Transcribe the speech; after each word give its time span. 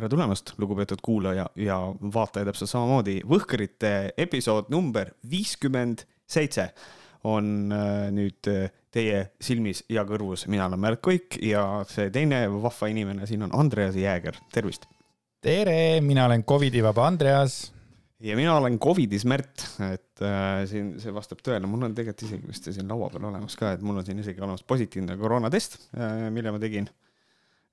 tere 0.00 0.08
tulemast, 0.08 0.54
lugupeetud 0.56 1.02
kuulaja 1.04 1.44
ja 1.60 1.76
vaataja 2.14 2.46
täpselt 2.48 2.70
samamoodi. 2.70 3.18
Võhkrite 3.28 4.14
episood 4.16 4.70
number 4.72 5.10
viiskümmend 5.28 6.06
seitse 6.30 6.70
on 7.28 7.68
äh, 7.76 8.06
nüüd 8.16 8.48
äh, 8.48 8.70
teie 8.94 9.26
silmis 9.44 9.82
ja 9.92 10.06
kõrvus. 10.08 10.46
mina 10.48 10.70
olen 10.70 10.80
Märt 10.80 11.02
Koik 11.04 11.36
ja 11.44 11.82
see 11.90 12.08
teine 12.14 12.46
vahva 12.62 12.88
inimene 12.88 13.28
siin 13.28 13.44
on 13.44 13.52
Andreas 13.52 13.98
Jääger, 14.00 14.40
tervist. 14.54 14.88
tere, 15.44 16.00
mina 16.00 16.24
olen 16.30 16.46
Covidi 16.48 16.80
vaba 16.82 17.04
Andreas. 17.06 17.58
ja 18.24 18.38
mina 18.40 18.56
olen 18.56 18.78
Covidis 18.80 19.28
Märt, 19.28 19.66
et 19.84 20.24
äh, 20.24 20.64
siin 20.70 20.94
see 21.02 21.12
vastab 21.12 21.44
tõele, 21.44 21.68
mul 21.68 21.90
on 21.90 21.98
tegelikult 21.98 22.24
isegi 22.30 22.48
vist 22.48 22.72
siin 22.72 22.88
laua 22.88 23.12
peal 23.12 23.28
olemas 23.34 23.58
ka, 23.60 23.76
et 23.76 23.84
mul 23.84 24.00
on 24.00 24.08
siin 24.08 24.24
isegi 24.24 24.40
olemas 24.40 24.64
positiivne 24.64 25.20
koroonatest 25.20 25.76
äh,, 25.92 26.30
mille 26.32 26.56
ma 26.56 26.62
tegin 26.62 26.88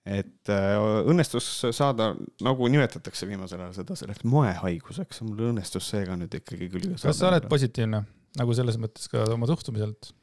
et 0.08 0.52
äh, 0.54 0.76
õnnestus 1.10 1.48
saada, 1.76 2.12
nagu 2.46 2.70
nimetatakse 2.72 3.28
viimasel 3.30 3.62
ajal 3.64 3.76
seda 3.82 3.98
selleks 4.00 4.24
moehaiguseks, 4.28 5.24
mul 5.28 5.50
õnnestus 5.52 5.90
seega 5.92 6.16
nüüd 6.20 6.40
ikkagi 6.40 6.70
küll. 6.74 6.94
kas 7.02 7.20
sa 7.20 7.32
oled 7.32 7.50
positiivne, 7.52 8.04
nagu 8.40 8.56
selles 8.58 8.80
mõttes 8.82 9.10
ka 9.12 9.26
oma 9.36 9.50
suhtumiselt? 9.50 10.14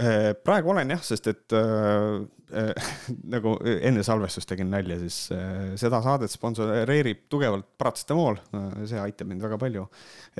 Äh, 0.00 0.32
praegu 0.44 0.70
olen 0.72 0.90
jah, 0.94 1.00
sest 1.04 1.26
et 1.28 1.54
äh, 1.56 2.20
äh, 2.56 2.92
nagu 3.34 3.52
enne 3.60 4.02
salvestust 4.06 4.48
tegin 4.48 4.70
nalja, 4.72 4.96
siis 5.02 5.18
äh, 5.34 5.74
seda 5.80 6.00
saadet 6.04 6.32
sponsoreerib 6.32 7.26
tugevalt 7.32 7.66
paratsetamool 7.80 8.38
äh,. 8.56 8.86
see 8.88 9.00
aitab 9.02 9.28
mind 9.28 9.44
väga 9.44 9.58
palju. 9.60 9.86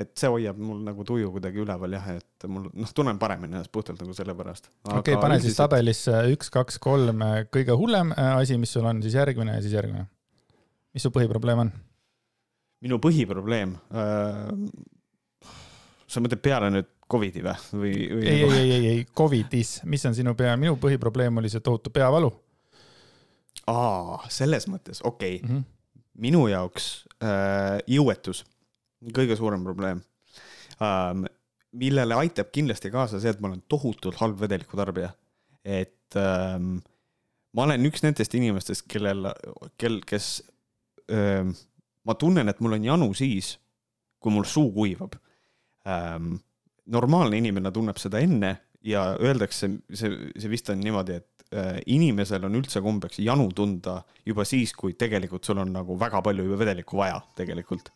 et 0.01 0.13
see 0.17 0.31
hoiab 0.31 0.59
mul 0.61 0.81
nagu 0.87 1.05
tuju 1.07 1.33
kuidagi 1.35 1.61
üleval 1.61 1.97
jah, 1.97 2.09
et 2.17 2.47
mul 2.49 2.69
noh, 2.71 2.93
tunnen 2.95 3.19
paremini 3.21 3.53
ennast 3.57 3.71
puhtalt 3.75 4.01
nagu 4.01 4.15
sellepärast. 4.17 4.71
okei 4.97 5.19
pane 5.21 5.37
siis 5.43 5.59
tabelisse 5.59 6.23
üks, 6.33 6.49
kaks, 6.53 6.79
kolm 6.81 7.21
kõige 7.53 7.77
hullem 7.77 8.15
asi, 8.17 8.57
mis 8.61 8.73
sul 8.73 8.87
on, 8.89 9.03
siis 9.05 9.19
järgmine 9.19 9.59
ja 9.59 9.65
siis 9.65 9.77
järgmine. 9.77 10.07
mis 10.95 11.05
su 11.05 11.13
põhiprobleem 11.13 11.67
on? 11.67 11.75
minu 12.81 12.97
põhiprobleem 13.03 13.77
äh,? 13.93 14.49
sa 16.11 16.19
mõtled 16.19 16.41
peale 16.43 16.73
nüüd 16.73 16.89
Covidi 17.11 17.43
või, 17.43 17.55
või, 17.75 17.91
ei, 18.23 18.43
ei, 18.43 18.43
ei, 18.43 18.71
ei, 18.71 18.85
ei, 18.91 19.03
Covidis, 19.17 19.79
mis 19.89 20.05
on 20.07 20.15
sinu 20.15 20.33
pea, 20.37 20.53
minu 20.59 20.77
põhiprobleem 20.81 21.41
oli 21.41 21.51
see 21.51 21.63
tohutu 21.63 21.91
peavalu. 21.93 22.31
aa, 23.71 24.21
selles 24.31 24.67
mõttes, 24.71 25.03
okei 25.03 25.39
okay. 25.39 25.49
mm. 25.49 25.57
-hmm. 25.57 25.65
minu 26.27 26.45
jaoks 26.47 26.87
äh, 27.23 27.79
jõuetus, 27.87 28.45
kõige 29.13 29.37
suurem 29.39 29.63
probleem 29.63 30.01
ähm,. 30.81 31.25
millele 31.71 32.15
aitab 32.19 32.49
kindlasti 32.51 32.89
kaasa 32.91 33.19
see, 33.19 33.31
et 33.31 33.39
ma 33.39 33.47
olen 33.47 33.61
tohutult 33.71 34.17
halb 34.19 34.39
vedelikutarbija. 34.39 35.13
et 35.63 36.15
ähm, 36.19 36.79
ma 37.53 37.63
olen 37.63 37.85
üks 37.85 38.03
nendest 38.03 38.33
inimestest, 38.35 38.87
kellel, 38.87 39.33
kel, 39.77 40.01
kes 40.07 40.43
ähm,, 41.11 41.51
ma 42.03 42.15
tunnen, 42.15 42.49
et 42.49 42.59
mul 42.59 42.79
on 42.79 42.85
janu 42.85 43.13
siis, 43.13 43.57
kui 44.19 44.31
mul 44.31 44.47
suu 44.47 44.71
kuivab 44.71 45.15
ähm, 45.87 46.39
normaalne 46.91 47.37
inimene 47.41 47.71
tunneb 47.71 47.99
seda 48.01 48.21
enne 48.23 48.55
ja 48.85 49.11
öeldakse, 49.19 49.69
see, 49.93 50.31
see 50.39 50.51
vist 50.51 50.71
on 50.73 50.81
niimoodi, 50.81 51.19
et 51.21 51.45
äh, 51.53 51.77
inimesel 51.93 52.47
on 52.47 52.57
üldse 52.57 52.81
kombeks 52.83 53.21
janu 53.21 53.49
tunda 53.55 53.99
juba 54.25 54.45
siis, 54.47 54.73
kui 54.77 54.95
tegelikult 54.99 55.45
sul 55.45 55.61
on 55.61 55.73
nagu 55.75 55.97
väga 55.99 56.23
palju 56.25 56.47
juba 56.47 56.61
vedelikku 56.63 57.01
vaja 57.01 57.21
tegelikult. 57.37 57.91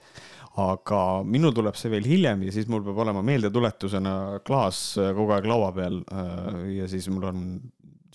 aga 0.55 1.00
minul 1.27 1.52
tuleb 1.52 1.75
see 1.75 1.89
veel 1.92 2.05
hiljem 2.08 2.45
ja 2.47 2.52
siis 2.55 2.69
mul 2.72 2.83
peab 2.86 3.02
olema 3.03 3.19
meeldetuletusena 3.27 4.39
klaas 4.47 4.94
äh, 5.02 5.11
kogu 5.16 5.33
aeg 5.36 5.49
laua 5.52 5.73
peal 5.75 5.99
äh, 6.05 6.61
ja 6.77 6.88
siis 6.88 7.09
mul 7.11 7.27
on 7.31 7.42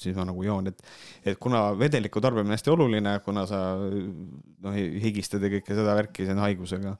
siis 0.00 0.16
ma 0.16 0.24
nagu 0.24 0.40
joon, 0.40 0.70
et, 0.70 0.80
et 1.28 1.36
kuna 1.36 1.74
vedeliku 1.76 2.22
tarbimine 2.24 2.48
on 2.48 2.56
hästi 2.56 2.72
oluline, 2.72 3.18
kuna 3.24 3.44
sa 3.48 3.60
noh, 3.76 4.78
higistad 5.04 5.44
ja 5.44 5.50
kõike 5.52 5.76
seda 5.76 5.96
värki 5.98 6.24
selle 6.24 6.40
haigusega 6.46 6.94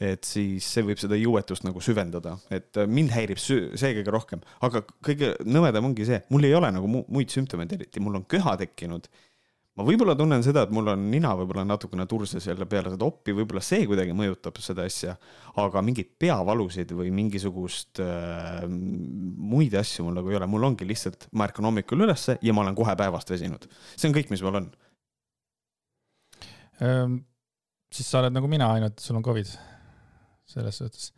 et 0.00 0.24
siis 0.24 0.64
see 0.64 0.84
võib 0.84 1.00
seda 1.00 1.16
jõuetust 1.18 1.66
nagu 1.66 1.80
süvendada, 1.84 2.36
et 2.52 2.78
äh, 2.80 2.88
mind 2.88 3.12
häirib 3.12 3.40
see 3.40 3.68
kõige 3.98 4.12
rohkem, 4.14 4.44
aga 4.64 4.80
kõige 5.04 5.34
nõmedam 5.44 5.90
ongi 5.90 6.06
see, 6.08 6.22
mul 6.32 6.46
ei 6.48 6.54
ole 6.56 6.70
nagu 6.72 6.88
muid 6.88 7.32
sümptomeid 7.32 7.76
eriti, 7.76 8.00
mul 8.00 8.16
on 8.22 8.24
köha 8.30 8.56
tekkinud. 8.62 9.10
ma 9.76 9.84
võib-olla 9.86 10.16
tunnen 10.16 10.42
seda, 10.44 10.64
et 10.64 10.72
mul 10.74 10.88
on 10.92 11.04
nina 11.12 11.34
võib-olla 11.36 11.66
natukene 11.68 12.06
turses 12.08 12.46
jälle 12.48 12.66
peale 12.68 12.90
seda 12.94 13.04
oppi, 13.04 13.32
võib-olla 13.36 13.60
see 13.64 13.84
kuidagi 13.88 14.16
mõjutab 14.16 14.58
seda 14.64 14.88
asja, 14.88 15.14
aga 15.60 15.82
mingeid 15.84 16.16
peavalusid 16.18 16.92
või 16.96 17.12
mingisugust 17.14 18.00
äh, 18.00 18.64
muid 18.66 19.76
asju 19.76 20.08
mul 20.08 20.16
nagu 20.16 20.32
ei 20.32 20.40
ole, 20.40 20.48
mul 20.48 20.64
ongi 20.72 20.88
lihtsalt, 20.88 21.28
ma 21.32 21.44
ärkan 21.48 21.68
hommikul 21.68 22.06
ülesse 22.08 22.38
ja 22.40 22.56
ma 22.56 22.64
olen 22.64 22.78
kohe 22.78 22.96
päevast 22.96 23.36
väsinud. 23.36 23.68
see 23.96 24.08
on 24.08 24.16
kõik, 24.16 24.32
mis 24.32 24.44
mul 24.44 24.62
on 24.62 24.70
ähm,. 26.80 27.20
siis 27.92 28.08
sa 28.08 28.24
oled 28.24 28.32
nagu 28.32 28.48
mina, 28.48 28.72
ainult 28.78 29.04
sul 29.04 29.20
on 29.20 29.28
Covid 29.28 29.69
selles 30.50 30.78
suhtes. 30.82 31.12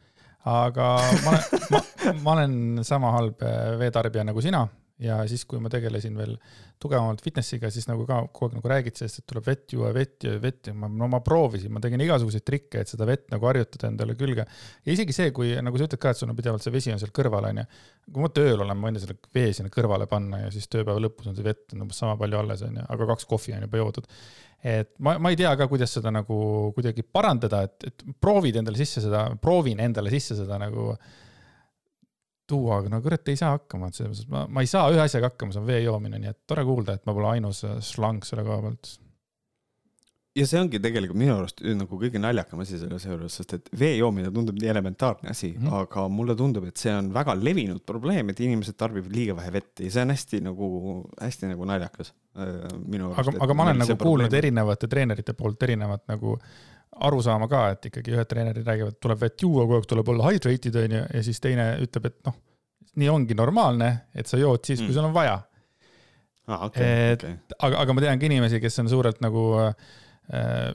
aga 0.45 0.87
ma 1.25 1.35
olen, 1.35 1.67
ma, 1.71 1.81
ma 2.25 2.37
olen 2.37 2.55
sama 2.85 3.13
halb 3.15 3.43
äh, 3.47 3.75
veetarbija 3.79 4.25
nagu 4.27 4.43
sina 4.43 4.67
ja 5.03 5.19
siis, 5.31 5.45
kui 5.49 5.61
ma 5.63 5.71
tegelesin 5.73 6.15
veel 6.19 6.37
tugevamalt 6.83 7.23
fitnessiga, 7.23 7.71
siis 7.73 7.87
nagu 7.89 8.05
ka 8.09 8.21
kogu 8.35 8.49
aeg 8.51 8.59
nagu 8.59 8.71
räägid 8.73 8.99
sellest, 8.99 9.23
et 9.23 9.27
tuleb 9.31 9.47
vett 9.47 9.75
juua, 9.75 9.93
vett 9.95 10.27
ja 10.27 10.35
vett 10.43 10.71
ja 10.71 10.75
ma, 10.77 10.91
no 10.91 11.09
ma 11.11 11.21
proovisin, 11.25 11.73
ma 11.75 11.83
tegin 11.83 12.03
igasuguseid 12.05 12.45
trikke, 12.47 12.83
et 12.83 12.93
seda 12.93 13.07
vett 13.09 13.29
nagu 13.33 13.49
harjutada 13.51 13.91
endale 13.91 14.17
külge. 14.19 14.47
ja 14.85 14.95
isegi 14.95 15.17
see, 15.17 15.33
kui 15.35 15.55
nagu 15.63 15.79
sa 15.79 15.89
ütled 15.89 16.03
ka, 16.03 16.13
et 16.13 16.23
sul 16.23 16.31
on 16.31 16.39
pidevalt 16.39 16.65
see 16.65 16.75
vesi 16.75 16.95
on 16.95 17.03
seal 17.03 17.15
kõrval, 17.15 17.51
onju. 17.51 17.67
kui 18.11 18.27
ma 18.27 18.31
tööl 18.35 18.65
olen, 18.67 18.79
ma 18.79 18.91
võin 18.91 19.03
selle 19.03 19.19
vee 19.35 19.51
sinna 19.57 19.73
kõrvale 19.75 20.09
panna 20.11 20.45
ja 20.45 20.55
siis 20.55 20.71
tööpäeva 20.73 21.03
lõpus 21.03 21.31
on 21.31 21.39
see 21.39 21.47
vett 21.47 21.77
umbes 21.79 22.03
sama 22.03 22.17
palju 22.21 22.43
alles, 22.43 22.65
onju, 22.67 22.87
aga 22.97 23.11
kaks 23.15 23.29
kohvi 23.31 23.59
on 23.59 23.67
juba 23.67 23.83
joodud 23.83 24.11
et 24.63 24.93
ma, 25.03 25.17
ma 25.19 25.33
ei 25.33 25.39
tea 25.39 25.51
ka, 25.59 25.67
kuidas 25.71 25.91
seda 25.97 26.13
nagu 26.15 26.37
kuidagi 26.77 27.03
parandada, 27.03 27.65
et, 27.67 27.91
et 27.91 28.05
proovid 28.23 28.61
endale 28.61 28.79
sisse 28.79 29.03
seda, 29.03 29.27
proovin 29.43 29.83
endale 29.83 30.13
sisse 30.13 30.39
seda 30.39 30.59
nagu 30.63 30.93
tuua, 32.53 32.81
aga 32.81 32.93
no 32.93 33.03
kurat, 33.05 33.29
ei 33.33 33.41
saa 33.41 33.57
hakkama, 33.57 33.89
et 33.89 34.01
selles 34.01 34.23
mõttes 34.23 34.33
ma, 34.33 34.45
ma 34.49 34.65
ei 34.65 34.71
saa 34.71 34.91
ühe 34.93 35.03
asjaga 35.05 35.33
hakkama, 35.33 35.57
see 35.57 35.63
on 35.65 35.71
vee 35.71 35.81
joomine, 35.87 36.21
nii 36.23 36.35
et 36.35 36.43
tore 36.49 36.67
kuulda, 36.69 36.99
et 36.99 37.09
ma 37.09 37.17
pole 37.17 37.33
ainus 37.33 37.65
šlang 37.89 38.29
selle 38.29 38.45
koha 38.47 38.61
pealt 38.67 38.97
ja 40.37 40.47
see 40.49 40.61
ongi 40.61 40.81
tegelikult 40.81 41.19
minu 41.21 41.35
arust 41.35 41.61
nagu 41.77 41.99
kõige 42.01 42.21
naljakam 42.21 42.63
asi 42.65 42.79
selle 42.81 42.99
seejuures, 43.03 43.35
sest 43.37 43.55
et 43.59 43.69
vee 43.79 43.93
joomine 43.99 44.31
tundub 44.33 44.57
nii 44.61 44.71
elementaarne 44.73 45.31
asi 45.33 45.51
mm, 45.53 45.67
-hmm. 45.67 45.83
aga 45.83 46.07
mulle 46.09 46.37
tundub, 46.39 46.65
et 46.69 46.81
see 46.81 46.93
on 46.95 47.11
väga 47.15 47.35
levinud 47.37 47.83
probleem, 47.87 48.33
et 48.33 48.41
inimesed 48.41 48.79
tarbivad 48.81 49.13
liiga 49.13 49.37
vähe 49.37 49.53
vett 49.53 49.85
ja 49.85 49.91
see 49.93 50.07
on 50.07 50.15
hästi 50.15 50.41
nagu, 50.49 50.69
hästi 51.21 51.53
nagu 51.53 51.69
naljakas 51.69 52.13
äh, 52.13 52.55
minu 52.87 53.13
arust. 53.13 53.29
aga, 53.29 53.45
aga 53.45 53.55
ma 53.55 53.69
olen 53.69 53.83
nagu 53.85 53.97
kuulnud 53.97 54.29
probleem. 54.29 54.39
erinevate 54.45 54.89
treenerite 54.89 55.37
poolt 55.37 55.69
erinevat 55.69 56.07
nagu 56.09 56.39
arusaama 57.01 57.49
ka, 57.49 57.63
et 57.75 57.89
ikkagi 57.89 58.15
ühed 58.15 58.29
treenerid 58.29 58.67
räägivad, 58.69 58.99
tuleb 59.01 59.21
vett 59.23 59.45
juua, 59.45 59.65
kogu 59.65 59.79
aeg 59.79 59.89
tuleb 59.89 60.11
olla 60.13 60.29
hydrated 60.29 60.77
on 60.83 60.97
ju, 60.99 61.05
ja 61.17 61.23
siis 61.25 61.41
teine 61.43 61.69
ütleb, 61.83 62.11
et 62.11 62.19
noh, 62.29 62.37
nii 63.01 63.09
ongi 63.09 63.37
normaalne, 63.39 63.91
et 64.15 64.29
sa 64.29 64.41
jood 64.41 64.61
siis, 64.67 64.83
kui 64.83 64.91
mm. 64.91 64.99
sul 64.99 65.09
on 65.09 65.17
vaja 65.17 65.39
ah,. 65.39 66.65
Okay, 66.69 66.87
et 67.15 67.23
okay. 67.23 67.37
aga, 67.59 67.85
aga 67.85 67.97
ma 67.97 68.05
tean 68.05 68.21
ka 68.21 68.29
inimesi, 68.29 68.61
kes 68.61 68.81
on 68.83 68.91
suurelt 68.93 69.23
nagu 69.25 69.45
äh, 69.63 69.71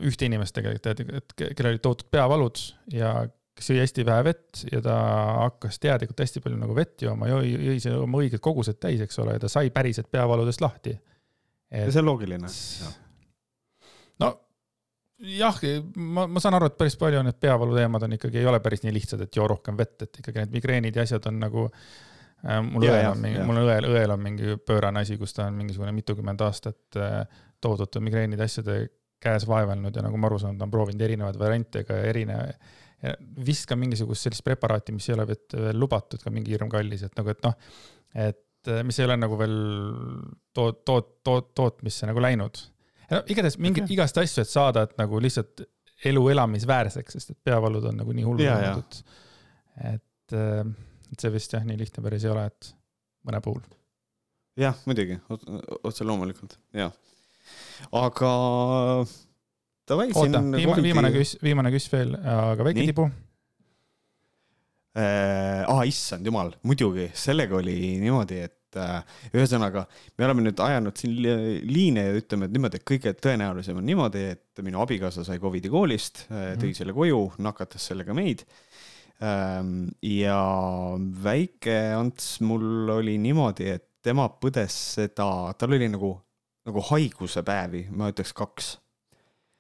ühte 0.08 0.26
inimest 0.26 0.58
tegelikult, 0.58 0.88
et 1.22 1.36
kellel 1.58 1.76
olid 1.76 1.84
tohutud 1.86 2.10
peavalud 2.14 2.64
ja 2.96 3.14
kes 3.58 3.72
jõi 3.74 3.82
hästi 3.82 4.06
vähe 4.08 4.26
vett 4.28 4.64
ja 4.72 4.82
ta 4.86 4.96
hakkas 5.44 5.80
teadlikult 5.82 6.24
hästi 6.24 6.42
palju 6.46 6.58
nagu 6.62 6.76
vett 6.78 7.06
jooma, 7.06 7.30
jõi, 7.30 7.54
jõi 7.72 7.94
oma 7.98 8.24
õiged 8.24 8.42
kogused 8.44 8.80
täis, 8.82 9.02
eks 9.04 9.22
ole, 9.22 9.38
ja 9.38 9.44
ta 9.44 9.52
sai 9.52 9.70
päriselt 9.74 10.10
peavaludest 10.14 10.64
lahti. 10.64 10.96
ja 11.74 11.88
see 11.92 12.02
on 12.02 12.10
loogiline. 12.10 12.50
no 14.24 14.34
jah, 15.18 15.62
ma, 15.96 16.28
ma 16.28 16.44
saan 16.44 16.58
aru, 16.58 16.70
et 16.70 16.78
päris 16.80 16.98
palju 17.00 17.24
need 17.26 17.40
peavalu 17.42 17.78
teemad 17.78 18.06
on 18.08 18.18
ikkagi, 18.18 18.42
ei 18.42 18.50
ole 18.50 18.60
päris 18.64 18.84
nii 18.86 18.94
lihtsad, 18.96 19.24
et 19.26 19.40
joo 19.40 19.48
rohkem 19.50 19.78
vett, 19.80 20.02
et 20.06 20.22
ikkagi 20.22 20.44
need 20.44 20.58
migreenid 20.60 20.98
ja 20.98 21.06
asjad 21.08 21.26
on 21.32 21.40
nagu 21.42 21.66
äh, 21.68 22.62
mul 22.66 22.86
ja, 22.86 22.94
õel 22.94 23.12
on 23.12 23.24
mingi, 23.26 23.44
mul 23.50 23.62
õel, 23.64 23.90
õel 23.92 24.14
on 24.14 24.24
mingi 24.24 24.58
pöörane 24.66 25.02
asi, 25.06 25.18
kus 25.18 25.34
ta 25.38 25.48
on 25.50 25.58
mingisugune 25.58 25.94
mitukümmend 25.98 26.44
aastat 26.46 27.00
äh, 27.02 27.22
toodud 27.64 28.00
migreenide 28.06 28.46
asjade 28.46 28.82
käes 29.24 29.48
vaevelnud 29.50 29.96
ja 29.96 30.04
nagu 30.06 30.20
ma 30.22 30.30
aru 30.30 30.38
saan, 30.42 30.60
ta 30.60 30.68
on 30.68 30.74
proovinud 30.74 31.02
erinevaid 31.02 31.40
variante 31.42 31.82
ka 31.88 31.98
erine-, 32.06 32.54
vist 33.46 33.66
ka 33.70 33.78
mingisugust 33.78 34.28
sellist 34.28 34.46
preparaati, 34.46 34.94
mis 34.94 35.10
ei 35.10 35.16
ole 35.16 35.28
veel 35.30 35.78
lubatud, 35.78 36.22
ka 36.22 36.34
mingi 36.34 36.54
hirm 36.54 36.70
kallis, 36.70 37.04
et 37.06 37.18
nagu, 37.18 37.34
et 37.34 37.42
noh, 37.46 37.56
et 38.28 38.72
mis 38.86 39.00
ei 39.00 39.08
ole 39.08 39.18
nagu 39.18 39.38
veel 39.40 39.58
toot-, 40.58 40.84
toot-, 40.86 41.14
toot-, 41.26 41.54
tootmisse 41.58 42.10
nagu 42.10 42.22
läinud. 42.24 42.62
No 43.14 43.24
igatahes 43.32 43.58
okay., 43.60 43.88
igast 43.96 44.22
asju, 44.22 44.44
et 44.44 44.52
saada, 44.52 44.86
et 44.88 44.98
nagu 45.00 45.22
lihtsalt 45.24 45.66
elu 46.08 46.28
elamisväärseks, 46.34 47.18
sest 47.18 47.34
et 47.34 47.40
peavalud 47.50 47.90
on 47.90 47.98
nagu 48.04 48.14
nii 48.14 48.28
hullud 48.28 48.52
olnud, 48.52 49.02
et, 49.94 50.36
et 50.38 51.24
see 51.24 51.34
vist 51.34 51.56
jah, 51.56 51.66
nii 51.66 51.80
lihtne 51.80 52.04
päris 52.06 52.28
ei 52.28 52.34
ole, 52.34 52.46
et 52.52 52.72
mõne 53.28 53.42
puhul. 53.44 53.64
jah, 54.60 54.78
muidugi, 54.86 55.18
otse 55.84 56.06
loomulikult, 56.06 56.60
jah 56.78 56.94
aga 57.96 58.32
davai. 59.88 60.10
oota, 60.12 60.42
viimane, 60.56 60.84
viimane 60.84 61.14
küs, 61.16 61.38
viimane 61.44 61.72
küs 61.74 61.88
veel, 61.92 62.16
aga 62.18 62.68
väike 62.68 62.86
tibu 62.90 63.08
äh,. 64.98 65.64
ah, 65.64 65.84
issand 65.88 66.28
jumal, 66.28 66.54
muidugi, 66.68 67.10
sellega 67.18 67.60
oli 67.60 67.98
niimoodi, 68.02 68.42
et 68.50 68.57
äh, 68.80 69.18
ühesõnaga, 69.34 69.86
me 70.18 70.28
oleme 70.28 70.46
nüüd 70.46 70.62
ajanud 70.64 70.98
siin 71.00 71.16
liine 71.68 72.08
ja 72.10 72.16
ütleme, 72.20 72.48
et 72.48 72.56
niimoodi, 72.56 72.80
et 72.80 72.88
kõige 72.88 73.14
tõenäolisem 73.20 73.80
on 73.82 73.88
niimoodi, 73.88 74.24
et 74.36 74.64
minu 74.66 74.82
abikaasa 74.84 75.26
sai 75.28 75.42
Covidi 75.44 75.72
koolist, 75.74 76.26
äh, 76.30 76.54
tõi 76.56 76.72
mhm. 76.72 76.78
selle 76.80 76.96
koju, 76.98 77.22
nakatas 77.44 77.90
sellega 77.92 78.16
meid. 78.18 78.46
Ähm, 79.18 79.88
ja 80.06 80.40
väike 81.24 81.78
Ants 81.98 82.36
mul 82.46 82.90
oli 83.00 83.18
niimoodi, 83.22 83.72
et 83.74 83.88
tema 84.06 84.28
põdes 84.30 84.76
seda, 84.98 85.30
tal 85.58 85.74
oli 85.74 85.90
nagu, 85.90 86.12
nagu 86.70 86.84
haiguse 86.92 87.42
päevi, 87.46 87.88
ma 87.98 88.12
ütleks 88.14 88.36
kaks 88.38 88.76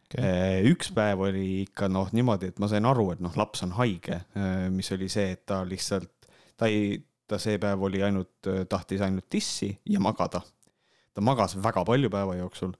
okay.. 0.07 0.63
üks 0.69 0.91
päev 0.95 1.25
oli 1.27 1.63
ikka 1.65 1.89
noh, 1.91 2.11
niimoodi, 2.15 2.51
et 2.51 2.61
ma 2.61 2.69
sain 2.71 2.85
aru, 2.87 3.11
et 3.15 3.23
noh, 3.23 3.33
laps 3.39 3.65
on 3.65 3.73
haige, 3.79 4.21
mis 4.73 4.91
oli 4.95 5.09
see, 5.11 5.33
et 5.35 5.45
ta 5.49 5.63
lihtsalt, 5.67 6.29
ta 6.57 6.69
ei, 6.71 6.97
ta 7.27 7.39
see 7.41 7.57
päev 7.61 7.81
oli 7.83 8.03
ainult, 8.03 8.47
tahtis 8.69 9.01
ainult 9.03 9.27
tissi 9.29 9.71
ja 9.85 9.99
magada. 9.99 10.41
ta 11.13 11.21
magas 11.21 11.55
väga 11.57 11.83
palju 11.85 12.09
päeva 12.13 12.35
jooksul. 12.37 12.75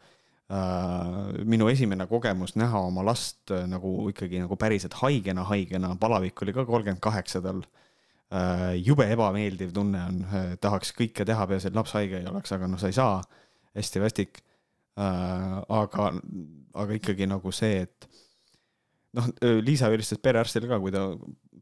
Äh, 0.48 1.44
minu 1.44 1.68
esimene 1.68 2.06
kogemus 2.08 2.54
näha 2.56 2.80
oma 2.88 3.02
last 3.04 3.52
äh, 3.52 3.66
nagu 3.68 3.90
ikkagi 4.08 4.40
nagu 4.40 4.56
päriselt 4.56 4.94
haigena, 5.02 5.44
haigena, 5.50 5.90
palavik 6.00 6.40
oli 6.46 6.54
ka 6.56 6.64
kolmkümmend 6.66 7.02
kaheksa 7.04 7.42
tal. 7.44 7.60
Äh, 8.32 8.78
jube 8.80 9.10
ebameeldiv 9.12 9.74
tunne 9.76 10.06
on, 10.08 10.22
tahaks 10.64 10.94
kõike 10.96 11.26
teha, 11.28 11.48
peaasi, 11.52 11.68
et 11.68 11.76
laps 11.76 11.92
haige 11.98 12.22
ei 12.22 12.30
oleks, 12.32 12.54
aga 12.56 12.70
noh, 12.72 12.80
sa 12.80 12.88
ei 12.88 12.96
saa. 12.96 13.20
hästi 13.76 14.02
vastik. 14.02 14.40
aga, 14.98 16.06
aga 16.74 16.96
ikkagi 16.98 17.28
nagu 17.30 17.52
see, 17.54 17.84
et 17.84 18.08
noh, 19.14 19.28
Liisa 19.62 19.92
helistas 19.92 20.18
perearstile 20.18 20.66
ka, 20.72 20.80
kui 20.82 20.96
ta 20.96 21.04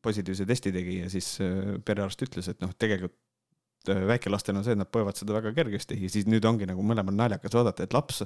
positiivse 0.06 0.48
testi 0.48 0.74
tegi 0.76 1.00
ja 1.02 1.12
siis 1.12 1.36
äh, 1.44 1.76
perearst 1.86 2.22
ütles, 2.26 2.50
et 2.52 2.62
noh, 2.64 2.74
tegelikult 2.80 3.92
äh, 3.92 4.06
väikelastel 4.14 4.58
on 4.58 4.66
see, 4.66 4.78
et 4.78 4.82
nad 4.82 4.92
põevad 4.92 5.18
seda 5.20 5.36
väga 5.38 5.54
kergesti 5.58 5.98
ja 6.02 6.12
siis 6.12 6.30
nüüd 6.30 6.46
ongi 6.48 6.70
nagu 6.70 6.86
mõlemal 6.86 7.18
naljakas 7.18 7.58
vaadata, 7.58 7.86
et 7.86 7.96
laps 7.96 8.24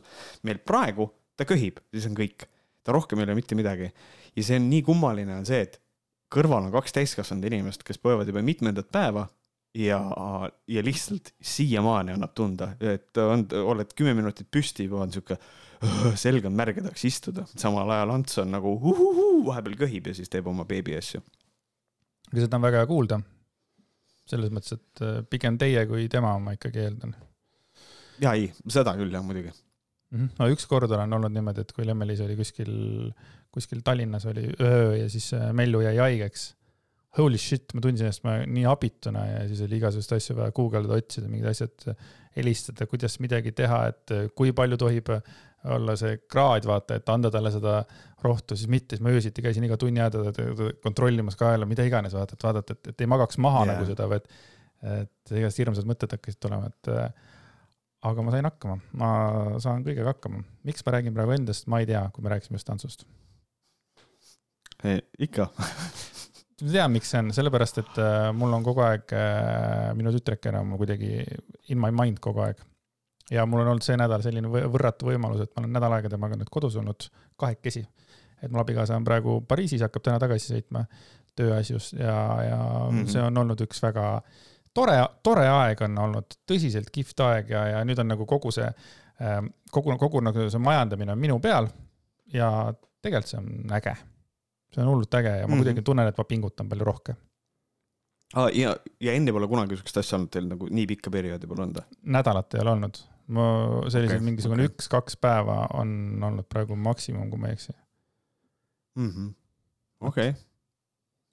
meil 0.48 0.62
praegu, 0.64 1.10
ta 1.40 1.48
köhib, 1.50 1.81
siis 1.94 2.08
on 2.10 2.18
kõik. 2.18 2.48
ta 2.84 2.96
rohkem 2.96 3.20
ei 3.20 3.28
ole 3.28 3.36
mitte 3.38 3.56
midagi. 3.60 3.92
ja 4.36 4.44
see 4.44 4.60
on 4.60 4.70
nii 4.72 4.84
kummaline 4.88 5.36
on 5.40 5.48
see, 5.48 5.62
et 5.68 5.80
kõrval 6.34 6.68
on 6.68 6.74
kaks 6.74 6.96
täiskasvanud 6.96 7.50
inimest, 7.50 7.84
kes 7.84 8.00
põevad 8.02 8.30
juba 8.30 8.42
mitmendat 8.46 8.92
päeva 8.94 9.28
ja, 9.78 10.00
ja 10.68 10.84
lihtsalt 10.86 11.34
siiamaani 11.42 12.14
annab 12.16 12.36
tunda, 12.38 12.74
et 12.80 13.18
on, 13.18 13.46
oled 13.74 13.96
kümme 13.98 14.14
minutit 14.18 14.50
püsti 14.52 14.88
juba 14.88 15.04
on 15.06 15.14
sihuke 15.14 15.40
selg 16.20 16.48
on 16.48 16.56
märg 16.58 16.80
ja 16.80 16.86
tahaks 16.88 17.06
istuda, 17.08 17.46
samal 17.56 17.90
ajal 17.96 18.16
Ants 18.18 18.42
on 18.42 18.52
nagu 18.52 18.74
uhuhu, 18.75 19.30
vahepeal 19.48 19.78
köhib 19.86 20.10
ja 20.10 20.16
siis 20.18 20.32
teeb 20.32 20.48
oma 20.52 20.66
beebi 20.68 20.98
asju 20.98 21.22
aga 22.30 22.46
seda 22.46 22.60
on 22.60 22.66
väga 22.68 22.84
hea 22.84 22.90
kuulda. 22.90 23.22
selles 24.30 24.52
mõttes, 24.54 24.78
et 24.78 25.02
äh, 25.02 25.24
pigem 25.26 25.58
teie 25.58 25.88
kui 25.90 26.06
tema, 26.12 26.36
ma 26.44 26.54
ikkagi 26.58 26.84
eeldan. 26.86 27.16
ja 28.22 28.36
ei, 28.38 28.52
seda 28.68 28.94
küll 29.00 29.14
jah, 29.14 29.26
muidugi 29.26 29.50
mm. 29.50 30.20
-hmm. 30.20 30.30
no 30.40 30.50
ükskord 30.54 30.92
olen 30.92 31.18
olnud 31.18 31.34
niimoodi, 31.34 31.66
et 31.66 31.74
kui 31.74 31.88
Lemmelis 31.88 32.22
oli 32.26 32.38
kuskil, 32.38 32.72
kuskil 33.52 33.81
Tallinnas 33.84 34.26
oli 34.30 34.48
öö 34.62 34.96
ja 34.98 35.10
siis 35.10 35.34
äh, 35.34 35.52
Mellu 35.54 35.81
jäi 35.81 35.98
haigeks. 35.98 36.56
Holy 37.18 37.38
shit, 37.42 37.74
ma 37.74 37.81
tundsin 37.81 38.06
ennast 38.06 38.26
nii 38.54 38.66
abituna 38.70 39.25
ja 39.25 39.46
siis 39.50 39.64
oli 39.66 39.80
igasuguseid 39.80 40.20
asju 40.20 40.36
vaja 40.38 40.52
guugeldada, 40.54 41.00
otsida, 41.02 41.28
mingid 41.28 41.48
asjad, 41.50 41.96
helistada, 42.36 42.86
kuidas 42.86 43.18
midagi 43.20 43.52
teha, 43.52 43.80
et 43.90 44.14
äh, 44.14 44.28
kui 44.36 44.54
palju 44.54 44.78
tohib 44.78 45.10
olla 45.76 45.96
see 46.00 46.22
kraad, 46.32 46.68
vaata, 46.70 47.00
et 47.00 47.10
anda 47.12 47.32
talle 47.34 47.52
seda 47.52 47.82
rohtu, 48.24 48.56
siis 48.56 48.70
mitte, 48.72 48.96
siis 48.96 49.04
ma 49.04 49.12
öösiti 49.16 49.44
käisin 49.44 49.66
iga 49.68 49.78
tunni 49.80 50.02
aja 50.02 50.12
teda 50.14 50.70
kontrollimas 50.84 51.36
kaela, 51.40 51.68
mida 51.70 51.84
iganes, 51.88 52.16
vaata, 52.16 52.38
et 52.38 52.46
vaadata, 52.48 52.78
et, 52.78 52.94
et 52.94 53.04
ei 53.04 53.12
magaks 53.12 53.40
maha 53.44 53.66
yeah. 53.66 53.74
nagu 53.74 53.88
seda, 53.90 54.08
vaid 54.12 54.28
et 54.80 55.34
igast 55.36 55.60
hirmsad 55.60 55.88
mõtted 55.88 56.14
hakkasid 56.16 56.40
tulema, 56.40 56.70
et 56.72 56.92
aga 58.08 58.24
ma 58.24 58.32
sain 58.34 58.48
hakkama, 58.48 58.78
ma 59.00 59.10
saan 59.60 59.84
kõigega 59.84 60.14
hakkama. 60.14 60.44
miks 60.68 60.86
ma 60.86 60.96
räägin 60.96 61.16
praegu 61.16 61.36
endast, 61.36 61.68
ma 61.68 61.82
ei 61.84 61.90
tea, 61.90 62.06
kui 62.16 62.24
me 62.24 62.32
rääkisime 62.32 62.60
just 62.60 62.70
tantsust 62.70 63.04
e,. 64.84 65.02
ikka 65.20 65.50
ma 66.64 66.72
tean, 66.72 66.94
miks 66.96 67.12
see 67.12 67.20
on, 67.24 67.34
sellepärast 67.36 67.82
et 67.84 68.00
äh, 68.00 68.30
mul 68.36 68.56
on 68.56 68.64
kogu 68.64 68.84
aeg 68.88 69.12
äh,, 69.16 69.92
minu 70.00 70.14
tütrekene 70.16 70.62
on 70.62 70.72
mul 70.72 70.82
kuidagi 70.84 71.24
in 71.74 71.82
my 71.82 71.92
mind 71.96 72.24
kogu 72.24 72.46
aeg 72.48 72.64
ja 73.31 73.46
mul 73.46 73.64
on 73.64 73.74
olnud 73.74 73.86
see 73.86 73.98
nädal 74.00 74.24
selline 74.26 74.50
võrratu 74.50 75.10
võimalus, 75.10 75.44
et 75.46 75.54
ma 75.56 75.64
olen 75.64 75.74
nädal 75.78 75.96
aega 75.98 76.12
temaga 76.12 76.38
nüüd 76.40 76.50
kodus 76.52 76.78
olnud 76.81 77.10
kahekesi. 77.40 77.86
et 78.42 78.52
mul 78.52 78.62
abikaasa 78.62 78.96
on 78.96 79.04
praegu 79.04 79.42
Pariisis, 79.48 79.81
hakkab 79.81 80.04
täna 80.04 80.20
tagasi 80.20 80.54
sõitma 80.54 80.86
tööasjus 81.36 81.94
ja, 81.94 82.16
ja 82.44 82.60
mm 82.60 82.98
-hmm. 82.98 83.12
see 83.12 83.22
on 83.22 83.38
olnud 83.38 83.62
üks 83.62 83.81
väga 83.84 84.22
tore, 84.74 84.98
tore 85.24 85.48
aeg 85.48 85.81
on 85.81 85.98
olnud, 85.98 86.38
tõsiselt 86.48 86.92
kihvt 86.92 87.20
aeg 87.26 87.54
ja, 87.56 87.66
ja 87.74 87.86
nüüd 87.88 88.00
on 88.00 88.12
nagu 88.14 88.26
kogu 88.30 88.52
see, 88.56 88.68
ähm, 89.22 89.52
kogu, 89.72 89.96
kogu 89.98 90.22
nagu 90.25 90.50
see 90.50 90.64
majandamine 90.64 91.16
on 91.16 91.20
minu 91.20 91.40
peal. 91.40 91.70
ja 92.34 92.74
tegelikult 93.02 93.32
see 93.32 93.40
on 93.40 93.74
äge. 93.74 93.96
see 94.74 94.84
on 94.84 94.92
hullult 94.92 95.14
äge 95.14 95.30
ja 95.30 95.34
ma 95.34 95.48
mm 95.48 95.54
-hmm. 95.54 95.64
kuidagi 95.64 95.82
tunnen, 95.82 96.08
et 96.08 96.18
ma 96.18 96.24
pingutan 96.24 96.70
palju 96.70 96.84
rohkem 96.84 97.16
ah,. 98.34 98.50
ja, 98.54 98.75
ja 99.02 99.14
enne 99.14 99.32
pole 99.32 99.48
kunagi 99.48 99.75
sihukest 99.75 99.98
asja 99.98 100.18
olnud 100.18 100.30
teil 100.30 100.48
nagu 100.48 100.68
nii 100.70 100.88
pikka 100.88 101.10
perioodi 101.10 101.48
pole 101.48 101.64
olnud 101.64 101.82
või? 101.82 101.98
nädalat 102.18 102.54
ei 102.54 102.62
ole 102.62 102.72
olnud 102.72 103.02
ma 103.36 103.46
sellised 103.92 104.18
okay, 104.18 104.26
mingisugune 104.26 104.66
okay. 104.66 104.74
üks-kaks 104.74 105.18
päeva 105.22 105.62
on 105.78 105.92
olnud 106.26 106.48
praegu 106.50 106.78
maksimum, 106.80 107.30
kui 107.31 107.42
ma 107.42 107.52
ei 107.52 107.58
eksi 107.58 107.74
mm 108.98 109.10
-hmm.. 109.10 109.34
okei 110.10 110.31
okay., 110.31 110.42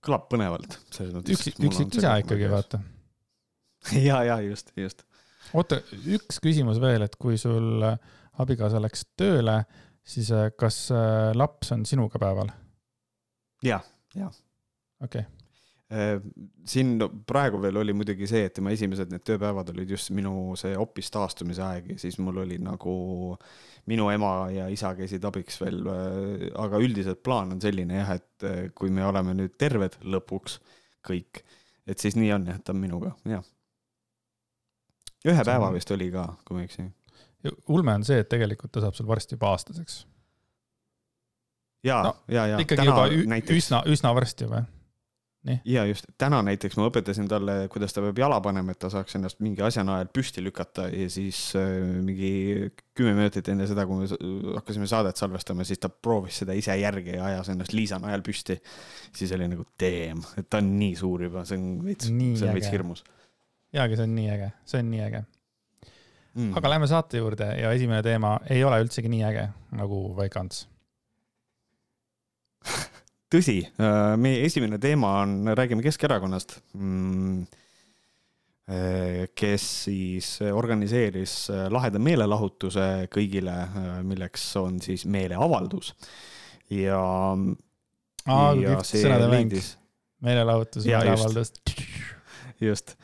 kõlab 0.07 0.27
põnevalt. 0.33 0.79
üks, 1.25 1.49
üksik 1.57 1.99
isa 1.99 2.17
ikkagi, 2.23 2.51
vaata. 2.51 2.81
ja, 4.09 4.23
ja 4.29 4.41
just, 4.45 4.73
just. 4.77 5.07
oota, 5.53 5.81
üks 6.19 6.41
küsimus 6.43 6.81
veel, 6.83 7.07
et 7.07 7.17
kui 7.17 7.39
sul 7.41 7.87
abikaasa 8.37 8.83
läks 8.83 9.07
tööle, 9.17 9.63
siis 10.05 10.31
äh, 10.31 10.51
kas 10.59 10.87
äh, 10.95 11.33
laps 11.35 11.73
on 11.73 11.87
sinuga 11.89 12.21
päeval? 12.23 12.53
ja, 13.65 13.81
ja. 14.15 14.31
okei 15.01 15.25
okay 15.25 15.36
Äh, 15.36 15.36
siin 16.67 16.97
praegu 17.27 17.61
veel 17.63 17.77
oli 17.79 17.93
muidugi 17.95 18.27
see, 18.27 18.49
et 18.49 18.57
tema 18.57 18.73
esimesed 18.75 19.13
need 19.13 19.23
tööpäevad 19.23 19.69
olid 19.71 19.93
just 19.95 20.11
minu 20.11 20.57
see 20.59 20.75
opis 20.75 21.13
taastumise 21.15 21.63
aeg 21.63 21.93
ja 21.93 21.99
siis 22.03 22.19
mul 22.19 22.41
oli 22.43 22.59
nagu 22.59 22.95
minu 23.87 24.09
ema 24.11 24.33
ja 24.51 24.67
isa 24.73 24.91
käisid 24.99 25.25
abiks 25.29 25.61
veel, 25.63 25.79
äh, 25.87 26.49
aga 26.59 26.83
üldiselt 26.83 27.23
plaan 27.23 27.55
on 27.55 27.63
selline 27.63 28.01
jah, 28.01 28.17
et 28.19 28.47
äh, 28.49 28.59
kui 28.75 28.91
me 28.91 29.07
oleme 29.07 29.37
nüüd 29.39 29.55
terved 29.63 29.95
lõpuks 30.03 30.59
kõik, 31.07 31.45
et 31.87 32.03
siis 32.03 32.19
nii 32.19 32.35
on 32.35 32.51
jah, 32.51 32.59
ta 32.59 32.75
on 32.75 32.83
minuga, 32.83 33.15
jah. 33.31 33.47
ühe 35.27 35.47
päeva 35.47 35.71
vist 35.75 35.95
oli 35.95 36.11
ka, 36.11 36.33
kui 36.43 36.59
ma 36.59 36.65
ei 36.65 36.71
eksi. 36.71 36.91
ulme 37.71 37.95
on 37.95 38.07
see, 38.07 38.19
et 38.25 38.33
tegelikult 38.33 38.75
ta 38.75 38.83
saab 38.83 38.99
sul 38.99 39.07
varsti 39.07 39.39
juba 39.39 39.55
aastaseks. 39.55 40.01
ja 41.87 42.03
no,, 42.11 42.17
ja, 42.27 42.51
ja. 42.57 42.59
ikkagi 42.59 42.83
Täna 42.83 43.07
juba 43.07 43.29
näiteks... 43.37 43.63
üsna, 43.63 43.87
üsna 43.87 44.19
varsti 44.19 44.51
juba 44.51 44.67
ja 45.65 45.85
just, 45.87 46.09
täna 46.19 46.41
näiteks 46.47 46.77
ma 46.79 46.89
õpetasin 46.91 47.29
talle, 47.31 47.55
kuidas 47.73 47.95
ta 47.95 48.03
peab 48.05 48.19
jala 48.19 48.39
panema, 48.43 48.75
et 48.75 48.81
ta 48.83 48.91
saaks 48.93 49.19
ennast 49.19 49.41
mingi 49.45 49.63
asja 49.65 49.85
najal 49.87 50.09
püsti 50.15 50.43
lükata 50.45 50.89
ja 50.91 51.07
siis 51.13 51.41
äh, 51.59 51.69
mingi 52.03 52.31
kümme 52.97 53.15
minutit 53.19 53.49
enne 53.53 53.69
seda, 53.69 53.87
kui 53.87 54.03
me 54.03 54.57
hakkasime 54.57 54.89
saadet 54.91 55.21
salvestama, 55.21 55.67
siis 55.69 55.83
ta 55.83 55.91
proovis 55.91 56.43
seda 56.43 56.57
ise 56.59 56.75
järgi 56.81 57.17
ja 57.19 57.29
ajas 57.31 57.53
ennast 57.55 57.77
Liisa 57.77 58.01
najal 58.03 58.25
püsti. 58.27 58.59
siis 59.15 59.33
oli 59.37 59.49
nagu 59.53 59.69
damn, 59.81 60.25
et 60.37 60.51
ta 60.51 60.63
on 60.63 60.75
nii 60.81 60.97
suur 60.99 61.27
juba, 61.29 61.45
see 61.49 61.61
on 61.61 61.71
veits, 61.87 62.11
see 62.11 62.49
on 62.49 62.55
veits 62.57 62.73
hirmus. 62.73 63.05
jaa, 63.73 63.87
aga 63.87 63.99
see 63.99 64.09
on 64.09 64.15
nii 64.19 64.29
äge, 64.35 64.53
see 64.67 64.83
on 64.83 64.93
nii 64.95 65.07
äge. 65.07 65.25
Mm.. 66.37 66.53
aga 66.59 66.69
lähme 66.69 66.89
saate 66.91 67.23
juurde 67.23 67.47
ja 67.57 67.71
esimene 67.73 68.03
teema 68.05 68.35
ei 68.53 68.65
ole 68.65 68.83
üldsegi 68.83 69.09
nii 69.09 69.23
äge 69.25 69.47
nagu 69.79 70.03
Väike 70.19 70.43
Ants 70.43 70.67
tõsi, 73.33 73.61
äh, 73.81 74.15
meie 74.21 74.45
esimene 74.47 74.79
teema 74.83 75.21
on, 75.25 75.39
räägime 75.57 75.85
Keskerakonnast 75.85 76.57
mm, 76.79 77.41
äh, 78.71 79.25
kes 79.35 79.67
siis 79.87 80.31
organiseeris 80.47 81.35
äh, 81.51 81.67
laheda 81.73 82.01
meelelahutuse 82.03 83.09
kõigile, 83.13 83.57
milleks 84.07 84.49
on 84.61 84.79
siis 84.85 85.07
meeleavaldus 85.11 85.95
ja. 86.71 87.03
ja 88.63 88.79
see 88.87 89.19
leidis. 89.27 89.75
meelelahutus, 90.23 90.87
meeleavaldus. 90.87 91.53
just, 92.63 92.95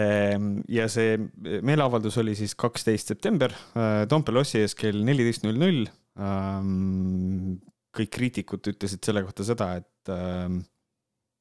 ehm, 0.00 0.58
ja 0.72 0.88
see 0.90 1.20
meeleavaldus 1.62 2.16
oli 2.18 2.34
siis 2.34 2.56
kaksteist 2.58 3.12
september 3.12 3.52
Toompea 4.08 4.34
lossi 4.34 4.64
ees 4.64 4.74
kell 4.74 5.04
neliteist 5.06 5.44
null 5.46 5.60
null 5.60 5.84
ehm, 5.86 7.56
kõik 7.96 8.12
kriitikud 8.12 8.72
ütlesid 8.72 9.04
selle 9.06 9.22
kohta 9.26 9.46
seda, 9.46 9.70
et, 9.80 10.12
ähm, 10.12 10.60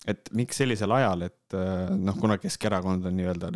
et 0.07 0.31
miks 0.38 0.62
sellisel 0.62 0.93
ajal, 0.95 1.27
et 1.27 1.57
äh, 1.57 1.91
noh, 1.97 2.17
kuna 2.19 2.39
Keskerakond 2.41 3.07
on 3.09 3.15
nii-öelda 3.19 3.53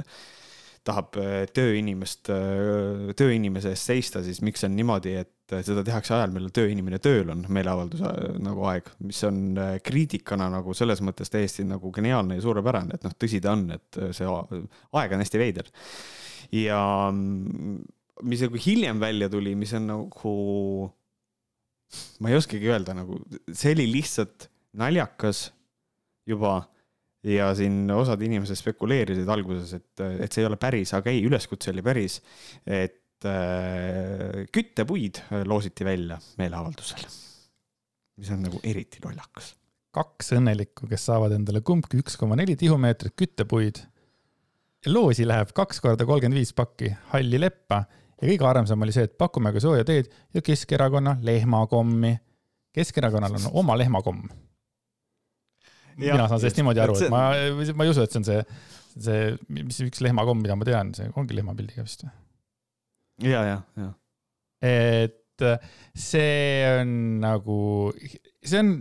tahab 0.88 1.18
äh, 1.20 1.44
tööinimest, 1.54 2.32
äh, 2.34 3.12
tööinimese 3.20 3.74
eest 3.76 3.92
seista, 3.92 4.24
siis 4.26 4.42
miks 4.46 4.64
on 4.68 4.76
niimoodi, 4.78 5.18
et 5.20 5.36
seda 5.66 5.82
tehakse 5.86 6.14
ajal, 6.14 6.34
millal 6.34 6.54
tööinimene 6.54 7.00
tööl 7.02 7.32
on, 7.34 7.44
meeleavalduse 7.50 8.10
nagu 8.46 8.66
aeg, 8.70 8.90
mis 9.02 9.22
on 9.26 9.58
kriitikana 9.82 10.46
nagu 10.54 10.76
selles 10.78 11.02
mõttes 11.02 11.34
täiesti 11.34 11.66
nagu 11.66 11.90
geniaalne 11.96 12.38
ja 12.38 12.44
suurepärane, 12.46 13.00
et 13.00 13.08
noh, 13.08 13.16
tõsi 13.18 13.42
ta 13.42 13.56
on, 13.58 13.66
et 13.74 14.02
see 14.14 14.30
aeg 14.30 15.16
on 15.16 15.24
hästi 15.24 15.42
veider. 15.42 15.72
ja 16.54 16.82
mm, 17.10 17.80
mis 18.24 18.44
nagu 18.44 18.60
hiljem 18.60 19.00
välja 19.00 19.30
tuli, 19.30 19.56
mis 19.56 19.74
on 19.78 19.88
nagu, 19.90 20.34
ma 22.20 22.32
ei 22.32 22.38
oskagi 22.38 22.70
öelda, 22.70 22.96
nagu 22.98 23.18
see 23.52 23.74
oli 23.76 23.88
lihtsalt 23.92 24.50
naljakas 24.80 25.50
juba 26.30 26.62
ja 27.26 27.50
siin 27.58 27.90
osad 27.92 28.22
inimesed 28.24 28.60
spekuleerisid 28.60 29.30
alguses, 29.32 29.74
et, 29.76 30.04
et 30.24 30.32
see 30.32 30.44
ei 30.44 30.50
ole 30.50 30.60
päris, 30.62 30.94
aga 30.96 31.12
ei, 31.12 31.24
üleskutse 31.28 31.74
oli 31.74 31.84
päris, 31.86 32.20
et 32.64 33.28
äh, 33.28 34.46
küttepuid 34.56 35.24
loositi 35.50 35.88
välja 35.88 36.20
meeleavaldusel, 36.40 37.04
mis 38.20 38.34
on 38.36 38.46
nagu 38.48 38.62
eriti 38.64 39.04
lollakas. 39.04 39.54
kaks 39.96 40.36
õnnelikku, 40.38 40.88
kes 40.88 41.08
saavad 41.10 41.34
endale 41.36 41.64
kumbki 41.66 42.00
üks 42.00 42.16
koma 42.20 42.38
neli 42.40 42.56
tihumeetrit 42.60 43.18
küttepuid. 43.20 43.84
loosi 44.88 45.28
läheb 45.28 45.52
kaks 45.56 45.82
korda 45.84 46.06
kolmkümmend 46.08 46.40
viis 46.40 46.54
pakki 46.56 46.94
halli 47.12 47.42
leppa 47.42 47.84
ja 48.20 48.28
kõige 48.28 48.48
armsam 48.50 48.86
oli 48.86 48.96
see, 48.96 49.08
et 49.08 49.18
pakume 49.18 49.54
ka 49.56 49.64
sooja 49.64 49.88
teed 49.88 50.12
ja 50.36 50.44
Keskerakonna 50.44 51.18
lehmakommi. 51.24 52.18
Keskerakonnal 52.76 53.40
on 53.40 53.50
oma 53.64 53.78
lehmakomm 53.80 54.28
mina 56.00 56.28
saan 56.28 56.40
sellest 56.40 56.60
niimoodi 56.60 56.84
aru, 56.84 56.98
et 57.00 57.12
ma, 57.14 57.24
ma 57.76 57.86
ei 57.86 57.92
usu, 57.92 58.04
et 58.06 58.14
see 58.14 58.22
on 58.22 58.28
see, 58.28 58.44
see, 58.96 59.24
mis 59.58 59.80
üks 59.86 60.04
lehmakomm, 60.06 60.42
mida 60.44 60.58
ma 60.60 60.68
tean, 60.68 60.94
see 60.98 61.10
ongi 61.20 61.38
lehmapildiga 61.38 61.86
vist 61.86 62.06
või? 62.06 62.14
ja, 63.32 63.44
ja, 63.48 63.58
ja. 63.80 63.90
et 64.64 65.46
see 65.96 66.64
on 66.80 66.96
nagu, 67.24 67.60
see 68.44 68.64
on, 68.64 68.74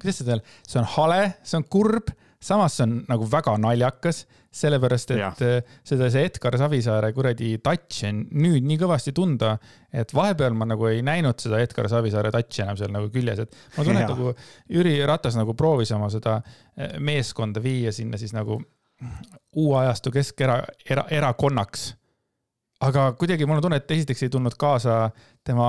kuidas 0.00 0.20
seda 0.22 0.36
öelda, 0.36 0.58
see 0.68 0.80
on 0.80 0.90
hale, 0.96 1.22
see 1.44 1.60
on 1.60 1.68
kurb 1.72 2.12
samas 2.40 2.78
see 2.78 2.86
on 2.86 2.94
nagu 3.08 3.26
väga 3.28 3.54
naljakas, 3.60 4.22
sellepärast 4.60 5.12
et 5.14 5.20
ja. 5.20 5.28
Äh, 5.44 5.74
seda, 5.86 6.08
see 6.12 6.24
Edgar 6.26 6.56
Savisaare 6.58 7.12
kuradi 7.14 7.52
touch 7.62 8.06
on 8.08 8.24
nüüd 8.32 8.66
nii 8.66 8.80
kõvasti 8.80 9.12
tunda, 9.16 9.52
et 9.92 10.14
vahepeal 10.16 10.56
ma 10.58 10.66
nagu 10.72 10.88
ei 10.90 11.04
näinud 11.06 11.38
seda 11.42 11.60
Edgar 11.62 11.90
Savisaare 11.92 12.32
touch'i 12.34 12.64
enam 12.64 12.80
seal 12.80 12.92
nagu 12.94 13.12
küljes, 13.12 13.44
et 13.44 13.60
ma 13.76 13.84
tunnen, 13.84 14.02
et 14.02 14.10
nagu 14.10 14.34
Jüri 14.72 14.96
Ratas 15.06 15.38
nagu 15.38 15.54
proovis 15.58 15.92
oma 15.96 16.10
seda 16.12 16.40
äh, 16.40 16.96
meeskonda 16.98 17.62
viia 17.62 17.92
sinna 17.94 18.20
siis 18.20 18.34
nagu 18.36 18.58
uue 19.56 19.76
ajastu 19.80 20.12
keskera-, 20.12 20.64
era-, 20.88 21.06
erakonnaks 21.12 21.90
aga 22.84 23.10
kuidagi 23.20 23.46
mul 23.48 23.60
on 23.60 23.64
tunne, 23.66 23.78
et 23.80 23.92
esiteks 23.92 24.24
ei 24.24 24.32
tulnud 24.32 24.56
kaasa 24.60 25.10
tema 25.46 25.68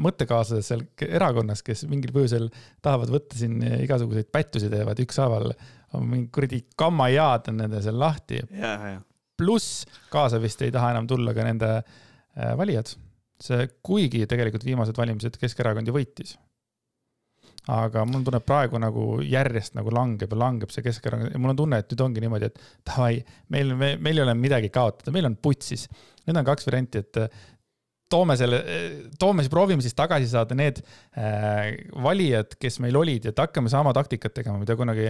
mõttekaaslased 0.00 0.64
seal 0.64 0.84
erakonnas, 1.04 1.62
kes 1.64 1.84
mingil 1.90 2.14
põhjusel 2.16 2.48
tahavad 2.84 3.12
võtta 3.12 3.36
siin 3.38 3.60
igasuguseid 3.82 4.30
pättusi 4.32 4.70
teevad 4.72 5.00
ükshaaval 5.04 5.52
mingi 6.02 6.30
kuradi 6.34 6.62
kammajaad 6.78 7.52
on 7.52 7.60
nende 7.62 7.82
seal 7.84 7.98
lahti. 8.00 8.40
pluss 9.36 9.84
kaasa 10.12 10.40
vist 10.40 10.62
ei 10.64 10.72
taha 10.72 10.94
enam 10.94 11.06
tulla 11.06 11.34
ka 11.36 11.44
nende 11.44 11.70
äh, 11.76 12.56
valijad. 12.58 12.94
see, 13.36 13.68
kuigi 13.84 14.24
tegelikult 14.24 14.64
viimased 14.64 14.96
valimised 14.96 15.34
Keskerakond 15.40 15.88
ju 15.88 15.94
võitis. 15.96 16.36
aga 17.68 18.04
mul 18.06 18.22
tunneb 18.24 18.44
praegu 18.46 18.78
nagu 18.78 19.20
järjest 19.26 19.74
nagu 19.74 19.90
langeb 19.90 20.32
ja 20.32 20.38
langeb 20.38 20.70
see 20.72 20.84
Keskerakond 20.86 21.34
ja 21.34 21.40
mul 21.42 21.52
on 21.52 21.60
tunne, 21.62 21.82
et 21.82 21.90
nüüd 21.92 22.04
ongi 22.04 22.22
niimoodi, 22.24 22.50
et 22.52 22.60
davai, 22.86 23.18
meil, 23.52 23.74
meil, 23.74 23.98
meil 23.98 24.20
ei 24.20 24.24
ole 24.24 24.36
midagi 24.38 24.70
kaotada, 24.72 25.12
meil 25.12 25.28
on 25.28 25.36
putsis. 25.36 25.88
nüüd 26.26 26.38
on 26.38 26.48
kaks 26.48 26.68
varianti, 26.70 27.04
et 27.04 27.20
toome 28.12 28.36
selle, 28.38 28.60
toome 29.18 29.42
siis, 29.44 29.50
proovime 29.52 29.84
siis 29.84 29.96
tagasi 29.98 30.28
saada 30.30 30.56
need 30.58 30.78
äh, 31.18 31.72
valijad, 32.04 32.54
kes 32.60 32.78
meil 32.84 32.98
olid, 33.00 33.28
et 33.30 33.42
hakkame 33.42 33.70
sama 33.72 33.94
taktikat 33.96 34.36
tegema, 34.36 34.60
mida 34.62 34.76
kunagi 34.78 35.08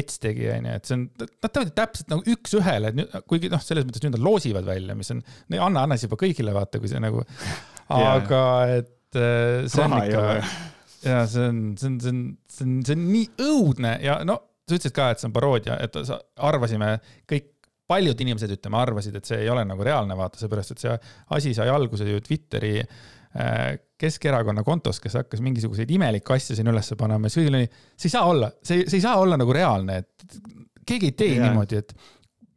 Ets 0.00 0.20
tegi, 0.22 0.48
onju, 0.54 0.76
et 0.78 0.88
see 0.88 0.96
on, 0.96 1.04
nad 1.20 1.52
teevad 1.52 1.74
täpselt 1.76 2.14
nagu 2.14 2.34
üks-ühele, 2.34 2.92
et 2.92 2.98
nüüd, 3.00 3.18
kuigi 3.30 3.52
noh, 3.52 3.62
selles 3.64 3.86
mõttes 3.88 4.04
nüüd 4.04 4.16
nad 4.16 4.24
loosivad 4.24 4.68
välja, 4.68 4.96
mis 4.98 5.12
on, 5.14 5.22
anna, 5.58 5.84
anna 5.84 5.98
siis 5.98 6.08
juba 6.08 6.20
kõigile 6.24 6.56
vaata, 6.56 6.80
kui 6.80 6.90
see 6.90 7.02
nagu, 7.04 7.24
aga 8.00 8.42
et 8.78 9.20
äh, 9.20 9.68
see 9.68 9.84
on 9.84 9.98
ikka, 10.00 10.26
ja 11.10 11.22
see 11.28 11.50
on, 11.52 11.64
see 11.80 11.92
on, 11.92 12.00
see 12.00 12.14
on, 12.14 12.24
see 12.48 12.68
on, 12.68 12.78
see 12.88 12.96
on 12.96 13.08
nii 13.12 13.28
õudne 13.48 13.98
ja 14.04 14.22
no 14.28 14.40
sa 14.68 14.76
ütlesid 14.76 14.96
ka, 14.96 15.12
et 15.12 15.20
see 15.20 15.28
on 15.28 15.36
paroodia, 15.36 15.78
et 15.84 15.96
sa, 16.08 16.20
arvasime 16.48 16.96
kõik 17.28 17.52
paljud 17.88 18.20
inimesed, 18.20 18.52
ütleme, 18.58 18.80
arvasid, 18.82 19.16
et 19.18 19.28
see 19.28 19.42
ei 19.44 19.50
ole 19.52 19.64
nagu 19.68 19.84
reaalne, 19.84 20.16
vaata, 20.18 20.40
seepärast 20.40 20.74
et 20.74 20.82
see 20.84 20.96
asi 21.36 21.54
sai 21.56 21.70
alguse 21.72 22.08
ju 22.08 22.20
Twitteri 22.24 22.74
äh, 22.82 23.78
Keskerakonna 23.98 24.62
kontost, 24.66 25.02
kes 25.02 25.16
hakkas 25.18 25.42
mingisuguseid 25.44 25.90
imelikke 25.90 26.36
asju 26.36 26.58
siin 26.58 26.70
üles 26.70 26.92
panema 27.00 27.26
ja 27.26 27.34
siis 27.34 27.42
kõigil 27.42 27.60
oli, 27.60 27.70
see 27.96 28.10
ei 28.10 28.14
saa 28.14 28.26
olla, 28.30 28.50
see, 28.62 28.84
see 28.86 29.00
ei 29.00 29.06
saa 29.06 29.16
olla 29.22 29.38
nagu 29.40 29.56
reaalne, 29.56 30.02
et 30.04 30.38
keegi 30.86 31.12
ei 31.12 31.16
tee 31.16 31.32
yeah. 31.34 31.48
niimoodi, 31.48 31.80
et 31.80 31.96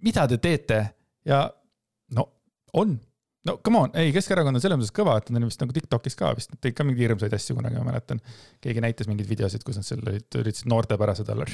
mida 0.05 0.27
te 0.29 0.37
teete 0.43 0.83
ja 1.27 1.45
no 2.17 2.27
on 2.77 2.93
no 3.47 3.57
come 3.65 3.81
on, 3.85 3.95
ei, 3.97 4.11
Keskerakond 4.15 4.59
on 4.59 4.63
selles 4.63 4.79
mõttes 4.81 4.93
kõva, 4.95 5.15
et 5.21 5.31
nad 5.31 5.41
on 5.41 5.49
vist 5.49 5.63
nagu 5.63 5.73
Tiktokis 5.75 6.19
ka 6.19 6.35
vist, 6.37 6.51
nad 6.53 6.61
tegid 6.61 6.77
ka 6.77 6.85
mingeid 6.85 7.07
hirmsaid 7.07 7.39
asju 7.39 7.57
kunagi, 7.57 7.79
ma 7.79 7.87
mäletan. 7.89 8.21
keegi 8.61 8.83
näitas 8.83 9.09
mingeid 9.09 9.31
videosid, 9.31 9.65
kus 9.65 9.79
nad 9.79 9.87
seal 9.87 10.03
olid, 10.03 10.27
üritasid 10.43 10.69
noortepärased 10.71 11.33
olla. 11.33 11.47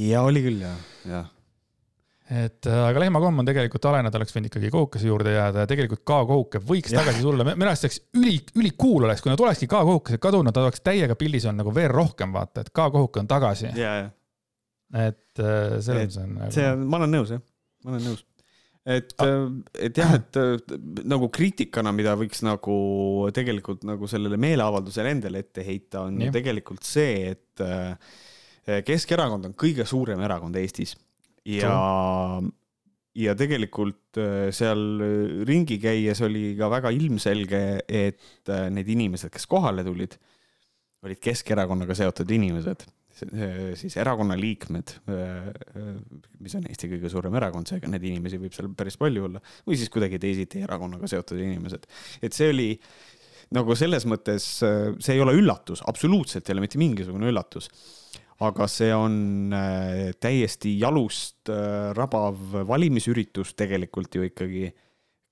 ja 0.00 0.24
oli 0.26 0.42
küll 0.48 0.66
jah, 0.66 0.90
jah 1.06 1.33
et 2.24 2.66
äh, 2.70 2.82
aga 2.88 3.02
lehmakomm 3.02 3.42
on 3.42 3.48
tegelikult 3.48 3.84
hale, 3.84 4.00
nad 4.06 4.14
oleks 4.16 4.32
võinud 4.32 4.48
ikkagi 4.48 4.70
kohukese 4.72 5.10
juurde 5.10 5.34
jääda 5.34 5.64
ja 5.64 5.68
tegelikult 5.68 6.00
K-kohuke 6.08 6.60
võiks 6.64 6.94
ja. 6.94 7.02
tagasi 7.02 7.20
tulla. 7.20 7.44
minu 7.50 7.68
arust 7.68 7.84
oleks 7.84 7.98
üli, 8.16 8.38
ülikool 8.56 9.04
oleks, 9.04 9.20
kui 9.20 9.32
nad 9.32 9.42
olekski 9.44 9.68
K-kohukesed 9.68 10.22
kadunud, 10.24 10.48
nad 10.48 10.60
oleks 10.62 10.80
täiega 10.84 11.18
pildis 11.20 11.44
on 11.50 11.60
nagu 11.60 11.74
veel 11.76 11.90
rohkem 11.92 12.32
vaata, 12.32 12.64
et 12.64 12.72
K-kohuke 12.72 13.20
on 13.20 13.28
tagasi. 13.28 13.74
et 13.74 15.42
äh, 15.42 15.76
selles 15.84 16.14
mõttes 16.14 16.22
on 16.22 16.32
nagu.... 16.38 16.54
see 16.56 16.70
on, 16.70 16.88
ma 16.88 17.02
olen 17.02 17.14
nõus 17.18 17.34
jah, 17.36 17.44
ma 17.84 17.92
olen 17.92 18.08
nõus. 18.08 18.24
et 18.96 19.14
ah., 19.20 19.46
et 19.84 20.00
jah, 20.00 20.16
et 20.16 20.42
nagu 21.04 21.28
kriitikana, 21.28 21.92
mida 21.92 22.16
võiks 22.16 22.40
nagu 22.46 22.78
tegelikult 23.36 23.84
nagu 23.84 24.08
sellele 24.08 24.40
meeleavaldusele 24.40 25.12
endale 25.18 25.44
ette 25.44 25.66
heita, 25.66 26.08
on 26.08 26.24
ju 26.24 26.32
tegelikult 26.40 26.88
see, 26.88 27.34
et 27.36 27.68
Keskerakond 28.64 29.44
on 29.44 29.52
kõige 29.60 29.84
suurem 29.84 30.22
erakond 30.24 30.56
Eestis 30.56 30.94
ja, 31.44 32.40
ja 33.18 33.36
tegelikult 33.38 34.18
äh, 34.20 34.48
seal 34.54 34.82
ringi 35.48 35.78
käies 35.82 36.22
oli 36.24 36.52
ka 36.58 36.70
väga 36.72 36.92
ilmselge, 36.94 37.62
et 37.84 38.52
äh, 38.52 38.68
need 38.74 38.90
inimesed, 38.96 39.32
kes 39.34 39.48
kohale 39.50 39.84
tulid, 39.86 40.16
olid 41.04 41.20
Keskerakonnaga 41.20 41.96
seotud 41.98 42.30
inimesed, 42.32 42.86
siis 43.78 43.94
erakonna 44.00 44.34
liikmed, 44.40 44.94
äh, 45.12 45.50
mis 46.42 46.56
on 46.58 46.64
Eesti 46.66 46.90
kõige 46.96 47.12
suurem 47.12 47.36
erakond, 47.38 47.68
seega 47.70 47.90
neid 47.92 48.06
inimesi 48.08 48.40
võib 48.40 48.56
seal 48.56 48.72
päris 48.76 48.96
palju 49.00 49.28
olla, 49.28 49.42
või 49.68 49.78
siis 49.78 49.92
kuidagi 49.92 50.18
teisiti 50.22 50.64
erakonnaga 50.64 51.10
seotud 51.10 51.42
inimesed. 51.44 51.84
et 52.24 52.36
see 52.36 52.48
oli 52.54 52.70
nagu 53.54 53.76
selles 53.76 54.08
mõttes, 54.08 54.46
see 54.64 55.14
ei 55.14 55.20
ole 55.22 55.36
üllatus, 55.36 55.84
absoluutselt 55.86 56.48
ei 56.48 56.56
ole 56.56 56.64
mitte 56.64 56.80
mingisugune 56.80 57.28
üllatus 57.30 57.68
aga 58.42 58.66
see 58.70 58.90
on 58.94 59.52
äh, 59.54 60.10
täiesti 60.20 60.74
jalust 60.80 61.50
äh, 61.52 61.92
rabav 61.94 62.64
valimisüritus 62.66 63.54
tegelikult 63.54 64.14
ju 64.14 64.26
ikkagi, 64.26 64.68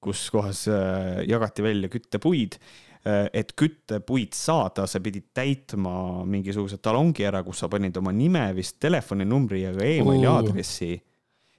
kus 0.03 0.29
kohas 0.35 0.67
äh, 0.71 1.23
jagati 1.29 1.63
välja 1.63 1.93
küttepuid. 1.93 2.59
et 3.03 3.49
küttepuid 3.59 4.31
saada, 4.31 4.85
sa 4.87 5.01
pidid 5.03 5.33
täitma 5.35 6.23
mingisuguse 6.23 6.77
talongi 6.79 7.25
ära, 7.27 7.41
kus 7.43 7.59
sa 7.59 7.67
panid 7.67 7.97
oma 7.99 8.13
nime, 8.15 8.45
vist 8.55 8.77
telefoninumbri 8.79 9.65
ja 9.65 9.73
ka 9.75 9.83
emaili 9.83 10.29
uh. 10.29 10.37
aadressi. 10.37 11.03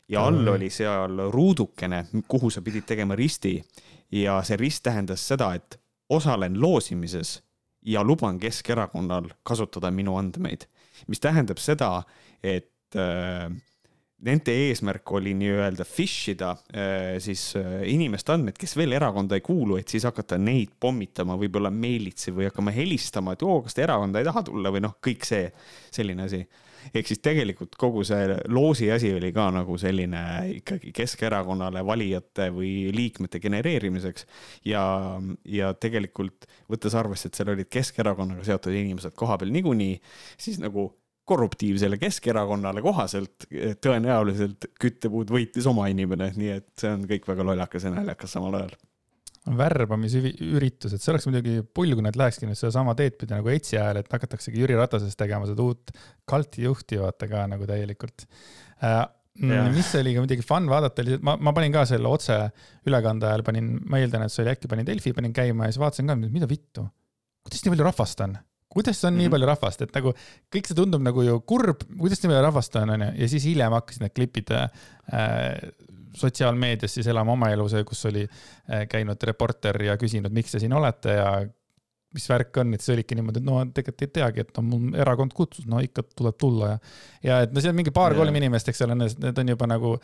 ja 0.07 0.23
all 0.23 0.47
oli 0.47 0.69
seal 0.71 1.19
ruudukene, 1.35 2.05
kuhu 2.31 2.47
sa 2.47 2.63
pidid 2.63 2.87
tegema 2.87 3.15
risti 3.19 3.57
ja 4.15 4.37
see 4.47 4.55
rist 4.55 4.85
tähendas 4.87 5.27
seda, 5.27 5.51
et 5.59 5.75
osalen 6.09 6.55
loosimises 6.61 7.41
ja 7.83 8.03
luban 8.03 8.39
Keskerakonnal 8.39 9.27
kasutada 9.43 9.91
minu 9.91 10.15
andmeid 10.15 10.63
mis 11.07 11.21
tähendab 11.23 11.61
seda, 11.61 11.95
et 12.43 12.97
äh, 12.99 13.47
nende 14.23 14.55
eesmärk 14.67 15.11
oli 15.17 15.33
nii-öelda 15.37 15.85
fish 15.87 16.31
ida 16.33 16.53
äh, 16.71 17.17
siis 17.23 17.53
äh, 17.59 17.81
inimeste 17.91 18.35
andmeid, 18.35 18.57
kes 18.59 18.77
veel 18.79 18.95
erakonda 18.95 19.37
ei 19.37 19.43
kuulu, 19.45 19.77
et 19.79 19.91
siis 19.91 20.05
hakata 20.07 20.39
neid 20.39 20.75
pommitama, 20.79 21.37
võib-olla 21.39 21.71
meilitsi 21.73 22.33
või 22.35 22.47
hakkama 22.47 22.73
helistama, 22.75 23.35
et 23.35 23.43
oo, 23.45 23.59
kas 23.65 23.75
te 23.75 23.85
erakonda 23.85 24.21
ei 24.21 24.29
taha 24.29 24.45
tulla 24.47 24.71
või 24.73 24.83
noh, 24.85 24.95
kõik 25.03 25.27
see, 25.27 25.49
selline 25.93 26.27
asi. 26.29 26.43
Ehk 26.93 27.09
siis 27.09 27.21
tegelikult 27.23 27.77
kogu 27.79 28.03
see 28.07 28.37
loosi 28.51 28.89
asi 28.91 29.13
oli 29.15 29.31
ka 29.35 29.49
nagu 29.55 29.77
selline 29.79 30.23
ikkagi 30.59 30.93
Keskerakonnale 30.95 31.83
valijate 31.85 32.49
või 32.53 32.91
liikmete 32.95 33.41
genereerimiseks. 33.43 34.27
Ja, 34.69 34.83
ja 35.45 35.73
tegelikult 35.73 36.47
võttes 36.71 36.95
arvesse, 36.97 37.29
et 37.29 37.39
seal 37.39 37.53
olid 37.53 37.71
Keskerakonnaga 37.71 38.45
seotud 38.47 38.75
inimesed 38.75 39.15
kohapeal 39.19 39.53
niikuinii, 39.53 39.97
siis 40.37 40.59
nagu 40.61 40.89
korruptiivsele 41.25 41.97
Keskerakonnale 41.97 42.81
kohaselt 42.83 43.47
tõenäoliselt 43.83 44.67
küttepuud 44.79 45.31
võitis 45.31 45.67
oma 45.69 45.87
inimene, 45.91 46.33
nii 46.35 46.57
et 46.57 46.71
see 46.79 46.91
on 46.91 47.05
kõik 47.07 47.29
väga 47.29 47.45
lollakas 47.47 47.87
ja 47.87 47.93
naljakas 47.93 48.35
samal 48.35 48.59
ajal 48.59 48.75
värbamisüritused, 49.43 51.01
see 51.01 51.11
oleks 51.11 51.25
muidugi 51.27 51.57
pull, 51.75 51.91
kui 51.97 52.05
nad 52.05 52.15
lähekski 52.19 52.47
nüüd 52.47 52.59
sedasama 52.59 52.93
teed 52.95 53.17
pidi 53.19 53.35
nagu 53.35 53.51
ETSi 53.51 53.75
ajal, 53.75 53.99
et 53.99 54.13
hakataksegi 54.13 54.61
Jüri 54.61 54.77
Ratasest 54.79 55.19
tegema 55.19 55.49
seda 55.49 55.65
uut 55.65 55.91
kalti 56.29 56.63
juhti 56.63 57.01
vaata 57.01 57.27
ka 57.31 57.43
nagu 57.51 57.67
täielikult 57.67 58.23
äh,. 58.79 59.03
mis 59.73 59.89
oli 59.99 60.13
ka 60.15 60.23
muidugi 60.23 60.45
fun 60.47 60.69
vaadata, 60.71 61.03
oli, 61.03 61.19
ma, 61.25 61.35
ma 61.41 61.55
panin 61.57 61.75
ka 61.75 61.83
selle 61.89 62.07
otseülekande 62.07 63.27
ajal 63.27 63.43
panin, 63.43 63.75
ma 63.89 63.99
eeldan, 63.99 64.23
et 64.23 64.33
see 64.33 64.45
oli 64.45 64.53
äkki 64.53 64.71
panin 64.71 64.87
Delfi, 64.87 65.11
panin 65.17 65.35
käima 65.35 65.67
ja 65.67 65.75
siis 65.75 65.83
vaatasin 65.83 66.13
ka, 66.13 66.17
mida 66.23 66.47
vittu, 66.47 66.87
kuidas 67.43 67.65
nii 67.65 67.75
palju 67.75 67.91
rahvast 67.91 68.27
on 68.27 68.39
kuidas 68.73 69.03
on 69.03 69.13
mm 69.13 69.15
-hmm. 69.15 69.17
nii 69.17 69.27
mhm. 69.27 69.31
palju 69.31 69.47
rahvast, 69.47 69.81
et 69.81 69.95
nagu 69.95 70.13
kõik 70.55 70.67
see 70.67 70.77
tundub 70.77 71.01
nagu 71.05 71.21
ju 71.21 71.39
kurb, 71.41 71.83
kuidas 71.99 72.23
nii 72.23 72.31
palju 72.31 72.45
rahvast 72.47 72.75
on, 72.81 72.89
onju, 72.95 73.09
ja 73.21 73.27
siis 73.29 73.43
hiljem 73.45 73.75
hakkasid 73.75 74.01
need 74.01 74.15
klipid 74.17 74.53
äh, 74.55 74.69
sotsiaalmeedias 76.17 76.99
siis 76.99 77.09
elama 77.11 77.33
oma 77.33 77.49
elu, 77.53 77.67
see, 77.71 77.83
kus 77.87 78.05
oli 78.09 78.23
äh, 78.27 78.85
käinud 78.89 79.27
reporter 79.29 79.81
ja 79.89 79.97
küsinud, 79.99 80.33
miks 80.33 80.55
te 80.55 80.63
siin 80.63 80.73
olete 80.77 81.17
ja 81.17 81.33
mis 82.13 82.27
värk 82.29 82.59
on, 82.61 82.75
et 82.75 82.83
see 82.83 82.93
oligi 82.93 83.15
niimoodi, 83.17 83.41
et 83.41 83.47
no 83.47 83.57
tegelikult 83.73 84.05
ei 84.05 84.11
teagi, 84.19 84.43
et 84.45 84.57
no 84.57 84.63
mul 84.67 84.97
erakond 85.01 85.33
kutsus, 85.33 85.65
no 85.69 85.81
ikka 85.81 86.05
tuleb 86.13 86.37
tulla 86.39 86.69
ja. 86.69 86.77
ja 87.25 87.39
et 87.47 87.55
no 87.55 87.63
seal 87.63 87.73
mingi 87.77 87.93
paar-kolm 87.95 88.37
inimest, 88.37 88.69
eks 88.69 88.83
ole, 88.85 88.97
need 88.99 89.41
on 89.41 89.53
juba 89.55 89.69
nagu, 89.71 89.95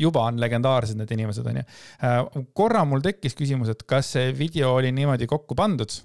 juba 0.00 0.24
on 0.30 0.40
legendaarsed 0.40 0.96
need 1.00 1.12
inimesed, 1.16 1.52
onju. 1.52 1.66
Äh, 2.08 2.20
korra 2.56 2.86
mul 2.88 3.04
tekkis 3.04 3.36
küsimus, 3.36 3.74
et 3.74 3.84
kas 3.88 4.14
see 4.16 4.32
video 4.36 4.72
oli 4.78 4.92
niimoodi 4.96 5.28
kokku 5.28 5.58
pandud, 5.58 6.00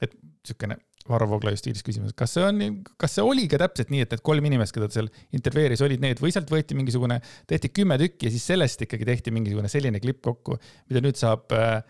et 0.00 0.16
siukene 0.48 0.80
Varro 1.08 1.28
Vooglaiu 1.30 1.58
stiilis 1.58 1.84
küsimus, 1.86 2.14
kas 2.18 2.34
see 2.36 2.44
on, 2.44 2.60
kas 3.00 3.16
see 3.16 3.24
oli 3.24 3.46
ka 3.50 3.60
täpselt 3.62 3.92
nii, 3.92 4.04
et 4.04 4.14
need 4.14 4.24
kolm 4.26 4.48
inimest, 4.48 4.74
keda 4.76 4.88
ta 4.90 4.98
seal 4.98 5.10
intervjueeris, 5.36 5.82
olid 5.86 6.04
need 6.04 6.22
või 6.22 6.32
sealt 6.34 6.50
võeti 6.52 6.76
mingisugune, 6.78 7.20
tehti 7.50 7.70
kümme 7.74 7.98
tükki 8.00 8.28
ja 8.28 8.34
siis 8.34 8.46
sellest 8.52 8.84
ikkagi 8.86 9.08
tehti 9.08 9.34
mingisugune 9.34 9.70
selline 9.72 10.02
klipp 10.04 10.22
kokku, 10.24 10.58
mida 10.90 11.02
nüüd 11.04 11.20
saab 11.20 11.54
äh, 11.56 11.80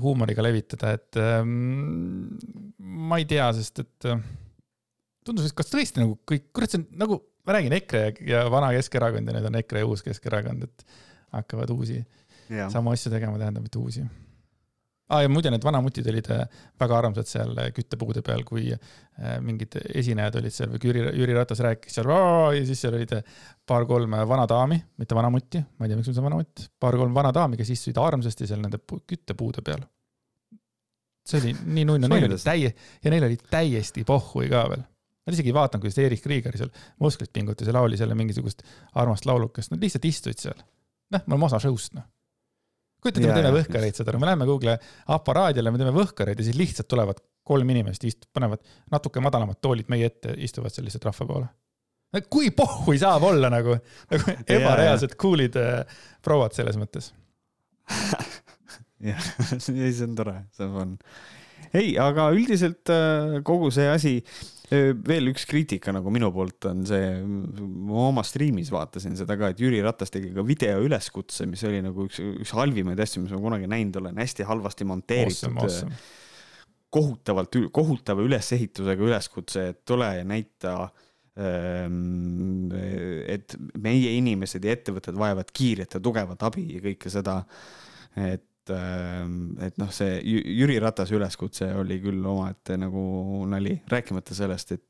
huumoriga 0.00 0.44
levitada, 0.44 0.94
et 0.98 1.20
ähm, 1.20 2.34
ma 2.78 3.20
ei 3.20 3.28
tea, 3.30 3.46
sest 3.56 3.84
et 3.84 4.10
äh, 4.10 4.24
tundus, 5.26 5.48
et 5.48 5.56
kas 5.56 5.70
tõesti 5.72 6.02
nagu 6.02 6.18
kõik, 6.28 6.50
kurat, 6.56 6.72
see 6.72 6.82
on 6.82 6.88
nagu, 7.04 7.20
ma 7.44 7.58
räägin 7.58 7.76
EKRE 7.78 8.04
ja 8.28 8.44
vana 8.52 8.72
Keskerakond 8.76 9.30
ja 9.30 9.36
nüüd 9.36 9.48
on 9.50 9.62
EKRE 9.62 9.84
ja 9.84 9.88
uus 9.88 10.04
Keskerakond, 10.04 10.68
et 10.68 11.00
hakkavad 11.34 11.72
uusi 11.74 12.02
ja. 12.50 12.68
samu 12.72 12.94
asju 12.94 13.12
tegema, 13.12 13.40
tähendab, 13.40 13.66
et 13.68 13.80
uusi 13.80 14.04
ah, 15.14 15.22
ja 15.24 15.30
muide, 15.32 15.50
need 15.52 15.64
vanamutid 15.64 16.06
olid 16.10 16.28
äh, 16.34 16.44
väga 16.80 16.98
armsad 16.98 17.28
seal 17.28 17.52
äh, 17.60 17.70
küttepuude 17.74 18.22
peal, 18.26 18.44
kui 18.46 18.66
äh, 18.74 19.34
mingid 19.44 19.76
esinejad 19.86 20.38
olid 20.40 20.54
seal 20.54 20.70
või 20.72 20.80
Jüri, 20.88 21.04
Jüri 21.20 21.36
Ratas 21.36 21.62
rääkis 21.64 21.98
seal 21.98 22.10
ja 22.10 22.62
siis 22.66 22.84
seal 22.84 22.96
olid 22.98 23.14
paar-kolm 23.66 24.16
vana 24.28 24.46
daami, 24.50 24.78
mitte 25.00 25.16
vanamutti, 25.16 25.62
ma 25.78 25.86
ei 25.86 25.92
tea, 25.92 26.00
miks 26.00 26.10
on 26.12 26.16
see 26.18 26.24
vanamutt, 26.24 26.64
paar-kolm 26.80 27.14
vana 27.16 27.32
daami, 27.34 27.58
kes 27.60 27.74
istusid 27.76 28.00
armsasti 28.00 28.48
seal 28.50 28.62
nende 28.64 28.80
küttepuude 28.84 29.64
peal. 29.66 29.84
see 31.24 31.40
oli 31.40 31.54
nii 31.78 31.86
nunnu, 31.88 32.08
neil 32.10 32.26
oli 32.28 32.40
täie- 32.40 32.74
ja 33.04 33.12
neil 33.12 33.30
oli 33.30 33.38
täiesti 33.50 34.04
pohhui 34.04 34.50
ka 34.52 34.66
veel. 34.68 34.84
Nad 35.24 35.32
isegi 35.32 35.48
ei 35.48 35.56
vaadanud, 35.56 35.80
kuidas 35.80 35.98
Erich 36.02 36.20
Krieger 36.20 36.56
seal 36.60 36.68
musklit 37.00 37.32
pingutas 37.32 37.70
ja 37.70 37.72
laulis 37.72 38.02
jälle 38.04 38.14
mingisugust 38.14 38.60
armast 38.92 39.24
laulukest, 39.24 39.72
nad 39.72 39.80
lihtsalt 39.80 40.04
istusid 40.04 40.42
seal. 40.48 40.66
noh, 41.14 41.22
me 41.26 41.36
oleme 41.36 41.46
osa 41.48 41.62
show'st, 41.62 41.94
noh 41.96 42.04
kujuta 43.04 43.20
ette, 43.20 43.28
me 43.28 43.36
teeme 43.36 43.52
võhkareid, 43.58 43.98
saad 43.98 44.10
aru, 44.10 44.20
me 44.22 44.30
läheme 44.30 44.48
Google'i 44.48 44.92
aparaadile, 45.14 45.72
me 45.72 45.80
teeme 45.80 45.92
võhkareid 45.94 46.40
ja 46.40 46.46
siis 46.46 46.56
lihtsalt 46.58 46.88
tulevad 46.90 47.20
kolm 47.44 47.74
inimest, 47.74 48.06
ist-, 48.08 48.24
panevad 48.32 48.64
natuke 48.92 49.20
madalamad 49.24 49.60
toolid 49.62 49.90
meie 49.92 50.08
ette, 50.08 50.32
istuvad 50.46 50.72
seal 50.72 50.88
lihtsalt 50.88 51.04
rahva 51.10 51.28
poole. 51.28 51.50
kui 52.32 52.50
pohhui 52.56 52.96
saab 53.00 53.26
olla 53.28 53.50
nagu, 53.52 53.76
nagu 54.12 54.36
ebareaalselt 54.56 55.18
cool'id 55.20 55.60
äh, 55.60 56.00
prouad 56.24 56.56
selles 56.56 56.80
mõttes 56.80 57.12
jah, 59.10 59.30
see 59.64 59.92
on 60.06 60.16
tore, 60.18 60.36
see 60.56 60.68
on. 60.68 60.96
ei, 61.74 61.94
aga 62.00 62.30
üldiselt 62.34 62.92
äh, 62.92 63.40
kogu 63.46 63.70
see 63.74 63.88
asi 63.90 64.16
veel 65.06 65.30
üks 65.32 65.46
kriitika 65.50 65.92
nagu 65.94 66.10
minu 66.14 66.30
poolt 66.34 66.68
on 66.70 66.82
see, 66.88 67.06
ma 67.24 68.08
oma 68.08 68.24
striimis 68.26 68.70
vaatasin 68.74 69.16
seda 69.18 69.36
ka, 69.40 69.52
et 69.52 69.62
Jüri 69.62 69.80
Ratas 69.84 70.12
tegi 70.14 70.32
ka 70.34 70.44
videoüleskutse, 70.46 71.46
mis 71.50 71.64
oli 71.68 71.80
nagu 71.84 72.06
üks, 72.08 72.20
üks 72.44 72.54
halvimaid 72.56 73.00
asju, 73.04 73.24
mis 73.24 73.34
ma 73.34 73.40
kunagi 73.42 73.70
näinud 73.70 74.00
olen, 74.02 74.20
hästi 74.22 74.46
halvasti 74.48 74.88
monteeritud 74.90 75.50
awesome,. 75.54 75.64
Awesome. 75.64 75.98
kohutavalt, 76.94 77.56
kohutava 77.74 78.22
ülesehitusega 78.22 79.02
üleskutse, 79.08 79.68
et 79.72 79.82
tule 79.88 80.12
ja 80.20 80.26
näita 80.28 80.76
et 83.34 83.56
meie 83.82 84.12
inimesed 84.20 84.62
ja 84.62 84.74
ettevõtted 84.76 85.16
vajavad 85.18 85.48
kiiret 85.50 85.96
ja 85.96 86.00
tugevat 86.02 86.44
abi 86.46 86.68
ja 86.76 86.82
kõike 86.84 87.10
seda. 87.10 87.40
et 88.14 88.44
et, 88.64 88.72
ähm, 88.74 89.56
et 89.60 89.76
noh, 89.80 89.90
see 89.92 90.16
Jüri 90.24 90.78
Ratase 90.82 91.16
üleskutse 91.16 91.68
oli 91.76 92.00
küll 92.02 92.24
omaette 92.24 92.78
nagu 92.80 93.44
nali, 93.50 93.76
rääkimata 93.90 94.36
sellest, 94.36 94.72
et 94.72 94.84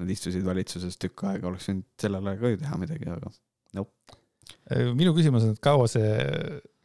nad 0.00 0.10
istusid 0.10 0.44
valitsuses 0.46 0.98
tükk 1.00 1.26
aega, 1.30 1.48
oleks 1.50 1.70
võinud 1.70 1.86
sellel 2.00 2.26
ajal 2.30 2.42
ka 2.42 2.50
ju 2.50 2.60
teha 2.64 2.80
midagi, 2.80 3.08
aga 3.10 3.32
nope. 3.78 4.18
Äh, 4.70 4.90
minu 4.96 5.14
küsimus 5.14 5.46
on, 5.46 5.54
et 5.54 5.62
kaua 5.62 5.86
see 5.90 6.10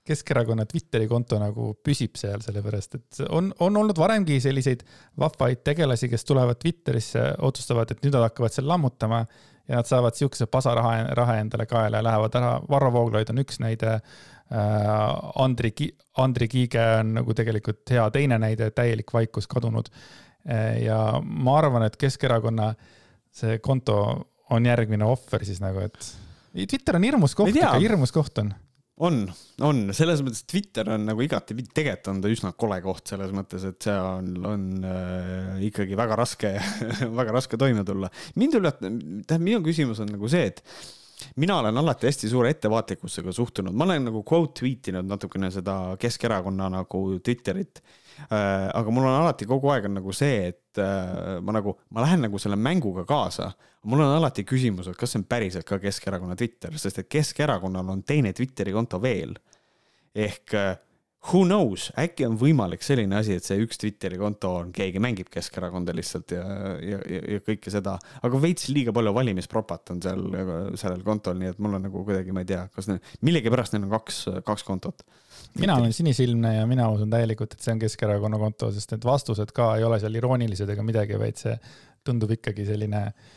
Keskerakonna 0.05 0.67
Twitteri 0.69 1.07
konto 1.09 1.39
nagu 1.41 1.71
püsib 1.81 2.17
seal, 2.19 2.43
sellepärast 2.45 2.97
et 2.99 3.19
on, 3.33 3.49
on 3.65 3.81
olnud 3.81 3.97
varemgi 3.97 4.37
selliseid 4.43 4.83
vahvaid 5.17 5.63
tegelasi, 5.65 6.11
kes 6.11 6.27
tulevad 6.29 6.59
Twitterisse, 6.61 7.23
otsustavad, 7.47 7.89
et 7.89 8.05
nüüd 8.05 8.13
nad 8.13 8.27
hakkavad 8.27 8.53
seal 8.53 8.69
lammutama 8.69 9.23
ja 9.65 9.79
nad 9.79 9.89
saavad 9.89 10.13
siukese 10.13 10.45
pasaraha, 10.45 11.07
raha 11.17 11.39
endale 11.41 11.65
kaela 11.65 11.97
ja 11.97 12.05
lähevad 12.05 12.37
ära. 12.37 12.51
Varro 12.69 12.91
Vooglaid 12.93 13.33
on 13.33 13.41
üks 13.41 13.57
näide 13.63 13.97
Andri, 15.41 15.71
Andri 16.21 16.47
Kiige 16.47 16.83
on 16.99 17.15
nagu 17.19 17.33
tegelikult 17.33 17.89
hea 17.89 18.03
teine 18.13 18.37
näide, 18.41 18.69
täielik 18.77 19.09
vaikus 19.13 19.49
kadunud. 19.49 19.89
Äh, 20.45 20.83
ja 20.85 20.99
ma 21.23 21.57
arvan, 21.57 21.87
et 21.87 21.97
Keskerakonna 21.97 22.73
see 23.35 23.57
konto 23.63 23.97
on 24.53 24.69
järgmine 24.69 25.07
ohver 25.07 25.43
siis 25.47 25.63
nagu, 25.63 25.81
et 25.81 26.13
Twitter 26.69 26.95
on 26.95 27.03
hirmus 27.03 27.33
koht, 27.35 27.57
hirmus 27.81 28.13
koht 28.15 28.37
on 28.43 28.53
on, 29.03 29.25
on, 29.65 29.81
selles 29.95 30.21
mõttes 30.23 30.45
Twitter 30.47 30.87
on 30.95 31.07
nagu 31.09 31.23
igatepidi, 31.25 31.71
tegelikult 31.75 32.11
on 32.13 32.21
ta 32.23 32.31
üsna 32.31 32.51
kole 32.55 32.77
koht 32.83 33.11
selles 33.11 33.33
mõttes, 33.35 33.65
et 33.67 33.87
see 33.87 33.95
on, 33.95 34.29
on 34.47 34.67
äh, 34.87 35.65
ikkagi 35.67 35.97
väga 35.99 36.19
raske 36.19 36.53
väga 37.19 37.35
raske 37.35 37.59
toime 37.59 37.83
tulla. 37.87 38.11
mind 38.39 38.59
üllatab, 38.61 38.85
tähendab, 38.85 39.43
minu 39.43 39.63
küsimus 39.65 39.99
on 40.03 40.13
nagu 40.15 40.31
see, 40.31 40.47
et 40.53 40.63
mina 41.35 41.57
olen 41.59 41.77
alati 41.77 42.07
hästi 42.07 42.29
suure 42.29 42.49
ettevaatlikkusega 42.53 43.31
suhtunud, 43.31 43.75
ma 43.75 43.83
olen 43.83 44.07
nagu 44.09 44.23
quote 44.27 44.59
tweet 44.59 44.91
inud 44.91 45.07
natukene 45.09 45.49
seda 45.51 45.75
Keskerakonna 45.99 46.69
nagu 46.77 47.01
Twitterit 47.23 47.81
äh,. 47.81 48.69
aga 48.73 48.91
mul 48.91 49.07
on 49.09 49.19
alati 49.19 49.47
kogu 49.49 49.71
aeg 49.73 49.89
on 49.89 49.97
nagu 49.99 50.15
see, 50.15 50.53
et 50.53 50.79
äh, 50.79 51.41
ma 51.43 51.57
nagu, 51.57 51.75
ma 51.91 52.05
lähen 52.05 52.23
nagu 52.27 52.39
selle 52.39 52.55
mänguga 52.55 53.05
kaasa. 53.07 53.51
mul 53.83 54.05
on 54.05 54.15
alati 54.15 54.45
küsimus, 54.47 54.87
et 54.87 54.97
kas 54.97 55.11
see 55.11 55.21
on 55.23 55.27
päriselt 55.29 55.67
ka 55.67 55.79
Keskerakonna 55.79 56.35
Twitter, 56.39 56.77
sest 56.79 57.03
et 57.03 57.11
Keskerakonnal 57.11 57.91
on 57.91 58.03
teine 58.03 58.33
Twitteri 58.33 58.71
konto 58.71 59.01
veel. 59.01 59.35
ehk 60.15 60.53
äh, 60.55 60.77
who 61.31 61.41
knows, 61.45 61.87
äkki 61.99 62.25
on 62.27 62.35
võimalik 62.39 62.83
selline 62.85 63.17
asi, 63.17 63.37
et 63.39 63.45
see 63.45 63.57
üks 63.63 63.79
Twitteri 63.81 64.17
konto 64.21 64.51
on, 64.59 64.71
keegi 64.75 65.01
mängib 65.03 65.29
Keskerakonda 65.33 65.93
lihtsalt 65.95 66.35
ja, 66.35 66.43
ja, 66.83 66.99
ja, 67.09 67.21
ja 67.35 67.43
kõike 67.45 67.73
seda, 67.73 67.95
aga 68.25 68.41
veits 68.41 68.67
liiga 68.73 68.93
palju 68.95 69.13
valimispropat 69.15 69.93
on 69.95 70.01
seal, 70.05 70.25
sellel 70.79 71.05
kontol, 71.05 71.39
nii 71.41 71.53
et 71.53 71.61
mul 71.63 71.77
on 71.79 71.87
nagu 71.87 72.03
kuidagi, 72.07 72.35
ma 72.35 72.45
ei 72.45 72.51
tea, 72.51 72.65
kas 72.75 72.89
neil, 72.91 73.01
millegipärast 73.25 73.75
neil 73.75 73.87
on 73.87 73.95
kaks, 73.95 74.19
kaks 74.45 74.67
kontot. 74.67 75.05
mina 75.59 75.79
olen 75.79 75.93
sinisilmne 75.95 76.57
ja 76.57 76.67
mina 76.69 76.89
usun 76.93 77.09
täielikult, 77.13 77.55
et 77.55 77.65
see 77.65 77.73
on 77.73 77.81
Keskerakonna 77.81 78.41
konto, 78.41 78.69
sest 78.75 78.93
need 78.93 79.07
vastused 79.07 79.55
ka 79.55 79.73
ei 79.79 79.87
ole 79.87 79.99
seal 80.03 80.21
iroonilised 80.21 80.69
ega 80.69 80.85
midagi, 80.85 81.17
vaid 81.21 81.41
see 81.41 81.57
tundub 82.05 82.35
ikkagi 82.37 82.67
selline 82.67 83.07
äh, 83.07 83.33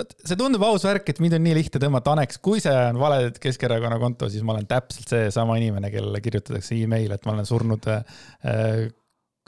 vot 0.00 0.14
see 0.24 0.38
tundub 0.38 0.64
aus 0.66 0.84
värk, 0.88 1.12
et 1.12 1.20
mind 1.22 1.36
on 1.38 1.44
nii 1.46 1.56
lihtne 1.58 1.82
tõmmata. 1.82 2.14
Aneks, 2.16 2.40
kui 2.44 2.62
see 2.62 2.74
on 2.90 2.98
vale 3.00 3.30
Keskerakonna 3.40 4.00
konto, 4.02 4.30
siis 4.32 4.44
ma 4.46 4.56
olen 4.56 4.68
täpselt 4.70 5.12
seesama 5.12 5.58
inimene, 5.60 5.92
kellele 5.92 6.22
kirjutatakse 6.24 6.78
email, 6.78 7.14
et 7.16 7.26
ma 7.28 7.36
olen 7.36 7.48
surnud 7.48 7.88
äh, 7.92 8.84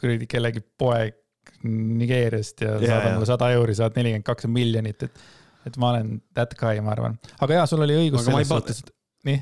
kuradi 0.01 0.29
kellegi 0.31 0.65
poeg 0.79 1.19
Nigeeriast 1.67 2.62
ja 2.62 2.77
yeah, 2.77 2.88
saadad 2.91 3.17
mulle 3.17 3.27
sada 3.27 3.49
euri, 3.55 3.75
saad 3.79 3.97
nelikümmend 3.99 4.27
kaks 4.27 4.47
miljonit, 4.51 5.07
et, 5.07 5.25
et 5.67 5.79
ma 5.83 5.93
olen 5.93 6.17
that 6.38 6.55
guy, 6.59 6.79
ma 6.83 6.95
arvan. 6.95 7.19
aga 7.43 7.61
jaa, 7.61 7.71
sul 7.71 7.83
oli 7.87 7.99
õigus 8.05 8.27
selles 8.27 8.51
suhtes, 8.51 8.83
et 8.83 8.95
nii 9.27 9.41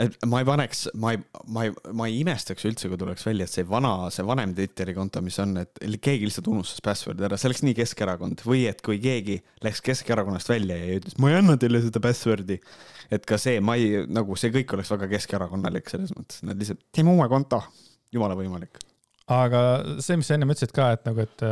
et 0.00 0.14
ma 0.24 0.40
ei 0.40 0.46
paneks, 0.48 0.86
ma 1.00 1.12
ei, 1.12 1.18
ma 1.52 1.64
ei, 1.66 1.72
ma 1.92 2.06
ei 2.08 2.20
imestaks 2.22 2.64
üldse, 2.68 2.88
kui 2.88 2.98
tuleks 3.00 3.26
välja, 3.26 3.44
et 3.44 3.52
see 3.52 3.64
vana, 3.68 3.92
see 4.14 4.24
vanem 4.24 4.54
Twitteri 4.56 4.94
konto, 4.96 5.20
mis 5.24 5.36
on, 5.42 5.52
et 5.60 5.80
keegi 6.04 6.28
lihtsalt 6.28 6.48
unustas 6.52 6.80
password'i 6.84 7.26
ära, 7.28 7.36
see 7.40 7.50
oleks 7.50 7.64
nii 7.66 7.76
Keskerakond 7.76 8.44
või 8.48 8.64
et 8.70 8.80
kui 8.84 9.00
keegi 9.02 9.38
läks 9.64 9.84
Keskerakonnast 9.84 10.48
välja 10.52 10.78
ja 10.80 11.00
ütles, 11.00 11.18
ma 11.20 11.32
ei 11.32 11.40
anna 11.42 11.58
teile 11.60 11.82
seda 11.84 12.00
password'i. 12.04 12.60
et 13.12 13.28
ka 13.28 13.36
see, 13.40 13.60
ma 13.60 13.76
ei, 13.76 14.06
nagu 14.08 14.38
see 14.40 14.54
kõik 14.54 14.72
oleks 14.72 14.94
väga 14.94 15.10
keskerakonnalik 15.10 15.92
selles 15.92 16.14
mõttes, 16.16 16.40
nad 16.48 16.56
lihtsalt, 16.56 16.80
teeme 16.96 17.12
uue 17.12 17.28
konto, 17.28 17.60
jumala 18.14 18.38
võimalik. 18.38 18.80
aga 19.28 19.60
see, 20.00 20.16
mis 20.16 20.30
sa 20.30 20.38
ennem 20.38 20.54
ütlesid 20.56 20.72
ka, 20.72 20.88
et 20.96 21.04
nagu, 21.10 21.20
et, 21.20 21.44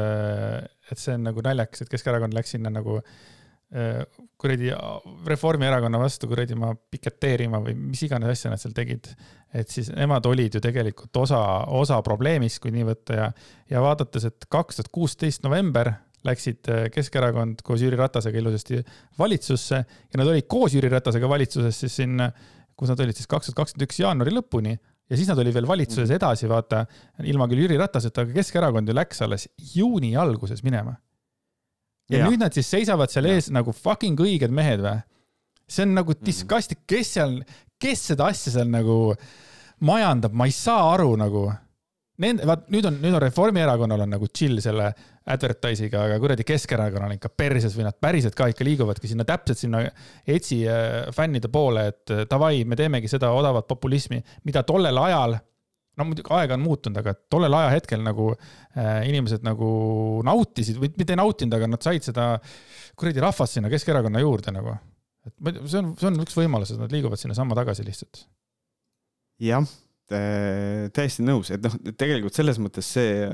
et 0.88 1.02
see 1.02 1.18
on 1.18 1.28
nagu 1.28 1.44
naljakas, 1.44 1.84
et 1.84 1.92
Keskerakond 1.92 2.32
läks 2.36 2.56
sinna 2.56 2.72
nagu 2.72 3.02
äh, 3.02 3.12
kuradi 3.70 4.72
Reformierakonna 5.26 5.98
vastu 6.02 6.26
kuradi 6.26 6.56
ma 6.58 6.72
piketeerima 6.74 7.60
või 7.62 7.76
mis 7.78 8.02
iganes 8.02 8.32
asja 8.32 8.50
nad 8.50 8.58
seal 8.58 8.74
tegid. 8.74 9.12
et 9.54 9.70
siis 9.70 9.92
nemad 9.94 10.26
olid 10.26 10.54
ju 10.54 10.60
tegelikult 10.62 11.16
osa, 11.16 11.38
osa 11.66 12.00
probleemist, 12.02 12.58
kui 12.62 12.70
nii 12.74 12.86
võtta 12.88 13.14
ja, 13.14 13.28
ja 13.70 13.82
vaadates, 13.82 14.26
et 14.26 14.46
kaks 14.50 14.80
tuhat 14.80 14.90
kuusteist 14.90 15.46
november 15.46 15.92
läksid 16.26 16.68
äh, 16.68 16.86
Keskerakond 16.92 17.62
koos 17.62 17.82
Jüri 17.82 17.98
Ratasega 17.98 18.38
ilusasti 18.38 18.82
valitsusse 19.18 19.78
ja 19.78 20.20
nad 20.20 20.28
olid 20.28 20.46
koos 20.50 20.74
Jüri 20.74 20.90
Ratasega 20.92 21.28
valitsuses 21.30 21.80
siis 21.84 21.96
siin, 22.02 22.18
kus 22.76 22.90
nad 22.92 23.00
olid 23.06 23.16
siis 23.16 23.30
kaks 23.30 23.48
tuhat 23.50 23.62
kakskümmend 23.62 23.86
üks 23.86 24.02
jaanuari 24.02 24.34
lõpuni 24.34 24.74
ja 24.74 25.18
siis 25.18 25.30
nad 25.30 25.38
olid 25.42 25.54
veel 25.56 25.68
valitsuses 25.68 26.10
edasi, 26.14 26.48
vaata, 26.50 26.84
ilma 27.26 27.48
küll 27.50 27.64
Jüri 27.64 27.78
Rataseta, 27.80 28.24
aga 28.26 28.36
Keskerakond 28.36 28.90
ju 28.90 28.96
läks 28.96 29.22
alles 29.26 29.48
juuni 29.74 30.14
alguses 30.18 30.62
minema. 30.66 30.94
Ja, 32.10 32.22
ja 32.22 32.28
nüüd 32.28 32.42
nad 32.42 32.56
siis 32.56 32.68
seisavad 32.70 33.12
seal 33.12 33.28
ja. 33.30 33.38
ees 33.38 33.50
nagu 33.54 33.74
fucking 33.76 34.20
õiged 34.20 34.52
mehed 34.54 34.84
või? 34.84 34.98
see 35.70 35.86
on 35.86 35.96
nagu 36.00 36.14
mhm. 36.16 36.26
disgusting, 36.26 36.82
kes 36.90 37.16
seal, 37.16 37.40
kes 37.80 38.10
seda 38.12 38.30
asja 38.32 38.56
seal 38.58 38.70
nagu 38.70 39.00
majandab, 39.86 40.34
ma 40.36 40.48
ei 40.50 40.54
saa 40.54 40.92
aru 40.94 41.14
nagu 41.20 41.48
Nende, 42.20 42.44
vaat 42.44 42.66
nüüd 42.68 42.84
on, 42.84 42.98
nüüd 43.00 43.14
on 43.16 43.22
Reformierakonnal 43.22 44.02
on 44.04 44.10
nagu 44.12 44.26
chill 44.36 44.58
selle 44.60 44.90
advertise'iga, 45.32 46.02
aga 46.04 46.18
kuradi 46.20 46.44
Keskerakonnal 46.44 47.14
ikka 47.14 47.30
perses 47.32 47.72
või 47.78 47.86
nad 47.86 47.96
päriselt 47.96 48.36
ka 48.36 48.50
ikka 48.52 48.66
liiguvadki 48.66 49.08
sinna 49.08 49.24
täpselt 49.24 49.62
sinna 49.62 49.80
ETS-i 49.86 50.58
äh, 50.68 51.08
fännide 51.16 51.48
poole, 51.52 51.86
et 51.94 52.12
äh, 52.12 52.26
davai, 52.28 52.66
me 52.68 52.76
teemegi 52.76 53.08
seda 53.08 53.30
odavat 53.32 53.64
populismi, 53.70 54.20
mida 54.44 54.60
tollel 54.68 55.00
ajal 55.00 55.38
no 56.00 56.08
muidugi 56.08 56.32
aeg 56.36 56.54
on 56.56 56.64
muutunud, 56.64 57.00
aga 57.02 57.14
tollel 57.32 57.56
ajahetkel 57.60 58.02
nagu 58.04 58.30
äh, 58.32 59.02
inimesed 59.10 59.44
nagu 59.46 59.68
nautisid 60.26 60.80
või 60.80 60.92
mitte 60.96 61.14
ei 61.14 61.20
nautinud, 61.20 61.58
aga 61.58 61.68
nad 61.70 61.84
said 61.84 62.08
seda 62.08 62.32
kuradi 62.98 63.22
rahvast 63.22 63.58
sinna 63.58 63.70
Keskerakonna 63.72 64.24
juurde 64.24 64.54
nagu. 64.56 64.78
et 65.28 65.62
see 65.68 65.78
on, 65.82 65.94
see 66.00 66.10
on 66.10 66.24
üks 66.24 66.36
võimalus, 66.38 66.74
et 66.74 66.80
nad 66.80 66.92
liiguvad 66.92 67.20
sinnasamma 67.20 67.58
tagasi 67.58 67.86
lihtsalt. 67.86 68.24
jah 69.44 69.68
täiesti 70.10 71.22
nõus, 71.22 71.52
et 71.54 71.62
noh, 71.62 71.74
tegelikult 71.98 72.34
selles 72.34 72.58
mõttes 72.58 72.88
see 72.96 73.28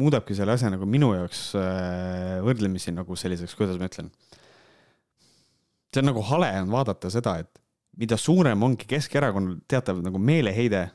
muudabki 0.00 0.34
selle 0.38 0.54
asja 0.54 0.70
nagu 0.70 0.86
minu 0.88 1.12
jaoks 1.14 1.50
äh, 1.58 2.38
võrdlemisi 2.46 2.94
nagu 2.94 3.16
selliseks, 3.18 3.56
kuidas 3.58 3.78
ma 3.78 3.88
ütlen. 3.90 4.10
see 5.90 6.02
on 6.02 6.10
nagu 6.10 6.22
hale 6.26 6.50
on 6.60 6.70
vaadata 6.70 7.10
seda, 7.10 7.38
et 7.42 7.50
mida 7.98 8.18
suurem 8.18 8.62
ongi 8.62 8.86
Keskerakonnal 8.90 9.58
teatav 9.68 10.02
nagu 10.04 10.18
meeleheide, 10.22 10.88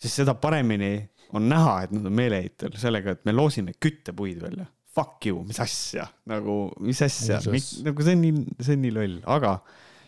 siis 0.00 0.16
seda 0.22 0.36
paremini 0.38 0.94
on 1.36 1.48
näha, 1.50 1.80
et 1.84 1.94
nad 1.94 2.06
on 2.06 2.14
meeleheitel 2.14 2.76
sellega, 2.80 3.16
et 3.16 3.24
me 3.26 3.34
loosime 3.34 3.74
küttepuid 3.80 4.40
välja. 4.42 4.68
Fuck 4.96 5.26
you, 5.28 5.42
mis 5.44 5.58
asja, 5.60 6.06
nagu, 6.30 6.70
mis 6.80 7.02
asja, 7.04 7.40
nagu 7.84 8.04
see 8.06 8.16
on 8.16 8.22
nii, 8.22 8.44
see 8.64 8.78
on 8.78 8.84
nii 8.86 8.94
loll, 8.96 9.18
aga 9.28 9.58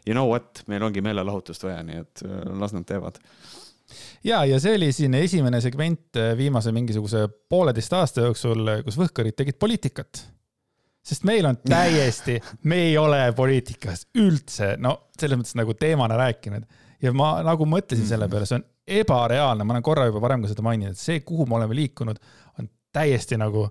you 0.07 0.14
know 0.14 0.31
what, 0.31 0.62
meil 0.70 0.87
ongi 0.87 1.03
meelelahutust 1.05 1.66
vaja, 1.66 1.83
nii 1.85 1.98
et 2.01 2.22
äh, 2.24 2.38
las 2.57 2.72
nad 2.72 2.87
teevad 2.88 3.20
ja, 4.24 4.40
ja 4.48 4.57
see 4.62 4.79
oli 4.79 4.88
siin 4.96 5.14
esimene 5.18 5.61
segment 5.64 6.16
äh, 6.16 6.33
viimase 6.38 6.72
mingisuguse 6.72 7.27
pooleteist 7.48 7.94
aasta 7.98 8.24
jooksul, 8.24 8.64
äh, 8.72 8.83
kus 8.87 8.98
võhkarid 9.01 9.37
tegid 9.37 9.59
poliitikat. 9.61 10.24
sest 11.09 11.24
meil 11.29 11.46
on 11.48 11.57
täiesti, 11.64 12.38
me 12.68 12.83
ei 12.88 12.96
ole 13.01 13.20
poliitikas 13.37 14.07
üldse, 14.16 14.74
no 14.81 14.96
selles 15.18 15.40
mõttes 15.40 15.57
nagu 15.57 15.77
teemana 15.77 16.18
rääkinud 16.20 16.64
ja 17.03 17.12
ma 17.16 17.38
nagu 17.46 17.68
mõtlesin 17.68 18.09
selle 18.09 18.27
mm. 18.27 18.33
peale, 18.33 18.48
see 18.48 18.61
on 18.61 18.66
ebareaalne, 18.98 19.64
ma 19.66 19.77
olen 19.77 19.85
korra 19.87 20.09
juba 20.09 20.22
varem 20.24 20.44
ka 20.44 20.51
seda 20.53 20.64
maininud, 20.66 20.96
et 20.96 21.01
see, 21.01 21.22
kuhu 21.27 21.46
me 21.48 21.59
oleme 21.59 21.77
liikunud, 21.77 22.20
on 22.59 22.68
täiesti 22.94 23.38
nagu, 23.40 23.66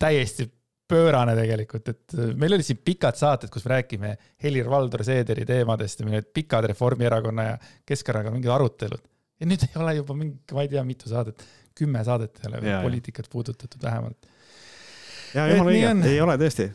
täiesti 0.00 0.48
pöörane 0.88 1.34
tegelikult, 1.38 1.88
et 1.88 2.16
äh, 2.18 2.30
meil 2.36 2.56
olid 2.56 2.66
siin 2.66 2.80
pikad 2.84 3.16
saated, 3.18 3.52
kus 3.52 3.64
me 3.64 3.74
räägime 3.76 4.12
Helir-Valdor 4.44 5.04
Seederi 5.06 5.46
teemadest 5.48 6.00
ja 6.00 6.06
meil 6.08 6.20
olid 6.20 6.30
pikad 6.36 6.68
Reformierakonna 6.72 7.48
ja 7.48 7.58
Keskerakonna 7.86 8.36
mingid 8.36 8.52
arutelud. 8.52 9.02
ja 9.40 9.48
nüüd 9.48 9.64
ei 9.66 9.80
ole 9.82 9.96
juba 9.98 10.16
mingi, 10.18 10.38
ma 10.54 10.62
ei 10.62 10.70
tea, 10.72 10.84
mitu 10.86 11.08
saadet, 11.10 11.42
kümme 11.74 12.04
saadet 12.04 12.38
ei 12.44 12.52
ole 12.52 12.78
poliitikat 12.84 13.28
puudutatud 13.32 13.82
vähemalt. 13.82 14.28
ja 15.34 15.48
jumala 15.50 15.72
õige, 15.72 15.94
ei 16.12 16.20
ole 16.20 16.36
tõesti 16.40 16.68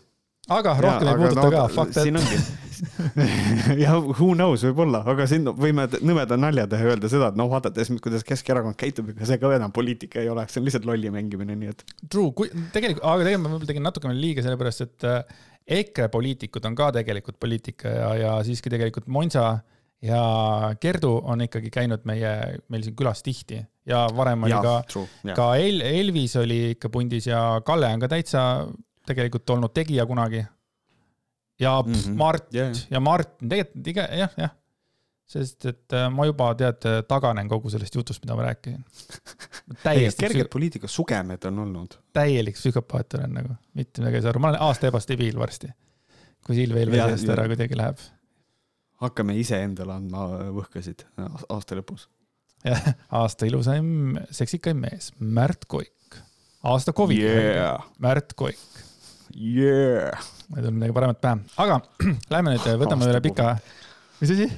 aga 0.50 0.74
rohkem 0.80 1.08
ja, 1.08 1.14
ei 1.14 1.22
puuduta 1.22 1.46
no, 1.46 1.52
ka, 1.54 1.68
fuck 1.76 1.94
that. 1.96 2.58
ja 3.84 3.96
who 4.00 4.32
knows, 4.34 4.64
võib-olla, 4.64 5.02
aga 5.12 5.26
siin 5.28 5.48
võime 5.60 5.86
nõmeda 6.00 6.38
nalja 6.40 6.66
teha 6.72 6.94
öelda 6.94 7.12
seda, 7.12 7.32
et 7.32 7.40
noh, 7.40 7.50
vaadates, 7.52 7.92
kuidas 8.04 8.24
Keskerakond 8.28 8.78
käitub, 8.80 9.12
ega 9.14 9.28
see 9.28 9.40
ka 9.42 9.52
enam 9.56 9.74
poliitika 9.76 10.22
ei 10.24 10.30
ole, 10.32 10.46
see 10.52 10.62
on 10.62 10.68
lihtsalt 10.68 10.88
lolli 10.88 11.12
mängimine, 11.14 11.58
nii 11.60 11.74
et. 11.74 11.84
True, 12.08 12.32
kui 12.38 12.52
tegelikult, 12.74 13.04
aga 13.04 13.26
tegelikult 13.26 13.46
ma 13.46 13.54
võib-olla 13.54 13.72
tegin 13.74 13.88
natukene 13.90 14.16
liiga, 14.16 14.46
sellepärast 14.46 14.86
et 14.86 15.10
äh, 15.10 15.42
EKRE 15.80 16.08
poliitikud 16.14 16.66
on 16.66 16.78
ka 16.78 16.94
tegelikult 16.96 17.40
poliitika 17.42 17.92
ja, 17.94 18.14
ja 18.18 18.38
siiski 18.48 18.72
tegelikult 18.74 19.10
Monsa 19.12 19.60
ja 20.02 20.22
Kerdu 20.80 21.12
on 21.28 21.44
ikkagi 21.46 21.72
käinud 21.74 22.06
meie, 22.08 22.32
meil 22.72 22.86
siin 22.86 22.96
külas 22.98 23.22
tihti 23.26 23.60
ja 23.90 24.06
varem 24.16 24.48
oli 24.48 24.56
ja, 24.56 24.62
ka, 24.64 25.04
ka 25.36 25.50
El, 25.60 25.84
Elvis 25.86 26.38
oli 26.40 26.60
ikka 26.74 26.92
pundis 26.94 27.28
ja 27.28 27.60
Kalle 27.66 27.92
on 27.94 28.04
ka 28.04 28.10
täitsa 28.12 28.44
tegelikult 29.10 29.56
olnud 29.56 29.74
tegija 29.76 30.06
kunagi. 30.10 30.46
ja 31.60 31.82
mm 31.82 31.94
-hmm. 31.94 32.16
Mart 32.16 32.54
yeah. 32.54 32.72
ja 32.90 33.00
Martin, 33.00 33.50
tegelikult 33.50 33.88
iga, 33.88 34.08
jah, 34.16 34.36
jah. 34.38 34.52
sest 35.30 35.66
et 35.66 35.94
äh, 35.94 36.08
ma 36.12 36.26
juba 36.26 36.54
tead, 36.58 36.86
taganen 37.08 37.50
kogu 37.50 37.70
sellest 37.70 37.96
jutust, 37.96 38.24
mida 38.24 38.36
ma 38.36 38.48
rääkisin. 38.48 38.86
täiesti. 39.84 40.26
kerged 40.26 40.50
poliitika 40.54 40.88
sugemed 40.88 41.44
on 41.52 41.60
olnud. 41.66 42.00
täielik 42.14 42.56
psühhopaat 42.56 43.20
olen 43.20 43.36
nagu, 43.42 43.58
mitte 43.74 44.02
midagi 44.02 44.22
ei 44.22 44.26
saa 44.26 44.34
aru, 44.34 44.40
ma 44.46 44.54
olen 44.54 44.62
aasta 44.70 44.88
ebastabiil 44.88 45.40
varsti. 45.40 45.74
kui 46.46 46.56
Silv 46.56 46.80
Helve 46.80 47.04
seest 47.12 47.30
ära 47.30 47.48
kuidagi 47.52 47.78
läheb. 47.78 48.00
hakkame 49.04 49.38
iseendale 49.38 49.94
andma 49.94 50.26
võhkasid 50.56 51.06
aasta 51.50 51.76
lõpus. 51.76 52.08
jah, 52.66 52.94
aasta 53.22 53.46
ilusaim, 53.46 54.18
seksikaim 54.32 54.86
mees, 54.88 55.14
Märt 55.20 55.66
Koik. 55.68 56.22
aasta 56.64 56.94
Covid 56.94 57.20
yeah., 57.20 57.84
Märt 58.00 58.34
Koik 58.34 58.88
yeah.. 59.36 60.18
ma 60.50 60.58
ei 60.58 60.64
tulnud 60.64 60.78
midagi 60.80 60.96
paremat 60.96 61.22
pähe, 61.22 61.44
aga 61.62 61.80
lähme 62.34 62.56
nüüd, 62.56 62.66
võtame 62.82 63.06
aasta 63.06 63.14
üle 63.14 63.22
pika, 63.24 63.52
mis 64.22 64.34
asi? 64.36 64.50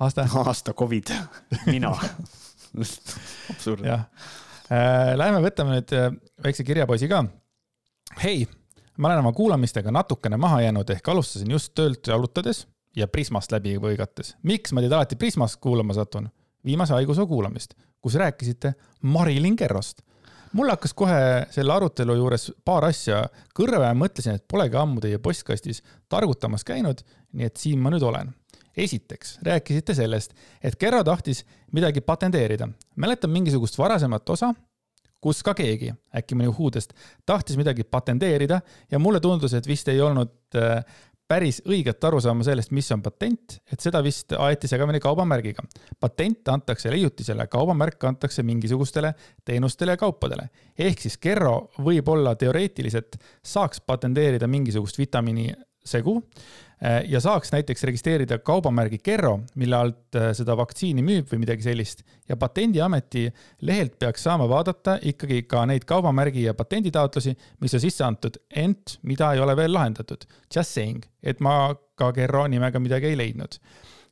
aasta? 0.00 0.26
aasta 0.44 0.74
Covid, 0.76 1.12
mina 1.66 1.92
absurdne. 3.52 3.88
jah 3.88 4.06
äh,, 4.70 5.12
lähme 5.20 5.42
võtame 5.44 5.78
nüüd 5.78 5.94
äh, 5.96 6.10
väikse 6.44 6.66
kirjapoisi 6.66 7.10
ka. 7.10 7.24
hei, 8.22 8.44
ma 8.96 9.10
olen 9.10 9.24
oma 9.24 9.32
kuulamistega 9.36 9.92
natukene 9.94 10.40
maha 10.40 10.62
jäänud, 10.66 10.96
ehk 10.96 11.08
alustasin 11.12 11.50
just 11.56 11.74
töölt 11.74 12.06
jalutades 12.06 12.66
ja 12.96 13.08
Prismast 13.08 13.52
läbi 13.52 13.76
põigates. 13.82 14.36
miks 14.42 14.72
ma 14.72 14.84
teid 14.84 14.92
alati 14.96 15.18
Prismast 15.20 15.60
kuulama 15.62 15.96
satun? 15.96 16.30
viimase 16.64 16.92
haigusoo 16.92 17.26
kuulamist, 17.26 17.74
kus 18.00 18.14
rääkisite 18.20 18.74
Marilyn 19.02 19.56
Kerrost 19.56 20.02
mul 20.52 20.70
hakkas 20.72 20.94
kohe 20.96 21.20
selle 21.54 21.74
arutelu 21.74 22.16
juures 22.18 22.50
paar 22.64 22.86
asja 22.88 23.22
kõrva 23.56 23.90
ja 23.90 23.96
mõtlesin, 23.96 24.38
et 24.38 24.46
polegi 24.50 24.78
ammu 24.80 25.02
teie 25.02 25.20
postkastis 25.22 25.82
targutamas 26.10 26.66
käinud, 26.66 27.02
nii 27.32 27.46
et 27.50 27.60
siin 27.60 27.82
ma 27.82 27.92
nüüd 27.92 28.06
olen. 28.06 28.34
esiteks 28.76 29.38
rääkisite 29.42 29.94
sellest, 29.94 30.32
et 30.62 30.76
Kerro 30.76 31.02
tahtis 31.04 31.44
midagi 31.72 32.00
patenteerida. 32.00 32.68
mäletan 32.96 33.30
mingisugust 33.30 33.78
varasemat 33.78 34.28
osa, 34.30 34.54
kus 35.20 35.42
ka 35.42 35.54
keegi, 35.54 35.92
äkki 36.16 36.34
mõni 36.34 36.48
Uhudest, 36.48 36.94
tahtis 37.26 37.56
midagi 37.56 37.84
patenteerida 37.84 38.60
ja 38.90 38.98
mulle 38.98 39.20
tundus, 39.20 39.54
et 39.54 39.66
vist 39.66 39.88
ei 39.88 40.00
olnud 40.00 40.32
äh, 40.56 40.84
päris 41.30 41.60
õiget 41.68 42.02
arusaama 42.08 42.44
sellest, 42.46 42.72
mis 42.74 42.88
on 42.94 43.02
patent, 43.04 43.60
et 43.70 43.82
seda 43.82 44.02
vist 44.02 44.34
aeti 44.34 44.68
segamini 44.70 45.00
kaubamärgiga. 45.02 45.62
patent 46.00 46.48
antakse 46.48 46.90
leiutisele, 46.90 47.46
kaubamärk 47.46 48.04
antakse 48.04 48.42
mingisugustele 48.42 49.14
teenustele 49.44 49.94
ja 49.94 50.00
kaupadele. 50.00 50.48
ehk 50.78 51.00
siis 51.00 51.18
Kerro 51.18 51.70
võib-olla 51.78 52.34
teoreetiliselt 52.36 53.16
saaks 53.42 53.80
patenteerida 53.80 54.46
mingisugust 54.46 54.98
vitamiini 54.98 55.52
segu 55.84 56.20
ja 57.08 57.20
saaks 57.20 57.52
näiteks 57.52 57.82
registreerida 57.84 58.38
kaubamärgi 58.38 58.98
Kerro, 58.98 59.40
mille 59.60 59.76
alt 59.76 60.16
äh, 60.16 60.30
seda 60.36 60.56
vaktsiini 60.56 61.04
müüb 61.04 61.28
või 61.28 61.42
midagi 61.42 61.66
sellist. 61.66 62.02
ja 62.28 62.36
Patendiameti 62.40 63.26
lehelt 63.60 63.98
peaks 63.98 64.22
saama 64.22 64.48
vaadata 64.48 64.98
ikkagi 65.02 65.42
ka 65.42 65.66
neid 65.66 65.84
kaubamärgi 65.84 66.46
ja 66.46 66.54
patenditaotlusi, 66.54 67.36
mis 67.60 67.74
on 67.74 67.84
sisse 67.84 68.04
antud, 68.04 68.40
ent 68.50 68.98
mida 69.02 69.32
ei 69.34 69.40
ole 69.40 69.56
veel 69.56 69.72
lahendatud. 69.74 70.24
Just 70.54 70.72
saying, 70.72 71.04
et 71.22 71.40
ma 71.40 71.74
ka 71.94 72.12
Kerro 72.16 72.46
nimega 72.48 72.80
midagi 72.80 73.12
ei 73.12 73.18
leidnud 73.18 73.60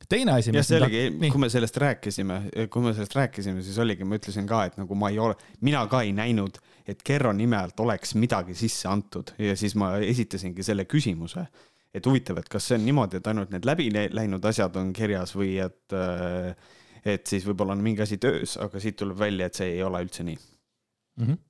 teine 0.09 0.33
asi. 0.39 0.51
jah, 0.53 0.65
see 0.65 0.79
oligi, 0.79 1.29
kui 1.29 1.41
me 1.41 1.49
sellest 1.53 1.77
rääkisime, 1.77 2.39
kui 2.73 2.81
me 2.81 2.93
sellest 2.93 3.15
rääkisime, 3.15 3.61
siis 3.65 3.77
oligi, 3.81 4.07
ma 4.07 4.17
ütlesin 4.17 4.47
ka, 4.49 4.63
et 4.69 4.79
nagu 4.79 4.97
ma 4.97 5.11
ei 5.13 5.19
ole, 5.21 5.35
mina 5.65 5.83
ka 5.91 6.01
ei 6.05 6.13
näinud, 6.17 6.57
et 6.89 7.03
Kerro 7.05 7.33
nime 7.35 7.57
alt 7.59 7.79
oleks 7.83 8.15
midagi 8.17 8.55
sisse 8.57 8.89
antud 8.89 9.35
ja 9.37 9.53
siis 9.59 9.75
ma 9.77 9.91
esitasingi 10.01 10.65
selle 10.65 10.87
küsimuse 10.89 11.45
et 11.93 12.05
huvitav, 12.05 12.37
et 12.37 12.49
kas 12.49 12.69
see 12.69 12.77
on 12.77 12.85
niimoodi, 12.85 13.19
et 13.19 13.27
ainult 13.31 13.53
need 13.53 13.65
läbi 13.65 13.89
läinud 13.91 14.45
asjad 14.45 14.75
on 14.77 14.93
kirjas 14.93 15.33
või 15.37 15.55
et, 15.63 15.95
äh, 15.95 16.53
et 17.05 17.27
siis 17.27 17.45
võib-olla 17.47 17.77
on 17.77 17.83
mingi 17.85 18.05
asi 18.05 18.19
töös, 18.21 18.57
aga 18.61 18.81
siit 18.81 18.99
tuleb 18.99 19.17
välja, 19.19 19.49
et 19.49 19.57
see 19.57 19.75
ei 19.77 19.85
ole 19.85 20.03
üldse 20.05 20.25
nii 20.27 20.39
mm. 20.39 21.25
-hmm 21.25 21.45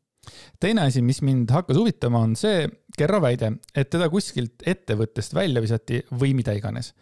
teine 0.60 0.82
asi, 0.82 1.02
mis 1.02 1.21
mind 1.21 1.52
hakkas 1.54 1.78
huvitama, 1.78 2.19
on 2.19 2.36
see 2.36 2.67
Kerro 2.97 3.21
väide, 3.23 3.54
et 3.75 3.88
teda 3.89 4.10
kuskilt 4.12 4.65
ettevõttest 4.67 5.34
välja 5.34 5.62
visati 5.63 6.02
või 6.12 6.34
mida 6.36 6.52
iganes. 6.52 6.93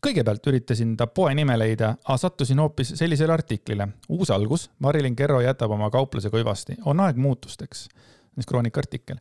kõigepealt 0.00 0.46
üritasin 0.46 0.96
ta 0.96 1.06
poe 1.06 1.34
nime 1.34 1.56
leida, 1.58 1.96
aga 2.04 2.16
sattusin 2.16 2.58
hoopis 2.58 2.92
sellisele 2.94 3.32
artiklile. 3.32 3.88
uus 4.08 4.30
algus, 4.30 4.70
Marilyn 4.78 5.16
Kerro 5.16 5.40
jätab 5.40 5.70
oma 5.70 5.90
kauplase 5.90 6.30
kuivasti, 6.30 6.76
on 6.84 7.00
aeg 7.00 7.16
muutusteks. 7.16 7.82
see 7.82 8.36
on 8.36 8.44
Kroonika 8.46 8.80
artikkel. 8.80 9.16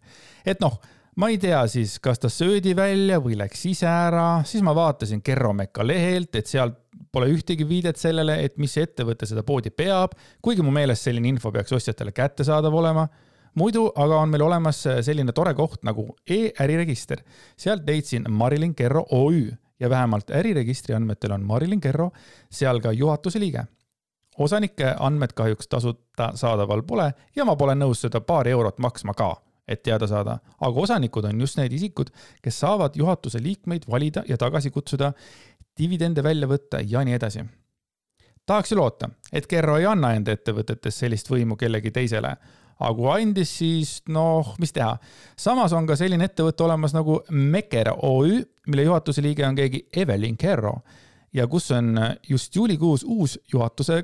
et 0.46 0.60
noh 0.60 0.80
ma 1.20 1.28
ei 1.28 1.38
tea 1.38 1.60
siis, 1.68 1.98
kas 2.00 2.22
ta 2.22 2.30
söödi 2.32 2.72
välja 2.76 3.20
või 3.20 3.36
läks 3.40 3.66
ise 3.68 3.88
ära, 3.90 4.42
siis 4.48 4.64
ma 4.64 4.72
vaatasin 4.76 5.22
Kerromeka 5.26 5.84
lehelt, 5.84 6.36
et 6.40 6.48
seal 6.48 6.72
pole 7.12 7.28
ühtegi 7.34 7.66
viidet 7.68 8.00
sellele, 8.00 8.38
et 8.46 8.56
mis 8.62 8.76
ettevõte 8.80 9.28
seda 9.28 9.44
poodi 9.44 9.72
peab, 9.72 10.14
kuigi 10.42 10.64
mu 10.64 10.72
meelest 10.72 11.10
selline 11.10 11.28
info 11.34 11.52
peaks 11.52 11.76
ostjatele 11.76 12.14
kättesaadav 12.16 12.76
olema. 12.76 13.08
muidu 13.56 13.92
aga 13.96 14.20
on 14.22 14.30
meil 14.30 14.42
olemas 14.46 14.84
selline 15.02 15.34
tore 15.34 15.54
koht 15.54 15.84
nagu 15.84 16.16
e-äriregister. 16.28 17.24
sealt 17.58 17.88
leidsin 17.88 18.26
Marilyn 18.30 18.76
Kerro 18.76 19.06
OÜ 19.12 19.52
ja 19.80 19.90
vähemalt 19.90 20.30
äriregistri 20.32 20.96
andmetel 20.96 21.32
on 21.32 21.44
Marilyn 21.44 21.82
Kerro 21.82 22.12
seal 22.52 22.80
ka 22.80 22.92
juhatuse 22.92 23.40
liige 23.40 23.66
osanike 24.38 24.96
andmed 25.00 25.34
kahjuks 25.36 25.68
tasuta 25.68 26.32
saadaval 26.36 26.84
pole 26.84 27.14
ja 27.36 27.46
ma 27.46 27.56
pole 27.56 27.76
nõus 27.76 28.02
seda 28.02 28.22
paari 28.22 28.52
eurot 28.52 28.78
maksma 28.80 29.14
ka 29.14 29.36
et 29.70 29.84
teada 29.86 30.08
saada, 30.10 30.40
aga 30.60 30.84
osanikud 30.86 31.28
on 31.30 31.42
just 31.42 31.60
need 31.60 31.74
isikud, 31.74 32.10
kes 32.42 32.60
saavad 32.66 32.96
juhatuse 32.98 33.42
liikmeid 33.44 33.86
valida 33.90 34.24
ja 34.28 34.38
tagasi 34.38 34.72
kutsuda, 34.74 35.14
dividende 35.80 36.24
välja 36.26 36.50
võtta 36.50 36.82
ja 36.84 37.04
nii 37.06 37.16
edasi. 37.16 37.46
tahaks 38.46 38.72
ju 38.72 38.78
loota, 38.78 39.10
et 39.34 39.48
Kerro 39.48 39.78
ei 39.78 39.86
anna 39.86 40.14
enda 40.18 40.34
ettevõtetes 40.34 41.00
sellist 41.00 41.30
võimu 41.30 41.56
kellegi 41.56 41.92
teisele, 41.92 42.34
aga 42.80 42.96
kui 42.96 43.10
andis, 43.14 43.52
siis 43.60 43.92
noh, 44.10 44.56
mis 44.60 44.74
teha. 44.74 44.98
samas 45.38 45.74
on 45.74 45.88
ka 45.88 45.96
selline 45.96 46.26
ettevõte 46.26 46.64
olemas 46.64 46.94
nagu 46.94 47.22
Mekker 47.30 47.94
OÜ, 47.94 48.42
mille 48.68 48.88
juhatuse 48.88 49.22
liige 49.22 49.46
on 49.48 49.56
keegi 49.56 49.88
Evelyn 49.94 50.38
Kerro 50.38 50.80
ja 51.34 51.48
kus 51.48 51.72
on 51.72 51.94
just 52.30 52.56
juulikuus 52.56 53.04
uus 53.04 53.40
juhatuse 53.54 54.04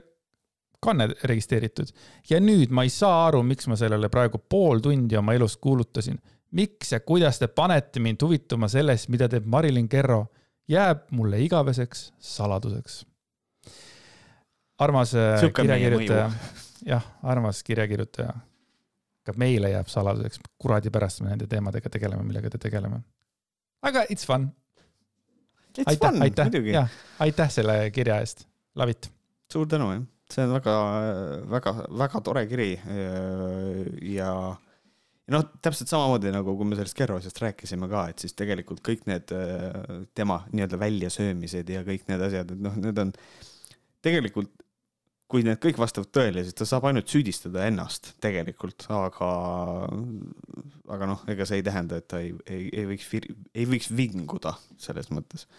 kanne 0.86 1.10
registreeritud. 1.24 1.92
ja 2.30 2.40
nüüd 2.42 2.74
ma 2.74 2.86
ei 2.86 2.94
saa 2.94 3.26
aru, 3.28 3.42
miks 3.44 3.68
ma 3.72 3.78
sellele 3.80 4.10
praegu 4.14 4.42
pool 4.50 4.82
tundi 4.84 5.18
oma 5.18 5.36
elust 5.38 5.60
kuulutasin. 5.62 6.20
miks 6.52 6.92
ja 6.92 7.00
kuidas 7.00 7.40
te 7.42 7.48
panete 7.48 8.00
mind 8.00 8.22
huvituma 8.24 8.70
sellest, 8.72 9.10
mida 9.10 9.30
teeb 9.30 9.46
Marilyn 9.46 9.90
Kerro, 9.90 10.26
jääb 10.72 11.08
mulle 11.12 11.42
igaveseks 11.46 12.12
saladuseks. 12.20 13.06
armas 14.80 15.16
äh, 15.16 15.42
kirjakirjutaja, 15.56 16.32
jah, 16.94 17.08
armas 17.24 17.64
kirjakirjutaja, 17.64 18.34
ka 19.24 19.34
meile 19.38 19.74
jääb 19.74 19.92
saladuseks, 19.92 20.40
kuradi 20.58 20.94
pärast 20.94 21.24
me 21.24 21.34
nende 21.34 21.48
teemadega 21.48 21.90
tegeleme, 21.90 22.24
millega 22.24 22.50
te 22.50 22.62
tegeleme. 22.70 23.02
aga 23.82 24.06
it's 24.10 24.26
fun. 24.26 24.52
It's 25.76 25.90
aitäh, 25.92 26.12
fun, 26.12 26.20
muidugi. 26.20 26.72
aitäh 27.20 27.50
selle 27.52 27.92
kirja 27.92 28.22
eest, 28.24 28.48
love 28.76 28.92
it. 28.92 29.12
suur 29.52 29.68
tänu, 29.68 29.92
jah 29.92 30.04
see 30.32 30.46
on 30.46 30.56
väga, 30.56 30.76
väga, 31.52 31.74
väga 32.04 32.22
tore 32.26 32.46
kiri 32.50 32.72
ja 34.16 34.32
ja 35.26 35.34
noh, 35.34 35.46
täpselt 35.64 35.90
samamoodi 35.90 36.30
nagu 36.34 36.54
kui 36.58 36.68
me 36.70 36.78
sellest 36.78 36.98
Kerro 36.98 37.18
asjast 37.18 37.40
rääkisime 37.42 37.90
ka, 37.90 38.04
et 38.12 38.22
siis 38.22 38.36
tegelikult 38.38 38.84
kõik 38.86 39.08
need 39.10 39.32
tema 40.18 40.44
nii-öelda 40.52 40.80
väljasöömised 40.82 41.72
ja 41.74 41.82
kõik 41.88 42.06
need 42.12 42.22
asjad, 42.28 42.54
et 42.54 42.62
noh, 42.62 42.78
need 42.78 43.02
on 43.02 43.14
tegelikult, 44.06 44.52
kui 45.32 45.42
need 45.46 45.58
kõik 45.64 45.80
vastavad 45.82 46.12
tõele, 46.14 46.44
siis 46.46 46.58
ta 46.58 46.68
saab 46.70 46.86
ainult 46.90 47.10
süüdistada 47.10 47.66
ennast 47.66 48.14
tegelikult, 48.22 48.86
aga, 48.94 49.32
aga 50.94 51.10
noh, 51.10 51.26
ega 51.34 51.50
see 51.50 51.62
ei 51.62 51.66
tähenda, 51.66 51.98
et 51.98 52.10
ta 52.12 52.22
ei, 52.22 52.36
ei, 52.46 52.70
ei 52.70 52.86
võiks, 52.92 53.10
ei 53.18 53.66
võiks 53.70 53.90
vinguda 53.98 54.54
selles 54.82 55.10
mõttes 55.14 55.50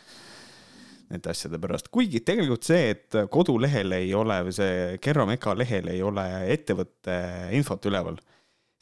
nende 1.12 1.30
asjade 1.30 1.58
pärast, 1.62 1.90
kuigi 1.94 2.22
tegelikult 2.26 2.66
see, 2.66 2.90
et 2.94 3.18
kodulehel 3.32 3.94
ei 3.98 4.10
ole 4.16 4.40
või 4.48 4.54
see 4.56 4.96
Kerro 5.02 5.26
Meka 5.28 5.54
lehel 5.54 5.92
ei 5.92 6.02
ole 6.02 6.24
ettevõtte 6.52 7.16
infot 7.56 7.86
üleval. 7.86 8.18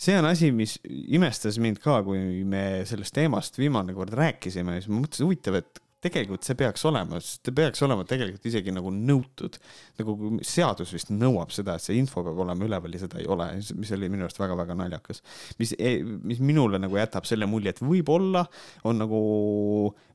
see 0.00 0.16
on 0.18 0.26
asi, 0.28 0.50
mis 0.52 0.78
imestas 0.88 1.58
mind 1.62 1.78
ka, 1.84 2.00
kui 2.06 2.44
me 2.48 2.84
sellest 2.88 3.14
teemast 3.14 3.58
viimane 3.58 3.94
kord 3.94 4.14
rääkisime, 4.16 4.80
siis 4.80 4.90
ma 4.90 5.02
mõtlesin, 5.04 5.28
huvitav, 5.28 5.60
et 5.60 5.83
tegelikult 6.04 6.46
see 6.46 6.56
peaks 6.58 6.84
olema, 6.88 7.20
see 7.24 7.54
peaks 7.56 7.82
olema 7.86 8.04
tegelikult 8.08 8.48
isegi 8.50 8.74
nagu 8.74 8.92
nõutud. 8.94 9.58
nagu 9.98 10.16
seadus 10.44 10.92
vist 10.94 11.12
nõuab 11.14 11.52
seda, 11.54 11.76
et 11.76 11.84
see 11.84 11.98
info 11.98 12.24
peab 12.26 12.40
olema 12.44 12.66
üleval 12.66 12.94
ja 12.96 13.04
seda 13.04 13.20
ei 13.22 13.28
ole, 13.30 13.48
mis 13.78 13.92
oli 13.96 14.10
minu 14.12 14.26
arust 14.26 14.40
väga-väga 14.40 14.76
naljakas. 14.78 15.22
mis, 15.58 15.74
mis 16.22 16.42
minule 16.44 16.80
nagu 16.82 16.98
jätab 16.98 17.28
selle 17.28 17.48
mulje, 17.50 17.74
et 17.74 17.82
võib-olla 17.84 18.44
on 18.84 19.00
nagu 19.02 19.22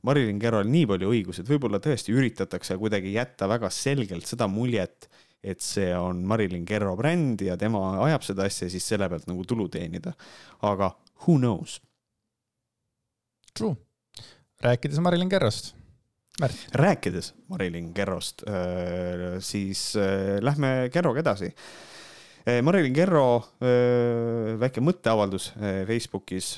Marilyn 0.06 0.38
Kerrol 0.42 0.70
nii 0.70 0.86
palju 0.90 1.10
õigus, 1.14 1.40
et 1.42 1.50
võib-olla 1.50 1.80
tõesti 1.82 2.14
üritatakse 2.16 2.78
kuidagi 2.80 3.14
jätta 3.16 3.48
väga 3.50 3.70
selgelt 3.74 4.28
seda 4.30 4.48
muljet, 4.50 5.08
et 5.42 5.60
see 5.64 5.90
on 5.96 6.24
Marilyn 6.28 6.66
Kerro 6.68 6.94
bränd 6.98 7.42
ja 7.44 7.56
tema 7.60 7.80
ajab 8.04 8.26
seda 8.26 8.48
asja 8.48 8.68
ja 8.68 8.74
siis 8.74 8.86
selle 8.92 9.08
pealt 9.08 9.28
nagu 9.30 9.44
tulu 9.48 9.68
teenida. 9.72 10.12
aga 10.62 10.92
who 11.24 11.38
knows? 11.38 11.80
True. 13.56 13.76
rääkides 14.60 15.00
Marilyn 15.00 15.28
Kerrost. 15.28 15.79
Rääkides 16.74 17.34
Marilyn 17.48 17.92
Kerrost, 17.94 18.42
siis 19.44 19.94
lähme 20.40 20.88
Kerroga 20.92 21.20
edasi. 21.20 21.50
Marilyn 22.62 22.94
Kerro 22.96 23.26
väike 24.60 24.82
mõtteavaldus 24.84 25.50
Facebookis, 25.86 26.54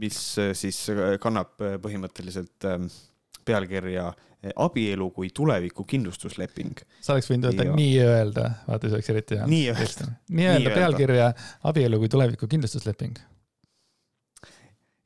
mis 0.00 0.18
siis 0.56 0.80
kannab 1.20 1.60
põhimõtteliselt 1.82 2.68
pealkirja 3.44 4.10
abielu 4.56 5.10
kui 5.12 5.28
tuleviku 5.34 5.84
kindlustusleping. 5.84 6.80
sa 7.00 7.12
oleks 7.14 7.28
võinud 7.28 7.50
öelda 7.50 7.66
ja... 7.68 7.74
nii 7.76 7.96
öelda, 8.00 8.46
vaata 8.68 8.88
see 8.88 8.96
oleks 8.96 9.10
eriti 9.12 9.36
hea. 9.36 9.48
nii 9.50 9.66
öelda. 9.74 10.06
nii 10.38 10.46
öelda 10.54 10.72
pealkirja 10.76 11.26
abielu 11.68 12.00
kui 12.00 12.08
tuleviku 12.12 12.48
kindlustusleping. 12.48 13.20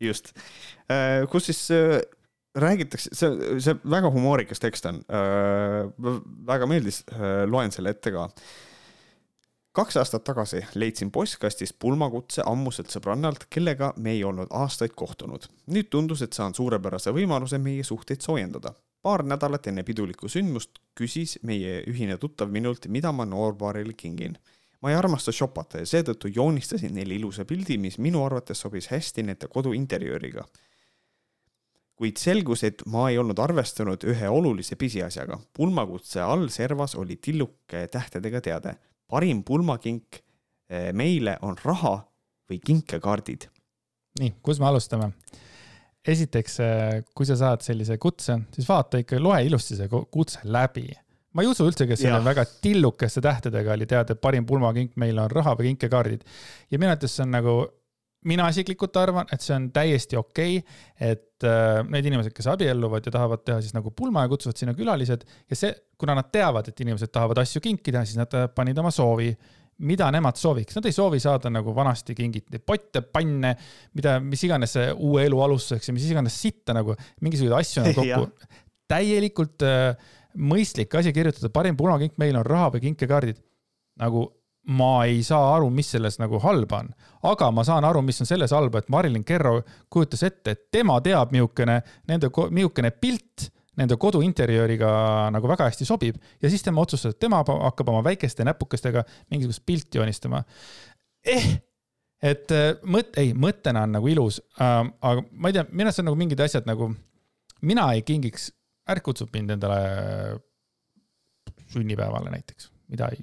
just, 0.00 0.30
kus 1.32 1.50
siis 1.50 1.64
räägitakse, 2.54 3.10
see, 3.12 3.60
see 3.60 3.74
väga 3.90 4.10
humoorikas 4.10 4.60
tekst 4.62 4.86
on 4.86 5.02
äh,. 5.10 5.90
väga 6.46 6.66
meeldis 6.70 7.02
äh,, 7.12 7.44
loen 7.50 7.72
selle 7.72 7.90
ette 7.94 8.12
ka. 8.14 8.28
kaks 9.74 9.96
aastat 9.96 10.24
tagasi 10.24 10.62
leidsin 10.74 11.10
postkastist 11.10 11.76
pulmakutse 11.82 12.42
ammuselt 12.46 12.94
sõbrannalt, 12.94 13.48
kellega 13.50 13.92
me 13.96 14.14
ei 14.14 14.24
olnud 14.24 14.52
aastaid 14.54 14.94
kohtunud. 14.94 15.48
nüüd 15.66 15.90
tundus, 15.90 16.22
et 16.22 16.32
saan 16.32 16.54
suurepärase 16.54 17.10
võimaluse 17.10 17.58
meie 17.58 17.84
suhteid 17.84 18.20
soojendada. 18.20 18.74
paar 19.02 19.22
nädalat 19.22 19.66
enne 19.66 19.82
pidulikku 19.82 20.28
sündmust 20.28 20.78
küsis 21.00 21.38
meie 21.42 21.82
ühine 21.90 22.18
tuttav 22.18 22.50
minult, 22.50 22.86
mida 22.86 23.12
ma 23.12 23.24
noorpaarile 23.24 23.92
kingin 23.92 24.38
ma 24.80 24.90
ei 24.90 24.96
armasta 24.96 25.32
shopata 25.32 25.78
ja 25.80 25.86
seetõttu 25.86 26.28
joonistasin 26.28 26.94
neile 26.94 27.14
ilusa 27.14 27.44
pildi, 27.44 27.78
mis 27.78 27.98
minu 27.98 28.24
arvates 28.24 28.60
sobis 28.60 28.90
hästi 28.92 29.22
nende 29.22 29.48
kodu 29.48 29.72
interjööriga 29.72 30.44
kuid 31.98 32.18
selgus, 32.18 32.64
et 32.66 32.82
ma 32.90 33.06
ei 33.10 33.18
olnud 33.20 33.38
arvestanud 33.38 34.02
ühe 34.10 34.28
olulise 34.30 34.76
pisiasjaga. 34.76 35.38
pulmakutse 35.56 36.20
all 36.20 36.48
servas 36.48 36.94
oli 36.94 37.16
tilluke 37.16 37.86
tähtedega 37.88 38.40
teade. 38.40 38.74
parim 39.10 39.44
pulmakink 39.44 40.20
eh, 40.70 40.92
meile 40.92 41.38
on 41.42 41.56
raha 41.64 41.96
või 42.50 42.60
kinkekaardid. 42.66 43.48
nii, 44.20 44.34
kus 44.42 44.60
me 44.60 44.66
alustame? 44.66 45.12
esiteks, 46.04 46.58
eh, 46.60 46.98
kui 47.14 47.26
sa 47.26 47.36
saad 47.36 47.62
sellise 47.64 47.96
kutse, 47.98 48.36
siis 48.52 48.68
vaata 48.68 49.00
ikka, 49.00 49.20
loe 49.22 49.40
ilusti 49.46 49.78
see 49.78 49.88
kutse 49.88 50.42
läbi. 50.44 50.88
ma 51.34 51.42
ei 51.42 51.48
usu 51.50 51.66
üldse, 51.66 51.86
kes 51.86 52.00
selle 52.00 52.20
väga 52.24 52.44
tillukeste 52.62 53.22
tähtedega 53.22 53.72
oli 53.72 53.86
teada, 53.86 54.14
et 54.14 54.20
parim 54.20 54.46
pulmakink 54.46 54.96
meile 54.96 55.24
on 55.24 55.30
raha 55.30 55.54
või 55.54 55.72
kinkekaardid. 55.72 56.26
ja 56.70 56.78
minu 56.78 56.90
arvates 56.90 57.16
see 57.16 57.22
on 57.22 57.34
nagu 57.38 57.56
mina 58.30 58.46
isiklikult 58.52 58.96
arvan, 59.00 59.28
et 59.32 59.44
see 59.44 59.56
on 59.56 59.68
täiesti 59.74 60.18
okei 60.20 60.58
okay,, 60.60 60.78
et 61.12 61.46
äh, 61.48 61.80
need 61.90 62.08
inimesed, 62.10 62.34
kes 62.36 62.48
abielluvad 62.54 63.06
ja 63.06 63.14
tahavad 63.14 63.44
teha 63.44 63.58
siis 63.64 63.74
nagu 63.76 63.92
pulma 63.96 64.24
ja 64.24 64.32
kutsuvad 64.32 64.60
sinna 64.60 64.76
külalised 64.76 65.26
ja 65.50 65.58
see, 65.58 65.74
kuna 66.00 66.16
nad 66.18 66.30
teavad, 66.32 66.70
et 66.70 66.80
inimesed 66.84 67.12
tahavad 67.12 67.42
asju 67.44 67.62
kinkida, 67.64 68.04
siis 68.08 68.20
nad 68.20 68.34
panid 68.56 68.80
oma 68.80 68.92
soovi, 68.94 69.30
mida 69.84 70.08
nemad 70.14 70.38
sooviks, 70.38 70.76
nad 70.78 70.86
ei 70.86 70.94
soovi 70.94 71.18
saada 71.22 71.50
nagu 71.50 71.74
vanasti 71.74 72.14
kingiti 72.14 72.60
potte, 72.62 73.02
panne, 73.02 73.54
mida, 73.98 74.18
mis 74.22 74.44
iganes 74.46 74.76
uue 74.94 75.24
elu 75.26 75.40
alustuseks 75.48 75.90
ja 75.90 75.96
mis 75.96 76.06
iganes 76.10 76.36
sitta 76.40 76.76
nagu, 76.76 76.94
mingisuguseid 77.24 77.58
asju 77.58 77.88
nagu 77.88 78.04
kokku. 78.12 78.52
täielikult 78.90 79.64
äh, 79.66 80.12
mõistlik 80.34 80.94
asi 80.98 81.12
kirjutada, 81.14 81.50
parim 81.52 81.76
punakink 81.78 82.16
meil 82.22 82.38
on 82.38 82.46
raha 82.46 82.72
või 82.74 82.88
kinkekaardid. 82.88 83.42
nagu 84.00 84.28
ma 84.64 85.04
ei 85.04 85.22
saa 85.22 85.54
aru, 85.56 85.68
mis 85.70 85.90
selles 85.92 86.16
nagu 86.20 86.38
halba 86.40 86.80
on, 86.84 86.92
aga 87.30 87.50
ma 87.52 87.64
saan 87.66 87.84
aru, 87.84 88.00
mis 88.02 88.20
on 88.24 88.28
selles 88.28 88.54
halba, 88.56 88.80
et 88.80 88.88
Marilyn 88.92 89.24
Kerro 89.24 89.58
kujutas 89.92 90.22
ette, 90.24 90.54
et 90.54 90.62
tema 90.72 90.96
teab, 91.04 91.34
mihukene, 91.34 91.80
nende, 92.08 92.30
mihukene 92.50 92.90
pilt 92.96 93.50
nende 93.78 93.96
kodu 94.00 94.22
interjööriga 94.24 94.88
nagu 95.34 95.50
väga 95.50 95.68
hästi 95.68 95.86
sobib. 95.88 96.18
Ja 96.42 96.50
siis 96.50 96.62
tema 96.62 96.82
otsustas, 96.84 97.14
et 97.14 97.20
tema 97.22 97.40
hakkab 97.42 97.90
oma 97.90 98.04
väikeste 98.06 98.46
näpukestega 98.46 99.02
mingisugust 99.32 99.64
pilti 99.66 99.98
joonistama. 99.98 100.44
eh, 101.26 101.48
et 102.22 102.52
äh, 102.54 102.70
mõt-, 102.84 103.16
ei, 103.20 103.32
mõttena 103.34 103.84
on 103.84 103.96
nagu 103.98 104.08
ilus 104.08 104.40
ähm,, 104.60 104.94
aga 105.02 105.24
ma 105.32 105.50
ei 105.50 105.56
tea, 105.56 105.66
minu 105.72 105.90
arust 105.90 106.02
on 106.02 106.08
nagu 106.10 106.20
mingid 106.20 106.40
asjad 106.40 106.68
nagu, 106.68 106.92
mina 107.62 107.90
ei 107.92 108.04
kingiks, 108.06 108.52
Ärk 108.84 109.06
kutsub 109.06 109.30
mind 109.32 109.54
endale 109.54 109.78
sünnipäevale 111.72 112.28
näiteks, 112.34 112.68
mida 112.92 113.08
ei, 113.14 113.22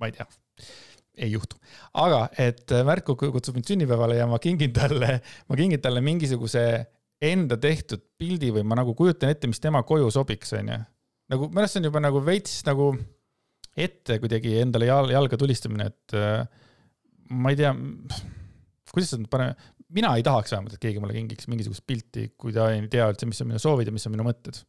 ma 0.00 0.10
ei 0.10 0.12
tea, 0.12 0.26
ei 1.14 1.30
juhtu. 1.30 1.58
aga 2.00 2.26
et 2.42 2.74
Märku 2.86 3.16
kutsub 3.16 3.54
mind 3.58 3.70
sünnipäevale 3.70 4.18
ja 4.18 4.26
ma 4.30 4.40
kingin 4.42 4.72
talle, 4.74 5.20
ma 5.48 5.58
kingin 5.58 5.82
talle 5.82 6.02
mingisuguse 6.04 6.64
enda 7.24 7.56
tehtud 7.60 8.02
pildi 8.18 8.50
või 8.54 8.64
ma 8.66 8.78
nagu 8.80 8.94
kujutan 8.98 9.32
ette, 9.32 9.48
mis 9.50 9.62
tema 9.62 9.84
koju 9.86 10.10
sobiks, 10.12 10.54
onju. 10.58 10.80
nagu 11.32 11.48
minu 11.50 11.62
arust 11.62 11.76
see 11.76 11.84
on 11.84 11.90
juba 11.90 12.02
nagu 12.02 12.22
veits 12.24 12.58
nagu 12.66 12.92
ette 13.74 14.18
kuidagi 14.22 14.58
endale 14.62 14.88
jal, 14.90 15.10
jalga 15.10 15.38
tulistamine, 15.38 15.88
et 15.90 16.16
äh, 16.18 16.44
ma 17.34 17.52
ei 17.52 17.58
tea, 17.58 17.72
kuidas 18.92 19.14
seda 19.14 19.30
paneme, 19.30 19.56
mina 19.94 20.12
ei 20.18 20.26
tahaks 20.26 20.54
vähemalt, 20.54 20.76
et 20.76 20.82
keegi 20.82 21.02
mulle 21.02 21.16
kingiks 21.16 21.48
mingisugust 21.50 21.84
pilti, 21.86 22.28
kui 22.38 22.54
ta 22.54 22.68
ei 22.74 22.86
tea 22.90 23.08
üldse, 23.10 23.28
mis 23.30 23.42
on 23.42 23.50
minu 23.50 23.62
soovid 23.62 23.90
ja 23.90 23.94
mis 23.94 24.06
on 24.08 24.14
minu 24.14 24.26
mõtted. 24.26 24.62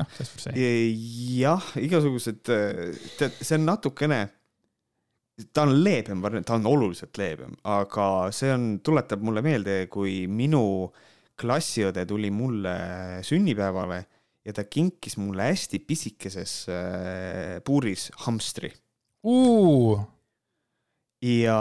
noh, 0.00 0.08
selles 0.16 0.32
mõttes 0.32 0.60
jah, 1.40 1.72
igasugused, 1.82 2.40
tead, 2.46 3.40
see 3.40 3.58
on 3.58 3.66
natukene, 3.68 4.22
ta 5.52 5.64
on 5.66 5.74
leebem 5.84 6.22
variant, 6.22 6.46
ta 6.46 6.56
on 6.58 6.66
oluliselt 6.68 7.18
leebem, 7.20 7.54
aga 7.68 8.06
see 8.34 8.52
on, 8.54 8.66
tuletab 8.84 9.22
mulle 9.24 9.42
meelde, 9.44 9.84
kui 9.92 10.24
minu 10.30 10.62
klassiõde 11.40 12.04
tuli 12.08 12.30
mulle 12.34 12.74
sünnipäevale 13.26 14.00
ja 14.44 14.54
ta 14.56 14.64
kinkis 14.64 15.16
mulle 15.20 15.50
hästi 15.50 15.80
pisikeses 15.84 16.54
äh, 16.72 17.58
puuris 17.64 18.08
hamstri 18.24 18.70
uh.. 19.24 20.00
ja, 21.22 21.60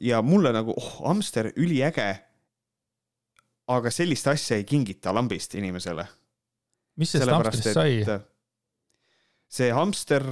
ja 0.00 0.22
mulle 0.22 0.52
nagu, 0.56 0.74
oh, 0.76 0.90
hamster, 1.08 1.52
üliäge. 1.56 2.10
aga 3.70 3.92
sellist 3.94 4.26
asja 4.28 4.58
ei 4.58 4.64
kingita 4.64 5.14
lambist 5.14 5.54
inimesele. 5.54 6.06
mis 6.96 7.16
sellest 7.16 7.36
hamstrist 7.36 7.72
sai? 7.76 8.20
See 9.50 9.70
hamster, 9.74 10.22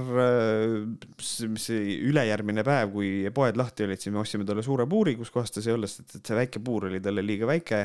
mis 1.19 1.65
see 1.65 1.97
ülejärgmine 2.07 2.63
päev, 2.63 2.93
kui 2.93 3.09
poed 3.35 3.59
lahti 3.59 3.83
olid, 3.83 3.99
siis 3.99 4.13
me 4.15 4.21
ostsime 4.21 4.47
talle 4.47 4.63
suure 4.63 4.85
puuri, 4.87 5.17
kus 5.19 5.33
kohas 5.33 5.51
ta 5.51 5.63
sai 5.63 5.75
olla, 5.75 5.89
sest 5.91 6.21
et 6.21 6.23
see 6.23 6.37
väike 6.37 6.63
puur 6.63 6.87
oli 6.87 7.01
talle 7.03 7.25
liiga 7.25 7.49
väike 7.49 7.83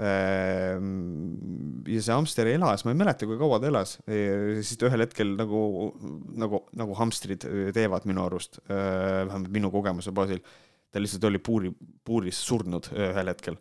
Ehm, 0.00 1.82
ja 1.84 2.00
see 2.00 2.14
hamster 2.14 2.48
elas, 2.48 2.84
ma 2.86 2.94
ei 2.94 2.98
mäleta, 2.98 3.26
kui 3.28 3.36
kaua 3.40 3.58
ta 3.60 3.68
elas, 3.68 3.98
siis 4.06 4.78
ta 4.80 4.88
ühel 4.88 5.04
hetkel 5.04 5.34
nagu, 5.36 5.60
nagu, 6.40 6.62
nagu 6.80 6.96
hamstrid 6.96 7.44
teevad 7.76 8.08
minu 8.08 8.24
arust, 8.24 8.62
vähemalt 8.68 9.52
minu 9.52 9.72
kogemuse 9.74 10.14
baasil. 10.16 10.40
ta 10.92 11.00
lihtsalt 11.00 11.24
oli 11.24 11.38
puuri, 11.40 11.70
puuris 12.04 12.40
surnud 12.44 12.90
ühel 12.92 13.30
hetkel, 13.32 13.54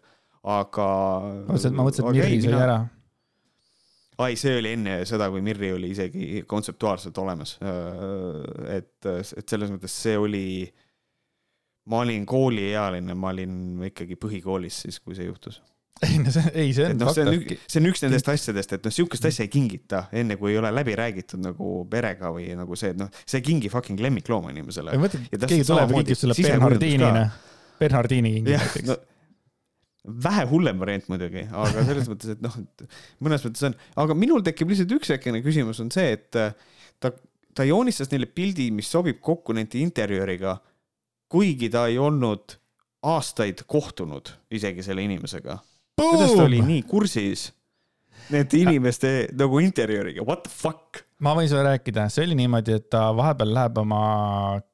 aga. 0.44 0.88
ma 1.48 1.56
mõtlesin, 1.56 2.08
et 2.08 2.18
Mirri 2.18 2.42
sai 2.44 2.58
ära. 2.60 2.80
Ai, 4.26 4.38
see 4.40 4.58
oli 4.60 4.76
enne 4.78 5.02
seda, 5.10 5.30
kui 5.34 5.44
Mirri 5.46 5.72
oli 5.76 5.92
isegi 5.96 6.44
kontseptuaalselt 6.48 7.18
olemas. 7.22 7.58
et, 8.70 9.10
et 9.10 9.46
selles 9.50 9.74
mõttes 9.74 9.98
see 10.06 10.18
oli 10.20 10.46
ma 11.92 12.04
olin 12.06 12.26
kooliealine, 12.30 13.18
ma 13.18 13.34
olin 13.34 13.84
ikkagi 13.90 14.18
põhikoolis 14.22 14.84
siis, 14.86 15.02
kui 15.02 15.18
see 15.18 15.28
juhtus 15.28 15.62
ei 16.02 16.18
no 16.18 16.32
see, 16.34 16.52
ei 16.58 16.72
see 16.74 16.88
on 16.90 16.98
no, 16.98 17.12
fakt. 17.12 17.52
see 17.70 17.82
on 17.82 17.90
üks 17.92 18.02
nendest 18.06 18.30
asjadest, 18.32 18.74
et 18.78 18.88
noh, 18.88 18.94
sihukest 18.96 19.28
asja 19.30 19.46
ei 19.46 19.52
kingita 19.54 20.06
enne, 20.18 20.38
kui 20.40 20.54
ei 20.54 20.58
ole 20.62 20.72
läbi 20.74 20.96
räägitud 20.98 21.44
nagu 21.44 21.74
perega 21.92 22.32
või 22.34 22.48
nagu 22.58 22.78
see, 22.80 22.94
et 22.96 23.00
noh, 23.02 23.12
see 23.22 23.42
ei 23.42 23.46
kingi 23.46 23.70
fucking 23.74 24.02
lemmiklooma 24.02 24.54
inimesele. 24.54 24.96
keegi 24.98 25.68
tuleb 25.68 25.94
ja 25.94 26.02
kingib 26.02 26.22
sulle 26.24 26.38
Bernhardinina, 26.42 27.26
Bernhardini 27.82 28.34
kingi 28.40 28.58
näiteks 28.58 28.90
no, 28.90 28.98
vähe 30.02 30.46
hullem 30.50 30.80
variant 30.82 31.06
muidugi, 31.12 31.44
aga 31.54 31.84
selles 31.86 32.08
mõttes, 32.10 32.34
et 32.34 32.42
noh, 32.42 32.56
et 32.58 32.86
mõnes 33.22 33.44
mõttes 33.46 33.68
on, 33.68 33.76
aga 34.02 34.16
minul 34.18 34.42
tekib 34.46 34.72
lihtsalt 34.72 34.96
üks 34.98 35.12
väikene 35.14 35.44
küsimus 35.46 35.82
on 35.84 35.92
see, 35.94 36.16
et 36.18 36.40
äh, 36.40 36.56
ta, 37.02 37.14
ta 37.54 37.68
joonistas 37.68 38.10
neile 38.14 38.30
pildi, 38.30 38.72
mis 38.74 38.90
sobib 38.90 39.22
kokku 39.22 39.54
nende 39.58 39.78
interjööriga, 39.82 40.58
kuigi 41.32 41.70
ta 41.74 41.86
ei 41.92 42.00
olnud 42.02 42.58
aastaid 43.12 43.64
kohtunud 43.70 44.34
isegi 44.54 44.84
selle 44.86 45.06
inimesega. 45.06 45.58
Kuidas 46.02 46.34
ta 46.34 46.46
oli 46.48 46.62
nii 46.66 46.82
kursis 46.90 47.50
nende 48.34 48.58
inimeste 48.58 49.14
nagu 49.38 49.62
interjööriga, 49.62 50.26
what 50.26 50.46
the 50.48 50.54
fuck? 50.54 51.06
Ma 51.22 51.34
võin 51.38 51.50
sulle 51.50 51.64
rääkida, 51.68 52.08
see 52.10 52.26
oli 52.26 52.36
niimoodi, 52.40 52.76
et 52.80 52.90
ta 52.94 53.08
vahepeal 53.16 53.54
läheb 53.56 53.80
oma 53.82 54.02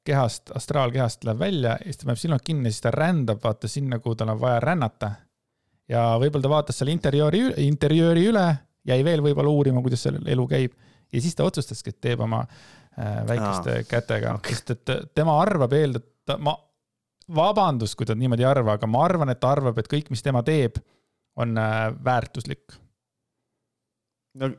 kehast, 0.08 0.52
astraalkehast 0.56 1.28
läheb 1.28 1.40
välja 1.42 1.76
ja 1.76 1.86
siis 1.86 2.00
ta 2.00 2.08
paneb 2.08 2.22
silmad 2.22 2.44
kinni, 2.46 2.72
siis 2.72 2.86
ta 2.86 2.94
rändab 2.96 3.42
vaata 3.44 3.70
sinna, 3.72 4.00
kuhu 4.04 4.16
tal 4.16 4.32
on 4.36 4.42
vaja 4.42 4.60
rännata. 4.64 5.12
ja 5.92 6.04
võib-olla 6.20 6.44
ta 6.44 6.52
vaatas 6.52 6.80
seal 6.80 6.92
interjööri, 6.92 7.44
interjööri 7.68 8.28
üle, 8.32 8.48
jäi 8.88 9.00
veel 9.04 9.24
võib-olla 9.24 9.52
uurima, 9.52 9.84
kuidas 9.84 10.04
seal 10.08 10.20
elu 10.26 10.48
käib 10.48 10.76
ja 11.14 11.22
siis 11.22 11.36
ta 11.36 11.48
otsustaski, 11.48 11.94
et 11.94 12.02
teeb 12.04 12.24
oma 12.24 12.44
äh, 12.44 13.22
väikeste 13.28 13.80
ah, 13.82 13.86
kätega 13.90 14.38
okay., 14.40 14.56
sest 14.58 14.76
et 14.76 15.14
tema 15.16 15.38
arvab 15.42 15.76
eeldada, 15.78 16.40
ma, 16.44 16.56
vabandust, 17.36 17.96
kui 18.00 18.08
ta 18.08 18.16
niimoodi 18.16 18.46
ei 18.46 18.50
arva, 18.50 18.78
aga 18.78 18.90
ma 18.90 19.04
arvan, 19.06 19.32
et 19.32 19.40
ta 19.44 19.52
arvab, 19.56 19.80
et 19.80 19.90
kõik, 19.92 20.12
mis 20.14 20.24
tema 20.24 20.44
teeb 20.48 20.80
on 21.40 21.58
äh, 21.60 21.90
väärtuslik? 22.04 22.80
No 24.38 24.50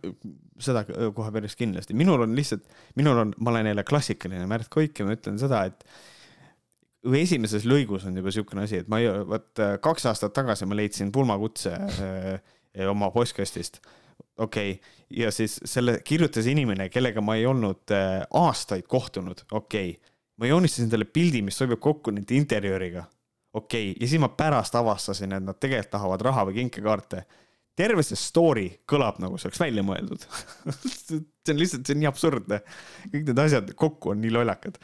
seda 0.63 0.85
kohe 0.87 1.33
päris 1.35 1.57
kindlasti, 1.59 1.97
minul 1.99 2.25
on 2.27 2.37
lihtsalt, 2.37 2.67
minul 2.99 3.25
on, 3.25 3.35
ma 3.39 3.53
olen 3.55 3.71
jälle 3.71 3.85
klassikaline 3.89 4.47
Märt 4.51 4.71
Koik 4.73 4.99
ja 4.99 5.07
ma 5.07 5.17
ütlen 5.17 5.39
seda, 5.41 5.65
et 5.69 5.85
või 7.09 7.23
esimeses 7.23 7.67
lõigus 7.69 8.07
on 8.09 8.17
juba 8.19 8.33
niisugune 8.33 8.67
asi, 8.67 8.83
et 8.83 8.91
ma 8.91 9.01
ei, 9.03 9.11
vot 9.29 9.65
kaks 9.85 10.09
aastat 10.11 10.35
tagasi 10.37 10.67
ma 10.69 10.79
leidsin 10.79 11.13
pulmakutse 11.15 11.75
äh, 11.79 12.33
oma 12.91 13.11
postkastist. 13.15 13.81
okei 14.39 14.73
okay., 14.77 14.97
ja 15.11 15.31
siis 15.33 15.61
selle 15.65 16.01
kirjutas 16.05 16.47
inimene, 16.51 16.89
kellega 16.93 17.23
ma 17.25 17.39
ei 17.39 17.47
olnud 17.47 17.95
äh, 17.95 18.23
aastaid 18.31 18.87
kohtunud, 18.91 19.47
okei 19.53 19.95
okay.. 19.95 20.17
ma 20.37 20.51
joonistasin 20.51 20.91
talle 20.91 21.07
pildi, 21.07 21.43
mis 21.43 21.59
sobib 21.59 21.81
kokku 21.81 22.11
nende 22.15 22.35
interjööriga 22.35 23.07
okei 23.53 23.91
okay., 23.91 24.01
ja 24.01 24.09
siis 24.09 24.21
ma 24.21 24.29
pärast 24.29 24.75
avastasin, 24.75 25.33
et 25.33 25.45
nad 25.45 25.59
tegelikult 25.61 25.93
tahavad 25.95 26.25
raha 26.29 26.47
või 26.49 26.59
kinkekaarte. 26.63 27.23
Terve 27.79 28.05
see 28.07 28.19
story 28.19 28.67
kõlab 28.89 29.21
nagu 29.23 29.39
see 29.39 29.49
oleks 29.51 29.63
välja 29.63 29.85
mõeldud 29.87 30.27
see 31.49 31.55
on 31.55 31.63
lihtsalt, 31.63 31.87
see 31.87 31.97
on 31.97 32.03
nii 32.03 32.11
absurdne. 32.11 32.61
kõik 33.13 33.25
need 33.31 33.41
asjad 33.45 33.73
kokku 33.79 34.13
on 34.15 34.21
nii 34.23 34.33
lollakad. 34.35 34.79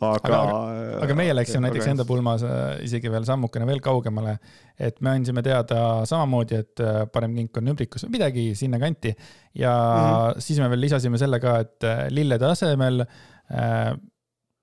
aga, 0.00 0.28
aga, 0.28 0.60
aga 1.04 1.16
meie 1.18 1.34
läksime 1.34 1.66
näiteks 1.66 1.86
aga... 1.86 1.94
enda 1.94 2.06
pulmas 2.08 2.44
äh, 2.46 2.76
isegi 2.86 3.12
veel 3.12 3.26
sammukene 3.28 3.68
veel 3.68 3.82
kaugemale, 3.84 4.36
et 4.78 5.00
me 5.04 5.14
andsime 5.16 5.44
teada 5.46 6.06
samamoodi, 6.08 6.60
et 6.64 6.84
äh, 6.84 7.02
parem 7.12 7.36
kink 7.40 7.60
on 7.60 7.72
ümbrikus 7.74 8.06
või 8.06 8.18
midagi 8.18 8.46
sinnakanti. 8.58 9.14
ja 9.60 9.74
mm 9.74 10.06
-hmm. 10.06 10.46
siis 10.46 10.62
me 10.62 10.70
veel 10.72 10.86
lisasime 10.86 11.20
selle 11.20 11.40
ka, 11.40 11.58
et 11.66 11.88
äh, 11.88 12.06
lillede 12.10 12.46
asemel 12.46 13.04
äh, 13.04 13.94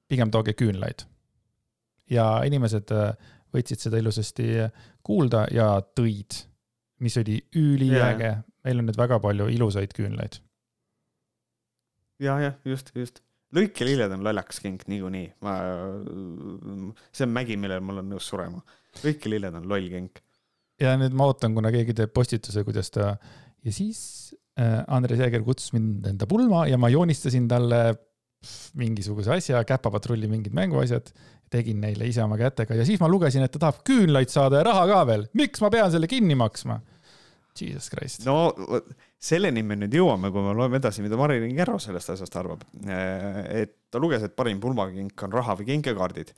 pigem 0.07 0.31
tooge 0.31 0.53
küünlaid 0.53 1.03
ja 2.09 2.41
inimesed 2.47 2.93
võtsid 3.51 3.81
seda 3.83 3.99
ilusasti 3.99 4.45
kuulda 5.03 5.45
ja 5.51 5.81
tõid, 5.99 6.37
mis 7.03 7.17
oli 7.21 7.39
üliäge 7.57 8.29
yeah.. 8.31 8.43
meil 8.65 8.81
on 8.81 8.89
nüüd 8.89 8.99
väga 8.99 9.19
palju 9.23 9.47
ilusaid 9.53 9.93
küünlaid. 9.97 10.39
ja, 12.23 12.37
jah, 12.41 12.55
just, 12.65 12.93
just. 12.97 13.21
lõikelilled 13.55 14.15
on 14.17 14.25
lollakas 14.25 14.61
kink 14.63 14.87
niikuinii, 14.91 15.27
ma, 15.45 15.57
see 17.11 17.27
on 17.27 17.35
mägi, 17.35 17.59
millel 17.59 17.83
ma 17.83 17.97
olen 17.97 18.09
nõus 18.15 18.29
surema. 18.31 18.63
lõikelilled 19.03 19.61
on 19.61 19.69
loll 19.69 19.91
kink. 19.93 20.23
ja 20.81 20.95
nüüd 20.99 21.15
ma 21.17 21.29
ootan, 21.29 21.55
kuna 21.57 21.73
keegi 21.73 21.95
teeb 21.97 22.15
postituse, 22.15 22.65
kuidas 22.67 22.91
ta 22.93 23.13
ja 23.63 23.73
siis 23.73 24.01
äh, 24.59 24.83
Andres 24.87 25.21
Jääger 25.21 25.45
kutsus 25.45 25.73
mind 25.75 26.05
enda 26.09 26.27
pulma 26.29 26.65
ja 26.69 26.79
ma 26.81 26.91
joonistasin 26.93 27.47
talle 27.51 27.81
mingisuguse 28.77 29.33
asja, 29.33 29.63
käpapatrulli 29.65 30.29
mingid 30.29 30.53
mänguasjad 30.55 31.09
tegin 31.53 31.81
neile 31.81 32.07
ise 32.09 32.23
oma 32.23 32.37
kätega 32.39 32.75
ja 32.77 32.85
siis 32.87 32.99
ma 33.01 33.09
lugesin, 33.11 33.45
et 33.45 33.53
ta 33.53 33.61
tahab 33.67 33.81
küünlaid 33.87 34.31
saada 34.33 34.61
ja 34.61 34.67
raha 34.67 34.85
ka 34.91 35.01
veel. 35.07 35.27
miks 35.37 35.63
ma 35.63 35.71
pean 35.73 35.91
selle 35.93 36.09
kinni 36.11 36.35
maksma? 36.35 36.79
Jesus 37.57 37.89
Christ. 37.89 38.25
no 38.25 38.53
selleni 39.17 39.63
me 39.65 39.77
nüüd 39.79 39.95
jõuame, 39.97 40.29
kui 40.33 40.43
me 40.45 40.53
loeme 40.57 40.77
edasi, 40.81 41.01
mida 41.01 41.17
Marilyn 41.17 41.55
Kärro 41.57 41.79
sellest 41.81 42.11
asjast 42.13 42.35
arvab. 42.37 42.63
et 42.85 43.73
ta 43.91 44.01
luges, 44.01 44.23
et 44.23 44.35
parim 44.35 44.59
pulmakink 44.61 45.23
on 45.25 45.33
raha 45.33 45.57
või 45.57 45.71
kinkekaardid. 45.71 46.33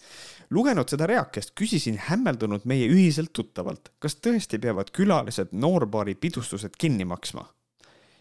lugenud 0.56 0.90
seda 0.90 1.10
reakest, 1.10 1.54
küsisin 1.60 2.00
hämmeldunud 2.10 2.68
meie 2.70 2.88
ühiselt 2.92 3.34
tuttavalt, 3.34 3.92
kas 4.00 4.16
tõesti 4.24 4.62
peavad 4.62 4.94
külalised 4.96 5.52
noorpaari 5.52 6.16
pidustused 6.16 6.78
kinni 6.78 7.06
maksma? 7.06 7.48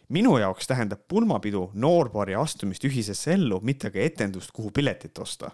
minu 0.08 0.38
jaoks 0.40 0.66
tähendab 0.66 1.02
pulmapidu 1.08 1.68
noorpaari 1.74 2.34
astumist 2.34 2.84
ühisesse 2.88 3.34
ellu, 3.36 3.60
mitte 3.60 3.90
aga 3.92 4.00
etendust, 4.00 4.54
kuhu 4.56 4.70
piletit 4.72 5.18
osta 5.20 5.52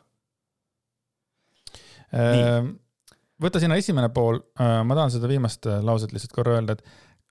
võta 3.43 3.61
sinna 3.63 3.79
esimene 3.81 4.11
pool, 4.15 4.41
äh, 4.61 4.81
ma 4.87 4.97
tahan 4.97 5.13
seda 5.15 5.31
viimast 5.31 5.69
äh, 5.71 5.83
lauset 5.85 6.15
lihtsalt 6.15 6.35
korra 6.35 6.59
öelda, 6.59 6.77
et 6.77 6.85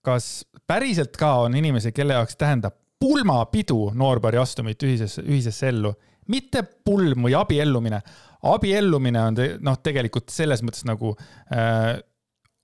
kas 0.04 0.44
päriselt 0.68 1.16
ka 1.20 1.36
on 1.46 1.56
inimesi, 1.58 1.94
kelle 1.96 2.18
jaoks 2.18 2.38
tähendab 2.40 2.76
pulmapidu 3.04 3.92
noorpaari 4.00 4.40
astumit 4.40 4.84
ühisesse, 4.84 5.24
ühisesse 5.24 5.70
ellu, 5.72 5.94
mitte 6.32 6.64
pulm 6.86 7.28
või 7.28 7.36
abiellumine. 7.36 8.00
abiellumine 8.48 9.22
on 9.22 9.40
te, 9.40 9.48
noh, 9.64 9.80
tegelikult 9.84 10.32
selles 10.32 10.64
mõttes 10.64 10.86
nagu 10.88 11.16
äh, 11.52 11.98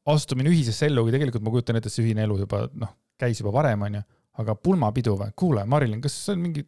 astumine 0.10 0.52
ühisesse 0.52 0.88
ellu, 0.88 1.06
kui 1.06 1.16
tegelikult 1.16 1.44
ma 1.46 1.54
kujutan 1.54 1.80
ette, 1.80 1.92
et 1.92 1.96
see 1.96 2.06
ühine 2.08 2.24
elu 2.28 2.42
juba 2.44 2.66
noh, 2.80 2.94
käis 3.20 3.42
juba 3.42 3.54
varem, 3.56 3.88
onju. 3.88 4.04
aga 4.40 4.56
pulmapidu 4.56 5.16
või? 5.20 5.34
kuule, 5.36 5.66
Marilyn, 5.68 6.04
kas 6.04 6.16
see 6.26 6.36
on 6.36 6.44
mingi, 6.44 6.64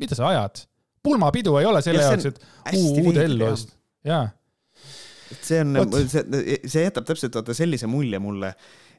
mida 0.00 0.18
sa 0.18 0.28
ajad? 0.32 0.64
pulmapidu 1.04 1.56
ei 1.60 1.68
ole 1.68 1.80
selle 1.84 2.04
jaoks, 2.04 2.28
et 2.32 2.42
uude 2.76 3.24
ellu 3.24 3.52
astuda. 3.52 3.78
jaa. 4.08 4.26
See 5.42 5.60
on, 5.60 5.76
see, 6.08 6.58
see 6.66 6.84
jätab 6.84 7.06
täpselt 7.08 7.36
vaata 7.38 7.56
sellise 7.56 7.88
mulje 7.90 8.20
mulle, 8.22 8.52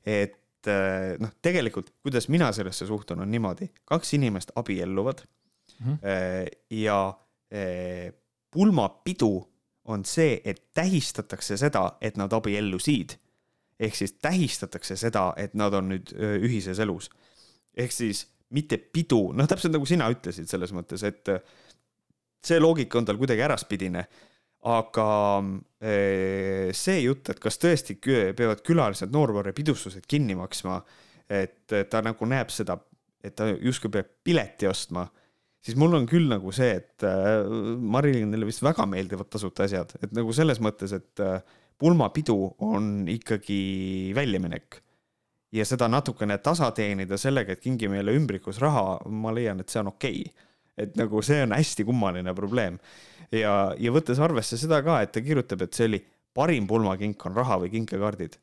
et 0.05 0.69
äh, 0.69 1.15
noh, 1.21 1.33
tegelikult 1.41 1.91
kuidas 2.03 2.29
mina 2.31 2.51
sellesse 2.55 2.87
suhtun, 2.89 3.23
on 3.25 3.31
niimoodi, 3.31 3.69
kaks 3.89 4.13
inimest 4.19 4.51
abielluvad 4.59 5.23
mm 5.79 5.93
-hmm. 5.93 6.51
ja 6.81 6.99
äh, 7.53 8.13
pulmapidu 8.51 9.33
on 9.89 10.05
see, 10.05 10.41
et 10.45 10.73
tähistatakse 10.73 11.57
seda, 11.57 11.97
et 12.01 12.17
nad 12.17 12.33
abiellusid. 12.33 13.17
ehk 13.79 13.95
siis 13.95 14.11
tähistatakse 14.13 14.95
seda, 14.95 15.33
et 15.37 15.53
nad 15.53 15.73
on 15.73 15.89
nüüd 15.89 16.11
ühises 16.43 16.79
elus. 16.79 17.09
ehk 17.77 17.91
siis 17.91 18.27
mitte 18.49 18.77
pidu, 18.77 19.31
noh, 19.33 19.47
täpselt 19.47 19.73
nagu 19.73 19.85
sina 19.85 20.09
ütlesid 20.09 20.49
selles 20.49 20.73
mõttes, 20.73 21.03
et 21.05 21.29
see 22.45 22.59
loogika 22.59 22.99
on 22.99 23.07
tal 23.07 23.19
kuidagi 23.19 23.43
äraspidine. 23.45 24.05
Aga 24.67 25.07
see 26.69 26.97
jutt, 26.99 27.29
et 27.31 27.39
kas 27.39 27.55
tõesti 27.61 27.95
peavad 28.03 28.59
külalised 28.65 29.13
noorvõrre 29.13 29.53
pidustused 29.55 30.03
kinni 30.03 30.35
maksma, 30.35 30.81
et 31.31 31.71
ta 31.89 32.01
nagu 32.03 32.27
näeb 32.27 32.51
seda, 32.51 32.75
et 33.23 33.37
ta 33.39 33.47
justkui 33.53 33.93
peab 33.93 34.09
pileti 34.27 34.67
ostma 34.67 35.05
siis 35.63 35.77
mul 35.79 35.95
on 35.97 36.07
küll 36.09 36.29
nagu 36.31 36.53
see, 36.55 36.71
et 36.79 37.05
äh, 37.07 37.45
Marilinile 37.95 38.47
vist 38.47 38.63
väga 38.65 38.85
meeldivad 38.89 39.29
tasuta 39.31 39.65
asjad, 39.67 39.95
et 40.03 40.13
nagu 40.15 40.33
selles 40.35 40.61
mõttes, 40.63 40.93
et 40.95 41.23
äh, 41.23 41.41
pulmapidu 41.79 42.37
on 42.65 43.07
ikkagi 43.11 44.11
väljaminek. 44.15 44.83
ja 45.51 45.63
seda 45.65 45.87
natukene 45.89 46.37
tasa 46.45 46.67
teenida 46.77 47.17
sellega, 47.17 47.55
et 47.55 47.63
kingi 47.63 47.87
meile 47.89 48.13
ümbrikus 48.13 48.59
raha, 48.61 48.99
ma 49.09 49.31
leian, 49.33 49.59
et 49.59 49.69
see 49.69 49.79
on 49.81 49.87
okei 49.89 50.19
okay. 50.21 50.45
Et 50.79 50.95
nagu 50.99 51.23
see 51.25 51.41
on 51.45 51.55
hästi 51.57 51.85
kummaline 51.87 52.33
probleem. 52.37 52.79
ja, 53.31 53.73
ja 53.77 53.95
võttes 53.95 54.21
arvesse 54.23 54.57
seda 54.57 54.81
ka, 54.85 55.01
et 55.03 55.13
ta 55.15 55.23
kirjutab, 55.25 55.65
et 55.65 55.73
see 55.75 55.89
oli 55.89 56.03
parim 56.33 56.67
pulmakink 56.69 57.25
on 57.27 57.35
raha 57.37 57.59
või 57.63 57.73
kinkekaardid 57.73 58.39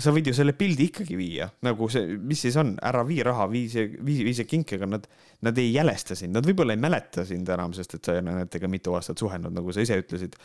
sa 0.00 0.12
võid 0.14 0.30
ju 0.30 0.32
selle 0.36 0.54
pildi 0.56 0.86
ikkagi 0.88 1.16
viia, 1.18 1.46
nagu 1.66 1.86
see, 1.92 2.16
mis 2.16 2.40
siis 2.46 2.56
on, 2.60 2.72
ära 2.88 3.02
vii 3.04 3.18
raha, 3.28 3.44
vii 3.52 3.64
see, 3.68 3.88
vii, 3.92 4.22
vii 4.24 4.36
see 4.38 4.48
kinkega, 4.48 4.88
nad, 4.88 5.04
nad 5.44 5.58
ei 5.60 5.68
jälesta 5.74 6.16
sind, 6.16 6.32
nad 6.36 6.46
võib-olla 6.48 6.72
ei 6.76 6.80
mäleta 6.80 7.26
sind 7.28 7.50
enam, 7.52 7.74
sest 7.76 7.98
et 7.98 8.08
sa 8.08 8.14
ei 8.14 8.22
ole 8.22 8.36
nendega 8.38 8.70
mitu 8.72 8.96
aastat 8.96 9.20
suhelnud, 9.20 9.52
nagu 9.52 9.74
sa 9.74 9.84
ise 9.84 9.98
ütlesid. 10.00 10.38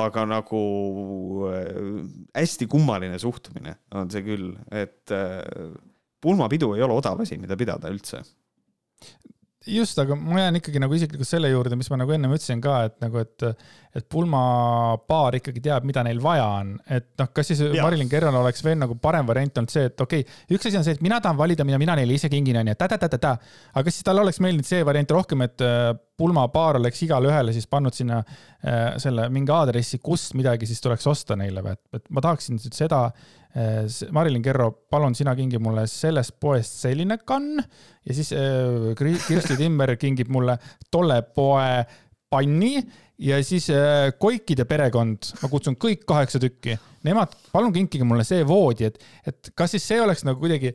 aga 0.00 0.24
nagu 0.30 0.62
äh, 1.50 1.68
hästi 2.38 2.68
kummaline 2.70 3.20
suhtumine 3.20 3.76
on 3.92 4.12
see 4.12 4.24
küll, 4.24 4.54
et 4.72 5.12
äh, 5.12 5.42
pulmapidu 6.24 6.72
ei 6.78 6.86
ole 6.86 6.96
odav 6.96 7.20
asi, 7.26 7.36
mida 7.40 7.60
pidada 7.60 7.92
üldse 7.92 8.22
just, 9.66 9.98
aga 10.02 10.16
ma 10.18 10.42
jään 10.42 10.58
ikkagi 10.60 10.80
nagu 10.82 10.94
isiklikult 10.96 11.28
selle 11.28 11.48
juurde, 11.52 11.76
mis 11.78 11.88
ma 11.92 11.98
nagu 12.00 12.14
ennem 12.14 12.34
ütlesin 12.36 12.60
ka, 12.64 12.76
et 12.88 12.96
nagu, 13.02 13.20
et, 13.22 13.44
et 13.96 14.06
pulmapaar 14.10 15.38
ikkagi 15.38 15.62
teab, 15.64 15.86
mida 15.88 16.04
neil 16.06 16.20
vaja 16.22 16.46
on, 16.60 16.74
et 16.92 17.10
noh, 17.20 17.30
kas 17.34 17.50
siis. 17.52 17.62
Marilyn 17.74 18.10
Kerron 18.10 18.36
oleks 18.40 18.64
veel 18.64 18.78
nagu 18.80 18.96
parem 19.00 19.28
variant 19.28 19.62
olnud 19.62 19.72
see, 19.72 19.86
et 19.90 20.04
okei 20.04 20.24
okay,, 20.24 20.40
üks 20.56 20.68
asi 20.68 20.80
on 20.80 20.86
see, 20.86 20.96
et 20.98 21.04
mina 21.04 21.20
tahan 21.24 21.38
valida, 21.38 21.66
mida 21.66 21.80
mina 21.80 21.96
neile 22.00 22.16
ise 22.16 22.30
kingin, 22.32 22.60
onju, 22.62 22.76
ta-ta-ta-ta-ta. 22.80 23.36
aga 23.72 23.84
kas 23.86 23.98
siis 23.98 24.08
tal 24.08 24.22
oleks 24.22 24.40
meeldinud 24.44 24.68
see 24.68 24.82
variant 24.86 25.16
rohkem, 25.16 25.46
et 25.46 25.64
äh, 25.64 25.92
pulmapaar 26.20 26.78
oleks 26.78 27.00
igale 27.06 27.30
ühele 27.30 27.54
siis 27.54 27.66
pannud 27.70 27.96
sinna 27.96 28.20
äh, 28.20 28.98
selle 29.02 29.28
mingi 29.34 29.54
aadressi, 29.54 30.00
kust 30.04 30.36
midagi 30.38 30.68
siis 30.70 30.82
tuleks 30.84 31.08
osta 31.10 31.38
neile 31.40 31.64
või, 31.64 31.78
et, 31.78 32.00
et 32.00 32.12
ma 32.14 32.22
tahaksin 32.24 32.60
seda 32.68 33.08
Marilyn 34.10 34.42
Kerro, 34.42 34.70
palun 34.90 35.14
sina 35.14 35.34
kingi 35.38 35.60
mulle 35.62 35.84
sellest 35.86 36.34
poest 36.42 36.80
selline 36.82 37.20
kann 37.22 37.60
ja 37.60 38.16
siis 38.16 38.32
äh, 38.34 38.90
Kirsti 38.98 39.58
Timmer 39.60 39.94
kingib 40.00 40.32
mulle 40.34 40.56
tolle 40.90 41.20
poe 41.22 41.84
panni 42.34 42.74
ja 43.22 43.38
siis 43.46 43.68
äh, 43.70 44.10
Koikide 44.18 44.66
perekond, 44.66 45.30
ma 45.42 45.50
kutsun 45.52 45.78
kõik 45.80 46.02
kaheksa 46.08 46.40
tükki, 46.42 46.74
nemad, 47.06 47.34
palun 47.52 47.72
kinkige 47.74 48.06
mulle 48.08 48.26
see 48.26 48.42
voodi, 48.46 48.88
et, 48.90 48.98
et 49.26 49.52
kas 49.54 49.76
siis 49.76 49.86
see 49.86 50.00
oleks 50.02 50.24
nagu 50.26 50.40
kuidagi 50.42 50.74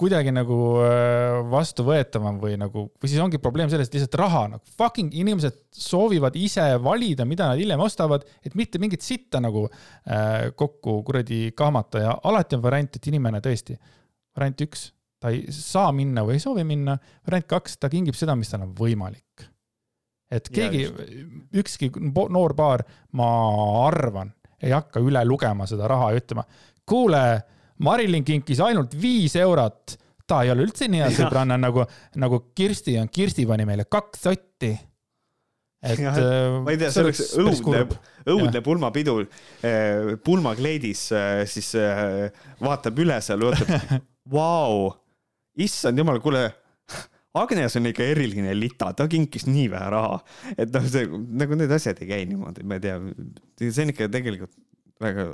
kuidagi 0.00 0.32
nagu 0.32 0.56
äh, 0.80 1.40
vastuvõetavam 1.52 2.38
või 2.40 2.56
nagu, 2.60 2.86
või 2.96 3.10
siis 3.10 3.20
ongi 3.22 3.40
probleem 3.42 3.70
selles, 3.72 3.90
et 3.90 3.98
lihtsalt 3.98 4.16
raha 4.20 4.44
nagu 4.54 4.74
fucking 4.78 5.12
inimesed 5.20 5.58
soovivad 5.76 6.38
ise 6.40 6.64
valida, 6.82 7.26
mida 7.28 7.50
nad 7.50 7.60
hiljem 7.60 7.82
ostavad, 7.84 8.24
et 8.46 8.56
mitte 8.58 8.80
mingit 8.80 9.04
sitta 9.04 9.42
nagu 9.44 9.66
äh, 9.68 10.48
kokku 10.56 11.00
kuradi 11.06 11.50
kahmata. 11.56 12.04
Ja 12.06 12.16
alati 12.30 12.56
on 12.56 12.64
variant, 12.64 12.96
et 12.96 13.10
inimene 13.12 13.42
tõesti, 13.44 13.76
variant 14.36 14.64
üks, 14.66 14.88
ta 15.20 15.34
ei 15.34 15.44
saa 15.52 15.92
minna 15.92 16.24
või 16.24 16.38
ei 16.38 16.44
soovi 16.44 16.64
minna, 16.64 16.96
variant 17.28 17.50
kaks, 17.50 17.76
ta 17.80 17.92
kingib 17.92 18.16
seda, 18.16 18.36
mis 18.38 18.52
tal 18.52 18.64
on 18.64 18.74
võimalik. 18.76 19.48
et 20.30 20.46
keegi, 20.54 20.84
ükski 21.58 21.90
noor 22.30 22.54
paar, 22.54 22.84
ma 23.18 23.30
arvan, 23.88 24.30
ei 24.62 24.70
hakka 24.70 25.02
üle 25.02 25.24
lugema 25.26 25.66
seda 25.66 25.88
raha 25.90 26.12
ja 26.12 26.20
ütlema, 26.20 26.44
kuule 26.86 27.24
Marilyn 27.84 28.26
kinkis 28.26 28.60
ainult 28.64 28.94
viis 29.00 29.36
eurot. 29.40 29.96
ta 30.30 30.44
ei 30.44 30.52
ole 30.52 30.62
üldse 30.62 30.86
nii 30.86 31.00
hea 31.02 31.10
sõbranna 31.10 31.56
nagu, 31.58 31.82
nagu 32.22 32.44
Kirsti 32.54 32.94
on. 33.00 33.08
Kirsti 33.10 33.48
pani 33.50 33.66
meile 33.66 33.88
kaks 33.90 34.22
sotti. 34.28 34.70
et. 35.82 35.98
Äh, 35.98 36.60
ma 36.62 36.70
ei 36.70 36.78
tea, 36.78 36.90
see 36.94 37.02
oleks 37.02 37.32
õudne, 37.40 37.82
õudne 38.30 38.62
pulmapidu. 38.62 39.16
Äh, 39.66 40.14
pulmakleidis 40.22 41.08
äh, 41.16 41.42
siis 41.50 41.72
vaatab 42.62 43.00
üle 43.02 43.18
seal, 43.24 43.42
vaatab, 43.48 43.96
vau, 44.36 44.90
issand 45.58 45.98
jumal, 45.98 46.20
kuule 46.22 46.46
Agnes 47.40 47.76
on 47.78 47.86
ikka 47.86 48.06
eriline 48.10 48.52
lita, 48.58 48.92
ta 48.94 49.06
kinkis 49.10 49.44
nii 49.46 49.68
vähe 49.70 49.90
raha, 49.94 50.16
et 50.58 50.70
noh, 50.74 50.86
see 50.90 51.06
nagu 51.38 51.58
need 51.58 51.70
asjad 51.74 51.98
ei 52.02 52.08
käi 52.10 52.24
niimoodi, 52.26 52.64
ma 52.66 52.78
ei 52.78 52.82
tea, 52.82 52.96
see 53.62 53.84
on 53.84 53.92
ikka 53.92 54.08
tegelikult 54.10 54.54
väga 55.00 55.28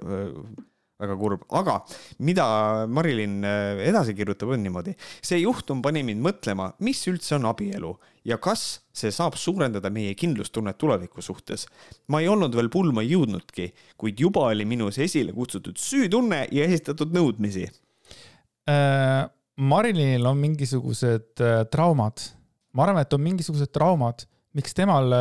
väga 1.02 1.16
kurb, 1.20 1.44
aga 1.52 1.76
mida 2.24 2.46
Marilyn 2.88 3.44
äh, 3.44 3.82
edasi 3.90 4.14
kirjutab, 4.16 4.54
on 4.54 4.62
niimoodi. 4.64 4.94
see 5.24 5.42
juhtum 5.42 5.82
pani 5.84 6.02
mind 6.06 6.24
mõtlema, 6.24 6.70
mis 6.84 7.02
üldse 7.10 7.36
on 7.36 7.48
abielu 7.50 7.92
ja 8.26 8.38
kas 8.42 8.80
see 8.96 9.12
saab 9.12 9.36
suurendada 9.38 9.90
meie 9.92 10.14
kindlustunnet 10.16 10.78
tuleviku 10.80 11.22
suhtes. 11.22 11.66
ma 12.08 12.22
ei 12.22 12.28
olnud 12.32 12.54
veel 12.56 12.70
pulma 12.72 13.04
jõudnudki, 13.04 13.72
kuid 13.96 14.20
juba 14.20 14.48
oli 14.52 14.64
minus 14.64 14.98
esile 14.98 15.36
kutsutud 15.36 15.76
süütunne 15.80 16.46
ja 16.50 16.68
esitatud 16.68 17.14
nõudmisi 17.16 17.68
äh,. 18.70 19.26
Marilynil 19.56 20.26
on 20.28 20.36
mingisugused 20.36 21.40
äh, 21.40 21.62
traumad. 21.72 22.20
ma 22.76 22.84
arvan, 22.84 23.00
et 23.00 23.12
on 23.16 23.22
mingisugused 23.24 23.72
traumad, 23.72 24.26
miks 24.56 24.76
temal 24.76 25.12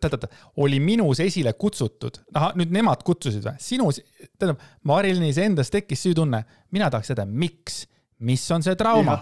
tähendab, 0.00 0.26
oli 0.62 0.80
minus 0.82 1.20
esile 1.22 1.54
kutsutud, 1.58 2.20
ahah, 2.34 2.54
nüüd 2.58 2.72
nemad 2.74 3.04
kutsusid 3.06 3.44
või, 3.44 3.60
sinus, 3.62 4.00
tähendab, 4.38 4.62
Marilis 4.88 5.38
endas 5.42 5.72
tekkis 5.72 6.04
süütunne, 6.06 6.44
mina 6.74 6.90
tahaks 6.92 7.12
teada, 7.12 7.26
miks, 7.28 7.84
mis 8.24 8.44
on 8.54 8.64
see 8.66 8.76
trauma? 8.80 9.20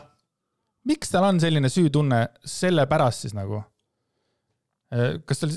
miks 0.89 1.13
tal 1.13 1.29
on 1.29 1.39
selline 1.39 1.71
süütunne, 1.71 2.25
sellepärast 2.49 3.27
siis 3.27 3.37
nagu? 3.39 3.61
Äh, 4.95 5.21
kas 5.29 5.45
tal? 5.45 5.53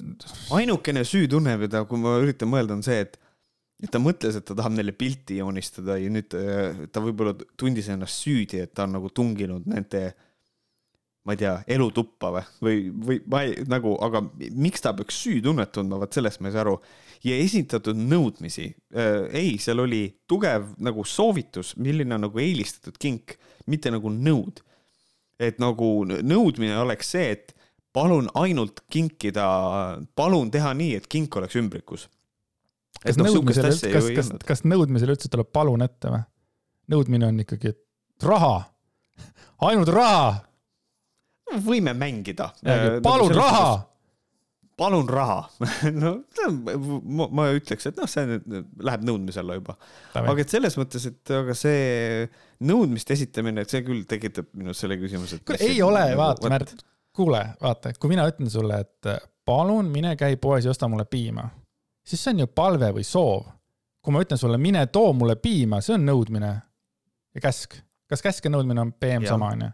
ainukene 0.59 1.05
süütunne, 1.07 1.57
mida, 1.61 1.85
kui 1.89 2.01
ma 2.01 2.19
üritan 2.21 2.51
mõelda, 2.51 2.77
on 2.77 2.85
see, 2.85 2.99
et, 3.07 3.17
et 3.81 3.91
ta 3.91 4.01
mõtles, 4.01 4.37
et 4.37 4.45
ta 4.45 4.57
tahab 4.57 4.77
neile 4.77 4.93
pilti 4.95 5.39
joonistada 5.41 5.97
ja 6.01 6.11
nüüd 6.13 6.37
äh, 6.37 6.85
ta 6.93 7.03
võib-olla 7.03 7.33
tundis 7.57 7.89
ennast 7.93 8.21
süüdi, 8.21 8.61
et 8.61 8.75
ta 8.77 8.85
on 8.85 8.97
nagu 8.99 9.09
tunginud 9.15 9.65
nende 9.71 10.05
äh, 10.11 10.24
ma 11.25 11.33
ei 11.33 11.39
tea, 11.41 11.55
elutuppa 11.73 12.29
või, 12.35 12.43
või, 12.61 12.77
või 13.07 13.17
ma 13.33 13.41
ei, 13.45 13.55
nagu, 13.69 13.95
aga 14.05 14.21
miks 14.53 14.83
ta 14.85 14.93
peaks 14.97 15.17
süütunnet 15.23 15.71
tundma, 15.73 15.97
vot 16.03 16.13
sellest 16.13 16.41
ma 16.41 16.51
ei 16.51 16.55
saa 16.55 16.61
aru. 16.61 16.75
ja 17.25 17.37
esitatud 17.41 17.97
nõudmisi 17.97 18.67
äh,, 18.69 19.25
ei, 19.33 19.55
seal 19.61 19.81
oli 19.81 20.03
tugev 20.29 20.75
nagu 20.85 21.05
soovitus, 21.09 21.73
milline 21.81 22.17
on 22.17 22.27
nagu 22.27 22.41
eelistatud 22.41 22.99
kink, 23.01 23.39
mitte 23.65 23.93
nagu 23.93 24.13
nõud. 24.13 24.61
et 25.41 25.57
nagu 25.59 26.05
nõudmine 26.05 26.77
oleks 26.79 27.09
see, 27.15 27.33
et 27.33 27.55
palun 27.95 28.29
ainult 28.37 28.83
kinkida, 28.91 29.47
palun 30.15 30.51
teha 30.51 30.75
nii, 30.77 30.93
et 30.99 31.09
kink 31.09 31.35
oleks 31.41 31.57
ümbrikus. 31.57 32.07
kas 33.01 33.17
no, 33.17 33.31
nõudmisele, 33.31 33.73
kas, 33.73 34.11
kas, 34.13 34.33
kas 34.45 34.67
nõudmisele 34.67 35.17
üldse 35.17 35.31
tuleb 35.33 35.49
palun 35.49 35.81
ette 35.81 36.13
või? 36.13 36.25
nõudmine 36.93 37.33
on 37.33 37.41
ikkagi, 37.41 37.73
et 37.73 38.29
raha, 38.29 38.59
ainult 39.65 39.89
raha 39.89 40.27
võime 41.65 41.93
mängida. 41.97 42.51
Äh, 42.65 42.87
palun 43.05 43.29
nagu 43.31 43.41
raha. 43.41 43.67
palun 44.75 45.07
raha 45.07 45.37
no 46.01 46.17
ma, 47.05 47.27
ma 47.31 47.45
ütleks, 47.55 47.87
et 47.87 47.99
noh, 47.99 48.09
see 48.11 48.39
läheb 48.83 49.05
nõudmise 49.07 49.39
alla 49.39 49.55
juba. 49.59 49.77
aga 50.19 50.35
et 50.41 50.51
selles 50.51 50.75
mõttes, 50.79 51.05
et 51.07 51.35
aga 51.37 51.55
see 51.55 52.25
nõudmiste 52.67 53.15
esitamine, 53.15 53.63
et 53.63 53.71
see 53.71 53.85
küll 53.87 54.03
tekitab 54.09 54.51
minus 54.53 54.83
selle 54.83 54.99
küsimuse. 54.99 55.39
kuule, 55.45 55.61
ei 55.63 55.79
ole, 55.85 56.09
vaata, 56.19 56.51
Märt 56.51 56.75
kuule, 57.15 57.45
vaata, 57.61 57.93
kui 57.99 58.11
mina 58.11 58.27
ütlen 58.29 58.49
sulle, 58.51 58.81
et 58.83 59.09
palun 59.45 59.89
mine 59.91 60.15
käi 60.19 60.37
poes 60.41 60.65
ja 60.65 60.73
osta 60.73 60.89
mulle 60.91 61.05
piima, 61.09 61.47
siis 62.05 62.23
see 62.23 62.35
on 62.35 62.43
ju 62.43 62.51
palve 62.51 62.91
või 62.97 63.05
soov. 63.07 63.47
kui 64.05 64.13
ma 64.13 64.21
ütlen 64.21 64.37
sulle, 64.37 64.57
mine 64.61 64.85
too 64.93 65.13
mulle 65.17 65.35
piima, 65.41 65.79
see 65.81 65.95
on 65.95 66.05
nõudmine 66.05 66.51
ja 67.35 67.41
käsk. 67.41 67.79
kas 68.09 68.21
käsk 68.21 68.45
ja 68.45 68.51
nõudmine 68.53 68.81
on 68.81 68.93
PM 68.93 69.25
sama, 69.25 69.53
onju? 69.55 69.71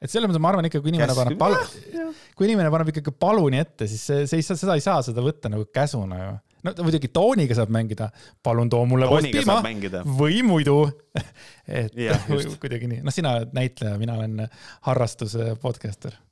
Et 0.00 0.12
selles 0.12 0.30
mõttes 0.30 0.42
ma 0.42 0.52
arvan 0.52 0.68
ikka, 0.68 0.80
kui 0.82 0.92
inimene 0.92 1.10
käsk, 1.10 1.20
paneb 1.20 1.40
palu, 1.40 2.12
kui 2.36 2.48
inimene 2.48 2.72
paneb 2.72 2.92
ikkagi 2.92 3.12
paluni 3.20 3.60
ette, 3.60 3.88
siis 3.90 4.04
see, 4.08 4.28
see 4.30 4.40
ei 4.40 4.46
saa, 4.46 4.60
seda 4.60 4.76
ei 4.78 4.84
saa 4.84 5.02
seda 5.06 5.24
võtta 5.24 5.52
nagu 5.52 5.66
käsuna 5.74 6.22
ju. 6.22 6.30
No 6.60 6.74
muidugi 6.84 7.08
tooniga 7.08 7.56
saab 7.56 7.70
mängida, 7.72 8.10
palun 8.44 8.68
too 8.72 8.82
mulle 8.88 9.06
post 9.08 9.30
piima 9.32 9.60
või 10.04 10.42
muidu. 10.44 10.82
Et 11.80 11.94
ja, 11.96 12.18
kuidagi 12.62 12.90
nii, 12.90 13.04
noh, 13.06 13.14
sina 13.14 13.38
oled 13.38 13.54
näitleja, 13.56 13.96
mina 14.00 14.18
olen 14.20 14.42
harrastuse 14.88 15.54
podcaster. 15.62 16.16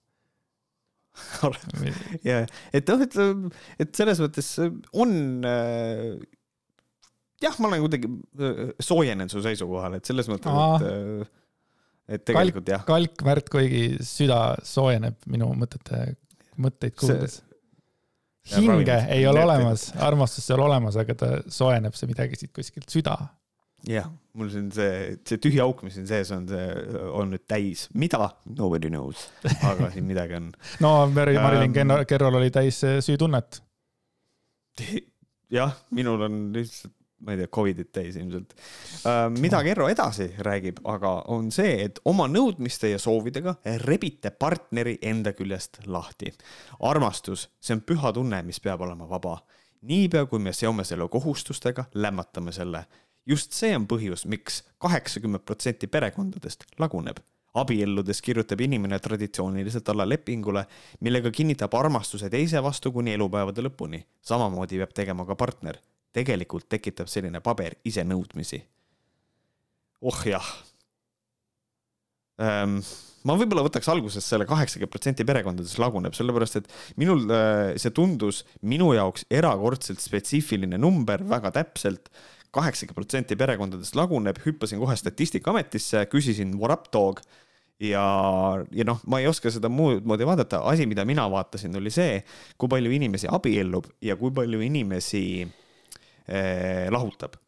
Ja, 2.28 2.44
et 2.70 2.86
noh, 2.86 3.00
et, 3.02 3.14
et 3.82 3.88
selles 3.98 4.20
mõttes 4.22 4.52
on 4.94 5.14
äh, 5.48 6.12
jah, 7.42 7.56
ma 7.58 7.70
olen 7.70 7.82
kuidagi 7.84 8.10
äh, 8.38 8.60
soojenenud 8.82 9.32
su 9.32 9.42
seisukohal, 9.44 9.98
et 9.98 10.08
selles 10.08 10.28
mõttes, 10.30 10.52
et, 10.52 10.86
äh, 10.86 11.47
et 12.08 12.24
tegelikult 12.24 12.64
kalk, 12.64 12.72
jah. 12.74 12.86
kalk 12.88 13.26
Märt 13.28 13.52
Koigi 13.52 13.84
süda 14.04 14.40
soojeneb 14.66 15.28
minu 15.30 15.50
mõtete, 15.58 16.14
mõtteid 16.60 16.96
kuuldes. 16.98 17.42
hinge 18.54 19.00
ei 19.12 19.26
ole 19.28 19.44
olemas, 19.44 19.90
armastust 19.94 20.50
ei 20.50 20.56
ole 20.56 20.68
olemas, 20.70 20.96
aga 21.00 21.18
ta 21.18 21.34
soojeneb 21.52 21.96
see 21.98 22.10
midagi 22.10 22.40
siit 22.40 22.54
kuskilt 22.56 22.88
süda 22.92 23.18
jah, 23.86 24.08
mul 24.38 24.50
siin 24.52 24.68
see, 24.74 25.16
see 25.28 25.40
tühi 25.42 25.60
auk, 25.62 25.82
mis 25.86 25.94
siin 25.98 26.08
sees 26.08 26.30
on, 26.34 26.46
see 26.50 27.04
on 27.14 27.32
nüüd 27.34 27.44
täis, 27.50 27.86
mida? 27.98 28.32
Nobody 28.58 28.90
knows, 28.90 29.28
aga 29.66 29.90
siin 29.94 30.08
midagi 30.08 30.38
on. 30.38 30.50
no 30.84 30.92
Mary, 31.12 31.36
Marilyn 31.38 31.76
um, 31.84 31.94
Kerrol 32.08 32.40
oli 32.40 32.50
täis 32.54 32.80
süütunnet. 33.06 33.60
jah, 35.52 35.76
minul 35.94 36.26
on 36.26 36.40
lihtsalt, 36.56 36.94
ma 37.24 37.34
ei 37.34 37.40
tea, 37.40 37.50
Covidit 37.54 37.90
täis 37.92 38.16
ilmselt 38.16 38.54
uh,. 38.54 39.26
mida 39.38 39.62
Kerro 39.66 39.88
edasi 39.90 40.30
räägib, 40.38 40.80
aga 40.84 41.14
on 41.34 41.50
see, 41.54 41.74
et 41.88 42.00
oma 42.04 42.28
nõudmiste 42.30 42.92
ja 42.92 42.98
soovidega 43.02 43.56
rebite 43.84 44.30
partneri 44.30 44.98
enda 45.02 45.32
küljest 45.34 45.82
lahti. 45.86 46.32
armastus, 46.80 47.48
see 47.60 47.78
on 47.78 47.82
püha 47.82 48.12
tunne, 48.14 48.42
mis 48.46 48.60
peab 48.60 48.86
olema 48.86 49.08
vaba. 49.08 49.38
niipea, 49.82 50.26
kui 50.26 50.38
me 50.38 50.52
seome 50.52 50.84
selle 50.84 51.08
kohustustega, 51.08 51.88
lämmatame 51.94 52.52
selle 52.52 52.86
just 53.28 53.52
see 53.56 53.74
on 53.76 53.86
põhjus 53.88 54.24
miks, 54.24 54.62
miks 54.62 54.62
kaheksakümmend 54.82 55.44
protsenti 55.46 55.86
perekondadest 55.86 56.64
laguneb. 56.78 57.20
abielludes 57.58 58.20
kirjutab 58.22 58.60
inimene 58.60 58.98
traditsiooniliselt 59.02 59.88
alla 59.88 60.04
lepingule, 60.08 60.62
millega 61.00 61.30
kinnitab 61.34 61.74
armastuse 61.74 62.28
teise 62.30 62.62
vastu 62.62 62.92
kuni 62.92 63.12
elupäevade 63.16 63.64
lõpuni. 63.64 64.04
samamoodi 64.22 64.78
peab 64.78 64.92
tegema 64.94 65.26
ka 65.26 65.36
partner. 65.36 65.78
Tegelikult 66.16 66.68
tekitab 66.70 67.10
selline 67.10 67.40
paber 67.44 67.78
ise 67.88 68.04
nõudmisi. 68.06 68.62
oh 70.00 70.18
jah. 70.26 70.46
Ähm, 72.38 72.78
ma 73.26 73.34
võib-olla 73.34 73.64
võtaks 73.66 73.88
alguses 73.90 74.26
selle 74.30 74.46
kaheksakümmend 74.46 74.92
protsenti 74.92 75.26
perekondades 75.26 75.74
laguneb, 75.82 76.14
sellepärast 76.14 76.60
et 76.60 76.68
minul 77.00 77.24
äh, 77.34 77.74
see 77.80 77.90
tundus 77.94 78.44
minu 78.62 78.92
jaoks 78.94 79.26
erakordselt 79.30 80.02
spetsiifiline 80.02 80.78
number 80.78 81.24
väga 81.26 81.52
täpselt. 81.58 82.12
kaheksakümmend 82.54 82.96
protsenti 82.96 83.36
perekondadest 83.36 83.98
laguneb, 83.98 84.38
hüppasin 84.46 84.78
kohe 84.80 84.96
Statistikaametisse, 84.96 86.06
küsisin 86.08 86.54
what 86.58 86.72
up 86.72 86.92
dog 86.94 87.20
ja, 87.80 88.04
ja 88.72 88.86
noh, 88.86 89.00
ma 89.06 89.20
ei 89.20 89.28
oska 89.30 89.50
seda 89.52 89.70
muud 89.70 90.06
moodi 90.08 90.26
vaadata, 90.26 90.62
asi, 90.70 90.86
mida 90.90 91.04
mina 91.08 91.26
vaatasin, 91.30 91.76
oli 91.78 91.92
see, 91.94 92.22
kui 92.58 92.70
palju 92.70 92.92
inimesi 92.94 93.30
abiellub 93.30 93.86
ja 94.04 94.16
kui 94.18 94.32
palju 94.34 94.62
inimesi 94.64 95.24
eh, 95.44 95.52
lahutab 96.92 97.38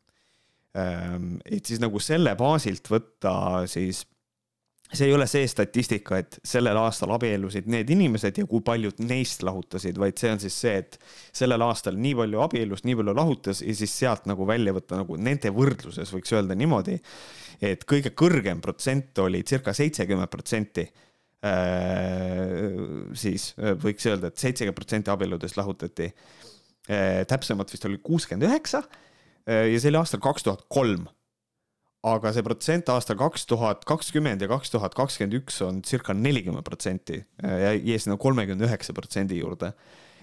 ähm,. 0.79 1.35
et 1.45 1.67
siis 1.67 1.83
nagu 1.83 2.01
selle 2.01 2.33
baasilt 2.39 2.89
võtta 2.91 3.35
siis 3.69 4.05
see 4.93 5.07
ei 5.07 5.15
ole 5.15 5.27
see 5.31 5.47
statistika, 5.49 6.19
et 6.19 6.39
sellel 6.47 6.79
aastal 6.81 7.13
abiellusid 7.15 7.69
need 7.71 7.91
inimesed 7.95 8.41
ja 8.41 8.47
kui 8.51 8.63
paljud 8.67 8.99
neist 9.07 9.45
lahutasid, 9.47 9.99
vaid 10.01 10.19
see 10.19 10.33
on 10.35 10.41
siis 10.43 10.57
see, 10.65 10.81
et 10.83 10.99
sellel 11.37 11.63
aastal 11.67 11.99
nii 12.01 12.17
palju 12.19 12.43
abiellus, 12.43 12.83
nii 12.87 12.97
palju 12.99 13.15
lahutas 13.17 13.63
ja 13.63 13.75
siis 13.79 13.95
sealt 14.03 14.27
nagu 14.31 14.47
välja 14.49 14.75
võtta 14.75 14.99
nagu 15.01 15.19
nende 15.21 15.53
võrdluses 15.55 16.11
võiks 16.15 16.35
öelda 16.35 16.59
niimoodi, 16.59 16.99
et 17.63 17.87
kõige 17.89 18.15
kõrgem 18.19 18.63
protsent 18.65 19.19
oli 19.23 19.45
circa 19.47 19.75
seitsekümmend 19.77 20.33
protsenti 20.33 20.89
äh, 21.47 22.67
siis 23.15 23.53
võiks 23.85 24.11
öelda 24.11 24.33
et, 24.33 24.35
et 24.35 24.47
seitsekümmend 24.49 24.81
protsenti 24.81 25.15
abielludest 25.15 25.61
lahutati. 25.61 26.11
Äh, 26.91 27.23
täpsemalt 27.31 27.71
vist 27.73 27.85
oli 27.87 28.01
kuuskümmend 28.03 28.49
üheksa 28.49 28.83
ja 29.51 29.79
see 29.81 29.89
oli 29.89 29.99
aastal 29.99 30.21
kaks 30.23 30.45
tuhat 30.45 30.67
kolm 30.71 31.07
aga 32.07 32.33
see 32.33 32.45
protsent 32.45 32.89
aastal 32.93 33.19
kaks 33.21 33.45
tuhat 33.49 33.85
kakskümmend 33.89 34.41
ja 34.41 34.49
kaks 34.51 34.73
tuhat 34.73 34.95
kakskümmend 34.97 35.37
üks 35.41 35.61
on 35.67 35.81
circa 35.85 36.15
nelikümmend 36.17 36.65
protsenti 36.65 37.19
ja 37.43 37.75
jäi 37.75 37.99
sinna 38.01 38.17
kolmekümne 38.21 38.65
üheksa 38.69 38.95
protsendi 38.97 39.41
juurde. 39.41 39.73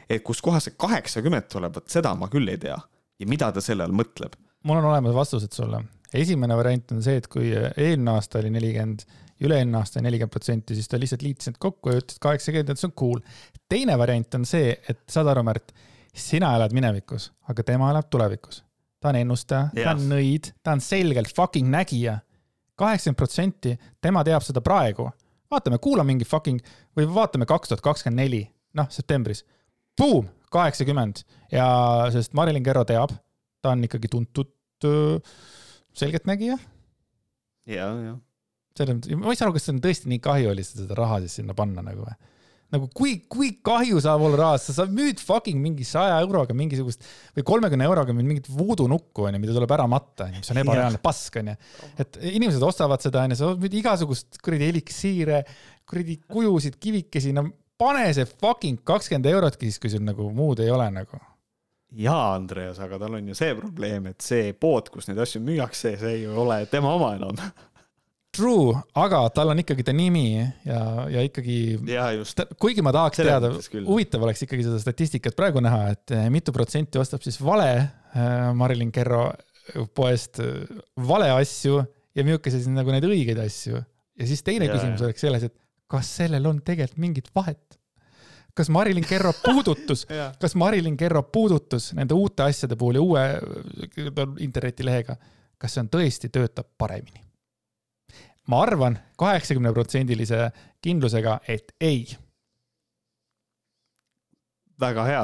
et 0.09 0.24
kuskohast 0.24 0.70
see 0.70 0.78
kaheksakümmend 0.80 1.49
tuleb, 1.51 1.76
vot 1.76 1.89
seda 1.91 2.15
ma 2.15 2.30
küll 2.34 2.49
ei 2.49 2.57
tea 2.61 2.78
ja 3.20 3.28
mida 3.30 3.51
ta 3.53 3.61
selle 3.61 3.86
all 3.86 3.93
mõtleb. 3.93 4.34
mul 4.63 4.82
on 4.82 4.89
olemas 4.91 5.13
vastused 5.13 5.53
sulle. 5.53 5.84
esimene 6.13 6.57
variant 6.57 6.91
on 6.95 7.03
see, 7.03 7.22
et 7.22 7.28
kui 7.28 7.51
eelmine 7.53 8.15
aasta 8.15 8.39
oli 8.41 8.49
nelikümmend, 8.53 9.05
üle-eelmine 9.45 9.78
aasta 9.78 10.01
nelikümmend 10.01 10.34
protsenti, 10.34 10.76
siis 10.76 10.89
ta 10.89 10.97
lihtsalt 10.99 11.22
liitis 11.22 11.51
need 11.51 11.61
kokku 11.61 11.93
ja 11.93 12.01
ütles 12.01 12.18
kaheksakümmend, 12.24 12.74
et 12.74 12.82
see 12.82 12.89
on 12.89 12.97
cool. 12.97 13.22
teine 13.70 13.97
variant 14.01 14.39
on 14.39 14.49
see, 14.49 14.74
et 14.89 15.03
saad 15.11 15.30
aru, 15.30 15.45
Märt, 15.45 15.76
sina 16.18 16.55
elad 16.57 16.74
minevikus, 16.74 17.32
aga 17.49 17.63
tema 17.63 17.91
elab 17.93 18.09
tulevikus 18.09 18.63
ta 18.99 19.11
on 19.11 19.20
ennustaja, 19.22 19.70
ta 19.76 19.93
on 19.93 20.07
nõid, 20.11 20.51
ta 20.63 20.74
on 20.76 20.82
selgelt 20.84 21.34
fucking 21.36 21.70
nägija. 21.72 22.20
kaheksakümmend 22.78 23.18
protsenti, 23.18 23.72
tema 24.01 24.24
teab 24.24 24.43
seda 24.45 24.61
praegu. 24.61 25.09
vaatame, 25.51 25.78
kuulame 25.78 26.11
mingi 26.11 26.26
fucking 26.26 26.59
või 26.97 27.07
vaatame 27.13 27.45
kaks 27.45 27.70
tuhat 27.70 27.82
kakskümmend 27.82 28.20
neli, 28.20 28.41
noh, 28.76 28.89
septembris. 28.91 29.45
Boom, 29.97 30.28
kaheksakümmend 30.51 31.24
ja 31.51 31.68
sest 32.11 32.34
Marilyn 32.34 32.63
Kerro 32.63 32.84
teab, 32.86 33.13
ta 33.61 33.72
on 33.72 33.84
ikkagi 33.84 34.07
tuntud 34.11 34.51
selgeltnägija. 35.93 36.57
ja, 37.65 37.88
ja. 37.88 38.18
selles 38.78 38.97
mõttes, 38.97 39.15
ma 39.18 39.32
ei 39.32 39.39
saa 39.39 39.47
aru, 39.47 39.55
kas 39.55 39.65
see 39.65 39.74
on 39.74 39.82
tõesti 39.82 40.11
nii 40.11 40.20
kahju 40.22 40.51
oli 40.51 40.63
seda 40.63 40.97
raha 40.97 41.22
siis 41.24 41.39
sinna 41.39 41.55
panna 41.57 41.82
nagu 41.82 42.05
või 42.05 42.18
nagu 42.74 42.89
kui, 42.95 43.13
kui 43.32 43.53
kahju 43.63 44.01
saab 44.03 44.24
olla 44.28 44.39
rahast, 44.41 44.74
sa 44.76 44.86
müüd 44.91 45.22
fucking 45.24 45.61
mingi 45.63 45.86
saja 45.88 46.18
euroga 46.24 46.55
mingisugust 46.57 47.05
või 47.38 47.45
kolmekümne 47.47 47.88
euroga 47.88 48.15
mingit 48.15 48.49
voodoo 48.51 48.89
nukku 48.91 49.28
onju, 49.30 49.39
mida 49.43 49.55
tuleb 49.55 49.72
ära 49.78 49.86
matta 49.91 50.28
mis 50.34 50.51
on 50.51 50.59
ebareaalne 50.63 50.99
pask 51.03 51.39
onju. 51.39 51.55
et 52.03 52.20
inimesed 52.34 52.63
ostavad 52.68 53.03
seda 53.03 53.24
onju, 53.24 53.39
sa 53.39 53.53
müüd 53.55 53.80
igasugust 53.80 54.41
kuradi 54.43 54.68
eliksiire, 54.68 55.43
kuradi 55.88 56.20
kujusid, 56.28 56.76
kivikesi, 56.84 57.32
no 57.38 57.47
pane 57.80 58.09
see 58.18 58.28
fucking 58.28 58.84
kakskümmend 58.88 59.32
eurotki 59.32 59.70
siis, 59.70 59.80
kui 59.80 59.93
sul 59.93 60.03
nagu 60.03 60.28
muud 60.36 60.59
ei 60.63 60.74
ole 60.74 60.89
nagu. 60.91 61.22
Jaa, 61.97 62.34
Andreas, 62.36 62.82
aga 62.84 62.97
tal 62.99 63.15
on 63.15 63.30
ju 63.32 63.36
see 63.38 63.53
probleem, 63.55 64.09
et 64.11 64.20
see 64.20 64.51
pood, 64.59 64.89
kus 64.91 65.07
neid 65.07 65.22
asju 65.24 65.39
müüakse, 65.45 65.93
see 66.01 66.18
ei 66.18 66.26
ole 66.28 66.59
tema 66.68 66.91
oma 66.97 67.13
enam 67.15 67.38
True, 68.38 68.76
aga 69.02 69.24
tal 69.34 69.50
on 69.50 69.62
ikkagi 69.64 69.82
ta 69.88 69.94
nimi 69.96 70.38
ja, 70.38 70.82
ja 71.10 71.24
ikkagi. 71.26 71.58
ja 71.90 72.12
just. 72.14 72.44
kuigi 72.62 72.84
ma 72.86 72.94
tahaks 72.94 73.18
Selle 73.18 73.34
teada, 73.34 73.50
huvitav 73.88 74.26
oleks 74.28 74.44
ikkagi 74.46 74.68
seda 74.68 74.78
statistikat 74.82 75.38
praegu 75.38 75.64
näha, 75.64 75.96
et 75.96 76.14
eh, 76.14 76.28
mitu 76.34 76.54
protsenti 76.54 77.02
ostab 77.02 77.26
siis 77.26 77.40
vale 77.42 77.72
äh, 77.82 78.52
Marilyn 78.58 78.94
Kerro 78.94 79.32
poest 79.98 80.42
äh, 80.44 80.70
vale 81.10 81.32
asju 81.34 81.82
ja 82.14 82.26
milline 82.28 82.54
siis 82.54 82.70
nagu 82.70 82.94
neid 82.94 83.10
õigeid 83.10 83.42
asju. 83.42 83.82
ja 83.82 84.30
siis 84.30 84.46
teine 84.46 84.70
ja, 84.70 84.78
küsimus 84.78 85.02
oleks 85.08 85.26
selles, 85.26 85.50
et 85.50 85.58
kas 85.90 86.14
sellel 86.22 86.46
on 86.50 86.62
tegelikult 86.62 87.02
mingit 87.02 87.34
vahet? 87.36 87.80
kas 88.58 88.70
Marilyn 88.74 89.06
Kerro 89.10 89.34
puudutus 89.48 90.06
kas 90.42 90.54
Marilyn 90.54 90.98
Kerro 90.98 91.26
puudutus 91.26 91.92
nende 91.98 92.18
uute 92.18 92.46
asjade 92.46 92.78
puhul 92.78 93.02
ja 93.02 93.06
uue 93.06 93.30
internetilehega, 94.46 95.18
kas 95.58 95.74
see 95.74 95.88
on 95.88 95.96
tõesti, 95.98 96.30
töötab 96.34 96.70
paremini? 96.78 97.27
Ma 98.48 98.62
arvan 98.64 98.98
kaheksakümneprotsendilise 99.20 100.48
kindlusega, 100.84 101.39
et 101.48 101.74
ei. 101.82 102.06
Väga 104.78 105.04
hea, 105.08 105.22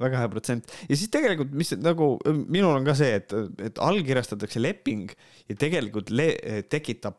väga 0.00 0.22
hea 0.22 0.30
protsent. 0.30 0.72
Ja 0.86 0.94
siis 0.94 1.10
tegelikult, 1.10 1.50
mis 1.58 1.72
nagu 1.82 2.12
minul 2.46 2.76
on 2.78 2.86
ka 2.86 2.94
see, 2.98 3.16
et, 3.18 3.34
et 3.66 3.80
allkirjastatakse 3.82 4.62
leping 4.62 5.10
ja 5.50 5.56
tegelikult 5.58 6.12
le 6.14 6.28
tekitab 6.70 7.18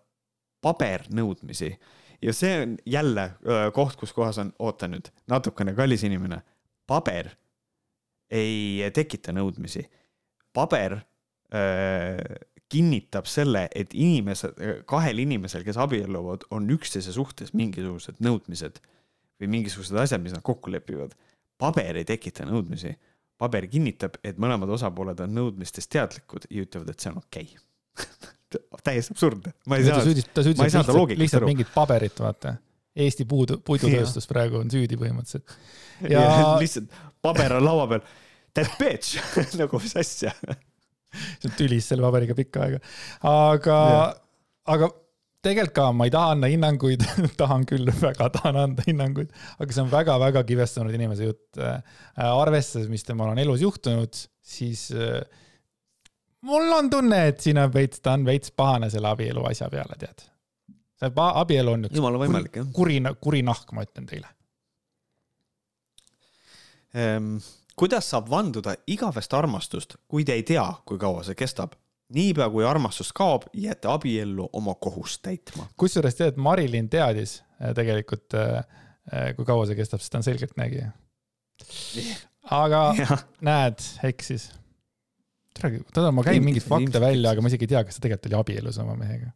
pabernõudmisi. 0.64 1.74
Ja 2.24 2.34
see 2.34 2.54
on 2.64 2.78
jälle 2.88 3.28
koht, 3.76 4.00
kus 4.00 4.16
kohas 4.16 4.40
on, 4.42 4.54
oota 4.64 4.88
nüüd, 4.90 5.12
natukene 5.30 5.76
kallis 5.78 6.08
inimene, 6.08 6.40
paber 6.88 7.34
ei 8.32 8.88
tekita 8.96 9.36
nõudmisi. 9.36 9.86
paber 10.56 10.98
kinnitab 12.72 13.28
selle, 13.32 13.68
et 13.76 13.94
inimesed, 13.96 14.60
kahel 14.90 15.22
inimesel, 15.24 15.64
kes 15.68 15.80
abielluvad, 15.80 16.48
on 16.52 16.68
üksteise 16.76 17.14
suhtes 17.16 17.54
mingisugused 17.56 18.22
nõudmised. 18.24 18.82
või 19.38 19.52
mingisugused 19.54 19.94
asjad, 20.02 20.22
mis 20.24 20.34
nad 20.34 20.42
kokku 20.42 20.72
lepivad. 20.72 21.14
paber 21.58 21.98
ei 21.98 22.06
tekita 22.06 22.46
nõudmisi. 22.46 22.96
paber 23.38 23.68
kinnitab, 23.68 24.18
et 24.24 24.38
mõlemad 24.38 24.70
osapooled 24.70 25.20
on 25.20 25.36
nõudmistest 25.36 25.90
teadlikud 25.90 26.48
ja 26.50 26.66
ütlevad, 26.66 26.90
et 26.90 27.00
see 27.00 27.12
on 27.12 27.18
okei 27.18 27.50
okay. 27.54 28.34
täiesti 28.84 29.14
absurdne. 29.14 29.54
ta 29.68 30.02
süüdistab, 30.04 30.34
ta 30.34 30.44
süüdistab 30.44 30.72
lihtsalt, 30.72 31.18
lihtsalt 31.18 31.46
mingit 31.46 31.74
paberit, 31.74 32.20
vaata. 32.20 32.58
Eesti 32.98 33.28
puudu, 33.30 33.60
puidutööstus 33.62 34.26
praegu 34.26 34.58
on 34.58 34.72
süüdi 34.74 34.98
põhimõtteliselt. 34.98 35.52
ja, 36.14 36.22
ja 36.22 36.56
lihtsalt 36.58 36.90
paber 37.22 37.60
on 37.60 37.68
laua 37.68 37.88
peal. 37.92 38.08
That 38.58 38.74
bitch 38.80 39.22
nagu 39.62 39.80
mis 39.84 39.94
asja 40.00 40.34
see 41.40 41.52
on 41.52 41.58
tülis 41.60 41.90
selle 41.90 42.06
paberiga 42.06 42.38
pikka 42.38 42.64
aega, 42.68 42.82
aga, 43.32 43.82
aga 44.76 44.90
tegelikult 45.48 45.76
ka 45.78 45.88
ma 45.96 46.08
ei 46.08 46.14
taha 46.14 46.36
anda 46.36 46.50
hinnanguid 46.52 47.04
tahan 47.42 47.66
küll, 47.70 47.90
väga 48.02 48.30
tahan 48.38 48.62
anda 48.64 48.86
hinnanguid, 48.88 49.34
aga 49.58 49.76
see 49.76 49.84
on 49.84 49.92
väga-väga 49.92 50.44
kibestunud 50.48 50.96
inimese 50.98 51.30
jutt. 51.30 51.60
Äh, 51.62 52.00
arvestades, 52.28 52.90
mis 52.92 53.06
temal 53.08 53.34
on 53.34 53.42
elus 53.42 53.64
juhtunud, 53.64 54.18
siis 54.44 54.88
äh, 54.96 55.22
mul 56.48 56.72
on 56.80 56.90
tunne, 56.94 57.22
et 57.32 57.44
siin 57.44 57.60
on 57.62 57.72
veits, 57.74 58.02
ta 58.04 58.16
on 58.18 58.26
veits 58.28 58.54
pahane 58.56 58.90
selle 58.94 59.12
abielu 59.12 59.46
asja 59.50 59.70
peale, 59.74 60.00
tead. 60.00 60.26
see 60.98 61.14
abielu 61.28 61.76
on 61.76 61.86
üks 61.90 62.00
jumala 62.00 62.24
võimalik, 62.24 62.58
jah. 62.58 62.74
kuri, 62.74 62.98
kuri 63.22 63.44
nahk, 63.46 63.70
ma 63.78 63.86
ütlen 63.86 64.10
teile 64.10 64.34
ehm,. 66.98 67.38
Kuidas 67.78 68.10
saab 68.12 68.30
vanduda 68.32 68.76
igavest 68.90 69.34
armastust, 69.38 69.98
kui 70.08 70.26
te 70.26 70.36
ei 70.38 70.44
tea, 70.48 70.66
kui 70.86 71.00
kaua 71.02 71.26
see 71.28 71.38
kestab? 71.38 71.78
niipea 72.16 72.46
kui 72.54 72.64
armastus 72.64 73.10
kaob, 73.16 73.50
jääte 73.52 73.90
abiellu 73.92 74.46
oma 74.56 74.76
kohust 74.80 75.22
täitma. 75.26 75.68
kusjuures 75.78 76.16
tead, 76.16 76.38
Marilyn 76.40 76.90
teadis 76.90 77.42
äh, 77.60 77.74
tegelikult, 77.76 78.32
äh, 78.38 78.62
äh, 79.12 79.34
kui 79.36 79.48
kaua 79.48 79.66
see 79.68 79.76
kestab, 79.76 80.00
sest 80.00 80.14
ta 80.14 80.22
on 80.22 80.28
selgeltnägija. 80.28 80.94
aga 82.62 82.84
ja. 82.96 83.18
näed, 83.44 83.84
eksis. 84.08 84.50
tähendab, 85.60 86.14
ma 86.16 86.24
käin 86.24 86.46
mingeid 86.46 86.64
fakte 86.64 87.02
välja, 87.04 87.34
aga 87.34 87.44
ma 87.44 87.52
isegi 87.52 87.68
ei 87.68 87.74
tea, 87.76 87.84
kas 87.84 88.00
ta 88.00 88.06
tegelikult 88.06 88.32
oli 88.32 88.40
abielus 88.40 88.80
oma 88.84 88.96
mehega. 89.00 89.34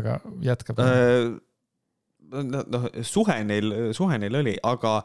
aga 0.00 0.18
jätkab 0.48 0.80
äh, 0.80 1.34
noh, 2.42 2.88
suhe 3.06 3.36
neil, 3.46 3.70
suhe 3.96 4.18
neil 4.20 4.40
oli, 4.40 4.54
aga 4.66 4.96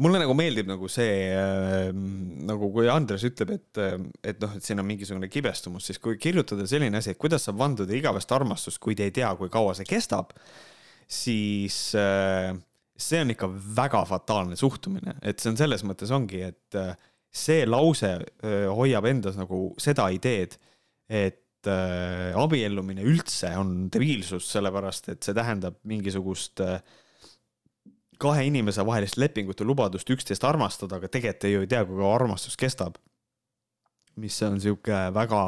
mulle 0.00 0.22
nagu 0.22 0.34
meeldib 0.38 0.70
nagu 0.70 0.88
see 0.90 1.28
äh, 1.34 1.90
nagu 1.92 2.70
kui 2.74 2.88
Andres 2.92 3.26
ütleb, 3.28 3.54
et, 3.58 3.82
et 4.24 4.40
noh, 4.42 4.56
et 4.56 4.64
siin 4.64 4.80
on 4.82 4.88
mingisugune 4.88 5.28
kibestumus, 5.32 5.90
siis 5.90 6.00
kui 6.02 6.18
kirjutada 6.20 6.66
selline 6.70 7.00
asi, 7.00 7.14
et 7.14 7.20
kuidas 7.20 7.46
saab 7.46 7.60
vanduda 7.60 7.96
igavest 7.96 8.32
armastust, 8.36 8.80
kui 8.82 8.96
te 8.98 9.08
ei 9.08 9.14
tea, 9.14 9.30
kui 9.38 9.52
kaua 9.52 9.76
see 9.78 9.88
kestab, 9.88 10.32
siis 11.10 11.90
äh, 11.98 12.54
see 13.00 13.20
on 13.24 13.34
ikka 13.34 13.50
väga 13.76 14.02
fataalne 14.08 14.58
suhtumine, 14.58 15.16
et 15.22 15.40
see 15.40 15.52
on 15.52 15.60
selles 15.60 15.84
mõttes 15.86 16.12
ongi, 16.14 16.42
et 16.50 16.78
äh, 16.78 16.94
see 17.30 17.64
lause 17.68 18.16
äh, 18.16 18.66
hoiab 18.74 19.06
endas 19.10 19.38
nagu 19.38 19.70
seda 19.80 20.08
ideed, 20.14 20.56
et 21.10 21.40
äh, 21.68 22.30
abiellumine 22.38 23.04
üldse 23.04 23.52
on 23.60 23.90
debiilsus, 23.92 24.48
sellepärast 24.54 25.10
et 25.12 25.26
see 25.26 25.36
tähendab 25.36 25.76
mingisugust 25.88 26.62
äh, 26.64 26.78
kahe 28.20 28.46
inimese 28.48 28.84
vahelist 28.86 29.18
lepingut 29.20 29.60
ja 29.60 29.66
lubadust 29.68 30.10
üksteist 30.12 30.44
armastada, 30.46 30.98
aga 30.98 31.08
tegelikult 31.08 31.44
te 31.44 31.52
ju 31.52 31.62
ei 31.64 31.70
tea, 31.70 31.84
kui 31.88 32.00
kaua 32.00 32.16
armastus 32.18 32.58
kestab. 32.60 32.98
mis 34.20 34.36
on 34.42 34.58
sihuke 34.60 34.96
väga, 35.16 35.38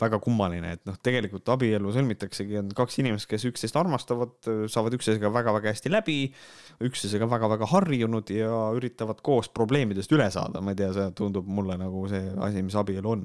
väga 0.00 0.18
kummaline, 0.20 0.72
et 0.76 0.82
noh, 0.84 0.96
tegelikult 1.00 1.48
abielu 1.54 1.92
sõlmitaksegi, 1.94 2.58
on 2.60 2.72
kaks 2.76 2.98
inimest, 3.00 3.28
kes 3.30 3.46
üksteist 3.48 3.78
armastavad, 3.80 4.34
saavad 4.68 4.96
üksteisega 4.98 5.30
väga-väga 5.32 5.72
hästi 5.72 5.92
läbi, 5.94 6.18
üksteisega 6.84 7.30
väga-väga 7.30 7.70
harjunud 7.70 8.34
ja 8.34 8.50
üritavad 8.76 9.22
koos 9.24 9.48
probleemidest 9.54 10.12
üle 10.12 10.26
saada, 10.34 10.60
ma 10.60 10.74
ei 10.74 10.82
tea, 10.82 10.90
see 10.92 11.06
tundub 11.16 11.48
mulle 11.48 11.78
nagu 11.80 12.04
see 12.12 12.26
asi, 12.44 12.66
mis 12.66 12.76
abielu 12.82 13.14
on 13.14 13.24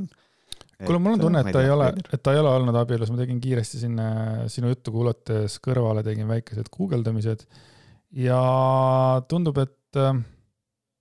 kuule, 0.86 1.00
mul 1.04 1.18
on 1.18 1.24
tunne, 1.24 1.42
et 1.44 1.52
ta 1.54 1.64
ei 1.64 1.72
ole, 1.74 1.90
et 2.14 2.22
ta 2.24 2.34
ei 2.34 2.40
ole 2.42 2.52
olnud 2.56 2.78
abielus, 2.80 3.12
ma 3.12 3.20
tegin 3.20 3.40
kiiresti 3.44 3.82
sinna 3.82 4.06
sinu 4.52 4.72
juttu 4.72 4.94
kuulates 4.96 5.58
kõrvale, 5.64 6.04
tegin 6.06 6.30
väikesed 6.30 6.70
guugeldamised. 6.74 7.44
Ja 8.16 8.40
tundub, 9.30 9.60
et 9.62 10.00
äh, 10.00 10.14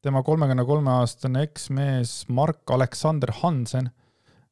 tema 0.04 0.24
kolmekümne 0.26 0.66
kolme 0.68 0.92
aastane 0.98 1.44
eksmees 1.46 2.20
Mark 2.34 2.68
Aleksander 2.74 3.32
Hansen, 3.40 3.90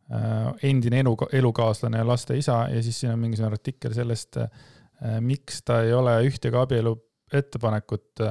äh, 0.08 0.48
endine 0.70 1.02
elu, 1.02 1.16
elukaaslane 1.40 2.00
ja 2.00 2.08
laste 2.08 2.38
isa 2.38 2.62
ja 2.72 2.82
siis 2.82 3.02
siin 3.02 3.16
on 3.16 3.22
mingisugune 3.24 3.58
artikkel 3.58 3.96
sellest, 3.96 4.38
äh, 4.40 5.18
miks 5.20 5.60
ta 5.66 5.82
ei 5.84 5.92
ole 5.92 6.20
ühtegi 6.28 6.56
abielu 6.56 6.94
ettepanekut 7.34 8.22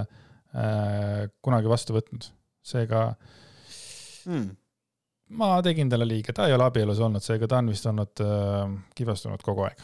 kunagi 1.44 1.68
vastu 1.68 1.98
võtnud, 1.98 2.30
seega 2.64 3.10
hmm 4.24 4.54
ma 5.34 5.58
tegin 5.66 5.90
talle 5.90 6.08
liiga, 6.08 6.34
ta 6.36 6.48
ei 6.50 6.56
ole 6.56 6.68
abielus 6.68 7.02
olnud, 7.02 7.24
seega 7.24 7.50
ta 7.50 7.60
on 7.64 7.74
vist 7.74 7.86
olnud 7.90 8.24
äh, 8.24 8.64
kibestunud 8.98 9.44
kogu 9.46 9.66
aeg. 9.68 9.84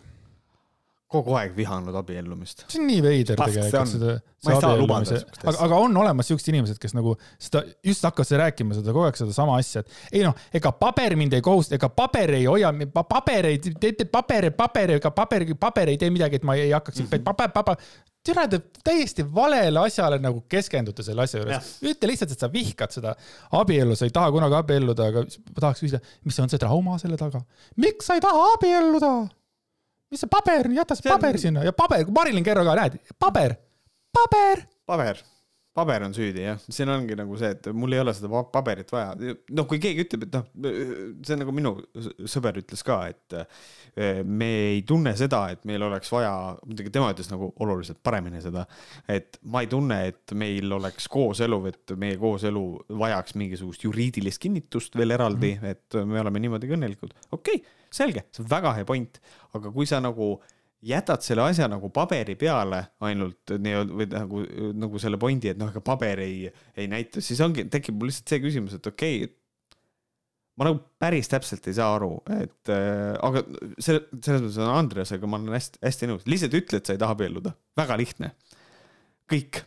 kogu 1.11 1.33
aeg 1.35 1.51
vihanud 1.57 1.95
abiellumist. 1.99 2.61
see 2.71 2.79
on 2.79 2.85
nii 2.87 3.01
veider 3.03 3.39
Pask, 3.39 3.57
tegelikult, 3.57 3.89
seda, 3.91 4.13
see 4.45 4.53
abiellumise, 4.55 5.17
aga, 5.41 5.55
aga 5.65 5.79
on 5.83 5.97
olemas 6.03 6.29
siuksed 6.31 6.51
inimesed, 6.53 6.79
kes 6.79 6.95
nagu 6.95 7.17
seda, 7.35 7.65
just 7.83 8.05
hakkas 8.07 8.31
rääkima 8.39 8.77
seda 8.77 8.93
kogu 8.93 9.09
aeg 9.09 9.19
sedasama 9.19 9.57
asja, 9.59 9.83
et 9.83 10.19
ei 10.19 10.23
noh, 10.27 10.37
ega 10.55 10.71
paber 10.77 11.17
mind 11.19 11.35
ei 11.35 11.43
kohusta, 11.45 11.75
ega 11.79 11.89
paber 11.91 12.37
ei 12.37 12.45
hoia, 12.47 12.71
paber 13.01 13.49
ei, 13.51 13.59
teete 13.59 14.07
paber, 14.13 14.51
paber, 14.55 14.95
ega 15.01 15.11
paber, 15.15 15.49
paber 15.59 15.91
ei 15.91 15.99
tee 15.99 16.13
midagi, 16.13 16.39
et 16.39 16.47
ma 16.47 16.55
ei 16.59 16.71
hakkaks 16.71 17.01
mm, 17.01 17.11
-hmm. 17.11 17.27
paber, 17.27 17.51
paber, 17.57 17.91
türa, 18.25 18.45
te 18.49 18.59
täiesti 18.85 19.25
valele 19.35 19.81
asjale 19.81 20.19
nagu 20.21 20.43
keskendute 20.51 21.05
selle 21.05 21.25
asja 21.25 21.41
juures. 21.41 21.73
ütle 21.81 22.11
lihtsalt, 22.11 22.35
et 22.35 22.45
sa 22.45 22.49
vihkad 22.51 22.93
seda 22.93 23.15
abiellu, 23.57 23.97
sa 23.97 24.07
ei 24.07 24.13
taha 24.15 24.31
kunagi 24.35 24.57
abielluda, 24.59 25.09
aga 25.13 25.25
ma 25.25 25.65
tahaks 25.65 25.83
küsida, 25.83 26.01
mis 26.27 26.39
on 26.43 26.51
see 26.51 26.61
trauma 26.61 26.97
selle 27.01 27.19
taga? 27.21 27.43
miks 27.81 28.09
sa 28.09 28.17
ei 28.19 28.23
taha 28.23 28.47
abielluda? 28.55 29.11
mis 30.13 30.23
see 30.25 30.31
paber, 30.31 30.71
jäta 30.77 30.97
see 30.97 31.09
paber 31.09 31.37
on... 31.37 31.43
sinna 31.47 31.67
ja 31.67 31.75
paber, 31.75 32.05
Marilyn 32.13 32.45
Kerro 32.45 32.65
ka, 32.67 32.77
näed, 32.83 33.01
paber, 33.19 33.57
paber. 34.15 34.65
paber 34.85 35.21
paber 35.75 36.03
on 36.03 36.13
süüdi 36.15 36.43
jah, 36.43 36.59
siin 36.67 36.89
ongi 36.91 37.15
nagu 37.15 37.37
see, 37.39 37.53
et 37.55 37.69
mul 37.75 37.95
ei 37.95 38.01
ole 38.03 38.13
seda 38.15 38.41
paberit 38.51 38.91
vaja. 38.91 39.13
noh, 39.55 39.67
kui 39.69 39.79
keegi 39.81 40.03
ütleb, 40.05 40.25
et 40.27 40.35
noh, 40.35 40.47
see 41.23 41.35
on 41.35 41.41
nagu 41.45 41.55
minu 41.55 41.73
sõber 42.29 42.59
ütles 42.59 42.83
ka, 42.87 42.97
et 43.11 43.37
eh, 43.37 44.19
me 44.27 44.49
ei 44.73 44.83
tunne 44.87 45.13
seda, 45.19 45.45
et 45.55 45.63
meil 45.69 45.83
oleks 45.87 46.11
vaja, 46.11 46.33
muidugi 46.67 46.91
tema 46.93 47.11
ütles 47.15 47.31
nagu 47.31 47.53
oluliselt 47.63 48.01
paremini 48.03 48.43
seda, 48.43 48.65
et 49.11 49.39
ma 49.47 49.63
ei 49.63 49.71
tunne, 49.71 50.01
et 50.11 50.35
meil 50.35 50.75
oleks 50.75 51.07
kooselu, 51.11 51.61
et 51.71 51.95
meie 52.01 52.19
kooselu 52.19 52.65
vajaks 53.01 53.37
mingisugust 53.39 53.87
juriidilist 53.87 54.43
kinnitust 54.43 54.99
veel 54.99 55.15
eraldi 55.15 55.55
mm, 55.55 55.61
-hmm. 55.63 55.77
et 55.77 56.01
me 56.07 56.19
oleme 56.19 56.43
niimoodi 56.43 56.71
õnnelikud. 56.75 57.15
okei 57.31 57.61
okay,, 57.61 57.77
selge, 57.91 58.27
see 58.31 58.43
on 58.43 58.51
väga 58.51 58.75
hea 58.75 58.87
point, 58.87 59.21
aga 59.55 59.71
kui 59.71 59.87
sa 59.87 60.03
nagu 60.03 60.35
jätad 60.81 61.21
selle 61.25 61.45
asja 61.45 61.67
nagu 61.69 61.91
paberi 61.93 62.35
peale 62.39 62.81
ainult 63.05 63.53
nii-öelda 63.53 63.97
või 63.97 64.07
nagu, 64.09 64.41
nagu 64.81 65.01
selle 65.01 65.19
pointi, 65.21 65.51
et 65.51 65.59
noh, 65.59 65.69
ega 65.69 65.83
paber 65.85 66.23
ei, 66.23 66.47
ei 66.77 66.89
näita, 66.89 67.21
siis 67.21 67.41
ongi, 67.45 67.67
tekib 67.71 67.99
mul 67.99 68.09
lihtsalt 68.09 68.33
see 68.33 68.41
küsimus, 68.43 68.77
et 68.77 68.89
okei 68.89 69.23
okay,, 69.25 69.35
ma 70.57 70.67
nagu 70.67 70.81
päris 71.01 71.29
täpselt 71.31 71.67
ei 71.69 71.77
saa 71.77 71.93
aru, 71.95 72.15
et 72.33 72.71
äh, 72.73 73.13
aga 73.23 73.43
selle, 73.77 74.07
selles 74.17 74.41
mõttes 74.43 74.61
on 74.61 74.73
Andreasega 74.73 75.29
ma 75.29 75.39
olen 75.39 75.57
hästi, 75.57 75.83
hästi 75.85 76.09
nõus, 76.09 76.25
lihtsalt 76.29 76.57
ütle, 76.57 76.81
et 76.81 76.89
sa 76.89 76.97
ei 76.97 77.01
taha 77.01 77.17
abielluda, 77.17 77.53
väga 77.77 77.99
lihtne. 78.01 78.33
kõik. 79.31 79.63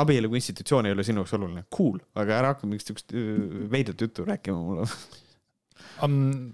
abielu 0.00 0.28
kui 0.30 0.38
institutsioon 0.38 0.86
ei 0.86 0.92
ole 0.94 1.02
sinu 1.02 1.24
jaoks 1.24 1.34
oluline, 1.34 1.64
cool, 1.74 1.98
aga 2.14 2.36
ära 2.36 2.52
hakka 2.52 2.68
mingit 2.68 2.86
siukest 2.92 3.16
äh, 3.16 3.66
veidrat 3.72 4.00
juttu 4.00 4.28
rääkima 4.28 4.60
mulle. 4.60 4.86
Um, 6.04 6.52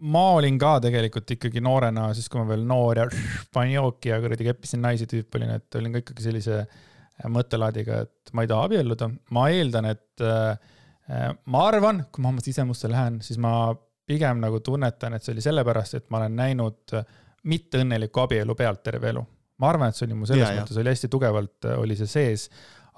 ma 0.00 0.24
olin 0.36 0.58
ka 0.60 0.76
tegelikult 0.84 1.30
ikkagi 1.36 1.62
noorena, 1.64 2.08
siis 2.16 2.28
kui 2.32 2.40
ma 2.40 2.48
veel 2.50 2.64
noor 2.68 3.02
ja 3.02 3.06
panin 3.54 3.76
jooki 3.78 4.12
ja 4.12 4.20
kuradi 4.22 4.48
keppisin 4.48 4.82
naisi 4.84 5.08
tüüp 5.10 5.38
olin, 5.38 5.56
et 5.56 5.78
olin 5.80 5.96
ka 5.96 6.02
ikkagi 6.04 6.26
sellise 6.28 6.58
äh, 6.62 7.28
mõttelaadiga, 7.32 8.02
et 8.06 8.34
ma 8.36 8.44
ei 8.44 8.50
taha 8.50 8.68
abielluda. 8.68 9.10
ma 9.36 9.48
eeldan, 9.52 9.90
et 9.92 10.24
äh, 10.24 10.72
äh, 11.10 11.28
ma 11.52 11.66
arvan, 11.70 12.04
kui 12.12 12.24
ma 12.24 12.34
oma 12.34 12.44
sisemusse 12.44 12.90
lähen, 12.92 13.20
siis 13.24 13.40
ma 13.42 13.74
pigem 14.06 14.42
nagu 14.42 14.60
tunnetan, 14.62 15.16
et 15.16 15.24
see 15.24 15.34
oli 15.34 15.44
sellepärast, 15.44 15.98
et 15.98 16.10
ma 16.14 16.20
olen 16.20 16.36
näinud 16.38 16.98
mitteõnnelikku 17.46 18.22
abielu 18.22 18.54
pealt 18.58 18.82
terve 18.86 19.10
elu. 19.14 19.24
ma 19.62 19.70
arvan, 19.70 19.90
et 19.90 19.98
see 19.98 20.06
oli 20.06 20.18
mu 20.18 20.26
selles 20.28 20.50
ja, 20.50 20.60
mõttes 20.60 20.78
oli 20.78 20.92
hästi 20.92 21.08
tugevalt 21.10 21.66
oli 21.80 21.96
see 21.96 22.10
sees, 22.10 22.50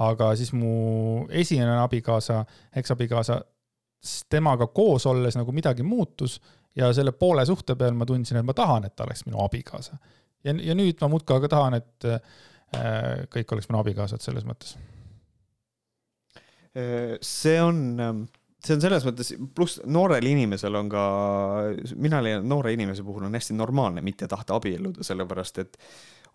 aga 0.03 0.33
siis 0.39 0.51
mu 0.55 1.27
esimene 1.31 1.79
abikaasa, 1.85 2.43
eksabikaasa, 2.77 3.39
temaga 4.31 4.69
koos 4.75 5.07
olles 5.11 5.37
nagu 5.39 5.53
midagi 5.55 5.87
muutus 5.87 6.39
ja 6.79 6.93
selle 6.95 7.13
poole 7.17 7.45
suhte 7.49 7.77
peal 7.79 7.97
ma 7.99 8.07
tundsin, 8.09 8.41
et 8.41 8.47
ma 8.47 8.55
tahan, 8.57 8.87
et 8.89 8.97
ta 8.97 9.07
oleks 9.07 9.25
minu 9.27 9.41
abikaasa. 9.45 9.99
ja, 10.47 10.55
ja 10.55 10.77
nüüd 10.79 11.01
ma 11.03 11.11
muudkui 11.13 11.37
aga 11.37 11.51
tahan, 11.55 11.79
et 11.81 12.09
äh, 12.09 13.25
kõik 13.35 13.55
oleks 13.55 13.71
minu 13.71 13.83
abikaasad 13.83 14.25
selles 14.25 14.47
mõttes. 14.49 14.77
see 17.25 17.57
on, 17.59 17.79
ähm, 17.99 18.21
see 18.63 18.77
on 18.77 18.83
selles 18.85 19.07
mõttes, 19.09 19.33
pluss 19.57 19.81
noorel 19.87 20.27
inimesel 20.31 20.77
on 20.79 20.91
ka, 20.93 21.03
mina 21.97 22.21
leian, 22.23 22.47
noore 22.47 22.73
inimese 22.77 23.03
puhul 23.03 23.27
on 23.27 23.35
hästi 23.35 23.57
normaalne 23.59 24.05
mitte 24.05 24.29
tahta 24.31 24.61
abielluda, 24.61 25.03
sellepärast 25.03 25.59
et 25.65 25.79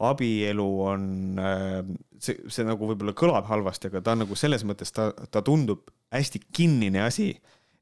abielu 0.03 0.67
on 0.83 1.39
äh, 1.39 1.79
see, 2.19 2.35
see 2.51 2.67
nagu 2.67 2.89
võib-olla 2.89 3.15
kõlab 3.15 3.47
halvasti, 3.47 3.87
aga 3.87 4.01
ta 4.03 4.17
on 4.17 4.25
nagu 4.25 4.35
selles 4.35 4.65
mõttes 4.67 4.91
ta, 4.91 5.11
ta 5.13 5.43
tundub 5.45 5.87
hästi 6.11 6.43
kinnine 6.51 7.05
asi 7.05 7.31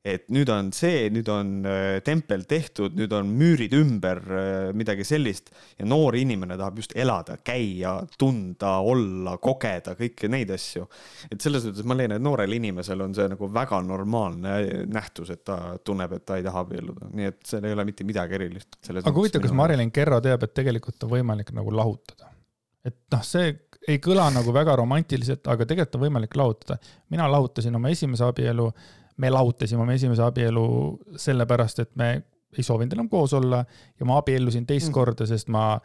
et 0.02 0.26
nüüd 0.34 0.50
on 0.50 0.72
see, 0.74 1.06
nüüd 1.14 1.28
on 1.30 1.50
äh, 1.70 2.00
tempel 2.06 2.48
tehtud, 2.50 2.96
nüüd 2.98 3.12
on 3.14 3.30
müürid 3.38 3.74
ümber, 3.78 4.22
äh, 4.26 4.70
midagi 4.78 5.06
sellist 5.06 5.52
ja 5.78 5.86
noor 5.86 6.18
inimene 6.18 6.58
tahab 6.58 6.80
just 6.82 6.96
elada, 6.98 7.38
käia, 7.46 8.00
tunda, 8.20 8.80
olla, 8.82 9.36
kogeda 9.42 9.94
kõiki 10.00 10.30
neid 10.32 10.54
asju. 10.56 10.88
et 11.30 11.38
selles 11.42 11.68
mõttes 11.68 11.86
ma 11.86 11.98
leian, 12.00 12.16
et 12.18 12.26
noorel 12.26 12.58
inimesel 12.58 13.06
on 13.06 13.14
see 13.18 13.30
nagu 13.30 13.50
väga 13.54 13.82
normaalne 13.86 14.86
nähtus, 14.90 15.30
et 15.36 15.44
ta 15.46 15.78
tunneb, 15.86 16.18
et 16.18 16.26
ta 16.26 16.40
ei 16.40 16.46
taha 16.48 16.66
abielluda, 16.66 17.12
nii 17.14 17.30
et 17.30 17.42
seal 17.46 17.68
ei 17.70 17.78
ole 17.78 17.86
mitte 17.86 18.08
midagi 18.08 18.40
erilist. 18.40 18.80
aga 18.90 19.14
huvitav, 19.14 19.44
kas 19.46 19.54
Marilyn 19.54 19.94
Kerro 19.94 20.18
teab, 20.24 20.48
et 20.48 20.56
tegelikult 20.58 21.06
on 21.06 21.14
võimalik 21.14 21.54
nagu 21.54 21.74
lahutada? 21.78 22.32
et 22.82 22.98
noh, 23.14 23.22
see 23.22 23.52
ei 23.90 24.00
kõla 24.02 24.28
nagu 24.34 24.54
väga 24.54 24.76
romantiliselt, 24.78 25.46
aga 25.50 25.66
tegelikult 25.70 26.00
on 26.00 26.04
võimalik 26.08 26.36
lahutada. 26.38 26.80
mina 27.14 27.30
lahutasin 27.30 27.78
oma 27.78 27.94
esimese 27.94 28.26
abielu 28.26 28.66
me 29.18 29.30
lahutasime 29.30 29.82
oma 29.82 29.94
esimese 29.94 30.24
abielu 30.24 30.66
sellepärast, 31.20 31.80
et 31.80 31.96
me 31.96 32.12
ei 32.58 32.64
soovinud 32.64 32.94
enam 32.94 33.10
koos 33.10 33.34
olla 33.34 33.64
ja 34.00 34.06
ma 34.06 34.18
abiellusin 34.20 34.66
teist 34.68 34.90
mm. 34.90 34.96
korda, 34.96 35.28
sest 35.30 35.48
ma 35.52 35.80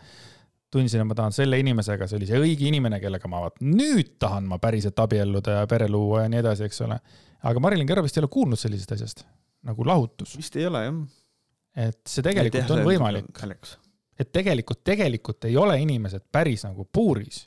tundsin, 0.72 1.00
et 1.00 1.08
ma 1.08 1.14
tahan 1.14 1.34
selle 1.34 1.58
inimesega, 1.62 2.08
see 2.10 2.18
oli 2.18 2.28
see 2.28 2.40
õige 2.42 2.66
inimene, 2.68 2.98
kellega 3.02 3.30
ma 3.30 3.44
vaat 3.44 3.62
nüüd 3.62 4.16
tahan 4.22 4.48
ma 4.50 4.58
päriselt 4.62 4.98
abielluda 5.02 5.60
ja 5.60 5.66
pere 5.70 5.88
luua 5.90 6.24
ja 6.24 6.32
nii 6.32 6.42
edasi, 6.42 6.66
eks 6.66 6.82
ole. 6.86 6.98
aga 7.46 7.62
Marilyn 7.62 7.88
Kerro 7.88 8.04
vist 8.06 8.18
ei 8.18 8.24
ole 8.24 8.32
kuulnud 8.32 8.60
sellisest 8.60 8.96
asjast 8.96 9.26
nagu 9.66 9.86
lahutus. 9.86 10.36
vist 10.36 10.56
ei 10.56 10.66
ole 10.66 10.84
jah. 10.84 11.02
et 11.86 12.00
see 12.08 12.24
tegelikult 12.26 12.72
on 12.74 12.82
võimalik. 12.86 13.30
et 14.18 14.32
tegelikult, 14.32 14.82
tegelikult 14.84 15.48
ei 15.48 15.56
ole 15.60 15.78
inimesed 15.82 16.26
päris 16.32 16.66
nagu 16.66 16.88
puuris. 16.92 17.46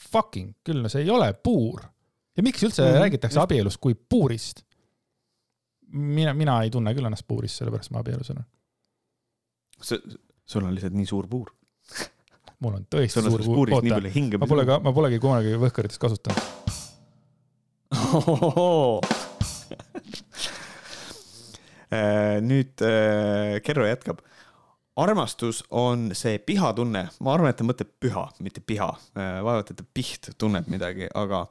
Fucking 0.00 0.54
küll, 0.64 0.80
no 0.80 0.88
see 0.88 1.04
ei 1.04 1.10
ole 1.12 1.32
puur. 1.34 1.84
ja 2.36 2.42
miks 2.42 2.62
üldse 2.64 2.82
mm 2.82 2.88
-hmm. 2.88 3.06
räägitakse 3.06 3.40
abielust 3.40 3.80
kui 3.80 3.94
puurist? 3.94 4.64
Mina, 5.92 6.34
mina 6.34 6.60
ei 6.64 6.70
tunne 6.70 6.94
küll 6.96 7.08
ennast 7.08 7.26
puuris, 7.28 7.56
sellepärast 7.60 7.92
ma 7.94 8.02
abielus 8.04 8.30
olen. 8.34 8.46
sul 10.46 10.64
on 10.64 10.74
lihtsalt 10.74 10.96
nii 10.96 11.08
suur 11.08 11.28
puur. 11.30 11.52
Mul 12.60 12.76
on 12.76 12.86
tõesti 12.92 13.22
suur 13.24 13.44
puur, 13.44 13.70
oota, 13.72 14.00
ma 14.38 14.48
pole 14.50 14.66
ka, 14.68 14.80
ma 14.84 14.92
polegi 14.92 15.20
kunagi 15.22 15.56
võhkaritest 15.60 16.02
kasutanud. 16.02 16.42
Äh, 21.90 22.36
nüüd 22.38 22.78
äh, 22.86 23.56
Kerro 23.66 23.82
jätkab 23.82 24.20
armastus 24.96 25.64
on 25.70 26.10
see 26.12 26.38
pihatunne, 26.38 27.02
ma 27.20 27.32
arvan, 27.34 27.50
et 27.50 27.58
ta 27.60 27.64
mõtleb 27.64 27.90
püha, 28.02 28.24
mitte 28.42 28.62
piha. 28.66 28.88
Äh, 29.14 29.38
vaevalt, 29.44 29.70
et 29.70 29.78
ta 29.78 29.84
piht 29.94 30.30
tunneb 30.38 30.66
midagi, 30.70 31.06
aga 31.14 31.44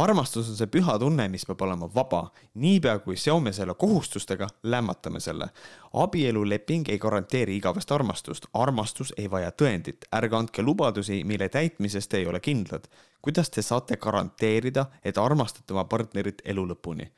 armastus 0.00 0.48
on 0.50 0.58
see 0.58 0.70
püha 0.72 0.96
tunne, 1.00 1.28
mis 1.32 1.44
peab 1.46 1.62
olema 1.66 1.88
vaba. 1.94 2.30
niipea 2.54 2.98
kui 3.04 3.16
seome 3.16 3.52
selle 3.52 3.74
kohustustega, 3.74 4.48
lämmatame 4.62 5.20
selle. 5.20 5.50
abieluleping 5.92 6.88
ei 6.88 6.98
garanteeri 6.98 7.56
igavest 7.56 7.92
armastust, 7.92 8.46
armastus 8.52 9.12
ei 9.16 9.30
vaja 9.30 9.50
tõendit, 9.50 10.08
ärge 10.12 10.36
andke 10.36 10.62
lubadusi, 10.62 11.24
mille 11.24 11.48
täitmisest 11.48 12.10
te 12.10 12.18
ei 12.18 12.26
ole 12.26 12.40
kindlad. 12.40 12.88
kuidas 13.22 13.50
te 13.50 13.62
saate 13.62 13.96
garanteerida, 13.96 14.86
et 15.04 15.18
armastate 15.18 15.72
oma 15.74 15.84
partnerit 15.84 16.42
elu 16.44 16.66
lõpuni? 16.72 17.10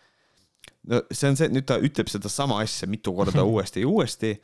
no 0.89 1.03
see 1.13 1.31
on 1.31 1.37
see, 1.37 1.49
nüüd 1.49 1.67
ta 1.69 1.79
ütleb 1.79 2.09
sedasama 2.09 2.61
asja 2.63 2.89
mitu 2.89 3.15
korda 3.15 3.45
uuesti 3.53 3.81
ja 3.81 3.89
uuesti 3.89 4.41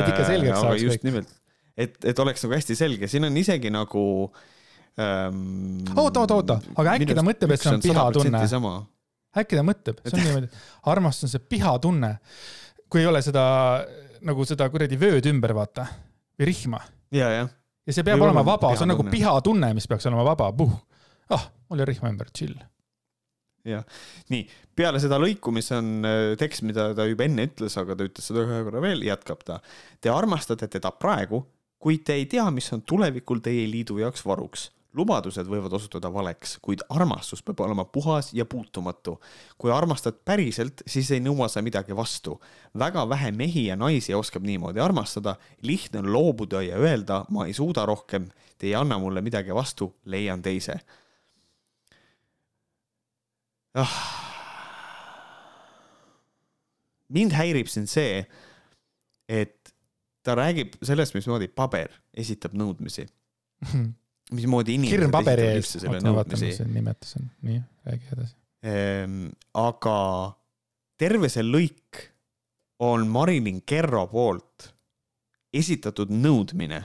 et 0.00 0.10
ikka 0.12 0.26
selgeks 0.28 0.60
saaks 0.60 0.74
kõik. 0.76 0.84
just 0.86 1.06
nimelt, 1.06 1.32
et, 1.76 1.96
et 2.12 2.22
oleks 2.24 2.44
nagu 2.44 2.56
hästi 2.56 2.76
selge, 2.78 3.10
siin 3.10 3.28
on 3.28 3.40
isegi 3.40 3.72
nagu 3.74 4.04
ähm,. 5.00 5.86
oota, 5.94 6.24
oota, 6.24 6.40
oota, 6.40 6.58
aga 6.76 6.96
äkki 6.96 7.16
ta 7.16 7.24
mõtleb, 7.26 7.56
et 7.56 7.64
see 7.64 7.74
on 7.74 7.84
pihatunne? 7.84 8.44
äkki 9.36 9.58
ta 9.58 9.66
mõtleb, 9.66 10.00
see 10.04 10.16
on 10.16 10.24
niimoodi, 10.24 10.52
armastus 10.92 11.28
on 11.28 11.34
see 11.34 11.48
pihatunne, 11.56 12.12
kui 12.92 13.02
ei 13.02 13.10
ole 13.10 13.22
seda 13.24 13.46
nagu 14.26 14.46
seda 14.48 14.68
kuradi 14.72 14.98
vööd 15.00 15.28
ümber, 15.30 15.52
vaata, 15.56 15.88
või 16.38 16.52
rihma. 16.52 16.80
ja, 17.14 17.32
jah. 17.40 17.52
ja 17.86 17.96
see 17.98 18.06
peab 18.06 18.22
või 18.22 18.30
olema 18.30 18.46
vaba, 18.46 18.72
see 18.76 18.88
on 18.88 18.94
nagu 18.94 19.06
pihatunne, 19.10 19.74
mis 19.76 19.88
peaks 19.90 20.08
olema 20.08 20.24
vaba, 20.32 20.52
puh. 20.56 20.72
ah, 21.36 21.50
mul 21.68 21.84
jäi 21.84 21.94
rihma 21.94 22.14
ümber, 22.14 22.32
chill 22.32 22.56
jah, 23.66 23.84
nii 24.32 24.46
peale 24.76 25.00
seda 25.02 25.18
lõiku, 25.20 25.52
mis 25.54 25.68
on 25.74 26.06
äh, 26.06 26.36
tekst, 26.40 26.64
mida 26.66 26.90
ta 26.96 27.06
juba 27.08 27.26
enne 27.26 27.48
ütles, 27.48 27.76
aga 27.80 27.96
ta 27.96 28.06
ütles 28.06 28.30
seda 28.30 28.44
ühe 28.44 28.62
korra 28.66 28.82
veel, 28.84 29.04
jätkab 29.06 29.44
ta. 29.46 29.60
Te 30.00 30.12
armastate 30.12 30.68
teda 30.72 30.92
praegu, 30.94 31.42
kuid 31.82 32.06
te 32.06 32.16
ei 32.18 32.26
tea, 32.30 32.46
mis 32.54 32.68
on 32.76 32.84
tulevikul 32.86 33.42
teie 33.44 33.66
liidu 33.70 34.00
jaoks 34.02 34.26
varuks. 34.26 34.72
lubadused 34.96 35.44
võivad 35.44 35.74
osutuda 35.76 36.08
valeks, 36.08 36.54
kuid 36.64 36.80
armastus 36.88 37.42
peab 37.44 37.58
olema 37.60 37.84
puhas 37.84 38.30
ja 38.32 38.46
puutumatu. 38.48 39.18
kui 39.58 39.72
armastad 39.72 40.14
päriselt, 40.24 40.82
siis 40.86 41.10
ei 41.10 41.20
nõua 41.20 41.48
sa 41.48 41.62
midagi 41.62 41.96
vastu. 41.96 42.40
väga 42.78 43.08
vähe 43.08 43.32
mehi 43.32 43.66
ja 43.66 43.76
naisi 43.76 44.14
oskab 44.14 44.42
niimoodi 44.42 44.80
armastada, 44.80 45.36
lihtne 45.62 45.98
on 45.98 46.12
loobuda 46.12 46.62
ja 46.62 46.76
öelda, 46.76 47.24
ma 47.28 47.46
ei 47.46 47.52
suuda 47.52 47.86
rohkem, 47.86 48.28
te 48.58 48.66
ei 48.66 48.74
anna 48.74 48.98
mulle 48.98 49.20
midagi 49.22 49.54
vastu, 49.54 49.94
leian 50.04 50.42
teise 50.42 50.80
oh.. 53.82 53.96
mind 57.12 57.36
häirib 57.36 57.70
siin 57.70 57.86
see, 57.90 58.24
et 59.28 59.74
ta 60.26 60.34
räägib 60.38 60.74
sellest, 60.84 61.14
mismoodi 61.16 61.48
paber 61.48 61.94
esitab 62.16 62.56
nõudmisi. 62.58 63.06
Mismoodi 64.34 64.74
inimesed 64.74 64.98
hirm 64.98 65.12
paberi 65.14 65.44
ees, 65.52 65.76
oota 65.84 66.00
ma 66.02 66.16
vaatan, 66.16 66.40
mis 66.42 66.56
see 66.58 66.66
nimetus 66.66 67.14
on, 67.20 67.28
nii, 67.46 67.60
räägi 67.86 68.08
edasi. 68.16 68.34
Ehm,. 68.66 69.20
aga 69.54 69.98
terve 70.98 71.30
see 71.30 71.44
lõik 71.46 72.00
on 72.82 73.06
Marilyn 73.06 73.60
Kerro 73.62 74.02
poolt 74.10 74.72
esitatud 75.54 76.10
nõudmine, 76.10 76.82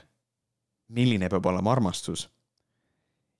milline 0.93 1.31
peab 1.33 1.49
olema 1.49 1.73
armastus 1.73 2.27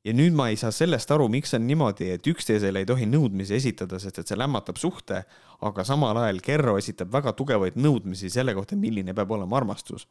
ja 0.06 0.14
nüüd 0.18 0.36
ma 0.38 0.50
ei 0.50 0.58
saa 0.58 0.72
sellest 0.74 1.12
aru, 1.14 1.28
miks 1.30 1.54
on 1.58 1.68
niimoodi, 1.68 2.10
et 2.16 2.28
üksteisele 2.28 2.82
ei 2.82 2.90
tohi 2.90 3.06
nõudmisi 3.10 3.58
esitada, 3.58 4.00
sest 4.02 4.22
et 4.22 4.32
see 4.32 4.40
lämmatab 4.40 4.80
suhte, 4.82 5.24
aga 5.62 5.86
samal 5.86 6.18
ajal 6.24 6.42
Kerro 6.46 6.78
esitab 6.82 7.12
väga 7.14 7.36
tugevaid 7.38 7.78
nõudmisi 7.78 8.32
selle 8.34 8.56
kohta, 8.58 8.80
milline 8.80 9.14
peab 9.18 9.32
olema 9.38 9.62
armastus. 9.62 10.08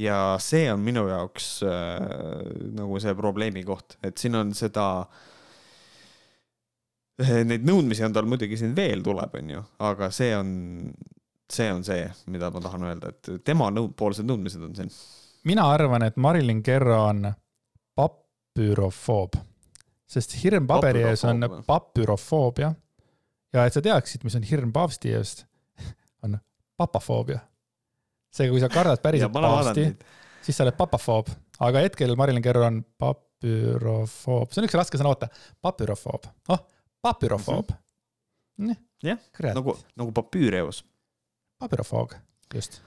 ja 0.00 0.38
see 0.40 0.70
on 0.72 0.80
minu 0.80 1.02
jaoks 1.08 1.62
äh, 1.66 1.98
nagu 2.72 3.00
see 3.02 3.12
probleemi 3.18 3.64
koht, 3.66 3.98
et 4.02 4.16
siin 4.18 4.38
on 4.38 4.54
seda 4.56 4.86
äh, 5.02 5.28
Neid 7.20 7.66
nõudmisi 7.66 8.04
on 8.06 8.14
tal 8.16 8.28
muidugi 8.28 8.56
siin 8.56 8.72
veel 8.76 9.02
tuleb, 9.04 9.34
onju, 9.42 9.62
aga 9.84 10.08
see 10.14 10.30
on, 10.36 10.50
see 11.52 11.68
on 11.72 11.82
see, 11.84 12.06
mida 12.32 12.48
ma 12.54 12.62
tahan 12.64 12.86
öelda, 12.88 13.12
et 13.12 13.44
tema 13.44 13.68
nõu-, 13.74 13.90
poolsed 13.96 14.28
nõudmised 14.28 14.64
on 14.64 14.76
siin. 14.78 14.92
mina 15.48 15.66
arvan, 15.74 16.06
et 16.06 16.16
Marilyn 16.16 16.62
Kerro 16.64 17.02
on 17.10 17.26
papürofoob, 18.60 19.36
sest 20.10 20.34
hirm 20.42 20.66
paberi 20.68 21.04
ees 21.08 21.24
on 21.24 21.40
papürofoobia. 21.66 22.72
ja 23.52 23.66
et 23.66 23.74
sa 23.74 23.82
teaksid, 23.82 24.24
mis 24.24 24.36
on 24.36 24.44
hirm 24.46 24.72
paavsti 24.72 25.14
eest, 25.16 25.46
on 26.24 26.38
papafoobia. 26.76 27.40
seega, 28.32 28.52
kui 28.52 28.60
sa 28.60 28.68
kardad 28.68 29.00
päriselt 29.02 29.32
paavsti, 29.36 29.86
siis 30.42 30.56
sa 30.56 30.66
oled 30.66 30.76
papafoob, 30.76 31.30
aga 31.60 31.86
hetkel 31.86 32.14
Marilyn 32.16 32.44
Kerro 32.44 32.66
on 32.66 32.82
papürofoob, 32.98 34.52
see 34.52 34.62
on 34.62 34.68
üks 34.68 34.76
raske 34.76 35.00
sõna, 35.00 35.14
oota, 35.14 35.30
papürofoob, 35.62 36.28
oh, 36.52 36.64
papürofoob. 37.00 37.72
-hmm. 38.60 38.76
jah, 39.02 39.18
nagu, 39.54 39.76
nagu 39.96 40.12
papüüreos. 40.12 40.84
papürofoog, 41.58 42.14
just. 42.54 42.82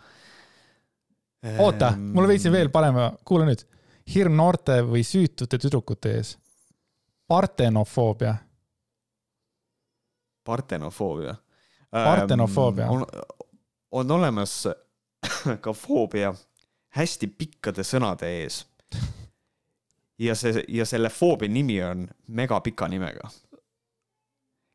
oota, 1.57 1.95
mul 1.97 2.27
veits 2.27 2.51
veel 2.51 2.69
parema, 2.69 3.11
kuula 3.25 3.49
nüüd 3.49 3.65
hirm 4.09 4.35
noorte 4.37 4.81
või 4.87 5.03
süütute 5.07 5.57
tüdrukute 5.57 6.15
ees. 6.17 6.37
partenofoobia. 7.27 8.35
partenofoobia. 10.43 11.35
partenofoobia 11.91 12.83
ähm,. 12.83 12.93
on, 12.93 13.05
on 13.91 14.11
olemas 14.11 14.67
ka 15.63 15.73
foobia 15.73 16.33
hästi 16.97 17.27
pikkade 17.27 17.83
sõnade 17.83 18.29
ees. 18.41 18.65
ja 20.19 20.35
see, 20.35 20.65
ja 20.67 20.85
selle 20.85 21.09
foobia 21.09 21.49
nimi 21.49 21.81
on 21.83 22.07
megapika 22.27 22.87
nimega. 22.87 23.29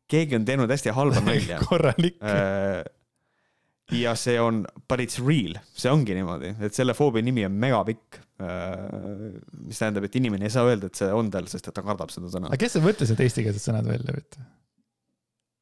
keegi 0.07 0.35
on 0.35 0.45
teinud 0.45 0.69
hästi 0.69 0.89
halba 0.89 1.21
nalja 1.21 1.59
korralik 1.69 2.17
äh, 2.23 2.83
ja 3.91 4.15
see 4.15 4.39
on, 4.41 4.65
but 4.87 4.99
it's 4.99 5.19
real, 5.19 5.57
see 5.73 5.91
ongi 5.91 6.15
niimoodi, 6.17 6.53
et 6.61 6.75
selle 6.75 6.93
foobia 6.97 7.25
nimi 7.25 7.45
on 7.45 7.55
megapikk. 7.59 8.19
Äh, 8.39 9.39
mis 9.67 9.79
tähendab, 9.81 10.05
et 10.07 10.13
inimene 10.15 10.47
ei 10.47 10.53
saa 10.53 10.63
öelda, 10.69 10.87
et 10.87 10.95
see 10.95 11.09
on 11.11 11.27
tal, 11.33 11.47
sest 11.51 11.65
et 11.67 11.75
ta 11.75 11.81
kardab 11.83 12.11
seda 12.13 12.29
sõna. 12.31 12.47
aga 12.47 12.59
kes 12.61 12.77
mõtles 12.79 13.09
need 13.11 13.23
eestikeelsed 13.25 13.65
sõnad 13.65 13.89
välja, 13.89 14.13
et? 14.15 14.37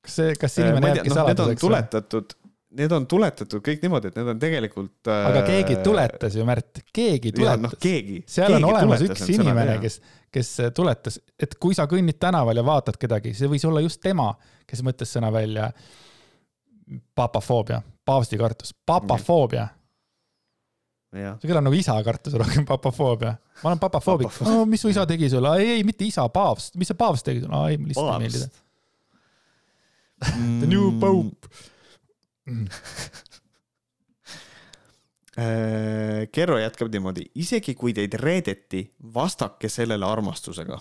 kas 0.06 0.18
see, 0.20 0.36
kas 0.38 0.58
inimene 0.62 0.92
äh, 0.92 1.00
jääbki 1.00 1.10
no, 1.10 1.16
saladuseks? 1.18 1.64
tuletatud, 1.64 2.36
need 2.78 2.94
on 2.94 3.08
tuletatud 3.10 3.64
kõik 3.66 3.82
niimoodi, 3.82 4.12
et 4.12 4.20
need 4.20 4.30
on 4.30 4.44
tegelikult 4.44 5.10
äh.... 5.10 5.26
aga 5.32 5.42
keegi 5.48 5.80
tuletas 5.88 6.38
ju, 6.38 6.46
Märt, 6.46 6.84
keegi 6.94 7.32
tuletas. 7.40 7.64
noh, 7.66 7.74
keegi. 7.82 8.20
seal 8.30 8.54
keegi 8.54 8.60
on 8.62 8.70
olemas 8.70 9.06
üks 9.08 9.26
inimene, 9.34 9.80
kes, 9.82 9.98
kes 10.38 10.52
tuletas, 10.78 11.18
et 11.34 11.58
kui 11.58 11.74
sa 11.74 11.88
kõnnid 11.90 12.20
tänaval 12.22 12.62
ja 12.62 12.66
vaatad 12.68 13.02
kedagi, 13.02 13.34
see 13.40 13.50
võis 13.50 13.66
olla 13.66 13.82
just 13.82 14.04
tema, 14.06 14.30
kes 14.70 14.86
mõtles 14.86 15.18
sõna 15.18 15.34
välja. 15.34 15.72
papafoobia, 17.18 17.82
paavsti 18.06 18.38
kartus, 18.38 18.78
papafoobia 18.86 19.66
see 21.16 21.50
kõlab 21.50 21.64
nagu 21.66 21.78
isa 21.78 21.96
kartus 22.04 22.36
rohkem, 22.40 22.66
papafoobia. 22.68 23.38
ma 23.64 23.72
olen 23.72 23.80
papafoobik 23.82 24.32
Papa. 24.32 24.52
Oh, 24.52 24.66
mis 24.68 24.82
su 24.84 24.92
isa 24.92 25.06
tegi 25.08 25.30
sulle? 25.32 25.54
ei, 25.62 25.78
ei, 25.78 25.84
mitte 25.88 26.06
isa, 26.08 26.28
paavst. 26.30 26.76
mis 26.76 26.92
see 26.92 27.00
paavst 27.00 27.28
tegi 27.28 27.46
sulle? 27.46 27.62
ei, 27.72 27.78
mulle 27.80 27.94
lihtsalt 27.94 28.14
ei 28.14 28.26
meeldi 28.26 28.44
ta. 28.44 28.50
The 30.18 30.68
new 30.68 30.92
pope 31.00 31.48
mm. 32.50 32.68
Kerro 36.34 36.58
jätkab 36.58 36.90
niimoodi, 36.90 37.28
isegi 37.38 37.76
kui 37.78 37.92
teid 37.94 38.16
reedeti, 38.18 38.80
vastake 39.14 39.70
sellele 39.70 40.06
armastusega. 40.06 40.80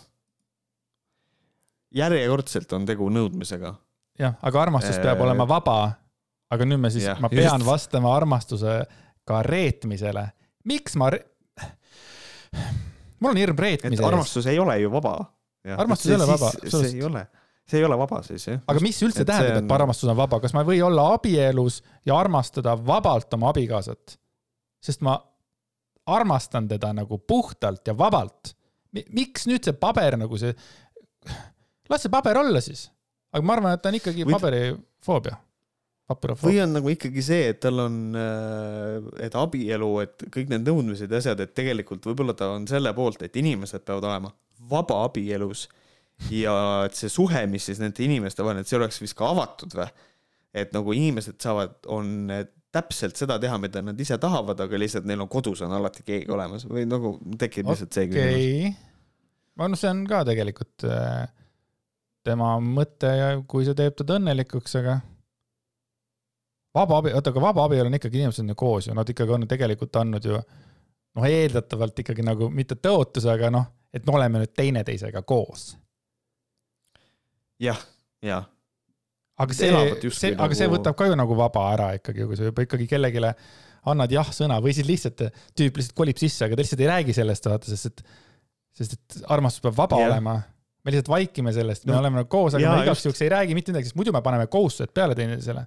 järjekordselt 1.97 2.73
on 2.73 2.87
tegu 2.89 3.11
nõudmisega. 3.13 3.75
jah, 4.19 4.39
aga 4.43 4.63
armastus 4.63 4.97
peab 4.97 5.21
olema 5.21 5.45
vaba. 5.49 5.93
aga 6.51 6.65
nüüd 6.65 6.81
me 6.81 6.91
siis, 6.91 7.05
ma 7.21 7.29
pean 7.29 7.61
just. 7.61 7.67
vastama 7.69 8.17
armastusega 9.27 9.43
reetmisele. 9.43 10.27
miks 10.65 10.97
ma 10.97 11.11
re..., 11.11 11.25
mul 13.21 13.31
on 13.31 13.37
hirm 13.37 13.59
reetmise 13.59 14.03
ees. 14.03 14.07
armastus 14.07 14.47
ei 14.47 14.59
ole 14.59 14.79
ju 14.81 14.91
vaba. 14.91 15.33
armastus 15.77 16.11
ei 16.11 16.17
ole 16.17 16.27
vaba. 16.27 16.51
see 16.69 16.95
ei 16.95 17.03
ole 17.03 17.27
see 17.67 17.81
ei 17.81 17.85
ole 17.85 17.99
vaba 17.99 18.23
siis 18.23 18.47
jah. 18.47 18.61
aga 18.67 18.81
mis 18.81 19.03
üldse 19.03 19.23
et 19.23 19.27
tähendab, 19.27 19.65
et 19.65 19.71
on... 19.71 19.73
armastus 19.81 20.09
on 20.09 20.17
vaba, 20.17 20.41
kas 20.41 20.55
ma 20.55 20.63
ei 20.63 20.67
või 20.67 20.83
olla 20.87 21.13
abielus 21.15 21.83
ja 22.07 22.19
armastada 22.19 22.77
vabalt 22.77 23.35
oma 23.35 23.51
abikaasat? 23.51 24.19
sest 24.83 25.03
ma 25.03 25.17
armastan 26.07 26.69
teda 26.69 26.93
nagu 26.93 27.19
puhtalt 27.19 27.87
ja 27.87 27.97
vabalt. 27.99 28.55
miks 29.11 29.47
nüüd 29.47 29.65
see 29.65 29.75
paber 29.75 30.17
nagu 30.17 30.39
see, 30.39 30.55
las 31.91 32.07
see 32.07 32.13
paber 32.13 32.39
olla 32.39 32.61
siis. 32.61 32.91
aga 33.33 33.43
ma 33.45 33.59
arvan, 33.59 33.75
et 33.75 33.83
ta 33.83 33.91
on 33.91 33.99
ikkagi 33.99 34.25
paberifoobia. 34.31 35.37
Või 36.15 36.61
on 36.63 36.77
nagu 36.77 36.91
ikkagi 36.93 37.23
see, 37.25 37.49
et 37.51 37.61
tal 37.65 37.83
on, 37.83 37.97
äh, 38.15 39.09
et 39.27 39.35
abielu, 39.35 39.89
et 40.05 40.27
kõik 40.33 40.53
need 40.53 40.67
nõudmised 40.69 41.11
ja 41.11 41.19
asjad, 41.19 41.41
et 41.43 41.55
tegelikult 41.57 42.07
võib-olla 42.07 42.37
ta 42.39 42.53
on 42.55 42.67
selle 42.71 42.93
poolt, 42.95 43.25
et 43.27 43.37
inimesed 43.37 43.83
peavad 43.87 44.07
olema 44.07 44.31
vaba 44.71 45.03
abielus 45.05 45.67
ja 46.31 46.55
et 46.87 46.95
see 46.97 47.11
suhe, 47.13 47.43
mis 47.51 47.67
siis 47.67 47.81
nende 47.83 48.05
inimeste 48.05 48.45
vahel, 48.47 48.63
et 48.63 48.71
see 48.71 48.79
oleks 48.79 49.01
vist 49.03 49.17
ka 49.19 49.33
avatud 49.35 49.75
või? 49.77 49.89
et 50.57 50.71
nagu 50.73 50.95
inimesed 50.97 51.37
saavad, 51.43 51.75
on 51.93 52.31
täpselt 52.73 53.19
seda 53.19 53.37
teha, 53.41 53.59
mida 53.61 53.83
nad 53.85 53.99
ise 54.01 54.17
tahavad, 54.21 54.61
aga 54.63 54.79
lihtsalt 54.81 55.05
neil 55.09 55.21
on 55.25 55.29
kodus 55.33 55.61
on 55.67 55.75
alati 55.77 56.05
keegi 56.07 56.33
olemas 56.33 56.65
või 56.69 56.87
nagu 56.89 57.17
tekib 57.41 57.69
lihtsalt 57.69 57.91
okay. 57.91 58.07
see 58.07 58.13
küsimus. 58.15 58.79
noh, 59.61 59.77
see 59.77 59.91
on 59.91 60.07
ka 60.09 60.23
tegelikult 60.29 60.87
äh, 60.89 61.27
tema 62.27 62.55
mõte 62.63 63.11
ja 63.11 63.29
kui 63.49 63.67
see 63.67 63.77
teeb 63.77 63.99
teda 63.99 64.17
õnnelikuks, 64.21 64.79
aga 64.81 65.01
vaba 66.77 67.01
abi, 67.01 67.15
oota, 67.17 67.33
aga 67.33 67.43
vaba 67.43 67.67
abielu 67.67 67.91
on 67.91 67.99
ikkagi 67.99 68.23
inimesed 68.23 68.45
on 68.45 68.53
ju 68.53 68.59
koos 68.61 68.89
ju, 68.91 68.95
nad 68.97 69.09
ikkagi 69.13 69.37
on 69.37 69.49
tegelikult 69.49 69.99
andnud 70.03 70.29
ju 70.29 70.39
noh, 71.17 71.27
eeldatavalt 71.29 72.05
ikkagi 72.05 72.25
nagu 72.27 72.51
mitte 72.53 72.79
tõotuse, 72.81 73.31
aga 73.33 73.51
noh, 73.55 73.69
et 73.95 74.07
me 74.07 74.17
oleme 74.19 74.43
nüüd 74.43 74.53
teineteisega 74.57 75.23
koos 75.29 75.71
jah, 77.63 77.79
jah. 78.25 78.49
aga 79.41 79.57
see, 79.57 79.71
see, 80.11 80.35
aga 80.35 80.43
nagu... 80.43 80.59
see 80.59 80.73
võtab 80.73 80.99
ka 80.99 81.09
ju 81.09 81.17
nagu 81.19 81.39
vaba 81.39 81.71
ära 81.75 81.93
ikkagi, 82.01 82.27
kui 82.29 82.39
sa 82.39 82.51
juba 82.51 82.67
ikkagi 82.67 82.89
kellelegi 82.91 83.33
annad 83.87 84.13
jah-sõna 84.13 84.59
või 84.63 84.75
siis 84.77 84.89
lihtsalt 84.89 85.29
tüüp 85.57 85.79
lihtsalt 85.79 85.97
kolib 85.97 86.21
sisse, 86.21 86.45
aga 86.47 86.59
ta 86.59 86.65
lihtsalt 86.65 86.83
ei 86.83 86.91
räägi 86.91 87.17
sellest, 87.17 87.49
vaata, 87.49 87.71
sest 87.71 87.93
et, 87.93 88.05
sest 88.77 88.97
et 88.99 89.19
armastus 89.33 89.63
peab 89.65 89.77
vaba 89.79 90.01
yeah. 90.03 90.11
olema. 90.11 90.41
me 90.83 90.95
lihtsalt 90.95 91.13
vaikime 91.13 91.55
sellest, 91.55 91.87
me 91.87 91.95
no, 91.95 92.01
oleme 92.03 92.21
nagu 92.21 92.31
koos, 92.31 92.57
aga 92.57 92.65
jaa, 92.65 92.77
me 92.81 92.87
igaks 92.89 93.07
juhuks 93.07 93.23
ei 93.23 93.33
räägi 93.33 93.57
mitte 93.59 93.73
midagi, 93.73 93.91
sest 93.91 93.99
muidu 93.99 94.15
me 94.15 94.23
paneme 94.27 94.51
kohustused 94.51 94.93
peale 94.95 95.17
teineteisele 95.19 95.65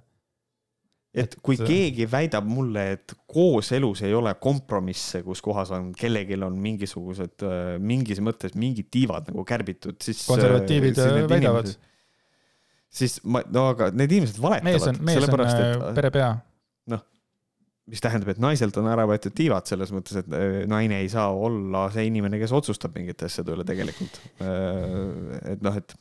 et 1.10 1.34
kui 1.42 1.56
et... 1.58 1.64
keegi 1.66 2.06
väidab 2.10 2.46
mulle, 2.46 2.84
et 2.94 3.14
kooselus 3.30 4.04
ei 4.06 4.14
ole 4.14 4.32
kompromisse, 4.42 5.24
kus 5.26 5.42
kohas 5.42 5.72
on, 5.74 5.90
kellelgi 5.98 6.38
on 6.46 6.58
mingisugused, 6.62 7.46
äh, 7.46 7.70
mingis 7.82 8.22
mõttes 8.22 8.54
mingid 8.58 8.90
tiivad 8.94 9.30
nagu 9.30 9.44
kärbitud, 9.46 9.98
siis. 10.04 10.22
konservatiivid 10.30 11.00
äh, 11.02 11.22
väidavad. 11.30 11.72
siis 12.90 13.18
ma, 13.24 13.42
no 13.50 13.70
aga 13.74 13.90
need 13.94 14.14
inimesed 14.18 14.38
valetavad. 14.42 14.70
mees 14.70 14.86
on, 14.86 15.00
mees 15.08 15.26
on 15.26 15.44
äh, 15.48 15.82
perepea. 15.98 16.30
noh, 16.94 17.02
mis 17.90 18.06
tähendab, 18.06 18.30
et 18.30 18.42
naiselt 18.42 18.78
on 18.78 18.86
ära 18.92 19.08
võetud 19.10 19.34
tiivad 19.34 19.66
selles 19.70 19.90
mõttes, 19.94 20.22
et 20.22 20.30
naine 20.70 21.02
ei 21.02 21.10
saa 21.10 21.26
olla 21.34 21.88
see 21.94 22.06
inimene, 22.06 22.38
kes 22.38 22.54
otsustab 22.54 22.94
mingite 22.94 23.26
asjade 23.26 23.56
üle 23.56 23.66
tegelikult. 23.66 24.22
et 24.38 25.66
noh, 25.66 25.82
et 25.82 25.98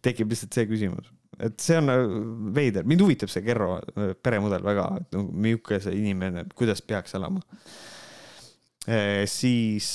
tekib 0.00 0.32
lihtsalt 0.32 0.56
see 0.56 0.68
küsimus 0.70 1.12
et 1.38 1.60
see 1.62 1.78
on 1.78 1.92
äh, 1.92 2.02
veider, 2.54 2.86
mind 2.88 3.04
huvitab 3.04 3.30
see 3.32 3.44
Kerro 3.46 3.78
äh, 3.78 4.12
peremudel 4.22 4.64
väga, 4.64 4.88
et 5.00 5.16
nagu 5.16 5.32
milline 5.46 5.80
see 5.84 5.96
inimene, 6.00 6.44
kuidas 6.58 6.82
peaks 6.82 7.16
elama. 7.18 7.42
Äh, 8.88 9.24
siis 9.28 9.90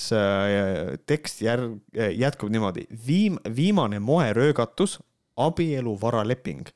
tekst 1.10 1.42
järg, 1.42 1.80
jätkub 1.94 2.54
niimoodi, 2.54 2.86
viim-, 3.08 3.42
viimane 3.56 4.00
moeröögatus, 4.04 5.00
abielu 5.42 5.96
varaleping 5.98 6.68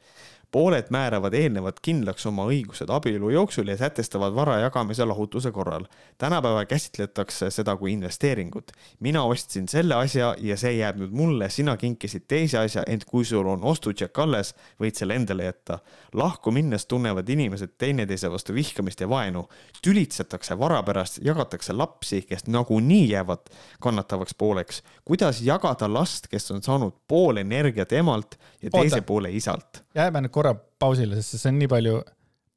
pooled 0.51 0.87
määravad 0.89 1.33
eelnevalt 1.33 1.79
kindlaks 1.83 2.25
oma 2.25 2.45
õigused 2.47 2.91
abielu 2.93 3.29
jooksul 3.29 3.67
ja 3.67 3.77
sätestavad 3.77 4.35
vara 4.35 4.59
jagamise 4.59 5.05
lahutuse 5.05 5.51
korral. 5.51 5.85
tänapäeval 6.17 6.65
käsitletakse 6.65 7.49
seda 7.51 7.75
kui 7.77 7.93
investeeringut. 7.93 8.71
mina 8.99 9.23
ostsin 9.23 9.67
selle 9.67 9.95
asja 9.95 10.35
ja 10.39 10.57
see 10.57 10.71
jääb 10.77 10.97
nüüd 10.97 11.11
mulle, 11.11 11.49
sina 11.49 11.77
kinkisid 11.77 12.23
teise 12.27 12.57
asja, 12.57 12.83
ent 12.87 13.05
kui 13.05 13.25
sul 13.25 13.47
on 13.47 13.63
ostutšekk 13.63 14.19
alles, 14.19 14.53
võid 14.79 14.95
selle 14.95 15.15
endale 15.15 15.43
jätta. 15.43 15.79
lahku 16.13 16.51
minnes 16.51 16.85
tunnevad 16.85 17.29
inimesed 17.29 17.75
teineteise 17.77 18.31
vastu 18.31 18.53
vihkamist 18.53 19.01
ja 19.01 19.09
vaenu. 19.09 19.49
tülitsetakse 19.81 20.59
vara 20.59 20.83
pärast, 20.83 21.19
jagatakse 21.23 21.73
lapsi, 21.73 22.21
kes 22.21 22.47
nagunii 22.47 23.09
jäävad 23.09 23.51
kannatavaks 23.79 24.33
pooleks. 24.33 24.83
kuidas 25.05 25.41
jagada 25.41 25.93
last, 25.93 26.27
kes 26.27 26.51
on 26.51 26.63
saanud 26.63 26.93
pool 27.07 27.37
energiat 27.37 27.91
emalt 27.91 28.39
ja 28.61 28.69
teise 28.69 28.95
Oota. 28.95 29.01
poole 29.01 29.31
isalt? 29.31 29.83
jääme 29.95 30.21
nüüd 30.21 30.36
korra 30.37 30.53
pausile, 30.55 31.17
sest 31.19 31.41
see 31.41 31.51
on 31.51 31.59
nii 31.61 31.71
palju, 31.71 31.97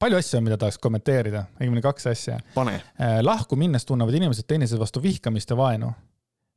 palju 0.01 0.21
asju 0.21 0.39
on, 0.39 0.47
mida 0.47 0.61
tahaks 0.61 0.79
kommenteerida, 0.83 1.47
õigemini 1.59 1.83
kaks 1.85 2.11
asja. 2.13 2.39
Äh, 2.61 3.19
lahku 3.25 3.59
minnes 3.61 3.89
tunnevad 3.89 4.17
inimesed 4.21 4.49
teineteise 4.49 4.81
vastu 4.81 5.03
vihkamist 5.05 5.53
ja 5.53 5.59
vaenu. 5.59 5.91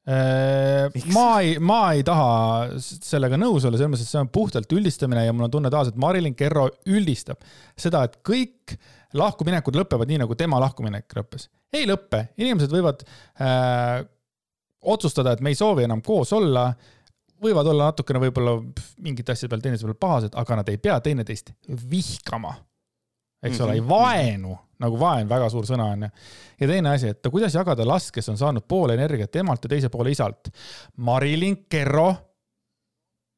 Äh, 0.03 0.89
ma 1.15 1.28
ei, 1.39 1.55
ma 1.63 1.80
ei 1.95 2.01
taha 2.03 2.80
sellega 2.84 3.39
nõus 3.39 3.63
olla, 3.63 3.80
selles 3.80 3.93
mõttes, 3.93 4.09
et 4.09 4.11
see 4.11 4.19
on 4.19 4.32
puhtalt 4.36 4.76
üldistamine 4.76 5.24
ja 5.24 5.36
mul 5.36 5.47
on 5.47 5.53
tunne 5.53 5.71
taas, 5.71 5.93
et 5.93 5.99
Marilyn 5.99 6.36
Kerro 6.36 6.65
üldistab 6.91 7.39
seda, 7.80 8.03
et 8.03 8.17
kõik 8.28 8.76
lahkuminekud 9.15 9.78
lõpevad 9.80 10.09
nii, 10.09 10.19
nagu 10.26 10.36
tema 10.36 10.59
lahkuminek 10.59 11.15
lõppes. 11.15 11.47
ei 11.74 11.88
lõppe, 11.89 12.26
inimesed 12.36 12.74
võivad 12.74 13.05
äh, 13.39 14.03
otsustada, 14.84 15.34
et 15.34 15.41
me 15.41 15.53
ei 15.53 15.57
soovi 15.57 15.88
enam 15.88 16.03
koos 16.03 16.34
olla 16.36 16.67
võivad 17.44 17.70
olla 17.72 17.89
natukene 17.91 18.22
võib-olla 18.26 18.58
mingite 19.04 19.34
asjade 19.34 19.52
peal 19.52 19.64
teineteise 19.64 19.89
peal 19.89 20.00
pahased, 20.06 20.38
aga 20.39 20.60
nad 20.60 20.70
ei 20.72 20.80
pea 20.82 21.00
teineteist 21.04 21.54
vihkama. 21.89 22.54
eks 23.44 23.62
ole 23.62 23.74
mm, 23.74 23.80
-hmm. 23.80 23.84
ei 23.84 23.88
vaenu, 23.89 24.58
nagu 24.80 25.00
vaen, 25.00 25.30
väga 25.30 25.50
suur 25.50 25.66
sõna 25.68 25.91
on 25.94 26.04
ju. 26.04 26.10
ja 26.60 26.68
teine 26.68 26.89
asi, 26.89 27.08
et 27.08 27.32
kuidas 27.32 27.56
jagada 27.56 27.88
last, 27.88 28.12
kes 28.12 28.30
on 28.30 28.38
saanud 28.38 28.64
poole 28.68 28.94
energiat 28.94 29.36
emalt 29.36 29.64
ja 29.64 29.70
teise 29.70 29.89
poole 29.89 30.12
isalt. 30.12 30.50
Marilyn 30.98 31.66
Kerro 31.70 32.14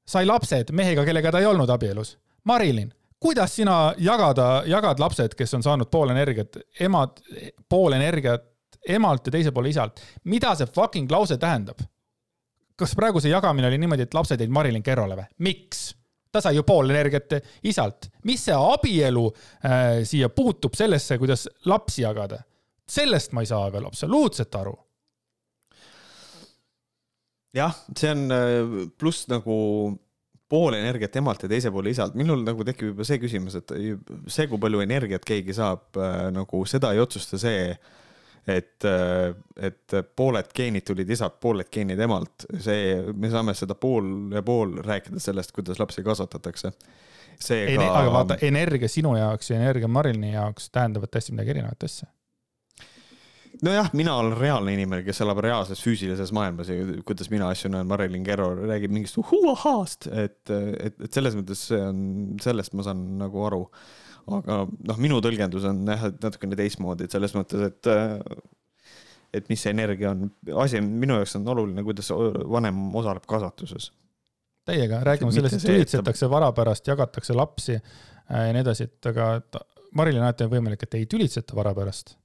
sai 0.07 0.25
lapsed 0.25 0.71
mehega, 0.71 1.05
kellega 1.05 1.31
ta 1.31 1.39
ei 1.39 1.45
olnud 1.45 1.69
abielus. 1.69 2.17
Marilyn, 2.43 2.91
kuidas 3.19 3.55
sina 3.55 3.93
jagada, 3.97 4.63
jagad 4.69 4.99
lapsed, 4.99 5.33
kes 5.35 5.53
on 5.53 5.63
saanud 5.63 5.89
pool 5.91 6.09
energiat, 6.13 6.57
emad, 6.79 7.21
pool 7.69 7.93
energiat 7.97 8.51
emalt 8.87 9.27
ja 9.27 9.31
teise 9.31 9.51
poole 9.51 9.69
isalt. 9.69 10.01
mida 10.23 10.55
see 10.55 10.67
fucking 10.75 11.11
lause 11.11 11.37
tähendab? 11.37 11.81
Kas 12.79 12.95
praegu 12.97 13.21
see 13.23 13.33
jagamine 13.33 13.69
oli 13.69 13.79
niimoodi, 13.81 14.07
et 14.07 14.17
lapsed 14.17 14.41
jäid 14.41 14.53
Marilyn 14.53 14.83
Kerrole 14.83 15.17
või? 15.19 15.29
miks? 15.47 15.87
ta 16.35 16.41
sai 16.43 16.57
ju 16.57 16.65
pool 16.67 16.91
energiat 16.91 17.37
isalt. 17.63 18.09
mis 18.27 18.43
see 18.47 18.55
abielu 18.55 19.25
äh, 19.29 20.01
siia 20.07 20.29
puutub 20.29 20.75
sellesse, 20.75 21.17
kuidas 21.21 21.47
lapsi 21.71 22.03
jagada? 22.03 22.41
sellest 22.85 23.33
ma 23.33 23.41
ei 23.41 23.49
saa 23.49 23.69
veel 23.73 23.87
absoluutselt 23.87 24.55
aru. 24.59 24.75
jah, 27.55 27.75
see 27.95 28.11
on 28.11 28.25
äh, 28.35 28.89
pluss 28.99 29.29
nagu 29.31 29.55
pool 30.49 30.75
energiat 30.77 31.15
emalt 31.17 31.43
ja 31.43 31.49
teise 31.49 31.71
poole 31.73 31.93
isalt. 31.95 32.17
minul 32.19 32.43
nagu 32.45 32.67
tekib 32.67 32.91
juba 32.91 33.07
see 33.07 33.21
küsimus, 33.21 33.57
et 33.61 33.75
see, 34.27 34.49
kui 34.51 34.61
palju 34.61 34.83
energiat 34.83 35.25
keegi 35.25 35.55
saab, 35.57 35.87
äh, 35.97 36.27
nagu 36.35 36.65
seda 36.69 36.93
ei 36.93 37.01
otsusta 37.03 37.39
see 37.41 37.71
et, 38.47 38.85
et 39.57 39.95
pooled 40.15 40.51
geenid 40.55 40.85
tulid 40.85 41.09
isalt, 41.09 41.39
pooled 41.41 41.69
geenid 41.73 41.99
emalt, 42.05 42.45
see, 42.61 42.97
me 43.13 43.31
saame 43.33 43.55
seda 43.57 43.77
pool 43.79 44.35
ja 44.35 44.43
pool 44.45 44.77
rääkida 44.85 45.21
sellest, 45.21 45.53
kuidas 45.55 45.81
lapsi 45.81 46.03
kasvatatakse. 46.05 46.71
seega. 47.41 47.87
aga 47.91 48.11
vaata, 48.13 48.37
energia 48.41 48.89
sinu 48.89 49.15
jaoks 49.17 49.49
ja 49.49 49.57
energia 49.57 49.87
Marilini 49.87 50.33
jaoks 50.33 50.69
tähendavad 50.69 51.11
täiesti 51.11 51.33
midagi 51.33 51.55
erinevat 51.55 51.83
asja. 51.83 52.07
nojah, 53.63 53.89
mina 53.93 54.15
olen 54.15 54.37
reaalne 54.37 54.73
inimene, 54.73 55.03
kes 55.03 55.21
elab 55.25 55.41
reaalses 55.43 55.81
füüsilises 55.83 56.31
maailmas 56.35 56.69
ja 56.69 57.01
kuidas 57.05 57.29
mina 57.33 57.49
asju 57.49 57.71
näen, 57.73 57.87
Marilyn 57.87 58.23
Kerro 58.23 58.53
räägib 58.61 58.93
mingist 58.93 59.17
uhuahast, 59.17 60.07
et, 60.11 60.41
et, 60.51 61.01
et 61.01 61.13
selles 61.13 61.35
mõttes 61.39 61.67
see 61.71 61.81
on, 61.81 62.01
sellest 62.43 62.77
ma 62.77 62.85
saan 62.85 63.07
nagu 63.19 63.47
aru. 63.49 63.63
Aga 64.27 64.61
noh, 64.65 65.01
minu 65.01 65.21
tõlgendus 65.23 65.67
on 65.69 65.83
jah, 65.87 66.07
et 66.09 66.21
natukene 66.23 66.57
teistmoodi, 66.59 67.05
et 67.05 67.15
selles 67.15 67.35
mõttes, 67.37 67.71
et 67.71 67.91
et 69.35 69.49
mis 69.51 69.59
see 69.59 69.73
energia 69.75 70.13
on, 70.13 70.29
asi 70.63 70.79
minu 70.79 71.17
jaoks 71.19 71.35
on 71.35 71.47
oluline, 71.51 71.83
kuidas 71.83 72.09
vanem 72.49 72.87
osaleb 72.95 73.25
kasvatuses 73.27 73.91
täiega, 74.65 74.99
räägime 75.05 75.31
sellest, 75.33 75.59
et 75.59 75.69
tülitsetakse 75.69 76.29
vara 76.29 76.51
pärast, 76.55 76.87
jagatakse 76.87 77.35
lapsi 77.37 77.75
äh, 77.77 78.47
ja 78.47 78.53
nii 78.53 78.63
edasi, 78.65 78.89
et 78.89 79.09
aga 79.11 79.31
Marilyn 79.95 80.25
alati 80.25 80.45
on 80.45 80.51
võimalik, 80.51 80.85
et 80.85 80.97
ei 80.99 81.09
tülitseta 81.09 81.57
vara 81.57 81.73
pärast. 81.77 82.17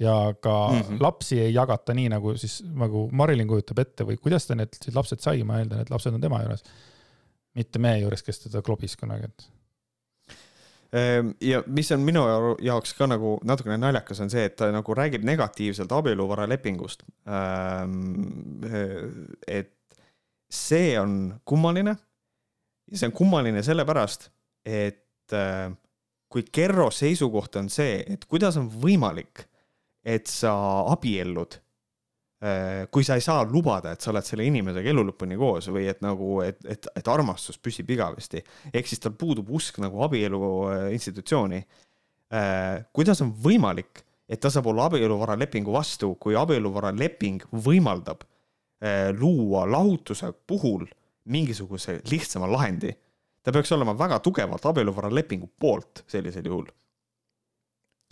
ja 0.00 0.34
ka 0.40 0.68
mm 0.68 0.80
-hmm. 0.80 1.00
lapsi 1.00 1.40
ei 1.40 1.54
jagata 1.54 1.94
nii, 1.94 2.08
nagu 2.08 2.36
siis 2.36 2.62
nagu 2.74 3.08
Marilyn 3.12 3.48
kujutab 3.48 3.78
ette 3.78 4.04
või 4.04 4.16
kuidas 4.16 4.46
ta 4.46 4.54
need 4.54 4.78
lapsed 4.94 5.20
sai, 5.20 5.44
ma 5.44 5.58
eeldan, 5.58 5.80
et 5.80 5.90
lapsed 5.90 6.14
on 6.14 6.20
tema 6.20 6.42
juures. 6.42 6.62
mitte 7.54 7.78
meie 7.78 7.98
juures, 8.00 8.22
kes 8.22 8.38
teda 8.38 8.62
klobis 8.62 8.96
kunagi, 8.96 9.24
et 9.24 9.48
ja 11.40 11.62
mis 11.66 11.88
on 11.94 12.02
minu 12.04 12.22
jaoks 12.60 12.92
ka 12.98 13.06
nagu 13.08 13.38
natukene 13.48 13.78
naljakas, 13.80 14.20
on 14.20 14.32
see, 14.32 14.44
et 14.50 14.56
ta 14.60 14.68
nagu 14.74 14.94
räägib 14.96 15.24
negatiivselt 15.24 15.92
abieluvaralepingust. 15.96 17.06
Ehm, 17.32 18.64
et 19.48 19.72
see 20.52 20.98
on 21.00 21.40
kummaline. 21.48 21.96
see 22.92 23.08
on 23.08 23.14
kummaline 23.16 23.62
sellepärast, 23.64 24.28
et 24.68 25.32
äh, 25.32 25.72
kui 26.28 26.44
Kerro 26.52 26.90
seisukoht 26.92 27.56
on 27.56 27.70
see, 27.72 28.02
et 28.04 28.26
kuidas 28.28 28.58
on 28.60 28.68
võimalik, 28.68 29.46
et 30.04 30.28
sa 30.28 30.52
abiellud, 30.92 31.56
kui 32.90 33.04
sa 33.06 33.14
ei 33.14 33.22
saa 33.22 33.44
lubada, 33.46 33.92
et 33.92 34.02
sa 34.02 34.10
oled 34.10 34.26
selle 34.26 34.42
inimesega 34.48 34.90
elu 34.90 35.04
lõpuni 35.12 35.36
koos 35.38 35.68
või 35.70 35.84
et 35.92 36.00
nagu, 36.02 36.40
et, 36.42 36.58
et, 36.66 36.88
et 36.98 37.08
armastus 37.08 37.60
püsib 37.62 37.90
igavesti. 37.94 38.42
ehk 38.72 38.88
siis 38.90 38.98
tal 39.02 39.14
puudub 39.14 39.50
usk 39.54 39.78
nagu 39.78 40.02
abielu 40.02 40.40
äh, 40.72 40.88
institutsiooni. 40.96 41.62
kuidas 42.96 43.20
on 43.20 43.30
võimalik, 43.44 44.00
et 44.26 44.40
ta 44.40 44.50
saab 44.50 44.66
olla 44.72 44.86
abieluvaralepingu 44.88 45.72
vastu, 45.72 46.14
kui 46.16 46.32
abieluvaraleping 46.34 47.44
võimaldab 47.52 48.24
luua 49.20 49.66
lahutuse 49.68 50.32
puhul 50.46 50.86
mingisuguse 51.24 52.00
lihtsama 52.10 52.52
lahendi. 52.52 52.92
ta 53.42 53.52
peaks 53.52 53.72
olema 53.72 53.98
väga 53.98 54.18
tugevalt 54.18 54.66
abieluvaralepingu 54.66 55.50
poolt 55.60 56.04
sellisel 56.06 56.46
juhul. 56.46 56.66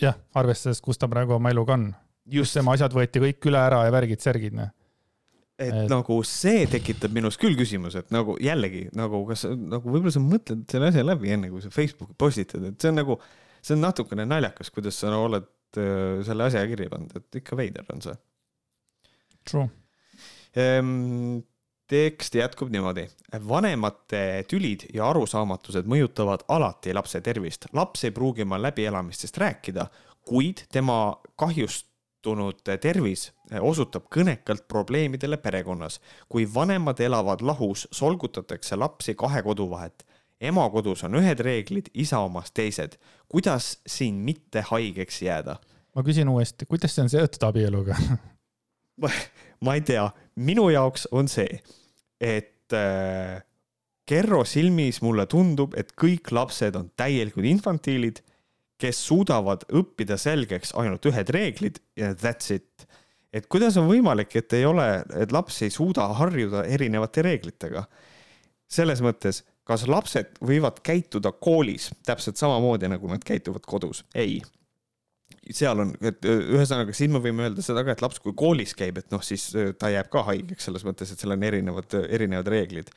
jah, 0.02 0.14
arvestades, 0.34 0.80
kus 0.80 0.98
ta 0.98 1.08
praegu 1.08 1.32
oma 1.32 1.50
eluga 1.50 1.72
on. 1.72 1.94
Just 2.26 2.56
tema 2.56 2.74
asjad 2.76 2.94
võeti 2.94 3.22
kõik 3.22 3.50
üle 3.50 3.62
ära 3.62 3.84
ja 3.86 3.94
värgid-särgid, 3.94 4.56
noh 4.58 4.70
et, 5.60 5.74
et 5.74 5.90
nagu 5.92 6.20
see 6.24 6.64
tekitab 6.72 7.12
minus 7.12 7.36
küll 7.40 7.56
küsimuse, 7.58 8.00
et 8.04 8.14
nagu 8.14 8.36
jällegi 8.40 8.86
nagu 8.96 9.22
kas 9.28 9.44
nagu 9.48 9.92
võib-olla 9.92 10.14
sa 10.14 10.22
mõtled 10.24 10.64
selle 10.72 10.88
asja 10.88 11.04
läbi, 11.04 11.34
enne 11.34 11.50
kui 11.52 11.60
sa 11.64 11.72
Facebooki 11.74 12.16
postitad, 12.16 12.64
et 12.70 12.80
see 12.80 12.92
on 12.92 12.96
nagu, 13.02 13.18
see 13.60 13.76
on 13.76 13.84
natukene 13.84 14.24
naljakas, 14.28 14.72
kuidas 14.72 14.96
sa 15.02 15.12
no, 15.12 15.26
oled 15.28 15.50
äh, 15.76 16.22
selle 16.26 16.48
asja 16.48 16.64
kirja 16.70 16.92
pannud, 16.94 17.12
et 17.20 17.42
ikka 17.42 17.60
veider 17.60 17.92
on 17.92 18.02
see. 18.06 18.16
True 19.44 19.68
Ehm, 20.56 21.38
tekst 21.86 22.34
jätkub 22.34 22.70
niimoodi. 22.70 23.08
vanemate 23.48 24.44
tülid 24.50 24.88
ja 24.94 25.10
arusaamatused 25.10 25.86
mõjutavad 25.86 26.42
alati 26.48 26.94
lapse 26.94 27.20
tervist. 27.20 27.66
laps 27.72 28.04
ei 28.04 28.10
pruugi 28.10 28.42
oma 28.42 28.58
läbielamistest 28.62 29.38
rääkida, 29.38 29.86
kuid 30.26 30.66
tema 30.72 31.20
kahjustunud 32.20 32.60
tervis 32.80 33.32
osutab 33.60 34.08
kõnekalt 34.12 34.68
probleemidele 34.68 35.36
perekonnas. 35.36 36.00
kui 36.28 36.46
vanemad 36.54 37.00
elavad 37.00 37.40
lahus, 37.40 37.88
solgutatakse 37.90 38.76
lapsi 38.76 39.14
kahe 39.14 39.42
kodu 39.42 39.70
vahet. 39.70 40.06
ema 40.40 40.70
kodus 40.70 41.04
on 41.04 41.14
ühed 41.14 41.40
reeglid, 41.40 41.90
isa 41.94 42.18
omas 42.18 42.52
teised. 42.52 42.98
kuidas 43.28 43.80
siin 43.86 44.14
mitte 44.14 44.60
haigeks 44.60 45.22
jääda? 45.22 45.56
ma 45.94 46.02
küsin 46.02 46.28
uuesti, 46.28 46.66
kuidas 46.66 46.94
see 46.94 47.02
on 47.02 47.10
seotud 47.10 47.42
abieluga 47.42 47.96
ma 49.60 49.74
ei 49.74 49.80
tea, 49.80 50.10
minu 50.36 50.68
jaoks 50.70 51.08
on 51.12 51.28
see, 51.28 51.60
et 52.20 52.72
äh, 52.72 53.42
Kerro 54.06 54.44
silmis 54.44 55.02
mulle 55.02 55.26
tundub, 55.26 55.74
et 55.78 55.92
kõik 55.94 56.32
lapsed 56.32 56.74
on 56.74 56.90
täielikud 56.96 57.44
infantiilid, 57.44 58.20
kes 58.80 59.02
suudavad 59.06 59.66
õppida 59.76 60.18
selgeks 60.20 60.74
ainult 60.80 61.06
ühed 61.10 61.32
reeglid 61.36 61.80
ja 61.98 62.12
that's 62.14 62.52
it. 62.54 62.86
et 63.32 63.46
kuidas 63.46 63.76
on 63.80 63.88
võimalik, 63.90 64.34
et 64.36 64.52
ei 64.58 64.64
ole, 64.66 64.86
et 65.20 65.32
laps 65.32 65.62
ei 65.62 65.70
suuda 65.70 66.08
harjuda 66.20 66.64
erinevate 66.66 67.22
reeglitega? 67.26 67.84
selles 68.70 69.00
mõttes, 69.02 69.42
kas 69.66 69.86
lapsed 69.90 70.38
võivad 70.46 70.78
käituda 70.86 71.32
koolis 71.32 71.90
täpselt 72.06 72.38
samamoodi, 72.38 72.88
nagu 72.90 73.10
nad 73.10 73.24
käituvad 73.26 73.66
kodus? 73.66 74.04
ei 74.14 74.40
seal 75.56 75.82
on, 75.82 75.92
et 76.06 76.24
ühesõnaga, 76.26 76.94
siin 76.96 77.12
me 77.14 77.20
võime 77.22 77.46
öelda 77.46 77.64
seda 77.64 77.84
ka, 77.86 77.94
et 77.94 78.04
laps, 78.04 78.20
kui 78.22 78.34
koolis 78.38 78.74
käib, 78.78 79.00
et 79.00 79.10
noh, 79.14 79.22
siis 79.24 79.48
ta 79.80 79.90
jääb 79.92 80.10
ka 80.12 80.24
haigeks 80.28 80.68
selles 80.68 80.84
mõttes, 80.86 81.12
et 81.12 81.22
seal 81.22 81.34
on 81.34 81.46
erinevad, 81.46 81.96
erinevad 82.08 82.50
reeglid. 82.52 82.92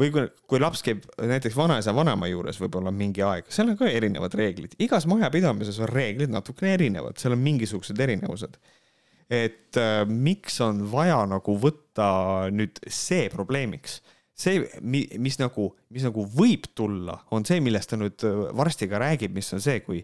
või 0.00 0.10
kui, 0.14 0.24
kui 0.50 0.58
laps 0.62 0.82
käib 0.82 1.04
näiteks 1.18 1.56
vanaisa, 1.56 1.94
vanaema 1.94 2.26
juures 2.26 2.58
võib-olla 2.60 2.90
mingi 2.94 3.22
aeg, 3.22 3.50
seal 3.54 3.70
on 3.70 3.78
ka 3.78 3.86
erinevad 3.90 4.34
reeglid, 4.34 4.74
igas 4.82 5.06
majapidamises 5.10 5.78
on 5.84 5.92
reeglid 5.92 6.32
natukene 6.34 6.74
erinevad, 6.74 7.20
seal 7.20 7.36
on 7.36 7.44
mingisugused 7.44 8.00
erinevused. 8.00 8.58
et 9.30 9.76
äh, 9.80 10.02
miks 10.06 10.60
on 10.60 10.82
vaja 10.90 11.22
nagu 11.26 11.54
võtta 11.58 12.50
nüüd 12.52 12.82
see 12.90 13.30
probleemiks 13.32 14.02
see, 14.34 14.64
mis 14.82 15.38
nagu, 15.38 15.70
mis 15.94 16.04
nagu 16.04 16.26
võib 16.34 16.66
tulla, 16.74 17.20
on 17.34 17.46
see, 17.46 17.60
millest 17.62 17.92
ta 17.92 17.98
nüüd 17.98 18.24
varsti 18.56 18.88
ka 18.90 19.00
räägib, 19.02 19.34
mis 19.36 19.52
on 19.54 19.62
see, 19.62 19.80
kui 19.86 20.02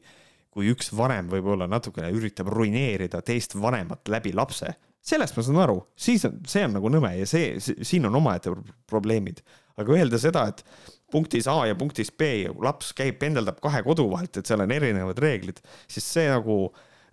kui 0.50 0.70
üks 0.72 0.90
vanem 0.96 1.28
võib-olla 1.30 1.68
natukene 1.70 2.10
üritab 2.14 2.50
ruineerida 2.50 3.22
teist 3.26 3.54
vanemat 3.54 4.10
läbi 4.10 4.32
lapse, 4.34 4.72
sellest 5.00 5.36
ma 5.36 5.44
saan 5.46 5.60
aru, 5.62 5.78
siis 5.98 6.24
on, 6.28 6.40
see 6.50 6.64
on 6.66 6.74
nagu 6.76 6.90
nõme 6.92 7.12
ja 7.20 7.28
see, 7.28 7.54
siin 7.60 8.08
on 8.08 8.18
omaette 8.20 8.52
probleemid. 8.90 9.44
aga 9.80 9.94
öelda 9.96 10.18
seda, 10.20 10.42
et 10.50 10.64
punktis 11.12 11.46
A 11.48 11.62
ja 11.70 11.76
punktis 11.78 12.10
B 12.12 12.50
laps 12.60 12.92
käib, 12.96 13.16
pendeldab 13.22 13.60
kahe 13.62 13.80
kodu 13.86 14.04
vahelt, 14.10 14.36
et 14.36 14.46
seal 14.46 14.60
on 14.60 14.74
erinevad 14.74 15.18
reeglid, 15.22 15.62
siis 15.88 16.04
see 16.04 16.26
nagu, 16.28 16.58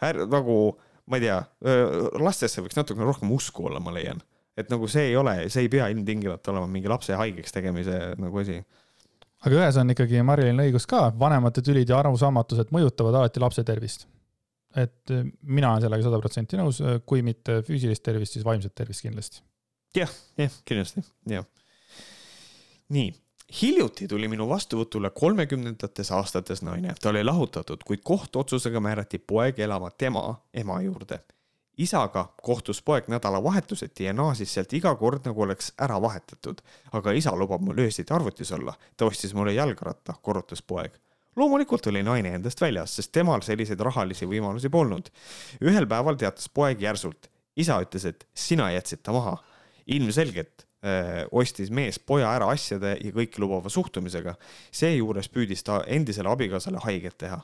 nagu 0.02 0.58
ma 1.08 1.20
ei 1.20 1.28
tea, 1.28 1.38
lastesse 2.20 2.64
võiks 2.66 2.76
natukene 2.78 3.08
rohkem 3.08 3.32
usku 3.32 3.70
olla, 3.70 3.80
ma 3.80 3.94
leian. 3.96 4.20
et 4.58 4.72
nagu 4.74 4.90
see 4.90 5.12
ei 5.12 5.16
ole, 5.16 5.38
see 5.54 5.68
ei 5.68 5.70
pea 5.70 5.88
ilmtingimata 5.94 6.50
olema 6.52 6.68
mingi 6.72 6.90
lapse 6.90 7.14
haigeks 7.14 7.54
tegemise 7.54 8.16
nagu 8.18 8.40
asi 8.42 8.58
aga 9.46 9.60
ühes 9.60 9.78
on 9.82 9.94
ikkagi 9.94 10.24
Marilyn 10.26 10.64
õigus 10.66 10.88
ka, 10.90 11.08
vanemate 11.20 11.64
tülid 11.66 11.90
ja 11.90 12.00
arusaamatused 12.02 12.74
mõjutavad 12.76 13.20
alati 13.20 13.44
lapse 13.44 13.64
tervist. 13.68 14.08
et 14.78 15.12
äh, 15.12 15.24
mina 15.42 15.72
olen 15.72 15.82
sellega 15.82 16.06
sada 16.06 16.20
protsenti 16.22 16.58
nõus, 16.60 16.82
äh, 16.82 17.00
kui 17.06 17.24
mitte 17.26 17.62
füüsilist 17.66 18.04
tervist, 18.04 18.36
siis 18.36 18.46
vaimset 18.46 18.76
tervist 18.76 19.06
kindlasti. 19.06 19.42
jah, 19.96 20.12
jah, 20.38 20.60
kindlasti, 20.66 21.06
jah. 21.30 21.46
nii, 22.90 23.14
hiljuti 23.62 24.08
tuli 24.08 24.28
minu 24.28 24.50
vastuvõtule 24.50 25.12
kolmekümnendates 25.16 26.12
aastates 26.12 26.62
naine, 26.62 26.96
ta 27.02 27.10
oli 27.14 27.24
lahutatud, 27.24 27.84
kuid 27.88 28.04
kohtuotsusega 28.04 28.80
määrati 28.84 29.20
poeg 29.20 29.60
elama 29.60 29.92
tema 29.92 30.30
ema 30.54 30.82
juurde 30.82 31.22
isaga 31.78 32.26
kohtus 32.42 32.82
poeg 32.82 33.08
nädalavahetuseti 33.08 34.04
ja 34.04 34.14
naasis 34.14 34.54
sealt 34.54 34.74
iga 34.74 34.94
kord, 34.96 35.26
nagu 35.26 35.42
oleks 35.46 35.72
ära 35.82 36.00
vahetatud. 36.02 36.62
aga 36.92 37.12
isa 37.12 37.36
lubab 37.36 37.62
mul 37.62 37.80
öösiti 37.86 38.14
arvutis 38.14 38.52
olla, 38.52 38.74
ta 38.98 39.06
ostis 39.06 39.34
mulle 39.34 39.54
jalgratta, 39.54 40.14
korrutas 40.22 40.62
poeg. 40.62 40.92
loomulikult 41.36 41.88
oli 41.88 42.04
naine 42.04 42.34
endast 42.36 42.62
väljas, 42.62 42.96
sest 42.96 43.12
temal 43.12 43.42
selliseid 43.42 43.80
rahalisi 43.80 44.26
võimalusi 44.26 44.70
polnud. 44.70 45.10
ühel 45.62 45.88
päeval 45.88 46.16
teatas 46.16 46.50
poeg 46.50 46.82
järsult. 46.82 47.30
isa 47.56 47.82
ütles, 47.82 48.06
et 48.06 48.28
sina 48.34 48.72
jätsid 48.72 49.04
ta 49.04 49.12
maha. 49.12 49.38
ilmselgelt 49.88 50.66
öö, 50.84 50.90
äh, 50.90 51.26
ostis 51.32 51.70
mees 51.70 52.00
poja 52.00 52.34
ära 52.34 52.50
asjade 52.50 52.98
ja 53.04 53.12
kõikelubava 53.12 53.70
suhtumisega. 53.70 54.36
seejuures 54.72 55.30
püüdis 55.30 55.64
ta 55.64 55.84
endisele 55.88 56.30
abikaasale 56.30 56.78
haiget 56.84 57.18
teha 57.18 57.42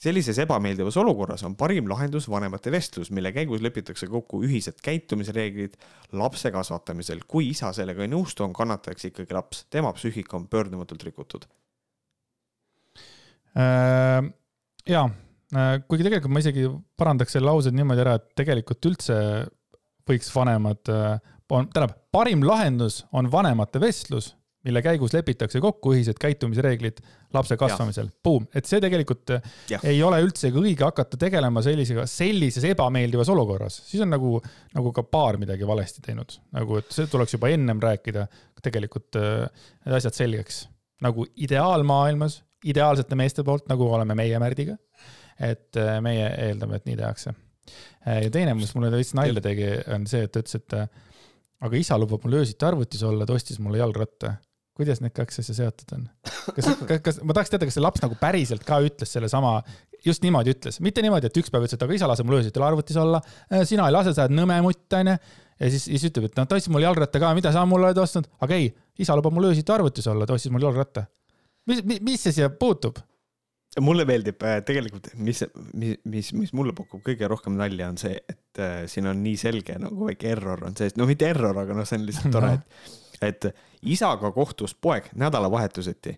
sellises 0.00 0.38
ebameeldivas 0.44 0.96
olukorras 1.00 1.42
on 1.48 1.56
parim 1.56 1.88
lahendus 1.88 2.28
vanemate 2.30 2.72
vestlus, 2.72 3.10
mille 3.14 3.32
käigus 3.32 3.62
lepitakse 3.64 4.08
kokku 4.10 4.42
ühised 4.44 4.80
käitumisreeglid 4.84 5.76
lapse 6.12 6.52
kasvatamisel. 6.52 7.22
kui 7.26 7.50
isa 7.54 7.72
sellega 7.72 8.04
ei 8.04 8.12
nõustu, 8.12 8.44
on 8.44 8.52
kannatajaks 8.56 9.10
ikkagi 9.10 9.36
laps, 9.36 9.64
tema 9.70 9.92
psüühika 9.96 10.36
on 10.36 10.48
pöördumatult 10.52 11.06
rikutud 11.08 11.46
äh,. 13.56 14.20
ja, 14.86 15.06
äh, 15.56 15.76
kuigi 15.88 16.04
tegelikult 16.04 16.32
ma 16.32 16.44
isegi 16.44 16.68
parandaks 16.96 17.36
selle 17.36 17.48
lause 17.48 17.72
niimoodi 17.72 18.04
ära, 18.04 18.18
et 18.20 18.28
tegelikult 18.36 18.92
üldse 18.92 19.16
võiks 20.06 20.28
vanemad, 20.34 20.82
äh, 20.92 21.16
tähendab, 21.48 21.96
parim 22.12 22.44
lahendus 22.44 23.04
on 23.16 23.30
vanemate 23.32 23.80
vestlus, 23.80 24.34
mille 24.66 24.82
käigus 24.82 25.14
lepitakse 25.14 25.60
kokku 25.62 25.92
ühised 25.94 26.18
käitumisreeglid 26.20 26.98
lapse 27.34 27.56
kasvamisel. 27.60 28.08
Boom, 28.24 28.46
et 28.56 28.68
see 28.68 28.80
tegelikult 28.82 29.36
ja. 29.70 29.80
ei 29.86 30.00
ole 30.04 30.18
üldsegi 30.24 30.58
õige 30.60 30.86
hakata 30.86 31.18
tegelema 31.20 31.62
sellisega, 31.64 32.06
sellises 32.10 32.66
ebameeldivas 32.72 33.30
olukorras, 33.32 33.78
siis 33.86 34.02
on 34.04 34.12
nagu, 34.14 34.36
nagu 34.76 34.92
ka 34.96 35.06
paar 35.06 35.38
midagi 35.42 35.68
valesti 35.68 36.02
teinud, 36.04 36.38
nagu 36.56 36.80
et 36.80 36.90
see 36.94 37.10
tuleks 37.12 37.36
juba 37.36 37.52
ennem 37.54 37.82
rääkida, 37.82 38.26
tegelikult 38.66 39.18
need 39.20 39.94
asjad 40.00 40.16
selgeks. 40.16 40.64
nagu 41.04 41.26
ideaalmaailmas, 41.44 42.40
ideaalsete 42.64 43.18
meeste 43.18 43.44
poolt, 43.44 43.66
nagu 43.70 43.86
oleme 43.92 44.16
meie 44.18 44.38
Märdiga. 44.42 44.76
et 45.38 45.76
meie 46.00 46.30
eeldame, 46.46 46.78
et 46.78 46.86
nii 46.88 46.96
tehakse. 46.96 47.34
ja 48.06 48.30
teine, 48.32 48.54
mis 48.54 48.74
mulle 48.74 48.90
veits 48.90 49.14
nalja 49.14 49.42
tegi, 49.44 49.68
on 49.94 50.06
see, 50.08 50.24
et 50.24 50.32
ta 50.32 50.40
ütles, 50.40 50.56
et 50.56 50.78
aga 51.66 51.76
isa 51.76 51.98
lubab 52.00 52.24
mul 52.24 52.40
öösiti 52.40 52.66
arvutis 52.66 53.02
olla, 53.06 53.26
ta 53.26 53.36
ostis 53.36 53.60
mulle 53.62 53.80
jalgratta 53.80 54.34
kuidas 54.76 55.00
need 55.02 55.14
kaks 55.16 55.40
asja 55.42 55.56
seotud 55.56 55.94
on? 55.96 56.04
kas, 56.56 56.68
kas, 56.90 57.00
kas, 57.04 57.20
ma 57.24 57.36
tahaks 57.36 57.52
teada, 57.52 57.68
kas 57.68 57.78
see 57.78 57.84
laps 57.84 58.04
nagu 58.04 58.18
päriselt 58.20 58.66
ka 58.66 58.78
ütles 58.84 59.12
sellesama, 59.16 59.58
just 60.04 60.24
niimoodi 60.24 60.54
ütles, 60.54 60.78
mitte 60.84 61.04
niimoodi, 61.04 61.30
et 61.30 61.40
üks 61.40 61.52
päev 61.52 61.66
ütles, 61.66 61.78
et 61.78 61.86
aga 61.86 61.96
isa 61.96 62.10
lase 62.10 62.26
mul 62.26 62.38
öösel 62.40 62.66
arvutis 62.66 63.00
olla, 63.00 63.22
äh, 63.50 63.64
sina 63.68 63.88
ei 63.88 63.96
lase, 63.96 64.14
sa 64.16 64.26
oled 64.26 64.36
nõme 64.36 64.60
mutt, 64.66 64.86
onju. 65.00 65.16
ja 65.62 65.72
siis, 65.72 65.88
siis 65.88 66.06
ütleb, 66.10 66.30
et 66.30 66.38
noh, 66.38 66.48
ta 66.48 66.60
ostis 66.60 66.72
mul 66.72 66.84
jalgratta 66.84 67.22
ka, 67.22 67.32
mida 67.38 67.52
sa 67.54 67.64
mulle 67.68 67.90
oled 67.90 68.00
ostnud, 68.02 68.28
aga 68.44 68.60
ei, 68.60 68.70
isa 69.02 69.16
lubab 69.18 69.34
mul 69.36 69.50
öösel 69.50 69.76
arvutis 69.76 70.08
olla, 70.12 70.28
ta 70.28 70.36
ostis 70.36 70.54
mul 70.54 70.68
jalgratta. 70.68 71.06
mis, 71.70 71.84
mis, 71.84 72.02
mis 72.04 72.26
see 72.28 72.40
siia 72.40 72.52
puutub? 72.52 73.02
mulle 73.82 74.06
meeldib 74.08 74.40
äh, 74.46 74.60
tegelikult, 74.64 75.10
mis, 75.20 75.42
mis, 75.76 75.98
mis, 76.08 76.30
mis 76.36 76.52
mulle 76.56 76.72
pakub 76.76 77.02
kõige 77.04 77.28
rohkem 77.28 77.58
nalja, 77.58 77.90
on 77.92 77.98
see, 78.00 78.14
et 78.16 78.60
äh, 78.62 78.78
siin 78.88 79.08
on 79.10 79.20
nii 79.24 79.36
selge 79.40 79.76
nagu 79.80 80.08
väike 80.08 80.30
error 80.32 80.64
on 80.64 80.76
sees, 80.78 80.96
no 80.96 81.08
mitte 81.08 81.28
error, 81.28 81.56
aga 81.60 81.76
noh, 81.76 81.88
see 81.88 82.00
on 82.00 82.06
lihtsalt 82.08 82.32
tore 82.36 82.54
no., 82.54 82.62
et 82.62 83.05
et 83.22 83.46
isaga 83.82 84.30
kohtus 84.32 84.74
poeg 84.74 85.10
nädalavahetuseti, 85.14 86.16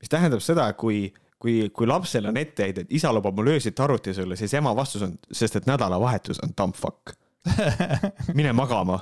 mis 0.00 0.12
tähendab 0.12 0.42
seda, 0.44 0.70
kui, 0.78 1.08
kui, 1.38 1.68
kui 1.74 1.86
lapsel 1.86 2.28
on 2.30 2.36
etteheide, 2.40 2.86
et 2.86 2.94
isa 2.94 3.12
lubab 3.14 3.36
mul 3.36 3.54
öösiti 3.54 3.82
arvutis 3.82 4.18
olla, 4.22 4.36
siis 4.36 4.54
ema 4.54 4.74
vastus 4.76 5.04
on, 5.06 5.16
sest 5.32 5.60
et 5.60 5.68
nädalavahetus 5.70 6.42
on 6.44 6.54
dumb 6.58 6.76
fuck. 6.76 7.14
mine 8.38 8.52
magama. 8.52 9.00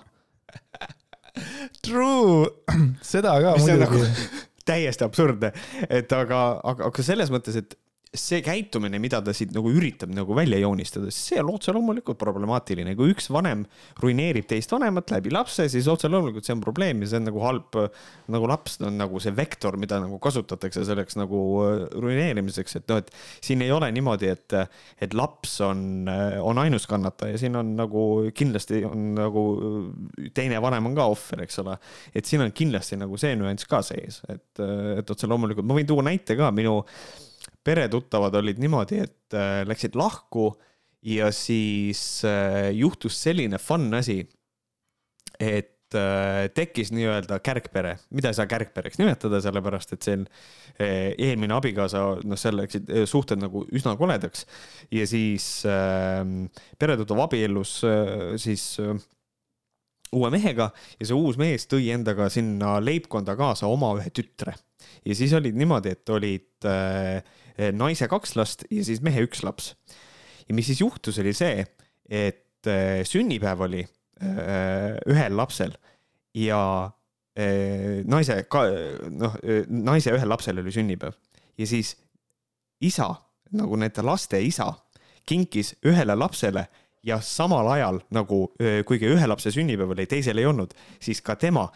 True, 1.84 2.46
seda 3.12 3.36
ka 3.42 3.56
muidugi. 3.60 3.80
Nagu, 3.84 4.04
täiesti 4.66 5.06
absurdne, 5.06 5.52
et 5.88 6.12
aga, 6.12 6.40
aga, 6.64 6.88
aga 6.90 7.02
selles 7.06 7.30
mõttes, 7.30 7.58
et 7.60 7.76
see 8.20 8.42
käitumine, 8.44 8.98
mida 9.02 9.20
ta 9.24 9.34
siit 9.36 9.52
nagu 9.54 9.70
üritab 9.72 10.12
nagu 10.14 10.34
välja 10.36 10.58
joonistada, 10.62 11.10
see 11.14 11.38
on 11.42 11.52
otse 11.54 11.74
loomulikult 11.74 12.18
problemaatiline. 12.20 12.94
kui 12.96 13.12
üks 13.14 13.28
vanem 13.32 13.64
ruineerib 14.02 14.48
teist 14.48 14.72
vanemat 14.72 15.12
läbi 15.14 15.32
lapse, 15.34 15.68
siis 15.72 15.88
otse 15.90 16.10
loomulikult 16.10 16.46
see 16.46 16.54
on 16.56 16.62
probleem 16.64 17.02
ja 17.04 17.10
see 17.10 17.20
on 17.20 17.28
nagu 17.28 17.42
halb, 17.44 17.78
nagu 18.32 18.50
laps 18.50 18.78
on 18.86 18.98
nagu 19.00 19.20
see 19.22 19.34
vektor, 19.36 19.78
mida 19.80 20.00
nagu 20.02 20.18
kasutatakse 20.22 20.84
selleks 20.88 21.18
nagu 21.20 21.42
äh, 21.64 21.84
ruineerimiseks, 21.94 22.78
et 22.80 22.88
noh, 22.92 23.02
et 23.02 23.12
siin 23.44 23.64
ei 23.64 23.72
ole 23.74 23.90
niimoodi, 23.94 24.32
et, 24.32 24.58
et 25.02 25.16
laps 25.16 25.58
on, 25.66 25.84
äh, 26.12 26.38
on 26.42 26.62
ainus 26.62 26.88
kannataja, 26.90 27.38
siin 27.40 27.58
on 27.60 27.74
nagu 27.78 28.06
kindlasti 28.36 28.82
on 28.88 29.12
nagu 29.16 29.46
teine 30.36 30.60
vanem 30.62 30.90
on 30.90 30.96
ka 30.96 31.08
ohver, 31.12 31.44
eks 31.46 31.62
ole. 31.62 31.76
et 32.16 32.26
siin 32.26 32.44
on 32.44 32.52
kindlasti 32.56 32.98
nagu 33.00 33.18
see 33.20 33.36
nüanss 33.38 33.68
ka 33.68 33.82
sees, 33.86 34.22
et, 34.32 34.64
et 34.98 35.14
otse 35.14 35.28
loomulikult 35.30 35.66
ma 35.66 35.76
võin 35.76 35.88
tuua 35.88 36.04
näite 36.06 36.36
ka 36.38 36.50
minu 36.54 36.80
peretuttavad 37.66 38.34
olid 38.38 38.60
niimoodi, 38.62 39.00
et 39.06 39.36
äh, 39.36 39.60
läksid 39.66 39.96
lahku 39.98 40.50
ja 41.06 41.30
siis 41.34 42.22
äh, 42.26 42.70
juhtus 42.76 43.18
selline 43.22 43.58
fun 43.62 43.88
asi, 43.98 44.20
et 45.38 45.96
äh, 45.96 46.46
tekkis 46.54 46.92
nii-öelda 46.94 47.40
kärgpere, 47.44 47.96
mida 48.14 48.30
ei 48.30 48.38
saa 48.38 48.48
kärgpereks 48.50 49.00
nimetada, 49.02 49.40
sellepärast 49.44 49.96
et 49.96 50.06
see 50.06 50.22
eelmine 50.78 51.56
abikaasa, 51.56 52.04
noh, 52.26 52.38
seal 52.40 52.58
läksid 52.60 52.90
suhted 53.08 53.40
nagu 53.40 53.64
üsna 53.74 53.94
koledaks 53.98 54.44
ja 54.92 55.06
siis 55.08 55.46
peretuttav 56.76 57.22
abiellus 57.24 57.78
siis 58.42 58.66
uue 60.12 60.30
mehega 60.34 60.70
ja 61.00 61.08
see 61.08 61.16
uus 61.16 61.38
mees 61.40 61.66
tõi 61.70 61.90
endaga 61.94 62.28
sinna 62.32 62.76
leibkonda 62.82 63.36
kaasa 63.38 63.70
oma 63.70 63.94
ühe 63.98 64.12
tütre. 64.14 64.54
Ja 65.06 65.14
siis 65.14 65.32
olid 65.36 65.56
niimoodi, 65.56 65.94
et 65.96 66.14
olid 66.14 66.68
äh, 66.68 67.22
naise 67.76 68.08
kaks 68.08 68.36
last 68.36 68.66
ja 68.70 68.84
siis 68.84 69.02
mehe 69.04 69.24
üks 69.26 69.42
laps. 69.46 69.74
ja 70.48 70.54
mis 70.54 70.66
siis 70.70 70.80
juhtus, 70.80 71.18
oli 71.18 71.32
see, 71.34 71.64
et 72.06 72.68
eh, 72.70 73.02
sünnipäev 73.04 73.64
oli 73.66 73.82
eh, 73.82 74.96
ühel 75.10 75.36
lapsel 75.36 75.74
ja 76.36 76.60
naise, 77.36 78.34
noh, 79.12 79.34
naise 79.68 80.12
ühel 80.16 80.30
lapsel 80.30 80.62
oli 80.62 80.72
sünnipäev 80.72 81.12
ja 81.60 81.66
siis 81.68 81.90
isa, 82.80 83.10
nagu 83.52 83.76
nende 83.76 84.04
laste 84.04 84.40
isa, 84.40 84.70
kinkis 85.28 85.74
ühele 85.84 86.16
lapsele 86.16 86.64
ja 87.04 87.18
samal 87.20 87.68
ajal 87.74 88.00
nagu, 88.16 88.38
kuigi 88.88 89.10
ühe 89.12 89.28
lapse 89.28 89.52
sünnipäev 89.52 89.92
oli, 89.92 90.06
teisel 90.08 90.40
ei 90.40 90.48
olnud, 90.48 90.72
siis 90.96 91.20
ka 91.20 91.36
tema 91.36 91.66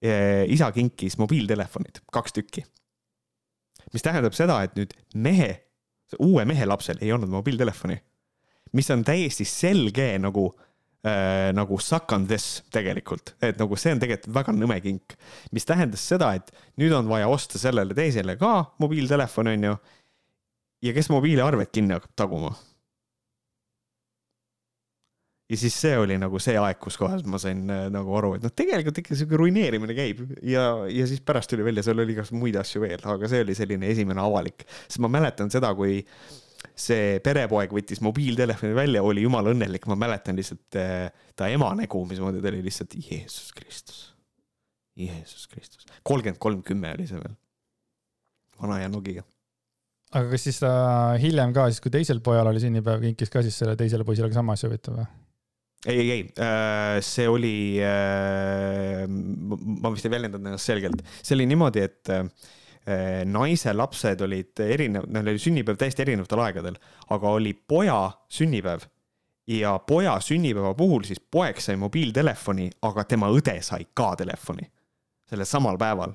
isa 0.00 0.70
kinkis 0.72 1.18
mobiiltelefonid, 1.20 1.98
kaks 2.12 2.32
tükki. 2.32 2.62
Mis 3.92 4.04
tähendab 4.06 4.32
seda, 4.36 4.60
et 4.64 4.76
nüüd 4.78 4.94
mehe, 5.20 5.50
uue 6.22 6.46
mehe 6.48 6.64
lapsel 6.64 7.00
ei 7.02 7.12
olnud 7.12 7.28
mobiiltelefoni, 7.32 7.98
mis 8.76 8.90
on 8.94 9.02
täiesti 9.04 9.44
selge 9.48 10.06
nagu 10.22 10.46
äh, 11.04 11.50
nagu 11.56 11.78
suck 11.82 12.12
on 12.12 12.26
this 12.30 12.62
tegelikult, 12.72 13.34
et 13.42 13.58
nagu 13.60 13.78
see 13.80 13.94
on 13.96 14.02
tegelikult 14.02 14.34
väga 14.36 14.54
nõme 14.56 14.78
kink, 14.84 15.16
mis 15.54 15.66
tähendas 15.68 16.04
seda, 16.12 16.32
et 16.38 16.52
nüüd 16.80 16.94
on 16.96 17.10
vaja 17.10 17.28
osta 17.30 17.60
sellele 17.60 17.96
teisele 17.96 18.36
ka 18.40 18.70
mobiiltelefon, 18.82 19.52
onju. 19.54 19.76
ja 20.86 20.96
kes 20.96 21.10
mobiiliarvet 21.12 21.72
kinni 21.74 21.98
hakkab 21.98 22.16
taguma 22.16 22.54
ja 25.50 25.58
siis 25.58 25.76
see 25.82 25.96
oli 25.98 26.16
nagu 26.20 26.38
see 26.42 26.54
aeg, 26.60 26.78
kus 26.82 26.96
kohas 27.00 27.24
ma 27.28 27.40
sain 27.42 27.64
äh, 27.72 27.86
nagu 27.92 28.12
aru, 28.18 28.34
et 28.38 28.44
noh, 28.46 28.52
tegelikult 28.54 29.00
ikka 29.02 29.16
sihuke 29.18 29.38
ruineerimine 29.40 29.96
käib. 29.96 30.22
Ja, 30.46 30.66
ja 30.90 31.06
siis 31.10 31.22
pärast 31.26 31.50
tuli 31.50 31.66
välja, 31.66 31.84
seal 31.86 31.98
oli 32.02 32.14
igasugu 32.14 32.38
muid 32.44 32.58
asju 32.60 32.84
veel, 32.84 33.02
aga 33.14 33.30
see 33.30 33.42
oli 33.46 33.56
selline 33.58 33.90
esimene 33.90 34.22
avalik, 34.22 34.64
sest 34.84 35.02
ma 35.02 35.10
mäletan 35.10 35.50
seda, 35.52 35.72
kui 35.78 35.98
see 36.80 37.18
perepoeg 37.24 37.72
võttis 37.74 38.02
mobiiltelefoni 38.04 38.76
välja, 38.76 39.02
oli 39.04 39.24
jumala 39.24 39.52
õnnelik, 39.54 39.88
ma 39.90 39.98
mäletan 39.98 40.38
lihtsalt 40.38 40.78
äh, 40.78 41.10
ta 41.36 41.50
ema 41.50 41.72
nägu, 41.78 42.04
mismoodi 42.08 42.42
ta 42.44 42.52
oli 42.52 42.62
lihtsalt 42.68 42.94
Jeesus 43.00 43.50
Kristus, 43.56 44.04
Jeesus 45.00 45.48
Kristus, 45.50 45.88
kolmkümmend 46.06 46.40
kolm 46.42 46.62
kümme 46.66 46.94
oli 46.94 47.08
see 47.10 47.18
veel, 47.18 47.34
vana 48.62 48.82
ja 48.84 48.92
Nokia 48.92 49.26
aga 50.10 50.26
kas 50.32 50.46
siis 50.46 50.58
ta 50.62 50.70
hiljem 51.22 51.52
ka, 51.54 51.68
siis 51.70 51.82
kui 51.82 51.92
teisel 51.94 52.22
pojal 52.24 52.48
oli 52.50 52.62
sünnipäev, 52.62 53.02
kinkis 53.08 53.30
ka 53.32 53.42
siis 53.46 53.58
selle 53.62 53.76
teisele 53.78 54.06
poisile 54.06 54.30
ka 54.30 54.38
sama 54.40 54.56
asja 54.58 54.70
huvitav 54.70 54.96
või? 54.98 55.10
Ei, 55.86 55.98
ei, 55.98 56.10
ei, 56.10 56.32
äh, 56.38 57.00
see 57.04 57.28
oli, 57.28 57.80
äh, 57.80 59.06
ma 59.08 59.92
vist 59.94 60.06
ei 60.06 60.12
väljendanud 60.12 60.50
ennast 60.50 60.68
selgelt, 60.68 61.04
see 61.22 61.36
oli 61.38 61.46
niimoodi, 61.48 61.84
et 61.86 62.10
äh, 62.12 62.24
naise 63.28 63.72
lapsed 63.76 64.24
olid 64.26 64.60
erinev, 64.64 65.06
neil 65.12 65.32
oli 65.32 65.42
sünnipäev 65.42 65.78
täiesti 65.80 66.04
erinevatel 66.04 66.42
aegadel, 66.44 66.80
aga 67.16 67.36
oli 67.38 67.54
poja 67.54 68.02
sünnipäev. 68.32 68.88
Ja 69.50 69.72
poja 69.82 70.12
sünnipäeva 70.22 70.74
puhul 70.78 71.02
siis 71.08 71.18
poeg 71.18 71.58
sai 71.58 71.74
mobiiltelefoni, 71.80 72.68
aga 72.86 73.04
tema 73.08 73.30
õde 73.34 73.56
sai 73.66 73.88
ka 73.96 74.12
telefoni. 74.20 74.68
Sellel 75.30 75.48
samal 75.48 75.78
päeval. 75.80 76.12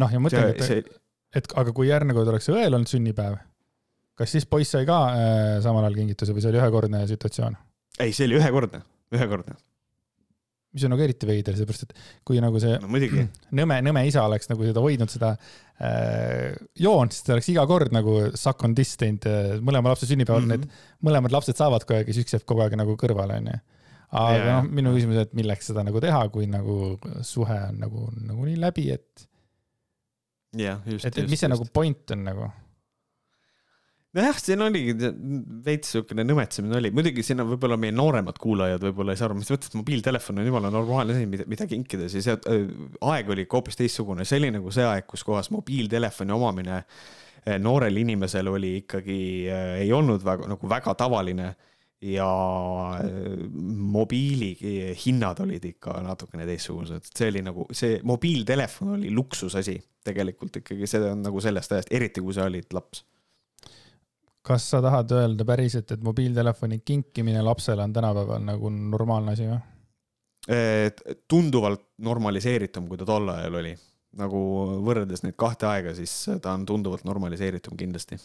noh, 0.00 0.10
ja 0.12 0.22
mõtlengi, 0.22 0.64
et 0.64 0.96
et 1.36 1.52
aga 1.58 1.72
kui 1.74 1.86
järgmine 1.86 2.14
kord 2.16 2.30
oleks 2.32 2.48
õel 2.50 2.74
olnud 2.74 2.90
sünnipäev 2.90 3.36
kas 4.20 4.36
siis 4.36 4.46
poiss 4.48 4.76
sai 4.76 4.86
ka 4.88 5.00
äh, 5.14 5.56
samal 5.64 5.86
ajal 5.86 5.98
kingituse 6.02 6.36
või 6.36 6.44
see 6.44 6.52
oli 6.52 6.60
ühekordne 6.60 7.02
situatsioon? 7.08 7.58
ei, 8.00 8.14
see 8.16 8.28
oli 8.28 8.38
ühekordne, 8.40 8.82
ühekordne. 9.16 9.56
mis 10.76 10.84
on 10.86 10.94
nagu 10.94 11.04
eriti 11.04 11.28
veider, 11.28 11.56
sellepärast 11.56 11.88
et 11.88 12.04
kui 12.28 12.40
nagu 12.42 12.60
see 12.62 12.76
no, 12.82 13.00
nõme, 13.60 13.80
nõme 13.88 14.04
isa 14.08 14.24
oleks 14.28 14.50
nagu 14.52 14.68
seda 14.68 14.84
hoidnud, 14.84 15.12
seda 15.12 15.32
äh, 15.34 16.54
joont, 16.78 17.16
siis 17.16 17.26
ta 17.26 17.36
oleks 17.36 17.50
iga 17.54 17.66
kord 17.70 17.96
nagu 17.96 18.20
suck 18.38 18.68
on 18.68 18.76
this 18.78 18.94
teinud 19.00 19.26
äh, 19.30 19.58
mõlema 19.64 19.94
lapse 19.94 20.08
sünnipäeval 20.10 20.46
mm, 20.46 20.54
-hmm. 20.54 20.70
need 20.70 21.10
mõlemad 21.10 21.36
lapsed 21.36 21.58
saavad 21.58 21.86
kogu 21.86 22.00
aeg 22.00 22.12
ja 22.12 22.16
siis 22.16 22.28
üks 22.28 22.38
jääb 22.38 22.48
kogu 22.48 22.64
aeg 22.66 22.78
nagu 22.80 22.96
kõrvale, 23.00 23.40
onju 23.42 23.60
aga 24.10 24.56
noh, 24.58 24.70
minu 24.74 24.92
küsimus, 24.94 25.20
et 25.22 25.34
milleks 25.38 25.70
seda 25.70 25.84
nagu 25.86 26.00
teha, 26.02 26.24
kui 26.34 26.48
nagu 26.50 26.96
suhe 27.26 27.58
on 27.68 27.76
nagu 27.78 28.08
nagunii 28.16 28.56
läbi, 28.58 28.88
et. 28.96 29.28
just. 30.58 31.06
et, 31.06 31.14
et 31.14 31.30
mis 31.30 31.38
see 31.38 31.46
just. 31.46 31.54
nagu 31.54 31.68
point 31.72 32.16
on 32.16 32.24
nagu 32.26 32.48
nojah, 34.16 34.40
siin 34.42 34.64
oligi 34.64 34.94
veits 35.64 35.94
siukene 35.94 36.24
nõmetsemine 36.26 36.78
oli, 36.80 36.90
muidugi 36.94 37.22
siin 37.26 37.44
on 37.44 37.52
võib-olla 37.52 37.78
meie 37.80 37.94
nooremad 37.94 38.40
kuulajad 38.42 38.82
võib-olla 38.88 39.14
ei 39.14 39.20
saa 39.20 39.28
aru, 39.30 39.38
mis 39.38 39.50
mõttes 39.52 39.74
mobiiltelefon 39.78 40.42
on 40.42 40.50
jumala 40.50 40.72
normaalne 40.74 41.14
asi, 41.14 41.28
mida, 41.30 41.46
mida 41.50 41.66
kinkida, 41.70 42.10
siis 42.10 42.26
äh, 42.32 42.60
aeg 43.12 43.30
oli 43.30 43.46
ikka 43.46 43.60
hoopis 43.60 43.78
teistsugune, 43.78 44.26
see 44.26 44.40
oli 44.42 44.52
nagu 44.56 44.74
see 44.74 44.86
aeg, 44.86 45.06
kus 45.10 45.24
kohas 45.26 45.52
mobiiltelefoni 45.54 46.34
omamine 46.34 46.80
äh, 46.80 47.58
noorel 47.62 48.02
inimesel 48.02 48.50
oli 48.50 48.76
ikkagi 48.82 49.20
äh,, 49.46 49.74
ei 49.84 49.92
olnud 49.94 50.24
väga 50.26 50.50
nagu 50.54 50.70
väga 50.78 50.96
tavaline. 50.98 51.52
Ja 52.00 52.26
äh, 52.96 53.34
mobiili 53.52 54.54
hinnad 54.96 55.42
olid 55.44 55.66
ikka 55.68 55.98
natukene 56.00 56.46
teistsugused, 56.48 57.10
see 57.12 57.28
oli 57.28 57.42
nagu 57.44 57.66
see 57.76 57.98
mobiiltelefon 58.08 58.94
oli 58.94 59.12
luksusasi 59.12 59.76
tegelikult 60.08 60.62
ikkagi, 60.62 60.88
see 60.88 61.02
on 61.04 61.20
nagu 61.26 61.42
sellest 61.44 61.76
ajast, 61.76 61.92
eriti 61.92 62.24
kui 62.24 62.32
sa 62.32 62.48
olid 62.48 62.72
laps. 62.72 63.04
Kas 64.42 64.70
sa 64.72 64.80
tahad 64.82 65.12
öelda 65.12 65.44
päriselt, 65.44 65.90
et 65.92 66.02
mobiiltelefoni 66.02 66.80
kinkimine 66.84 67.42
lapsele 67.44 67.84
on 67.84 67.92
tänapäeval 67.92 68.42
nagu 68.44 68.70
normaalne 68.70 69.36
asi 69.36 69.50
või? 69.50 69.60
tunduvalt 71.28 71.82
normaliseeritum, 72.00 72.86
kui 72.88 72.98
ta 72.98 73.04
tol 73.06 73.28
ajal 73.28 73.58
oli. 73.60 73.74
nagu 74.18 74.38
võrreldes 74.82 75.20
neid 75.22 75.36
kahte 75.38 75.68
aega, 75.68 75.92
siis 75.94 76.12
ta 76.42 76.56
on 76.56 76.64
tunduvalt 76.66 77.04
normaliseeritum 77.06 77.76
kindlasti 77.78 78.16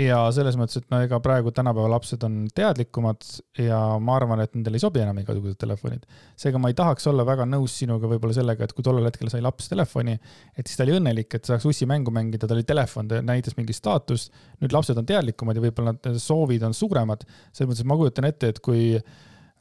ja 0.00 0.18
selles 0.34 0.56
mõttes, 0.58 0.80
et 0.80 0.90
no 0.92 0.98
ega 1.04 1.18
praegu 1.24 1.50
tänapäeva 1.54 1.88
lapsed 1.94 2.22
on 2.26 2.38
teadlikumad 2.54 3.24
ja 3.62 3.78
ma 4.02 4.16
arvan, 4.18 4.42
et 4.44 4.52
nendel 4.56 4.76
ei 4.76 4.82
sobi 4.82 5.00
enam 5.02 5.18
igasugused 5.22 5.58
telefonid. 5.60 6.04
seega 6.38 6.60
ma 6.60 6.70
ei 6.72 6.76
tahaks 6.78 7.06
olla 7.10 7.24
väga 7.26 7.46
nõus 7.48 7.78
sinuga 7.80 8.10
võib-olla 8.10 8.36
sellega, 8.36 8.66
et 8.66 8.74
kui 8.76 8.84
tollel 8.84 9.08
hetkel 9.08 9.30
sai 9.32 9.42
laps 9.44 9.70
telefoni, 9.72 10.16
et 10.56 10.66
siis 10.66 10.78
ta 10.78 10.84
oli 10.86 10.96
õnnelik, 10.98 11.38
et 11.38 11.48
saaks 11.48 11.68
ussimängu 11.70 12.12
mängida, 12.14 12.44
tal 12.46 12.58
oli 12.58 12.68
telefon, 12.68 13.08
ta 13.08 13.22
näitas 13.24 13.56
mingit 13.56 13.78
staatust. 13.78 14.32
nüüd 14.60 14.76
lapsed 14.76 14.98
on 15.00 15.08
teadlikumad 15.08 15.56
ja 15.56 15.64
võib-olla 15.64 15.96
nad 15.96 16.20
soovid 16.22 16.66
on 16.68 16.76
suuremad. 16.76 17.24
selles 17.52 17.72
mõttes, 17.72 17.84
et 17.84 17.92
ma 17.92 17.96
kujutan 17.96 18.28
ette, 18.28 18.52
et 18.52 18.60
kui 18.60 18.96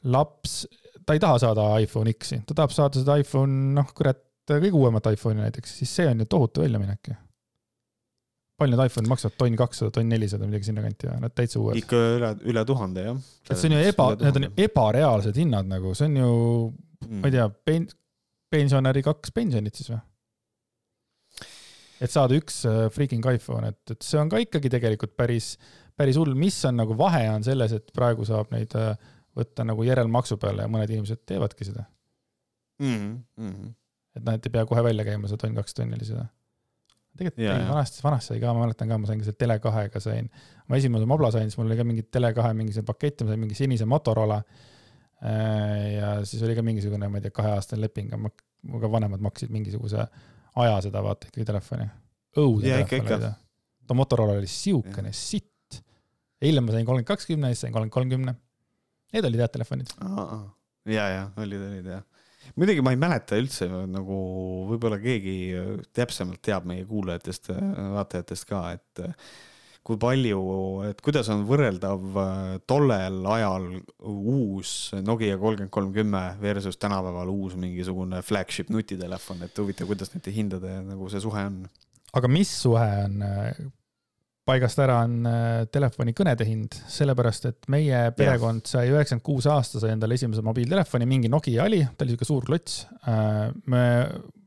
laps, 0.04 0.66
ta 1.06 1.16
ei 1.16 1.20
taha 1.20 1.40
saada 1.40 1.70
iPhone 1.80 2.12
X-i, 2.12 2.44
ta 2.46 2.54
tahab 2.54 2.76
saada 2.76 3.00
seda 3.00 3.20
iPhone, 3.22 3.74
noh, 3.78 3.92
kurat, 3.96 4.20
kõige 4.50 4.76
uuemat 4.76 5.08
iPhone'i 5.16 5.48
näiteks, 5.48 5.80
siis 5.80 5.96
see 5.96 6.10
on 6.10 6.20
ju 6.22 6.28
tohutu 6.30 6.62
väljaminek 6.62 7.10
ju 7.10 7.22
palju 8.60 8.72
need 8.72 8.88
iPhone'id 8.88 9.12
maksavad, 9.12 9.36
tonn 9.40 9.58
kakssada, 9.60 9.92
tonn 9.96 10.12
nelisada, 10.12 10.48
midagi 10.48 10.70
sinnakanti 10.70 11.10
ja 11.10 11.16
nad 11.20 11.34
täitsa 11.36 11.60
uued. 11.60 11.80
ikka 11.82 12.02
üle, 12.16 12.32
üle 12.54 12.66
tuhande 12.68 13.06
jah. 13.10 13.22
et 13.50 13.60
see 13.60 13.70
on 13.70 13.78
ju 13.78 13.86
eba, 13.92 14.10
need 14.22 14.40
on 14.40 14.50
ebareaalsed 14.68 15.40
hinnad 15.42 15.70
nagu, 15.70 15.94
see 15.98 16.08
on 16.10 16.20
ju 16.22 16.34
mm., 17.06 17.24
ma 17.24 17.32
ei 17.32 17.36
tea, 17.36 17.48
pen-, 17.68 17.90
pensionäri 18.56 19.04
kaks 19.06 19.34
pensionit 19.36 19.76
siis 19.76 19.92
või? 19.92 20.00
et 22.06 22.12
saada 22.12 22.38
üks 22.40 22.62
äh, 22.70 22.86
freaking 22.96 23.26
iPhone, 23.32 23.74
et, 23.74 23.82
et 23.92 24.08
see 24.08 24.22
on 24.22 24.32
ka 24.32 24.40
ikkagi 24.44 24.72
tegelikult 24.72 25.16
päris, 25.20 25.56
päris 26.00 26.20
hull, 26.22 26.36
mis 26.40 26.58
on 26.70 26.80
nagu 26.80 26.96
vahe 27.00 27.26
on 27.34 27.44
selles, 27.48 27.76
et 27.76 27.92
praegu 27.96 28.28
saab 28.28 28.56
neid 28.56 28.76
äh, 28.80 28.94
võtta 29.36 29.68
nagu 29.68 29.84
järelmaksu 29.84 30.40
peale 30.40 30.64
ja 30.64 30.72
mõned 30.72 30.96
inimesed 30.96 31.26
teevadki 31.28 31.68
seda 31.68 31.84
mm. 32.80 33.12
-hmm. 33.36 33.76
et 34.16 34.24
nad 34.24 34.48
ei 34.48 34.56
pea 34.58 34.66
kohe 34.70 34.84
välja 34.84 35.08
käima, 35.08 35.28
see 35.28 35.44
tonn, 35.44 35.60
kaks 35.60 35.76
tonni 35.76 36.00
oli 36.00 36.08
seda 36.08 36.30
tegelikult 37.16 37.44
yeah, 37.44 37.60
ei, 37.62 37.68
vanasti, 37.70 38.02
vanasti 38.04 38.34
sai 38.34 38.42
ka, 38.44 38.54
ma 38.56 38.66
mäletan 38.66 38.92
ka, 38.92 38.98
ma 39.00 39.10
sain 39.10 39.22
ka 39.22 39.28
selle 39.28 39.40
Tele2-ga 39.42 40.02
sain, 40.04 40.30
ma 40.68 40.80
esimese 40.80 41.08
Mobla 41.10 41.32
sain, 41.34 41.50
siis 41.50 41.60
mul 41.60 41.70
oli 41.70 41.78
ka 41.80 41.86
mingi 41.88 42.06
Tele2 42.18 42.54
mingi 42.60 42.76
see 42.76 42.86
pakett, 42.88 43.24
ma 43.24 43.34
sain 43.34 43.42
mingi 43.42 43.58
sinise 43.58 43.88
Motorola. 43.90 44.42
Äh, 45.26 45.96
ja 45.96 46.10
siis 46.28 46.44
oli 46.46 46.58
ka 46.58 46.64
mingisugune, 46.66 47.10
ma 47.12 47.22
ei 47.22 47.26
tea, 47.26 47.34
kaheaastane 47.36 47.86
leping, 47.86 48.12
aga 48.14 48.32
mu 48.66 48.82
ka 48.82 48.90
vanemad 48.92 49.24
maksid 49.24 49.54
mingisuguse 49.54 50.04
aja 50.62 50.80
seda 50.84 51.04
vaata 51.06 51.30
ikkagi 51.30 51.48
telefoni. 51.48 51.88
õudne 52.36 52.72
yeah, 52.72 52.84
telefon 52.90 53.14
oli 53.16 53.24
ta. 53.24 53.32
too 53.88 53.98
Motorola 53.98 54.36
oli 54.40 54.52
siukene 54.52 55.14
yeah. 55.14 55.22
sitt. 55.22 55.80
hiljem 56.44 56.68
ma 56.68 56.76
sain 56.76 56.86
kolmkümmend 56.88 57.14
kakskümne, 57.14 57.54
siis 57.54 57.64
sain 57.66 57.74
kolmkümmend 57.76 57.96
kolmkümne. 57.96 58.36
Need 59.16 59.30
olid 59.30 59.46
head 59.46 59.56
telefonid. 59.56 59.94
ja, 60.92 61.08
ja 61.10 61.24
olid, 61.40 61.64
olid 61.70 61.94
jah 61.96 62.04
muidugi 62.56 62.84
ma 62.86 62.94
ei 62.94 63.02
mäleta 63.02 63.40
üldse 63.40 63.68
nagu 63.90 64.20
võib-olla 64.70 65.00
keegi 65.02 65.36
täpsemalt 65.96 66.44
teab 66.46 66.68
meie 66.70 66.86
kuulajatest, 66.88 67.52
vaatajatest 67.96 68.48
ka, 68.50 68.62
et 68.78 69.04
kui 69.86 70.00
palju, 70.02 70.40
et 70.90 71.02
kuidas 71.06 71.30
on 71.34 71.44
võrreldav 71.46 72.20
tollel 72.66 73.20
ajal 73.36 73.68
uus 74.02 74.72
Nokia 75.06 75.38
kolmkümmend 75.38 75.74
kolm 75.74 75.92
kümme 75.94 76.24
versus 76.42 76.80
tänapäeval 76.82 77.30
uus 77.30 77.54
mingisugune 77.60 78.24
flagship 78.26 78.72
nutitelefon, 78.74 79.46
et 79.46 79.62
huvitav, 79.62 79.90
kuidas 79.92 80.14
nende 80.16 80.34
hindade 80.34 80.80
nagu 80.88 81.10
see 81.14 81.22
suhe 81.22 81.48
on? 81.52 81.66
aga 82.16 82.32
mis 82.32 82.50
suhe 82.64 82.88
on 83.04 83.22
paigast 84.46 84.80
ära 84.82 85.00
on 85.06 85.26
äh, 85.26 85.66
telefoni 85.74 86.14
kõnede 86.18 86.46
hind, 86.48 86.78
sellepärast 86.92 87.50
et 87.50 87.68
meie 87.74 88.06
perekond 88.18 88.68
sai 88.70 88.92
üheksakümmend 88.92 89.26
kuus 89.26 89.48
aasta 89.50 89.82
sai 89.82 89.96
endale 89.96 90.18
esimese 90.20 90.44
mobiiltelefoni, 90.46 91.08
mingi 91.10 91.32
Nokia 91.32 91.66
oli, 91.66 91.82
ta 91.98 92.06
oli 92.06 92.14
sihuke 92.14 92.28
suur 92.30 92.46
klots. 92.46 92.84
Äh, 93.10 93.48
me 93.72 93.86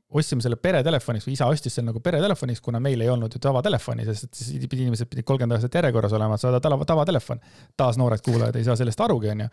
ostsime 0.09 0.41
selle 0.41 0.57
peretelefoniks 0.57 1.27
või 1.27 1.35
isa 1.35 1.49
ostis 1.53 1.75
selle 1.77 1.91
nagu 1.91 2.01
peretelefoniks, 2.05 2.63
kuna 2.65 2.81
meil 2.81 3.03
ei 3.05 3.11
olnud 3.13 3.35
ju 3.35 3.43
tavatelefoni, 3.45 4.07
sest 4.09 4.29
et 4.29 4.39
siis 4.41 4.71
pidi 4.71 4.87
inimesed 4.87 5.11
pidid 5.11 5.27
kolmkümmend 5.29 5.59
aastat 5.59 5.77
järjekorras 5.81 6.15
olema, 6.17 6.39
et 6.39 6.45
saada 6.45 6.63
tava, 6.65 6.79
tavatelefon. 6.89 7.43
taas 7.77 7.99
noored 8.01 8.23
kuulajad 8.25 8.57
ei 8.57 8.65
saa 8.65 8.79
sellest 8.81 9.03
arugi, 9.05 9.35
onju. 9.35 9.51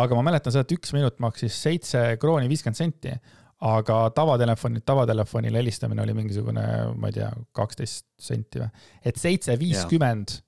aga 0.00 0.18
ma 0.18 0.26
mäletan 0.30 0.56
seda, 0.56 0.66
et 0.66 0.74
üks 0.74 0.96
minut 0.96 1.20
maksis 1.22 1.60
seitse 1.68 2.02
krooni 2.20 2.50
viiskümmend 2.50 2.80
senti 2.80 3.14
aga 3.62 3.98
tavatelefonil, 4.14 4.82
tavatelefonile 4.86 5.60
helistamine 5.60 6.02
oli 6.02 6.14
mingisugune, 6.18 6.62
ma 6.98 7.10
ei 7.10 7.18
tea, 7.18 7.28
kaksteist 7.54 8.08
senti 8.20 8.62
või. 8.62 8.86
et 9.06 9.20
seitse 9.20 9.54
viiskümmend 9.58 10.38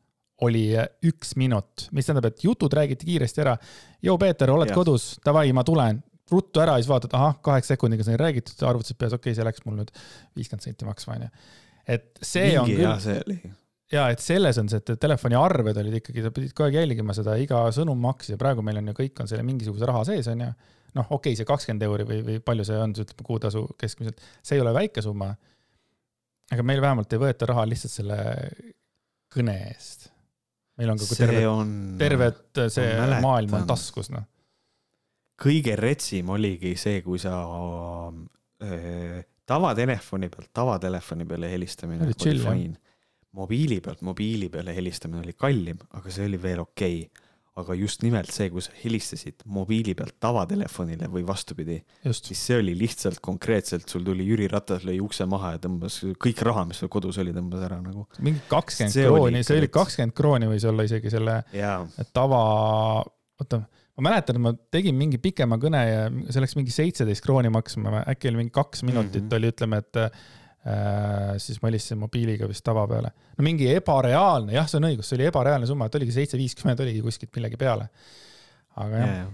oli 0.43 0.65
üks 1.07 1.36
minut, 1.39 1.86
mis 1.95 2.09
tähendab, 2.09 2.32
et 2.32 2.43
jutud 2.45 2.74
räägiti 2.74 3.07
kiiresti 3.07 3.45
ära. 3.45 3.55
joo, 4.03 4.19
Peeter, 4.19 4.51
oled 4.51 4.73
ja. 4.73 4.74
kodus, 4.74 5.15
davai, 5.24 5.53
ma 5.55 5.62
tulen, 5.66 6.03
ruttu 6.32 6.62
ära, 6.65 6.74
siis 6.81 6.91
vaatad, 6.91 7.15
ahah, 7.15 7.36
kaheksa 7.45 7.77
sekundiga 7.77 8.07
sai 8.07 8.19
räägitud, 8.19 8.59
arvutasid 8.66 8.99
peas, 8.99 9.15
okei 9.15 9.31
okay,, 9.31 9.39
see 9.39 9.47
läks 9.47 9.66
mul 9.66 9.78
nüüd 9.78 9.93
viiskümmend 10.35 10.66
senti 10.66 10.89
maksma, 10.89 11.20
onju. 11.20 11.31
et 11.86 12.11
see 12.20 12.51
Mingi 12.51 12.62
on 12.65 12.73
küll. 12.73 12.86
ja 12.89 12.97
see 13.05 13.20
oli 13.23 13.39
ja 13.95 14.09
et 14.11 14.23
selles 14.24 14.59
on 14.59 14.69
see, 14.73 14.81
et 14.82 14.99
telefoniarved 14.99 15.78
olid 15.85 16.01
ikkagi, 16.01 16.24
sa 16.24 16.35
pidid 16.35 16.55
kogu 16.57 16.66
aeg 16.66 16.81
jälgima 16.81 17.15
seda, 17.15 17.36
iga 17.39 17.62
sõnum 17.77 18.01
maksis 18.03 18.35
ja 18.35 18.41
praegu 18.41 18.65
meil 18.65 18.81
on 18.81 18.91
ju 18.91 18.97
kõik 19.05 19.23
on 19.23 19.31
selle 19.31 19.47
mingisuguse 19.47 19.86
raha 19.86 20.03
sees, 20.09 20.27
onju 20.32 20.51
noh, 20.99 21.11
okei 21.11 21.33
okay,, 21.33 21.39
see 21.39 21.49
kakskümmend 21.49 21.87
euri 21.87 22.07
või, 22.09 22.21
või 22.27 22.41
palju 22.45 22.66
see 22.69 22.79
on, 22.81 22.95
ütleme 23.05 23.27
kuutasu 23.27 23.65
keskmiselt, 23.81 24.23
see 24.43 24.59
ei 24.59 24.65
ole 24.65 24.75
väike 24.77 25.03
summa. 25.05 25.33
aga 26.55 26.66
meil 26.66 26.83
vähemalt 26.85 27.12
ei 27.12 27.23
võeta 27.23 27.49
raha 27.51 27.66
lihtsalt 27.69 27.95
selle 27.95 28.19
kõne 29.35 29.57
eest. 29.71 30.09
meil 30.79 30.95
on 30.95 31.01
ka 31.01 31.19
terve, 31.19 31.43
terve 31.99 32.31
see 32.73 33.19
maailm 33.25 33.59
on 33.61 33.69
taskus, 33.69 34.11
noh. 34.15 34.27
kõige 35.41 35.77
retsim 35.81 36.31
oligi 36.35 36.77
see, 36.81 37.03
kui 37.07 37.19
sa 37.23 37.35
äh, 38.62 39.21
tavatelefoni 39.47 40.31
pealt 40.33 40.53
tavatelefoni 40.57 41.27
peale 41.29 41.51
helistamine 41.53 42.07
oli, 42.07 42.16
oli 42.31 42.47
fine. 42.47 42.81
mobiili 43.35 43.81
pealt 43.83 44.07
mobiili 44.07 44.49
peale 44.49 44.75
helistamine 44.77 45.27
oli 45.27 45.35
kallim, 45.37 45.83
aga 45.99 46.15
see 46.15 46.31
oli 46.31 46.43
veel 46.43 46.62
okei 46.65 47.03
okay 47.03 47.24
aga 47.60 47.74
just 47.78 48.02
nimelt 48.02 48.32
see, 48.35 48.48
kui 48.51 48.62
sa 48.64 48.72
helistasid 48.81 49.44
mobiili 49.55 49.94
pealt 49.94 50.16
tavatelefonile 50.22 51.06
või 51.12 51.22
vastupidi, 51.26 51.76
siis 52.02 52.40
see 52.48 52.59
oli 52.59 52.74
lihtsalt 52.78 53.20
konkreetselt, 53.22 53.86
sul 53.90 54.02
tuli 54.06 54.26
Jüri 54.26 54.48
Ratas 54.51 54.82
lõi 54.86 54.97
ukse 55.05 55.26
maha 55.31 55.55
ja 55.55 55.62
tõmbas 55.62 56.01
kõik 56.24 56.43
raha, 56.47 56.66
mis 56.70 56.82
sul 56.82 56.90
kodus 56.93 57.20
oli, 57.22 57.35
tõmbas 57.36 57.62
ära 57.68 57.78
nagu. 57.82 58.09
mingi 58.26 58.43
kakskümmend 58.51 58.98
krooni, 58.98 59.44
see 59.47 59.60
oli 59.62 59.70
kakskümmend 59.78 60.16
krooni 60.18 60.51
võis 60.51 60.66
olla 60.70 60.86
isegi 60.89 61.14
selle 61.14 61.39
tava, 62.16 62.44
oota, 63.39 63.62
ma 63.94 64.09
mäletan, 64.09 64.40
et 64.40 64.47
ma 64.48 64.55
tegin 64.74 64.98
mingi 64.98 65.22
pikema 65.22 65.60
kõne 65.62 65.85
ja 65.86 66.06
see 66.26 66.43
läks 66.43 66.56
mingi 66.59 66.74
seitseteist 66.74 67.22
krooni 67.22 67.55
maksma, 67.55 68.02
äkki 68.10 68.32
oli 68.32 68.43
mingi 68.43 68.55
kaks 68.56 68.82
minutit 68.82 69.22
mm 69.22 69.28
-hmm. 69.28 69.39
oli, 69.39 69.55
ütleme, 69.55 69.85
et 69.85 70.02
siis 71.45 71.59
ma 71.61 71.69
helistasin 71.69 71.99
mobiiliga 72.01 72.49
vist 72.49 72.65
tava 72.65 72.86
peale. 72.89 73.11
no 73.36 73.45
mingi 73.45 73.66
ebareaalne, 73.74 74.55
jah, 74.57 74.69
see 74.70 74.78
on 74.81 74.89
õigus, 74.89 75.11
see 75.11 75.19
oli 75.19 75.27
ebareaalne 75.28 75.69
summa, 75.69 75.91
et 75.91 75.99
oligi 75.99 76.15
seitse 76.16 76.41
viiskümmend 76.41 76.81
oligi 76.81 77.03
kuskilt 77.05 77.35
millegi 77.36 77.61
peale. 77.61 77.89
aga 78.77 79.01
jah 79.03 79.16
yeah.. 79.16 79.32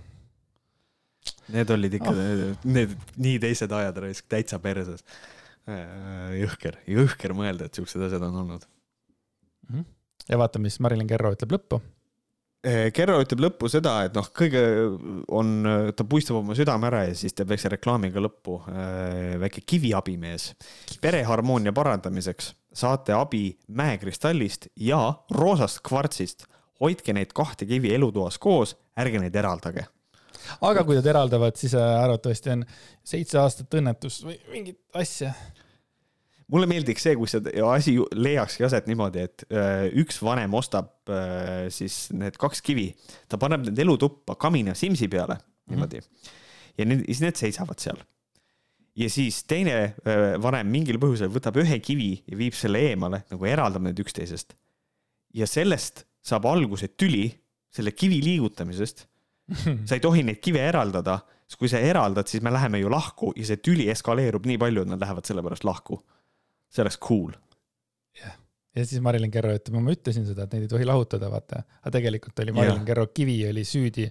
Need 1.51 1.71
olid 1.75 1.95
ikka 1.99 2.11
oh., 2.11 2.19
need 2.65 2.93
nii 3.21 3.39
teised 3.43 3.73
ajad 3.77 3.97
raisk, 4.05 4.25
täitsa 4.31 4.59
perses. 4.63 5.03
Äh, 5.69 6.37
jõhker, 6.41 6.79
jõhker 6.89 7.35
mõelda, 7.37 7.67
et 7.69 7.77
siuksed 7.77 8.01
asjad 8.07 8.23
on 8.27 8.39
olnud 8.43 8.63
mm. 8.65 9.75
-hmm. 9.75 9.85
ja 10.31 10.39
vaata, 10.41 10.59
mis 10.59 10.79
Marilyn 10.81 11.11
Kerro 11.11 11.35
ütleb 11.37 11.53
lõppu 11.59 11.83
Kerro 12.61 13.15
ütleb 13.23 13.41
lõppu 13.41 13.71
seda, 13.73 13.95
et 14.05 14.17
noh, 14.17 14.27
kõige 14.37 14.61
on, 15.33 15.53
ta 15.97 16.05
puistab 16.05 16.43
oma 16.43 16.53
südame 16.57 16.91
ära 16.91 17.07
ja 17.07 17.15
siis 17.17 17.33
teeb 17.33 17.49
väikse 17.55 17.71
reklaamiga 17.73 18.21
lõppu. 18.21 18.59
Eh, 18.69 19.39
väike 19.41 19.63
kiviabimees. 19.65 20.51
pereharmoonia 21.01 21.73
parandamiseks 21.73 22.53
saate 22.77 23.17
abi 23.17 23.57
mäekristallist 23.69 24.69
ja 24.77 25.01
roosast 25.31 25.81
kvartsist. 25.89 26.45
hoidke 26.81 27.13
neid 27.13 27.33
kahte 27.37 27.67
kivi 27.67 27.95
elutoas 27.95 28.39
koos, 28.39 28.77
ärge 28.97 29.21
neid 29.21 29.35
eraldage. 29.37 29.87
aga 30.61 30.85
kui 30.85 30.97
nad 30.97 31.07
eraldavad, 31.07 31.57
siis 31.57 31.75
äh, 31.75 32.03
arvatavasti 32.05 32.51
on 32.51 32.67
seitse 33.05 33.39
aastat 33.39 33.75
õnnetust 33.75 34.25
või 34.25 34.37
mingit 34.53 34.81
asja 34.93 35.33
mulle 36.51 36.69
meeldiks 36.71 37.05
see, 37.07 37.17
kui 37.19 37.31
see 37.31 37.63
asi 37.65 37.97
leiakski 38.17 38.67
aset 38.67 38.89
niimoodi, 38.91 39.27
et 39.29 39.45
äh, 39.51 39.87
üks 40.03 40.21
vanem 40.25 40.55
ostab 40.59 41.11
äh, 41.11 41.69
siis 41.73 42.09
need 42.17 42.39
kaks 42.41 42.63
kivi, 42.67 42.91
ta 43.31 43.39
paneb 43.41 43.69
need 43.69 43.83
elutuppa 43.85 44.37
kamina 44.41 44.75
simsi 44.79 45.09
peale 45.09 45.39
niimoodi 45.71 46.01
mm 46.01 46.07
-hmm. 46.07 46.33
ja 46.79 46.89
need, 46.91 47.05
siis 47.07 47.21
need 47.21 47.37
seisavad 47.37 47.79
seal. 47.79 48.01
ja 48.97 49.11
siis 49.11 49.45
teine 49.45 49.77
äh, 49.83 50.43
vanem 50.43 50.67
mingil 50.67 50.99
põhjusel 50.99 51.31
võtab 51.31 51.57
ühe 51.63 51.79
kivi 51.79 52.23
ja 52.27 52.37
viib 52.37 52.55
selle 52.55 52.79
eemale, 52.91 53.25
nagu 53.31 53.45
eraldab 53.45 53.83
need 53.83 53.99
üksteisest. 53.99 54.55
ja 55.35 55.47
sellest 55.47 56.05
saab 56.23 56.47
alguse 56.47 56.89
tüli 56.89 57.31
selle 57.71 57.93
kivi 57.93 58.21
liigutamisest. 58.25 59.07
sa 59.87 59.97
ei 59.97 60.01
tohi 60.01 60.23
neid 60.23 60.39
kive 60.43 60.61
eraldada, 60.63 61.21
sest 61.49 61.59
kui 61.59 61.69
sa 61.69 61.79
eraldad, 61.79 62.29
siis 62.31 62.43
me 62.43 62.53
läheme 62.55 62.79
ju 62.79 62.91
lahku 62.91 63.33
ja 63.37 63.47
see 63.47 63.57
tüli 63.57 63.89
eskaleerub 63.91 64.47
nii 64.47 64.59
palju, 64.59 64.85
et 64.85 64.93
nad 64.93 65.03
lähevad 65.03 65.27
selle 65.27 65.43
pärast 65.43 65.67
lahku. 65.67 65.99
See 66.71 66.85
oleks 66.85 66.99
cool. 67.03 67.33
ja 68.77 68.85
siis 68.87 69.03
Marilyn 69.03 69.33
Kerro 69.35 69.53
ütleb, 69.57 69.77
ma 69.83 69.95
ütlesin 69.95 70.27
seda, 70.29 70.47
et 70.47 70.55
neid 70.55 70.67
ei 70.69 70.73
tohi 70.73 70.87
lahutada, 70.87 71.31
vaata. 71.33 71.65
aga 71.83 71.95
tegelikult 71.99 72.43
oli 72.45 72.55
Marilyn 72.57 72.83
Jah. 72.83 72.89
Kerro 72.93 73.07
kivi 73.15 73.39
oli 73.49 73.65
süüdi. 73.67 74.07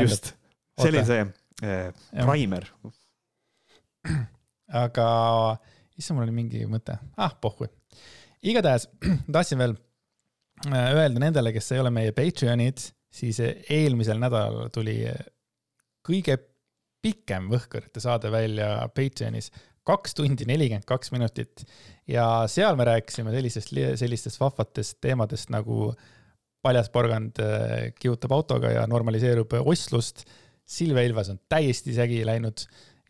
just, 0.00 0.34
see 0.80 0.92
oli 0.92 1.04
see 1.08 1.22
äh, 1.24 1.88
Jah. 2.12 2.28
primer. 2.28 2.68
aga 4.84 5.06
issand, 5.96 6.18
mul 6.18 6.26
oli 6.26 6.36
mingi 6.36 6.66
mõte, 6.68 6.98
ah 7.16 7.34
pohhui. 7.40 7.70
igatahes 8.42 8.88
tahtsin 9.34 9.60
veel 9.62 9.76
äh, 10.68 10.88
öelda 10.98 11.24
nendele, 11.24 11.54
kes 11.56 11.72
ei 11.72 11.84
ole 11.84 11.92
meie 11.94 12.14
Patreonid, 12.16 12.84
siis 13.12 13.40
eelmisel 13.42 14.20
nädalal 14.20 14.68
tuli 14.72 15.00
kõige 16.06 16.38
pikem 17.02 17.48
Võhkõrite 17.50 18.00
saade 18.02 18.30
välja 18.30 18.88
Patreonis, 18.94 19.50
kaks 19.88 20.14
tundi 20.18 20.46
nelikümmend 20.48 20.86
kaks 20.86 21.10
minutit 21.14 21.64
ja 22.10 22.44
seal 22.50 22.76
me 22.78 22.86
rääkisime 22.86 23.32
sellistest, 23.34 23.72
sellistest 23.98 24.40
vahvatest 24.40 25.00
teemadest 25.02 25.50
nagu 25.54 25.90
paljas 26.62 26.90
porgand 26.94 27.40
äh, 27.42 27.90
kihutab 27.98 28.34
autoga 28.36 28.70
ja 28.70 28.86
normaliseerub 28.86 29.56
ostlust. 29.64 30.22
Silvia 30.62 31.02
Ilves 31.08 31.32
on 31.32 31.40
täiesti 31.50 31.94
segi 31.96 32.20
läinud 32.24 32.62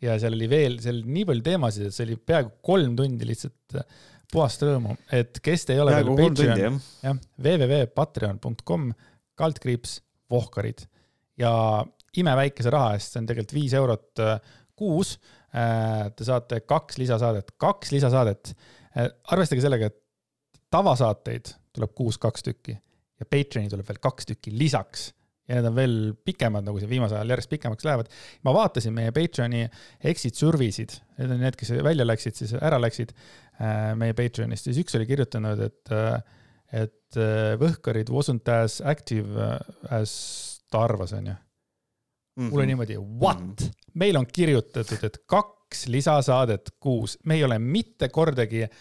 ja 0.03 0.15
seal 0.19 0.33
oli 0.35 0.49
veel, 0.49 0.79
seal 0.83 0.99
oli 1.01 1.19
nii 1.19 1.27
palju 1.29 1.45
teemasid, 1.45 1.87
et 1.87 1.95
see 1.95 2.07
oli 2.07 2.17
peaaegu 2.17 2.55
kolm 2.65 2.95
tundi 2.97 3.27
lihtsalt 3.29 3.77
äh, 3.77 4.01
puhast 4.33 4.65
rõõmu, 4.65 4.95
et 5.13 5.37
kes 5.45 5.67
te 5.67 5.75
ei 5.75 5.83
ole 5.83 5.93
peaaegu 5.93 6.15
veel 6.17 6.33
Patreon, 6.33 6.63
jah. 6.63 6.79
jah, 7.05 7.21
www.patreon.com, 7.37 8.89
kaldkriips, 9.39 9.99
vohkarid 10.33 10.87
ja 11.39 11.53
imeväikese 12.17 12.73
raha 12.73 12.97
eest, 12.97 13.13
see 13.13 13.21
on 13.21 13.29
tegelikult 13.29 13.55
viis 13.57 13.77
eurot 13.77 14.23
äh, 14.23 14.57
kuus. 14.79 15.15
Te 15.53 16.25
saate 16.25 16.63
kaks 16.65 16.97
lisasaadet, 16.97 17.51
kaks 17.61 17.91
lisasaadet. 17.93 18.55
arvestage 19.29 19.61
sellega, 19.61 19.91
et 19.91 19.99
tavasaateid 20.73 21.51
tuleb 21.73 21.91
kuus 21.93 22.17
kaks 22.21 22.45
tükki 22.45 22.73
ja 22.73 23.27
Patreoni 23.29 23.69
tuleb 23.71 23.87
veel 23.87 24.01
kaks 24.01 24.27
tükki 24.31 24.53
lisaks 24.57 25.11
ja 25.49 25.57
need 25.57 25.67
on 25.67 25.75
veel 25.75 25.95
pikemad, 26.25 26.63
nagu 26.65 26.79
see 26.79 26.89
viimasel 26.89 27.19
ajal 27.19 27.33
järjest 27.33 27.51
pikemaks 27.51 27.85
lähevad. 27.87 28.11
ma 28.47 28.53
vaatasin 28.55 28.95
meie 28.95 29.11
Patreoni 29.15 29.65
exit 30.11 30.39
survey'sid, 30.39 30.95
need 31.19 31.35
on 31.35 31.43
need, 31.43 31.57
kes 31.59 31.73
välja 31.83 32.07
läksid, 32.07 32.37
siis 32.39 32.55
ära 32.59 32.79
läksid 32.81 33.11
äh, 33.13 33.91
meie 33.99 34.15
Patreonist, 34.17 34.69
siis 34.69 34.79
üks 34.83 34.95
oli 34.99 35.07
kirjutanud, 35.09 35.65
et, 35.67 35.93
et 36.71 37.19
äh, 37.19 37.53
Võhkarid 37.59 38.11
wasn't 38.13 38.49
as 38.55 38.79
active 38.87 39.35
äh, 39.35 39.57
as 39.99 40.15
ta 40.71 40.85
arvas, 40.87 41.15
onju. 41.19 41.35
Mhm. 42.39 42.49
mulle 42.49 42.69
niimoodi, 42.71 42.95
what? 43.21 43.67
Meil 43.99 44.17
on 44.19 44.27
kirjutatud, 44.29 45.03
et 45.05 45.19
kaks 45.29 45.87
lisasaadet 45.91 46.75
kuus, 46.83 47.17
me 47.25 47.37
ei 47.39 47.43
ole 47.43 47.59
mitte 47.59 48.09
kordagi 48.13 48.63
äh, 48.65 48.71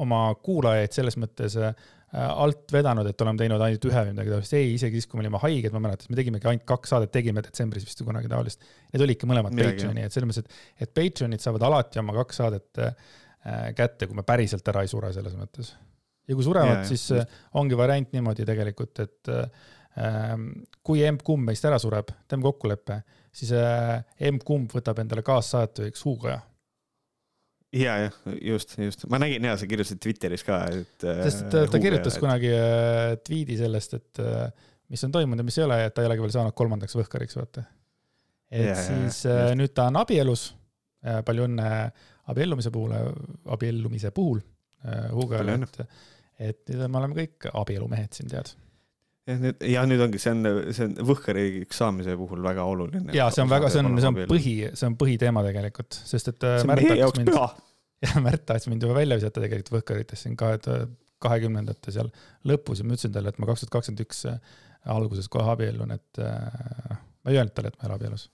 oma 0.00 0.28
kuulajaid 0.44 0.94
selles 0.94 1.18
mõttes 1.20 1.56
äh, 1.60 1.74
alt 2.12 2.72
vedanud, 2.72 3.06
et 3.08 3.22
oleme 3.24 3.40
teinud 3.40 3.62
ainult 3.64 3.86
ühe 3.88 4.00
või 4.04 4.12
midagi 4.12 4.32
taolist, 4.34 4.54
ei, 4.58 4.74
isegi 4.76 5.00
siis, 5.00 5.08
kui 5.08 5.18
me 5.18 5.24
olime 5.24 5.40
haiged, 5.40 5.72
ma 5.72 5.80
mäletan, 5.86 6.10
me 6.12 6.18
tegimegi 6.18 6.48
ainult 6.50 6.66
kaks 6.68 6.92
saadet, 6.92 7.12
tegime 7.14 7.44
detsembris 7.44 7.86
vist 7.88 8.02
kunagi 8.04 8.28
taolist. 8.28 8.66
Need 8.92 9.04
olidki 9.06 9.28
mõlemad 9.30 9.56
Patreoni, 9.56 10.04
et 10.04 10.12
selles 10.12 10.28
mõttes, 10.28 10.44
et, 10.44 10.84
et 10.84 10.92
Patreonid 10.98 11.44
saavad 11.44 11.64
alati 11.70 12.02
oma 12.02 12.16
kaks 12.18 12.42
saadet 12.42 12.82
äh, 12.84 12.92
kätte, 13.78 14.10
kui 14.10 14.18
me 14.18 14.26
päriselt 14.28 14.68
ära 14.68 14.84
ei 14.84 14.92
sure 14.92 15.12
selles 15.16 15.38
mõttes. 15.38 15.72
ja 16.28 16.36
kui 16.36 16.44
surevad 16.44 16.84
siis 16.88 17.06
just. 17.08 17.16
äh, 17.16 17.48
ongi 17.60 17.80
variant 17.80 18.12
niimoodi 18.12 18.44
tegelikult, 18.48 19.00
et 19.06 19.32
äh, 19.32 20.36
kui 20.84 21.02
emb-kumb 21.08 21.48
meist 21.48 21.64
ära 21.68 21.80
sureb, 21.80 22.12
teeme 22.28 22.44
kokkuleppe, 22.44 23.00
siis 23.32 23.52
äh, 23.56 24.00
emb-kumb 24.28 24.72
võtab 24.76 25.00
endale 25.02 25.24
kaassaatujaks 25.26 26.04
Hugoja. 26.04 26.40
ja, 27.72 27.96
jah, 28.04 28.18
just, 28.40 28.76
just, 28.78 29.06
ma 29.12 29.20
nägin 29.22 29.48
ja 29.48 29.56
sa 29.56 29.68
kirjutasid 29.68 30.02
Twitteris 30.04 30.44
ka, 30.46 30.64
et. 30.72 31.06
sest 31.24 31.48
ta, 31.52 31.64
ta 31.70 31.80
kirjutas. 31.82 32.18
kunagi 32.20 32.52
äh, 32.52 33.16
tweet'i 33.24 33.58
sellest, 33.60 33.98
et 34.00 34.22
äh, 34.24 34.48
mis 34.92 35.04
on 35.08 35.14
toimunud 35.14 35.40
ja 35.40 35.48
mis 35.48 35.60
ei 35.60 35.66
ole 35.66 35.80
ja 35.80 35.90
et 35.90 35.96
ta 35.96 36.04
ei 36.04 36.10
olegi 36.10 36.26
veel 36.26 36.34
saanud 36.36 36.56
kolmandaks 36.58 36.98
võhkariks, 36.98 37.38
vaata. 37.40 37.64
et 38.52 38.72
ja, 38.72 38.80
siis 38.80 39.24
äh, 39.26 39.46
just. 39.46 39.60
nüüd 39.62 39.76
ta 39.76 39.88
on 39.92 40.02
abielus. 40.02 40.50
palju 41.02 41.48
õnne 41.48 41.68
abiellumise 42.30 42.70
puhul, 42.70 42.92
abiellumise 43.50 44.12
puhul 44.14 44.38
äh, 44.38 45.08
Palju, 45.10 45.56
et, 45.64 45.80
et 46.38 46.74
nüüd 46.74 46.84
me 46.86 47.00
oleme 47.00 47.16
kõik 47.16 47.48
abielumehed 47.52 48.14
siin, 48.14 48.30
tead. 48.30 48.52
Ja 49.26 49.36
nüüd, 49.38 49.60
ja 49.70 49.82
nüüd 49.86 50.00
ongi, 50.06 50.18
see 50.22 50.32
on, 50.34 50.46
see 50.74 50.86
on 50.88 50.94
Võhkariigiks 51.12 51.78
saamise 51.82 52.16
puhul 52.18 52.42
väga 52.42 52.64
oluline. 52.66 53.12
ja 53.16 53.28
see 53.34 53.44
on 53.44 53.50
väga, 53.52 53.68
see 53.70 53.82
on, 53.84 53.92
see 54.02 54.10
on. 54.10 54.18
põhi, 54.30 54.54
see 54.74 54.88
on 54.88 54.96
põhiteema 54.98 55.44
tegelikult, 55.46 55.94
sest 56.08 56.32
et 56.32 56.42
äh, 56.48 56.56
see 56.58 56.66
on 56.66 56.72
Märt 56.74 56.82
meie 56.88 56.98
jaoks 57.02 57.20
mind, 57.22 57.30
püha. 57.30 57.46
ja 58.08 58.22
Märt 58.24 58.44
tahtis 58.48 58.66
mind 58.72 58.82
juba 58.82 58.96
välja 58.98 59.20
visata 59.20 59.40
tegelikult 59.44 59.72
Võhkarites 59.78 60.24
siin 60.26 60.34
kahe, 60.40 60.58
kahekümnendate 61.22 61.94
seal 61.94 62.10
lõpus 62.50 62.82
ja 62.82 62.86
ma 62.88 62.96
ütlesin 62.96 63.14
talle, 63.14 63.30
et 63.30 63.38
ma 63.38 63.46
kaks 63.52 63.62
tuhat 63.62 63.74
kakskümmend 63.76 64.02
üks 64.08 64.24
alguses 64.90 65.28
kohe 65.30 65.46
abiellun, 65.54 65.92
et 65.94 66.18
äh, 66.18 66.96
ma 67.22 67.30
ei 67.30 67.38
öelnud 67.38 67.54
talle, 67.54 67.70
et 67.70 67.78
ma 67.78 67.86
ei 67.86 67.92
ole 67.92 67.98
abielus. 68.00 68.24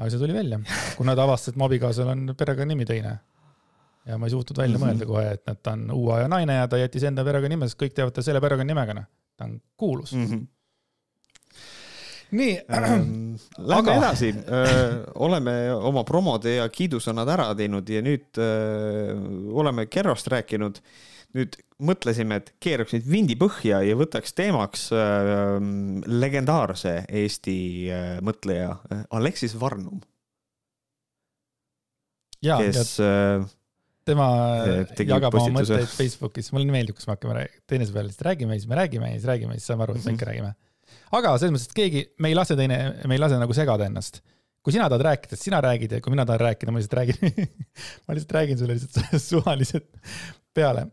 aga 0.00 0.08
see 0.12 0.20
tuli 0.22 0.32
välja, 0.36 0.58
kuna 0.96 1.12
ta 1.16 1.26
avastas, 1.28 1.52
et 1.52 1.58
mu 1.60 1.66
abikaasal 1.68 2.08
on 2.14 2.30
perekonnanimi 2.36 2.86
teine. 2.88 3.12
ja 4.08 4.16
ma 4.16 4.28
ei 4.28 4.32
suutnud 4.32 4.56
välja 4.62 4.78
Mhm. 4.78 4.86
mõelda 4.86 5.06
kohe, 5.12 5.26
et 5.36 5.44
nad- 5.50 5.60
ta 5.62 5.72
on 5.76 5.90
uue 5.90 6.14
aja 6.16 6.28
naine 6.32 6.56
ja 6.62 6.66
ta 6.68 6.76
jättis 6.80 7.04
enda 7.04 7.24
perekonnanime, 7.26 7.68
sest 7.68 7.78
kõik 7.80 7.92
teavad 7.92 8.14
ta 8.16 8.22
selle 8.24 8.40
perekonnanimega, 8.40 8.94
noh. 8.94 9.04
Ta 9.36 9.44
on 9.48 9.58
kuulus 9.76 10.12
mm. 10.16 10.22
Mhm. 10.26 10.44
nii, 12.36 12.54
Ähm, 12.68 13.34
Lähme 13.70 13.92
Aga- 13.92 13.98
edasi, 14.00 14.32
oleme 15.14 15.54
oma 15.76 16.02
promode 16.04 16.56
ja 16.58 16.68
kiidusõnad 16.72 17.28
ära 17.36 17.50
teinud 17.58 17.88
ja 17.88 18.00
nüüd 18.04 18.40
öö, 18.42 19.14
oleme 19.52 19.86
Kerrost 19.86 20.28
rääkinud. 20.32 20.80
nüüd 21.36 21.56
mõtlesime, 21.84 22.38
et 22.40 22.54
keeraks 22.64 22.94
nüüd 22.94 23.06
vindi 23.12 23.34
põhja 23.36 23.82
ja 23.84 23.96
võtaks 23.98 24.32
teemaks 24.32 24.86
öö, 24.96 25.58
legendaarse 26.06 27.02
Eesti 27.08 27.56
öö, 27.92 28.20
mõtleja 28.24 28.76
Aleksis 29.10 29.52
Varnum, 29.60 30.00
ja, 32.40 32.56
ja 32.56 32.72
kes 32.72 32.94
öö, 33.04 33.42
tema 34.06 34.26
tegi 34.96 35.10
jagab 35.12 35.34
oma 35.38 35.50
mõtteid 35.58 35.90
Facebookis, 35.90 36.52
mulle 36.54 36.68
nii 36.68 36.76
meeldib, 36.76 36.96
kus 36.98 37.08
me 37.08 37.16
hakkame 37.16 37.42
teineteise 37.66 37.92
peale 37.96 38.08
lihtsalt 38.10 38.28
räägime 38.30 38.54
ja 38.56 38.62
siis 38.62 38.70
me 38.70 38.78
räägime 38.78 39.10
ja 39.10 39.18
siis 39.18 39.28
räägime 39.32 39.56
ja 39.56 39.60
siis 39.60 39.68
saame 39.72 39.86
aru, 39.86 39.96
et 39.98 40.04
me 40.04 40.12
Mhm. 40.12 40.16
ikka 40.20 40.30
räägime. 40.30 40.54
aga 41.18 41.34
selles 41.38 41.52
mõttes, 41.56 41.68
et 41.70 41.74
keegi, 41.80 42.04
me 42.18 42.28
ei 42.32 42.34
lase 42.38 42.56
teine, 42.56 42.78
me 43.06 43.14
ei 43.14 43.20
lase 43.22 43.38
nagu 43.38 43.52
segada 43.54 43.86
ennast. 43.86 44.20
kui 44.66 44.72
sina 44.74 44.88
tahad 44.90 45.04
rääkida, 45.06 45.36
siis 45.36 45.44
sina 45.46 45.60
räägid 45.62 45.92
ja 45.92 46.00
kui 46.02 46.10
mina 46.10 46.24
tahan 46.26 46.40
rääkida, 46.42 46.72
ma 46.74 46.80
lihtsalt 46.80 46.96
räägin 46.98 47.50
ma 48.08 48.14
lihtsalt 48.16 48.32
räägin 48.34 48.58
sulle 48.58 48.74
lihtsalt 48.74 49.20
suvaliselt 49.30 49.90
peale. 50.54 50.86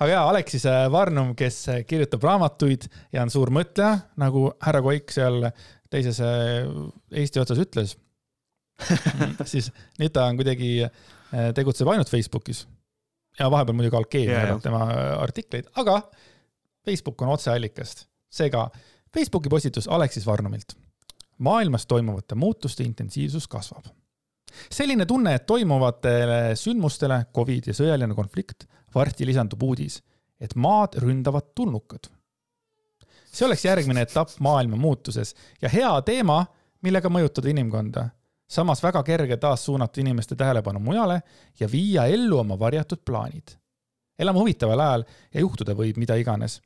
aga 0.00 0.10
jaa, 0.10 0.24
Aleksis 0.28 0.64
Varnum, 0.92 1.34
kes 1.34 1.62
kirjutab 1.88 2.22
raamatuid 2.22 2.84
ja 3.12 3.22
on 3.22 3.30
suur 3.32 3.48
mõtleja, 3.54 4.02
nagu 4.20 4.50
härra 4.60 4.82
Koik 4.84 5.10
seal 5.14 5.48
teises 5.90 6.20
äh, 6.20 6.68
Eesti 7.12 7.40
otsas 7.40 7.58
ütles, 7.64 7.94
siis 9.52 9.70
nüüd 10.00 10.14
ta 10.14 10.28
on 10.30 10.38
kuidagi, 10.40 10.88
tegutseb 11.56 11.88
ainult 11.92 12.10
Facebookis. 12.10 12.66
ja 13.38 13.50
vahepeal 13.50 13.76
muidugi 13.76 13.96
Alkeemia 13.98 14.40
jagab 14.44 14.62
tema 14.62 14.84
artikleid, 15.18 15.70
aga 15.80 16.00
Facebook 16.84 17.22
on 17.22 17.28
otseallikast. 17.34 18.06
seega 18.30 18.68
Facebooki 19.14 19.48
postitus 19.48 19.88
Aleksis 19.88 20.26
Varnumilt. 20.26 20.76
maailmas 21.38 21.86
toimuvate 21.86 22.34
muutuste 22.34 22.84
intensiivsus 22.84 23.48
kasvab. 23.48 23.84
selline 24.70 25.06
tunne, 25.06 25.34
et 25.34 25.46
toimuvatele 25.46 26.56
sündmustele, 26.56 27.26
Covid 27.34 27.66
ja 27.66 27.74
sõjaline 27.74 28.14
konflikt, 28.14 28.66
varsti 28.94 29.26
lisandub 29.26 29.62
uudis, 29.62 30.02
et 30.40 30.54
maad 30.54 30.98
ründavad 30.98 31.54
tulnukad. 31.54 32.10
see 33.32 33.46
oleks 33.46 33.64
järgmine 33.64 34.02
etapp 34.02 34.30
maailma 34.40 34.76
muutuses 34.76 35.34
ja 35.62 35.68
hea 35.68 36.02
teema, 36.02 36.44
millega 36.82 37.08
mõjutada 37.08 37.50
inimkonda. 37.50 38.08
Samas 38.46 38.82
väga 38.82 39.02
kerge 39.02 39.36
taas 39.36 39.64
suunata 39.64 40.00
inimeste 40.00 40.36
tähelepanu 40.36 40.80
mujale 40.80 41.22
ja 41.60 41.68
viia 41.72 42.06
ellu 42.06 42.38
oma 42.38 42.58
varjatud 42.58 42.98
plaanid. 43.04 43.56
elame 44.18 44.38
huvitaval 44.38 44.80
ajal 44.80 45.04
ja 45.34 45.40
juhtuda 45.40 45.74
võib 45.74 45.96
mida 45.96 46.14
iganes. 46.14 46.60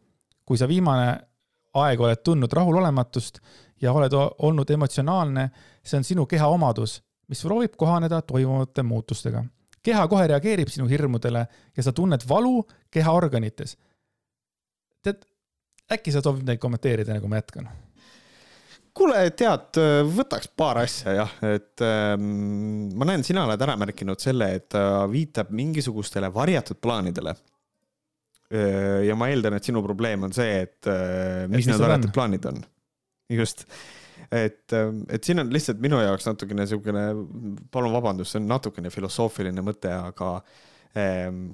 kui 0.45 0.59
sa 0.59 0.69
viimane 0.69 1.21
aeg 1.75 2.01
oled 2.01 2.23
tundnud 2.25 2.53
rahulolematust 2.53 3.39
ja 3.81 3.93
oled 3.93 4.13
olnud 4.39 4.71
emotsionaalne, 4.71 5.51
see 5.85 5.99
on 5.99 6.05
sinu 6.05 6.27
keha 6.27 6.49
omadus, 6.49 7.03
mis 7.29 7.43
proovib 7.43 7.77
kohaneda 7.77 8.23
toimuvate 8.23 8.83
muutustega. 8.83 9.45
keha 9.83 10.09
kohe 10.09 10.27
reageerib 10.27 10.69
sinu 10.69 10.89
hirmudele 10.89 11.47
ja 11.77 11.83
sa 11.83 11.93
tunned 11.93 12.29
valu 12.29 12.67
kehaorganites. 12.91 13.77
tead, 15.03 15.25
äkki 15.93 16.13
sa 16.13 16.21
soovid 16.21 16.47
neid 16.47 16.59
kommenteerida, 16.59 17.13
enne 17.13 17.21
kui 17.21 17.29
ma 17.29 17.37
jätkan? 17.37 17.69
kuule, 18.99 19.21
tead, 19.39 19.79
võtaks 20.13 20.51
paar 20.59 20.83
asja 20.83 21.15
jah, 21.17 21.37
et 21.47 21.85
ähm, 21.85 22.89
ma 22.99 23.09
näen, 23.09 23.25
sina 23.27 23.45
oled 23.47 23.63
ära 23.65 23.77
märkinud 23.81 24.21
selle, 24.23 24.51
et 24.59 24.69
ta 24.75 25.05
viitab 25.11 25.53
mingisugustele 25.55 26.31
varjatud 26.35 26.81
plaanidele. 26.83 27.37
ja 29.05 29.15
ma 29.19 29.27
eeldan, 29.29 29.59
et 29.59 29.67
sinu 29.69 29.83
probleem 29.85 30.23
on 30.25 30.33
see, 30.33 30.63
et 30.65 30.87
mis 30.89 31.59
mis 31.59 31.67
need 31.69 31.75
need 31.75 31.85
varjatud 31.85 32.09
on? 32.09 32.15
plaanid 32.17 32.47
on. 32.49 32.63
just, 33.37 33.67
et, 34.33 34.73
et 34.73 35.25
siin 35.25 35.43
on 35.43 35.53
lihtsalt 35.53 35.83
minu 35.85 36.01
jaoks 36.01 36.25
natukene 36.31 36.67
siukene, 36.71 37.05
palun 37.71 37.93
vabandust, 37.93 38.33
see 38.33 38.41
on 38.41 38.49
natukene 38.49 38.93
filosoofiline 38.95 39.65
mõte, 39.67 39.93
aga 39.93 40.39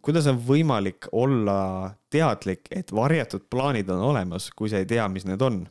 kuidas 0.04 0.28
on 0.30 0.38
võimalik 0.46 1.08
olla 1.12 1.90
teadlik, 2.12 2.68
et 2.70 2.92
varjatud 2.94 3.48
plaanid 3.50 3.90
on 3.90 4.04
olemas, 4.12 4.50
kui 4.54 4.70
sa 4.70 4.80
ei 4.80 4.88
tea, 4.88 5.06
mis 5.10 5.26
need 5.28 5.42
on? 5.42 5.64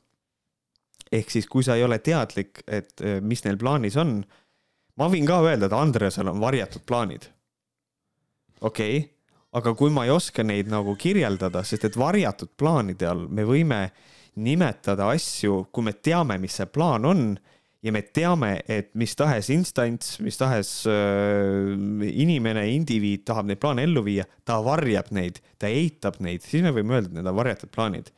Ehk 1.13 1.33
siis, 1.33 1.47
kui 1.49 1.65
sa 1.65 1.77
ei 1.77 1.85
ole 1.85 1.99
teadlik, 2.03 2.63
et 2.67 3.01
äh, 3.05 3.19
mis 3.21 3.43
neil 3.45 3.59
plaanis 3.61 3.97
on, 4.01 4.19
ma 4.99 5.09
võin 5.11 5.27
ka 5.29 5.41
öelda, 5.45 5.69
et 5.69 5.77
Andresel 5.77 6.31
on 6.31 6.41
varjatud 6.43 6.85
plaanid. 6.89 7.29
okei 8.61 8.97
okay 8.97 9.13
aga 9.53 9.73
kui 9.77 9.93
ma 9.93 10.07
ei 10.07 10.13
oska 10.13 10.43
neid 10.45 10.69
nagu 10.71 10.95
kirjeldada, 10.99 11.63
sest 11.65 11.85
et 11.87 11.97
varjatud 11.99 12.55
plaanide 12.57 13.07
all 13.09 13.27
me 13.29 13.45
võime 13.45 13.85
nimetada 14.41 15.11
asju, 15.13 15.67
kui 15.73 15.85
me 15.85 15.93
teame, 15.93 16.39
mis 16.41 16.57
see 16.57 16.69
plaan 16.73 17.05
on 17.05 17.25
ja 17.83 17.91
me 17.93 18.01
teame, 18.15 18.55
et 18.71 18.89
mis 18.97 19.13
tahes 19.19 19.51
instants, 19.53 20.15
mis 20.23 20.39
tahes 20.39 20.71
äh, 20.89 21.73
inimene, 22.09 22.65
indiviid 22.73 23.25
tahab 23.27 23.49
neid 23.49 23.61
plaane 23.61 23.85
ellu 23.85 24.01
viia, 24.05 24.25
ta 24.47 24.57
varjab 24.65 25.11
neid, 25.13 25.41
ta 25.61 25.69
eitab 25.69 26.17
neid, 26.23 26.45
siis 26.47 26.65
me 26.65 26.73
võime 26.73 26.97
öelda, 26.97 27.11
et 27.11 27.17
need 27.19 27.29
on 27.29 27.37
varjatud 27.37 27.73
plaanid. 27.75 28.09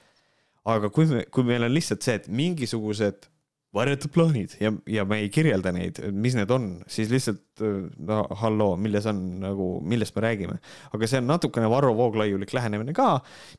Aga 0.65 0.89
kui 0.93 1.07
me, 1.11 1.23
kui 1.31 1.45
meil 1.47 1.67
on 1.67 1.73
lihtsalt 1.73 2.05
see, 2.05 2.19
et 2.19 2.27
mingisugused 2.31 3.29
varjatud 3.75 4.11
plaanid 4.13 4.53
ja, 4.59 4.71
ja 4.87 5.03
me 5.07 5.17
ei 5.23 5.29
kirjelda 5.33 5.71
neid, 5.75 5.99
mis 6.15 6.35
need 6.37 6.51
on, 6.53 6.67
siis 6.91 7.09
lihtsalt 7.11 7.63
no 8.07 8.21
halloo, 8.39 8.75
milles 8.79 9.07
on 9.09 9.19
nagu, 9.41 9.67
millest 9.87 10.15
me 10.15 10.23
räägime. 10.23 10.55
aga 10.95 11.09
see 11.09 11.19
on 11.19 11.27
natukene 11.29 11.69
Varro 11.71 11.91
Vooglaiulik 11.97 12.53
lähenemine 12.55 12.95
ka, 12.95 13.09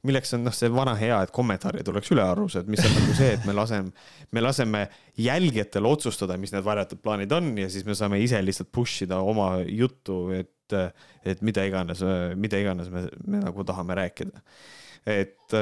milleks 0.09 0.33
on 0.37 0.47
noh, 0.47 0.55
see 0.57 0.70
vana 0.73 0.97
hea, 0.99 1.19
et 1.27 1.35
kommentaare 1.37 1.85
tuleks 1.87 2.12
ülearus, 2.15 2.59
et 2.61 2.70
mis 2.73 2.85
on 2.85 2.97
nagu 2.97 3.16
see, 3.19 3.35
et 3.37 3.45
me 3.49 3.57
laseme, 3.57 4.09
me 4.33 4.45
laseme 4.45 4.87
jälgijatel 5.20 5.91
otsustada, 5.91 6.39
mis 6.41 6.55
need 6.55 6.65
varjatud 6.65 7.03
plaanid 7.05 7.37
on 7.37 7.53
ja 7.61 7.69
siis 7.73 7.85
me 7.89 7.97
saame 7.99 8.20
ise 8.24 8.41
lihtsalt 8.45 8.73
push 8.73 9.05
ida 9.05 9.20
oma 9.20 9.57
juttu, 9.69 10.23
et, 10.37 10.81
et 11.28 11.45
mida 11.45 11.66
iganes, 11.69 12.01
mida 12.41 12.61
iganes 12.62 12.89
me, 12.93 13.07
me 13.27 13.45
nagu 13.45 13.69
tahame 13.69 14.01
rääkida. 14.01 14.45
Et 15.07 15.55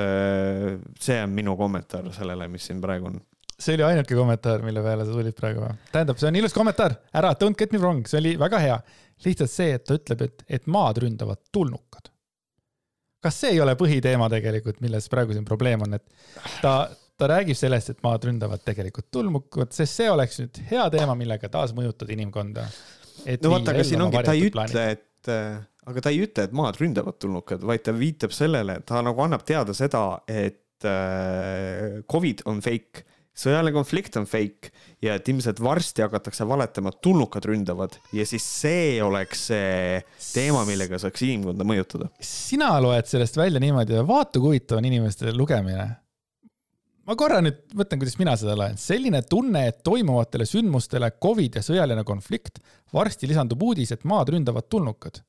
see 1.05 1.17
on 1.21 1.33
minu 1.37 1.53
kommentaar 1.61 2.07
sellele, 2.17 2.47
mis 2.49 2.65
siin 2.65 2.79
praegu 2.81 3.11
on 3.11 3.19
see 3.59 3.75
oli 3.75 3.85
ainuke 3.87 4.17
kommentaar, 4.17 4.63
mille 4.67 4.83
peale 4.83 5.07
sa 5.07 5.15
tulid 5.15 5.37
praegu 5.39 5.63
või? 5.63 5.77
tähendab, 5.93 6.19
see 6.21 6.31
on 6.31 6.39
ilus 6.41 6.55
kommentaar, 6.57 6.97
ära, 7.15 7.35
don't 7.41 7.59
get 7.59 7.73
me 7.75 7.81
wrong, 7.83 8.03
see 8.09 8.21
oli 8.21 8.35
väga 8.41 8.61
hea. 8.63 8.81
lihtsalt 9.25 9.53
see, 9.53 9.77
et 9.79 9.85
ta 9.87 9.97
ütleb, 9.99 10.25
et, 10.27 10.45
et 10.59 10.67
maad 10.71 10.99
ründavad 11.05 11.41
tulnukad. 11.55 12.11
kas 13.25 13.39
see 13.41 13.55
ei 13.55 13.63
ole 13.65 13.77
põhiteema 13.81 14.29
tegelikult, 14.33 14.83
milles 14.85 15.09
praegu 15.13 15.37
siin 15.37 15.47
probleem 15.49 15.87
on, 15.87 15.97
et 15.99 16.51
ta, 16.63 16.75
ta 17.19 17.31
räägib 17.31 17.59
sellest, 17.59 17.95
et 17.95 18.03
maad 18.05 18.27
ründavad 18.29 18.65
tegelikult 18.67 19.11
tulnukad, 19.15 19.73
sest 19.77 20.03
see 20.03 20.11
oleks 20.11 20.43
nüüd 20.43 20.63
hea 20.73 20.89
teema, 20.97 21.17
millega 21.19 21.51
taas 21.53 21.77
mõjutada 21.77 22.17
inimkonda. 22.17 22.67
no 23.25 23.55
vaata, 23.55 23.77
aga 23.77 23.87
siin 23.87 24.03
ongi, 24.03 24.25
ta 24.27 24.35
ei 24.35 24.51
ütle, 24.51 24.89
et 24.99 25.33
äh, 25.33 25.63
aga 25.91 26.05
ta 26.05 26.13
ei 26.13 26.23
ütle, 26.25 26.47
et 26.47 26.55
maad 26.57 26.79
ründavad 26.81 27.19
tulnukad, 27.21 27.65
vaid 27.67 27.85
ta 27.87 27.95
viitab 27.97 28.33
sellele, 28.35 28.81
ta 28.87 29.03
nagu 29.05 29.25
annab 29.25 29.45
teada 29.47 29.75
seda, 29.77 30.05
et 30.29 30.87
äh, 30.89 32.01
Covid 32.11 32.47
on 32.51 32.63
fake 32.65 33.05
sõjaline 33.35 33.75
konflikt 33.75 34.17
on 34.19 34.29
fake 34.31 34.71
ja 35.03 35.17
et 35.19 35.29
ilmselt 35.29 35.59
varsti 35.63 36.05
hakatakse 36.05 36.47
valetama, 36.49 36.93
et 36.93 37.01
tulnukad 37.05 37.47
ründavad 37.51 37.99
ja 38.15 38.27
siis 38.29 38.47
see 38.47 39.03
oleks 39.03 39.49
see 39.51 39.99
teema, 40.33 40.63
millega 40.69 41.01
saaks 41.03 41.27
inimkonda 41.27 41.67
mõjutada. 41.67 42.09
sina 42.23 42.71
loed 42.83 43.11
sellest 43.11 43.37
välja 43.39 43.63
niimoodi, 43.63 43.99
vaata 44.07 44.39
kui 44.39 44.55
huvitav 44.55 44.79
on 44.79 44.89
inimeste 44.91 45.35
lugemine. 45.35 45.89
ma 47.05 47.19
korra 47.19 47.43
nüüd 47.45 47.59
mõtlen, 47.75 48.05
kuidas 48.05 48.19
mina 48.23 48.37
seda 48.39 48.55
loen. 48.59 48.79
selline 48.79 49.25
tunne, 49.27 49.67
et 49.73 49.83
toimuvatele 49.83 50.47
sündmustele 50.47 51.11
Covid 51.23 51.59
ja 51.59 51.67
sõjaline 51.67 52.07
konflikt, 52.07 52.63
varsti 52.95 53.31
lisandub 53.31 53.63
uudis, 53.67 53.93
et 53.93 54.07
maad 54.07 54.31
ründavad 54.31 54.71
tulnukad 54.71 55.25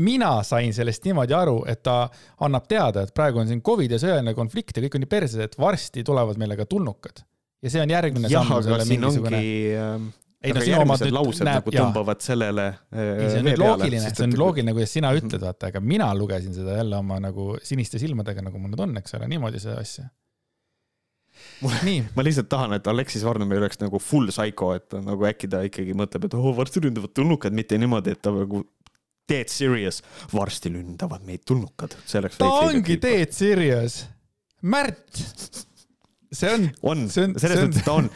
mina 0.00 0.30
sain 0.46 0.72
sellest 0.74 1.04
niimoodi 1.04 1.34
aru, 1.36 1.58
et 1.68 1.82
ta 1.84 2.06
annab 2.44 2.64
teada, 2.70 3.04
et 3.04 3.12
praegu 3.14 3.42
on 3.42 3.50
siin 3.50 3.60
Covid 3.64 3.92
ja 3.92 4.00
sõjaline 4.00 4.34
konflikt 4.36 4.78
ja 4.78 4.84
kõik 4.86 4.96
on 4.96 5.04
nii 5.04 5.12
perses, 5.12 5.42
et 5.44 5.58
varsti 5.60 6.04
tulevad 6.06 6.40
meile 6.40 6.56
ka 6.56 6.66
tulnukad. 6.68 7.24
ja 7.62 7.70
see 7.70 7.82
on 7.82 7.92
järgmine 7.92 8.30
jah, 8.32 8.42
samm 8.42 8.58
aga 8.58 8.84
siin 8.86 9.00
mingisugune... 9.00 9.36
ongi 9.36 9.76
äh, 9.76 10.08
ei 10.42 10.56
no 10.56 10.64
sinu 10.64 10.80
omad 10.82 11.04
nüüd 11.04 11.14
laused 11.14 11.46
näeb, 11.46 11.60
nagu 11.60 11.74
tõmbavad 11.76 12.18
jaa. 12.18 12.28
sellele 12.32 12.64
äh, 12.72 13.04
ei, 13.04 13.28
see 13.28 13.42
on 13.42 13.46
nüüd 13.50 13.62
loogiline, 13.62 14.08
see 14.08 14.26
on 14.26 14.34
loogiline, 14.40 14.74
kuidas 14.78 14.96
sina 14.96 15.12
ütled, 15.18 15.44
vaata, 15.44 15.70
aga 15.70 15.84
mina 15.84 16.08
lugesin 16.16 16.56
seda 16.56 16.80
jälle 16.80 16.98
oma 16.98 17.20
nagu 17.22 17.52
siniste 17.62 18.00
silmadega, 18.02 18.44
nagu 18.48 18.58
mul 18.58 18.72
nüüd 18.72 18.84
on, 18.88 18.98
eks 19.02 19.18
ole, 19.20 19.30
niimoodi 19.30 19.62
seda 19.62 19.78
asja. 19.84 20.08
ma 22.16 22.24
lihtsalt 22.26 22.50
tahan, 22.50 22.74
et 22.76 22.88
Aleksis 22.90 23.22
Varnum 23.24 23.52
ei 23.54 23.60
oleks 23.62 23.78
nagu 23.80 24.00
full 24.02 24.32
psycho, 24.32 24.72
et 24.76 24.98
nagu 25.04 25.28
äkki 25.28 25.48
ta 25.52 25.62
ikkagi 25.68 25.94
mõtleb, 25.96 26.26
et 26.28 26.36
oh, 26.38 26.50
varsti 26.56 26.82
ründavad 26.84 27.14
tulnukad, 27.16 27.54
mitte 27.56 27.78
niimoodi, 27.80 28.16
et 28.16 28.24
ta 28.24 28.34
nagu 28.34 28.64
dead 29.32 29.52
serious, 29.52 30.02
varsti 30.32 30.72
lündavad 30.74 31.24
meid 31.26 31.46
tulnukad, 31.48 31.96
ta 32.38 32.50
ongi 32.62 32.98
dead 33.02 33.34
serious, 33.34 34.02
Märt. 34.62 35.22
see 36.32 36.50
on. 36.54 36.68
on, 36.86 37.06
selles 37.10 37.64
mõttes 37.64 37.86
ta 37.86 37.96
on. 37.98 38.10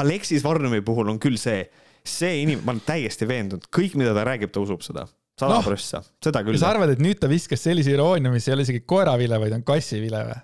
Aleksis 0.00 0.44
Varnumi 0.46 0.78
puhul 0.86 1.10
on 1.10 1.18
küll 1.18 1.34
see, 1.40 1.64
see 2.06 2.44
inimene, 2.44 2.62
ma 2.62 2.76
olen 2.76 2.84
täiesti 2.86 3.26
veendunud, 3.26 3.66
kõik, 3.74 3.96
mida 3.98 4.12
ta 4.14 4.22
räägib, 4.28 4.52
ta 4.54 4.62
usub 4.62 4.84
seda 4.86 5.08
sada 5.40 5.56
no, 5.56 5.64
prossa, 5.64 6.02
seda 6.22 6.42
küll. 6.44 6.58
sa 6.60 6.70
arvad, 6.74 6.92
et 6.94 7.02
nüüd 7.02 7.20
ta 7.20 7.30
viskas 7.30 7.62
sellise 7.64 7.94
iroonia, 7.94 8.32
mis 8.32 8.46
ei 8.48 8.54
ole 8.54 8.66
isegi 8.66 8.84
koeravile, 8.88 9.40
vaid 9.40 9.56
on 9.56 9.64
kassivile 9.66 10.22
või? 10.28 10.38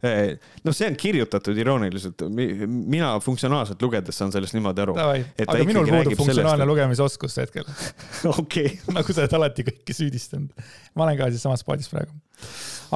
Noh, 0.00 0.72
see 0.72 0.88
on 0.88 0.96
kirjutatud 0.96 1.58
irooniliselt, 1.60 2.22
mina 2.32 3.12
funktsionaalselt 3.20 3.82
lugedes 3.84 4.16
saan 4.16 4.32
sellest 4.32 4.56
niimoodi 4.56 4.84
aru. 4.84 4.96
aga 4.96 5.66
minul 5.68 5.88
puudub 5.88 6.16
funktsionaalne 6.16 6.56
sellest... 6.56 6.70
lugemisoskus 6.72 7.36
hetkel. 7.42 7.68
okei. 8.40 8.72
nagu 8.96 9.12
sa 9.12 9.24
oled 9.24 9.36
alati 9.40 9.66
kõiki 9.68 9.96
süüdistanud. 9.96 10.66
ma 10.96 11.06
olen 11.06 11.20
ka 11.20 11.30
siis 11.34 11.44
samas 11.44 11.64
paadis 11.66 11.90
praegu. 11.92 12.16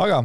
aga 0.00 0.22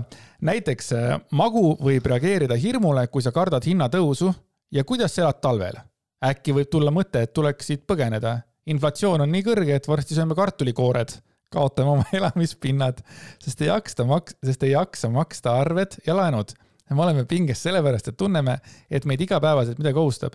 näiteks 0.47 0.93
äh, 0.95 1.15
magu 1.35 1.73
võib 1.83 2.07
reageerida 2.13 2.55
hirmule, 2.59 3.07
kui 3.11 3.25
sa 3.25 3.35
kardad 3.35 3.67
hinnatõusu 3.67 4.31
ja 4.71 4.85
kuidas 4.87 5.15
sa 5.15 5.25
elad 5.25 5.41
talvel. 5.43 5.81
äkki 6.25 6.55
võib 6.55 6.71
tulla 6.71 6.95
mõte, 6.95 7.25
et 7.25 7.33
tuleks 7.33 7.73
siit 7.73 7.83
põgeneda. 7.87 8.39
inflatsioon 8.71 9.21
on 9.25 9.31
nii 9.35 9.43
kõrge, 9.43 9.75
et 9.75 9.87
varsti 9.87 10.15
sööme 10.15 10.35
kartulikoored 10.35 11.19
kaotame 11.49 11.97
oma 11.97 12.07
elamispinnad, 12.19 13.03
sest 13.41 13.61
ei 13.65 13.71
jaksta 13.71 14.05
maks-, 14.07 14.37
sest 14.45 14.63
ei 14.63 14.75
jaksa 14.77 15.11
maksta 15.11 15.59
arved 15.59 15.99
ja 16.05 16.15
laenud 16.15 16.55
me 16.95 17.03
oleme 17.03 17.25
pinges 17.25 17.63
sellepärast, 17.63 18.11
et 18.11 18.17
tunneme, 18.17 18.57
et 18.89 19.05
meid 19.05 19.21
igapäevaselt 19.21 19.77
midagi 19.77 19.99
ohustab. 19.99 20.33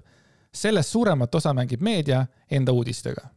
sellest 0.55 0.91
suuremat 0.91 1.35
osa 1.35 1.51
mängib 1.53 1.81
meedia 1.83 2.27
enda 2.51 2.73
uudistega. 2.73 3.29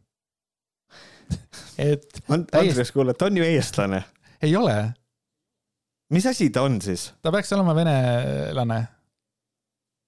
et 1.78 2.20
And,. 2.28 2.46
Andres, 2.52 2.92
kuule, 2.92 3.14
ta 3.14 3.26
on 3.26 3.36
ju 3.36 3.44
eestlane. 3.44 4.04
ei 4.42 4.56
ole. 4.56 4.92
mis 6.10 6.26
asi 6.26 6.50
ta 6.50 6.62
on 6.62 6.80
siis? 6.80 7.12
ta 7.22 7.32
peaks 7.32 7.52
olema 7.52 7.74
venelane. 7.74 8.86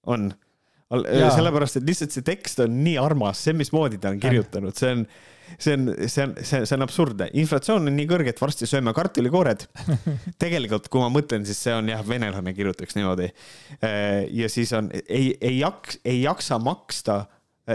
on 0.07 0.33
sellepärast, 0.91 1.79
et 1.79 1.87
lihtsalt 1.87 2.15
see 2.15 2.25
tekst 2.27 2.59
on 2.65 2.81
nii 2.83 2.97
armas, 2.99 3.43
see, 3.45 3.55
mismoodi 3.57 3.99
ta 4.01 4.11
on 4.11 4.19
kirjutanud, 4.19 4.75
see 4.75 4.91
on, 4.91 5.05
see 5.59 5.73
on, 5.73 5.89
see 6.07 6.23
on, 6.23 6.35
see, 6.43 6.65
see 6.65 6.77
on 6.77 6.85
absurdne. 6.85 7.27
inflatsioon 7.41 7.89
on 7.89 7.95
nii 7.97 8.07
kõrge, 8.09 8.33
et 8.33 8.41
varsti 8.41 8.67
sööme 8.69 8.93
kartulikoored. 8.95 9.65
tegelikult, 10.43 10.89
kui 10.91 11.03
ma 11.03 11.11
mõtlen, 11.13 11.45
siis 11.47 11.61
see 11.65 11.75
on 11.75 11.89
jah, 11.91 12.03
venelane 12.07 12.53
kirjutaks 12.57 12.97
niimoodi. 12.97 13.29
Äh, 13.79 14.25
ja 14.37 14.49
siis 14.51 14.73
on, 14.77 14.91
ei, 15.03 15.33
ei 15.41 15.59
jaks-, 15.59 16.01
ei 16.05 16.21
jaksa 16.23 16.59
maksta, 16.61 17.23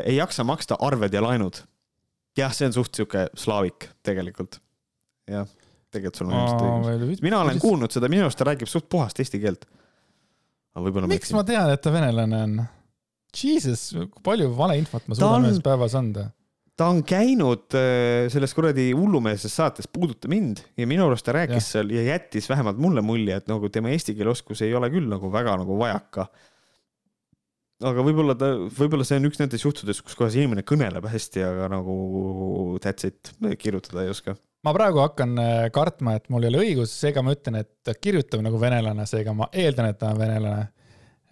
ei 0.02 0.18
jaksa 0.18 0.46
maksta 0.46 0.78
arved 0.86 1.14
ja 1.14 1.24
laenud. 1.24 1.62
jah, 2.36 2.52
see 2.52 2.68
on 2.68 2.76
suht 2.76 2.94
sihuke 2.96 3.28
slaavik 3.38 3.90
tegelikult. 4.06 4.60
jah, 5.30 5.48
tegelikult 5.92 6.20
sul 6.20 6.30
on 6.30 6.38
ilmselt 6.38 7.02
õigus. 7.08 7.24
mina 7.24 7.40
olen 7.42 7.60
kuulnud 7.62 7.92
seda, 7.94 8.10
minu 8.12 8.26
arust 8.26 8.40
ta 8.40 8.48
räägib 8.48 8.70
suht 8.70 8.88
puhast 8.92 9.20
eesti 9.22 9.40
keelt. 9.42 9.68
miks 11.08 11.32
ma 11.32 11.44
tean, 11.48 11.70
et 11.72 11.82
ta 11.82 11.92
venelane 11.94 12.42
on? 12.46 12.58
Jesus, 13.36 13.90
kui 13.92 14.22
palju 14.24 14.48
valeinfot 14.56 15.08
ma 15.10 15.16
suudan 15.16 15.44
ühes 15.50 15.60
päevas 15.64 15.96
anda 15.98 16.30
ta 16.76 16.90
on 16.92 17.00
käinud 17.08 17.74
äh, 17.76 18.26
selles 18.32 18.52
kuradi 18.56 18.90
hullumeelses 18.96 19.54
saates 19.58 19.88
Puuduta 19.92 20.28
mind 20.28 20.60
ja 20.76 20.86
minu 20.88 21.06
arust 21.06 21.24
ta 21.26 21.34
rääkis 21.36 21.62
ja. 21.62 21.78
seal 21.78 21.92
ja 21.94 22.04
jättis 22.10 22.48
vähemalt 22.50 22.80
mulle 22.80 23.04
mulje, 23.04 23.38
et 23.40 23.48
nagu 23.50 23.70
tema 23.72 23.92
eesti 23.94 24.14
keele 24.16 24.34
oskus 24.34 24.62
ei 24.64 24.74
ole 24.76 24.90
küll 24.92 25.08
nagu 25.10 25.30
väga 25.32 25.56
nagu 25.62 25.78
vajaka. 25.80 26.26
aga 27.90 28.04
võib-olla 28.04 28.36
ta, 28.38 28.50
võib-olla 28.78 29.06
see 29.08 29.20
on 29.20 29.28
üks 29.30 29.40
nendest 29.40 29.64
juhtudest, 29.64 30.04
kus 30.04 30.18
kohas 30.18 30.36
inimene 30.36 30.64
kõneleb 30.68 31.08
hästi, 31.12 31.44
aga 31.48 31.70
nagu 31.72 31.96
that's 32.84 33.08
it, 33.08 33.32
kirjutada 33.60 34.04
ei 34.04 34.12
oska. 34.12 34.36
ma 34.64 34.74
praegu 34.76 35.00
hakkan 35.00 35.36
äh, 35.40 35.68
kartma, 35.72 36.18
et 36.20 36.28
mul 36.32 36.44
ei 36.44 36.52
ole 36.52 36.64
õigus, 36.66 36.92
seega 36.92 37.24
ma 37.24 37.32
ütlen, 37.36 37.62
et 37.64 37.72
ta 37.88 37.96
kirjutab 37.96 38.44
nagu 38.44 38.60
venelane, 38.60 39.08
seega 39.08 39.32
ma 39.36 39.48
eeldan, 39.52 39.94
et 39.94 40.02
ta 40.02 40.12
on 40.12 40.20
venelane. 40.20 40.68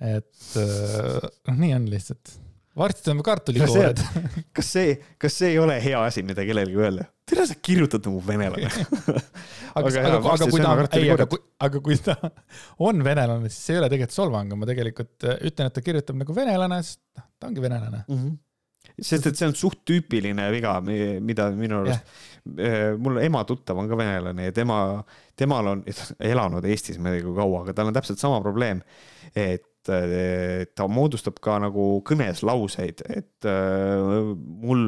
et 0.00 0.56
äh, 0.62 1.28
noh, 1.50 1.60
nii 1.60 1.76
on 1.76 1.92
lihtsalt 1.92 2.38
varsti 2.78 3.04
tõmbame 3.06 3.26
kartulikoored. 3.26 4.00
kas 4.56 4.70
see, 4.76 4.94
kas 5.20 5.36
see 5.40 5.52
ei 5.54 5.58
ole 5.62 5.76
hea 5.82 6.00
asi, 6.04 6.24
mida 6.26 6.46
kellelegi 6.46 6.80
öelda? 6.80 7.08
tere, 7.24 7.46
sa 7.48 7.56
kirjutad 7.56 8.04
nagu 8.04 8.20
venelane. 8.26 8.68
aga, 9.78 9.88
Aga 9.88 10.02
aga, 10.04 10.18
aga, 10.34 10.48
kui 10.50 10.60
ta 10.60 10.72
ei, 11.00 11.10
aga 11.14 11.26
kui, 11.30 11.40
aga 11.66 11.80
kui 11.86 12.00
ta 12.04 12.16
on 12.84 13.04
venelane, 13.06 13.48
siis 13.48 13.68
see 13.70 13.76
ei 13.76 13.80
ole 13.80 13.90
tegelikult 13.92 14.16
solvang, 14.16 14.56
ma 14.60 14.68
tegelikult 14.68 15.28
äh, 15.28 15.38
ütlen, 15.48 15.70
et 15.70 15.76
ta 15.78 15.84
kirjutab 15.84 16.18
nagu 16.20 16.36
venelane, 16.36 16.80
sest 16.84 17.00
noh, 17.16 17.30
ta 17.40 17.48
ongi 17.48 17.64
venelane. 17.64 18.04
sest 19.00 19.30
et 19.30 19.40
see 19.40 19.48
on 19.48 19.56
suht 19.56 19.80
tüüpiline 19.88 20.50
viga, 20.52 20.76
mida 20.84 21.48
minu 21.56 21.80
arust, 21.80 22.16
mul 23.00 23.22
ema 23.24 23.40
tuttav 23.48 23.80
on 23.80 23.88
ka 23.88 23.96
venelane 23.98 24.50
ja 24.50 24.54
tema, 24.54 24.78
temal 25.38 25.70
on 25.72 25.86
elanud 26.34 26.66
Eestis 26.68 27.00
ma 27.00 27.14
ei 27.14 27.22
tea 27.22 27.30
kui 27.30 27.38
kaua, 27.38 27.64
aga 27.64 27.78
tal 27.78 27.88
on 27.88 27.96
täpselt 27.96 28.20
sama 28.20 28.42
probleem, 28.44 28.84
et 29.32 29.64
ta 29.86 30.88
moodustab 30.88 31.38
ka 31.44 31.58
nagu 31.62 32.00
kõnes 32.06 32.42
lauseid, 32.46 33.04
et 33.10 33.48
eh, 33.48 34.34
mul, 34.64 34.84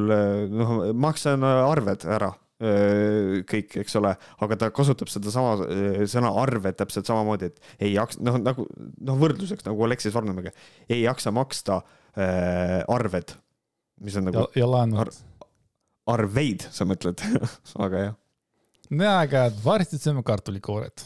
noh, 0.53 0.75
maksan 0.97 1.45
arved 1.45 2.05
ära 2.09 2.31
eh, 2.63 3.43
kõik, 3.47 3.77
eks 3.83 3.97
ole, 3.99 4.13
aga 4.43 4.59
ta 4.59 4.69
kasutab 4.75 5.11
sedasama 5.11 5.67
eh, 5.67 6.03
sõna 6.09 6.31
arved 6.41 6.77
täpselt 6.79 7.09
samamoodi, 7.09 7.51
et 7.51 7.83
ei 7.87 7.93
jaksa, 7.95 8.21
noh 8.25 8.39
nagu 8.41 8.67
noh, 8.73 9.19
võrdluseks 9.21 9.67
nagu 9.67 9.85
Aleksis 9.87 10.15
Varnemiga, 10.15 10.53
ei 10.89 11.03
jaksa 11.03 11.33
maksta 11.35 11.81
äh, 11.81 12.81
arved, 12.93 13.35
mis 14.03 14.17
on 14.19 14.29
nagu 14.29 14.47
ja, 14.47 14.63
ja 14.63 14.71
laenud 14.71 15.03
Ar-. 15.05 15.13
arveid, 16.17 16.65
sa 16.73 16.87
mõtled, 16.89 17.21
aga 17.85 18.07
jah. 18.07 18.17
no 18.89 19.13
aga 19.13 19.47
varsti 19.63 20.01
sööme 20.01 20.25
kartulikooret. 20.25 21.05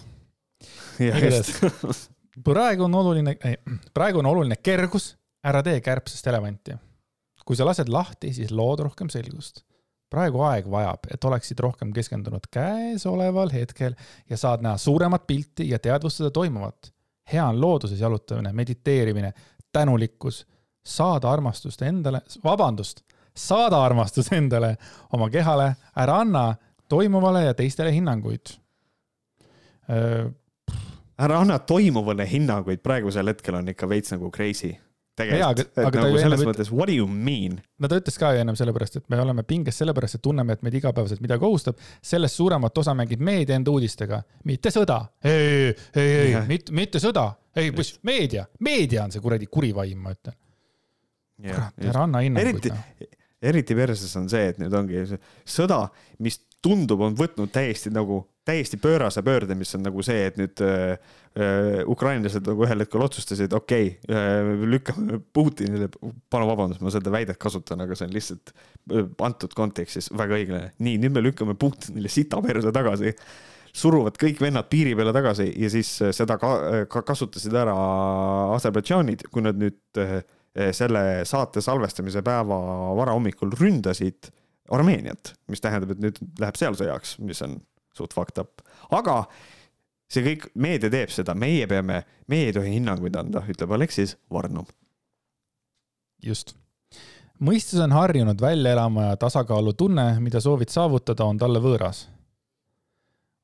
jah, 1.02 1.20
Igatahes. 1.20 1.56
just. 1.62 2.10
praegu 2.44 2.84
on 2.84 2.96
oluline, 2.96 3.36
praegu 3.98 4.20
on 4.20 4.26
oluline 4.26 4.56
kergus, 4.64 5.16
ära 5.44 5.64
tee 5.64 5.82
kärbsest 5.82 6.28
elevanti. 6.28 6.78
kui 7.46 7.58
sa 7.58 7.66
lased 7.66 7.90
lahti, 7.90 8.30
siis 8.34 8.52
lood 8.52 8.80
rohkem 8.80 9.10
selgust. 9.10 9.64
praegu 10.12 10.42
aeg 10.44 10.66
vajab, 10.68 11.08
et 11.14 11.24
oleksid 11.24 11.60
rohkem 11.60 11.94
keskendunud 11.94 12.48
käesoleval 12.52 13.50
hetkel 13.52 13.96
ja 14.30 14.38
saad 14.38 14.62
näha 14.62 14.78
suuremat 14.78 15.28
pilti 15.28 15.70
ja 15.70 15.80
teadvustada 15.80 16.32
toimuvat. 16.32 16.94
hea 17.34 17.46
on 17.46 17.62
looduses 17.62 18.00
jalutamine, 18.00 18.54
mediteerimine, 18.54 19.34
tänulikkus, 19.72 20.48
saada 20.86 21.32
armastust 21.32 21.82
endale, 21.82 22.22
vabandust, 22.44 23.02
saada 23.36 23.84
armastust 23.84 24.34
endale, 24.34 24.78
oma 25.14 25.30
kehale, 25.30 25.76
ära 25.96 26.20
anna 26.20 26.56
toimuvale 26.90 27.44
ja 27.44 27.54
teistele 27.54 27.94
hinnanguid 27.94 28.58
ära 31.22 31.42
anna 31.42 31.60
toimuvale 31.68 32.26
hinnanguid, 32.30 32.82
praegusel 32.84 33.32
hetkel 33.32 33.60
on 33.60 33.70
ikka 33.74 33.90
veits 33.90 34.16
nagu 34.16 34.32
crazy. 34.34 34.74
Tegelikult, 35.22 35.74
et 35.76 35.80
aga 35.84 36.04
nagu 36.06 36.20
selles 36.22 36.40
enne 36.40 36.48
mõttes, 36.48 36.70
what 36.72 36.88
do 36.88 36.94
you 36.96 37.06
mean? 37.06 37.58
no 37.84 37.90
ta 37.92 37.98
ütles 38.00 38.16
ka 38.18 38.30
ju 38.32 38.42
ennem 38.42 38.56
sellepärast, 38.56 39.02
et 39.02 39.10
me 39.12 39.20
oleme 39.20 39.44
pinges 39.46 39.76
sellepärast, 39.82 40.18
et 40.18 40.24
tunneme, 40.24 40.56
et 40.56 40.62
meid 40.64 40.78
igapäevaselt 40.80 41.20
midagi 41.22 41.44
ohustab. 41.46 41.82
sellest 42.14 42.40
suuremat 42.40 42.80
osa 42.80 42.96
mängib 42.98 43.20
meedia 43.28 43.58
enda 43.60 43.74
uudistega, 43.76 44.22
mitte 44.48 44.72
sõda. 44.72 45.02
ei, 45.28 45.74
ei, 46.00 46.14
ei 46.22 46.38
mitte, 46.48 46.72
mitte 46.80 47.02
sõda, 47.04 47.26
ei, 47.60 47.74
mis 47.76 47.92
meedia, 48.08 48.46
meedia 48.64 49.04
on 49.04 49.12
see 49.12 49.24
kuradi 49.24 49.52
kuri 49.52 49.74
vaim, 49.76 50.00
ma 50.00 50.16
ütlen. 50.16 50.38
kurat, 51.44 51.84
ära 51.92 52.06
anna 52.08 52.24
hinnanguid 52.24 52.72
Eriti- 52.72 52.72
noh.. 52.72 53.20
eriti 53.52 53.78
perses 53.78 54.16
on 54.16 54.32
see, 54.32 54.48
et 54.54 54.64
nüüd 54.64 54.80
ongi 54.80 55.04
sõda, 55.44 55.84
mis 56.24 56.40
tundub, 56.62 57.02
on 57.06 57.16
võtnud 57.18 57.52
täiesti 57.54 57.92
nagu, 57.94 58.22
täiesti 58.46 58.78
pöörase 58.82 59.24
pöörde, 59.26 59.56
mis 59.58 59.74
on 59.78 59.84
nagu 59.86 60.04
see, 60.06 60.26
et 60.30 60.40
nüüd 60.40 60.62
äh, 60.66 60.98
äh, 61.36 61.82
ukrainlased 61.90 62.46
nagu 62.48 62.66
ühel 62.66 62.84
hetkel 62.84 63.06
otsustasid, 63.06 63.54
okei 63.58 63.94
okay,, 63.98 64.58
lükkame 64.70 65.22
Putinile, 65.34 65.90
palun 66.32 66.50
vabandust, 66.50 66.82
ma 66.86 66.94
seda 66.94 67.14
väidet 67.14 67.40
kasutan, 67.42 67.82
aga 67.86 67.98
see 67.98 68.10
on 68.10 68.18
lihtsalt 68.18 68.54
äh, 68.54 69.08
antud 69.28 69.56
kontekstis 69.58 70.12
väga 70.18 70.38
õiglane. 70.40 70.74
nii, 70.80 71.00
nüüd 71.02 71.18
me 71.18 71.26
lükkame 71.26 71.58
Putinile 71.60 72.12
sita 72.12 72.42
perse 72.46 72.74
tagasi 72.76 73.16
suruvad 73.72 74.18
kõik 74.20 74.42
vennad 74.44 74.68
piiri 74.72 74.94
peale 75.00 75.14
tagasi 75.16 75.48
ja 75.56 75.72
siis 75.72 75.94
äh, 76.04 76.14
seda 76.16 76.38
ka, 76.42 76.52
ka 76.92 77.06
kasutasid 77.08 77.56
ära 77.56 77.76
Aserbaidžaanid, 78.58 79.26
kui 79.32 79.46
nad 79.46 79.58
nüüd 79.60 80.02
äh, 80.02 80.22
selle 80.76 81.24
saate 81.24 81.64
salvestamise 81.64 82.20
päeva 82.26 82.58
varahommikul 82.98 83.54
ründasid 83.56 84.28
Armeeniat, 84.72 85.34
mis 85.52 85.62
tähendab, 85.64 85.96
et 85.96 86.04
nüüd 86.04 86.20
läheb 86.40 86.58
seal 86.60 86.78
sõjaks, 86.80 87.18
mis 87.20 87.42
on 87.46 87.60
suht 87.98 88.14
fucked 88.16 88.40
up. 88.42 88.62
aga 88.92 89.26
see 90.12 90.24
kõik, 90.26 90.48
meedia 90.60 90.92
teeb 90.92 91.12
seda, 91.14 91.36
meie 91.38 91.68
peame, 91.72 92.02
meie 92.32 92.50
ei 92.50 92.56
tohi 92.56 92.76
hinnanguid 92.76 93.16
anda, 93.20 93.44
ütleb 93.52 93.76
Aleksis 93.78 94.18
Varnum. 94.32 94.68
just. 96.24 96.56
mõistus 97.40 97.82
on 97.84 97.92
harjunud 97.96 98.42
välja 98.42 98.74
elama 98.76 99.12
ja 99.12 99.18
tasakaalutunne, 99.18 100.20
mida 100.20 100.42
soovid 100.42 100.70
saavutada, 100.70 101.26
on 101.26 101.38
talle 101.38 101.60
võõras. 101.60 102.08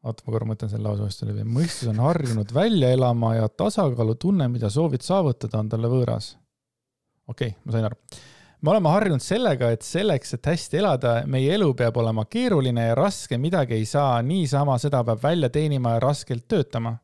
oota, 0.04 0.24
ma 0.26 0.34
korra 0.34 0.48
mõtlen 0.48 0.72
selle 0.72 0.88
lause 0.88 1.04
uuesti 1.04 1.30
läbi. 1.30 1.44
mõistus 1.44 1.92
on 1.92 2.02
harjunud 2.04 2.54
välja 2.54 2.92
elama 2.96 3.36
ja 3.36 3.50
tasakaalutunne, 3.50 4.48
mida 4.48 4.70
soovid 4.70 5.02
saavutada, 5.02 5.60
on 5.60 5.70
talle 5.70 5.88
võõras. 5.92 6.36
okei 7.28 7.54
okay,, 7.54 7.62
ma 7.66 7.72
sain 7.72 7.92
aru. 7.92 8.02
Me 8.62 8.72
oleme 8.74 8.90
harjunud 8.90 9.22
sellega, 9.24 9.70
et 9.74 9.86
selleks, 9.86 10.34
et 10.38 10.50
hästi 10.50 10.80
elada, 10.82 11.14
meie 11.30 11.54
elu 11.58 11.70
peab 11.78 11.98
olema 12.02 12.26
keeruline 12.30 12.88
ja 12.90 12.96
raske, 12.98 13.38
midagi 13.42 13.78
ei 13.78 13.86
saa 13.86 14.18
niisama, 14.26 14.78
seda 14.82 15.04
peab 15.06 15.22
välja 15.24 15.50
teenima 15.54 15.98
ja 15.98 16.02
raskelt 16.08 16.48
töötama. 16.50 16.98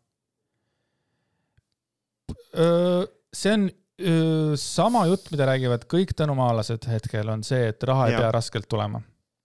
see 3.33 3.53
on 3.53 3.63
öö, 4.01 4.55
sama 4.57 5.05
jutt, 5.09 5.31
mida 5.33 5.45
räägivad 5.49 5.87
kõik 5.89 6.13
tänumaalased 6.17 6.85
hetkel, 6.89 7.29
on 7.33 7.41
see, 7.45 7.71
et 7.71 7.83
raha 7.83 8.07
ei 8.09 8.13
Jaa. 8.13 8.21
pea 8.21 8.31
raskelt 8.35 8.69
tulema. 8.69 9.01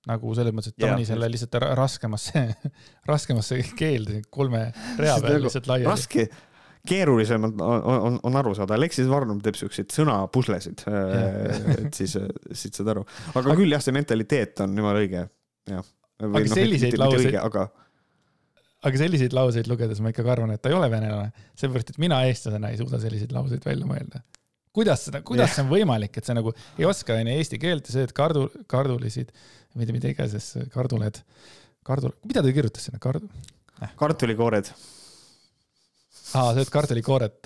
nagu 0.08 0.30
selles 0.32 0.54
mõttes, 0.56 0.72
et 0.72 0.76
ta 0.78 0.86
Jaa, 0.86 0.94
pani 0.94 1.04
selle 1.04 1.28
lihtsalt 1.28 1.56
ra- 1.60 1.74
raskemasse, 1.76 2.42
raskemasse 3.10 3.58
keelde 3.76 4.22
kolme 4.32 4.70
rea 5.02 5.16
peal 5.20 5.34
nagu 5.34 5.48
lihtsalt 5.48 5.66
laiali. 5.68 5.88
raske, 5.90 6.28
keerulisem 6.88 7.44
on, 7.48 7.54
on, 7.60 8.16
on, 8.24 8.38
aru 8.40 8.54
saada, 8.56 8.76
Aleksis 8.78 9.08
Varnum 9.10 9.42
teeb 9.44 9.58
siukseid 9.58 9.92
sõnapuslesid, 9.94 10.86
et 11.82 11.98
siis, 11.98 12.16
siis 12.52 12.80
saad 12.80 12.94
aru. 12.94 13.04
aga 13.34 13.58
küll 13.58 13.76
jah, 13.76 13.84
see 13.84 13.96
mentaliteet 13.96 14.64
on 14.64 14.76
jumala 14.78 15.04
õige, 15.04 15.26
jah. 15.68 15.92
Aga 16.18 16.48
selliseid 16.50 16.96
lauseid- 16.98 17.38
aga 17.38 17.68
aga 18.86 19.00
selliseid 19.00 19.34
lauseid 19.34 19.68
lugedes 19.70 20.00
ma 20.02 20.12
ikkagi 20.12 20.32
arvan, 20.32 20.52
et 20.54 20.62
ta 20.62 20.70
ei 20.70 20.76
ole 20.78 20.88
venelane, 20.90 21.46
seepärast 21.58 21.92
et 21.94 22.00
mina 22.02 22.20
eestlasena 22.28 22.70
ei 22.72 22.78
suuda 22.80 23.00
selliseid 23.02 23.34
lauseid 23.34 23.64
välja 23.66 23.86
mõelda. 23.88 24.22
kuidas 24.78 25.06
seda, 25.08 25.22
kuidas 25.26 25.56
see 25.56 25.64
on 25.64 25.70
võimalik, 25.72 26.14
et 26.20 26.28
sa 26.28 26.36
nagu 26.38 26.52
ei 26.78 26.86
oska 26.86 27.16
onju 27.18 27.34
eesti 27.34 27.58
keelt 27.58 27.88
ja 27.90 27.96
sööd 27.96 28.12
kardu, 28.14 28.44
kardulisid, 28.70 29.32
mida, 29.78 29.94
mida 29.96 30.12
iganes, 30.12 30.52
karduled, 30.74 31.18
kardul, 31.86 32.14
mida 32.28 32.44
ta 32.44 32.52
kirjutas 32.54 32.86
sinna, 32.86 33.02
kardu, 33.02 33.26
kartulikoored, 33.98 34.70
aa, 36.34 36.52
sööd 36.56 36.70
kartulikooret. 36.72 37.40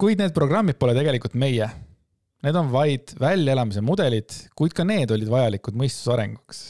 kuid 0.00 0.20
need 0.20 0.34
programmid 0.36 0.78
pole 0.80 0.94
tegelikult 0.96 1.34
meie. 1.34 1.68
Need 2.40 2.56
on 2.56 2.70
vaid 2.72 3.12
väljaelamise 3.20 3.82
mudelid, 3.84 4.32
kuid 4.56 4.72
ka 4.76 4.84
need 4.88 5.10
olid 5.12 5.28
vajalikud 5.28 5.76
mõistuse 5.76 6.14
arenguks. 6.14 6.60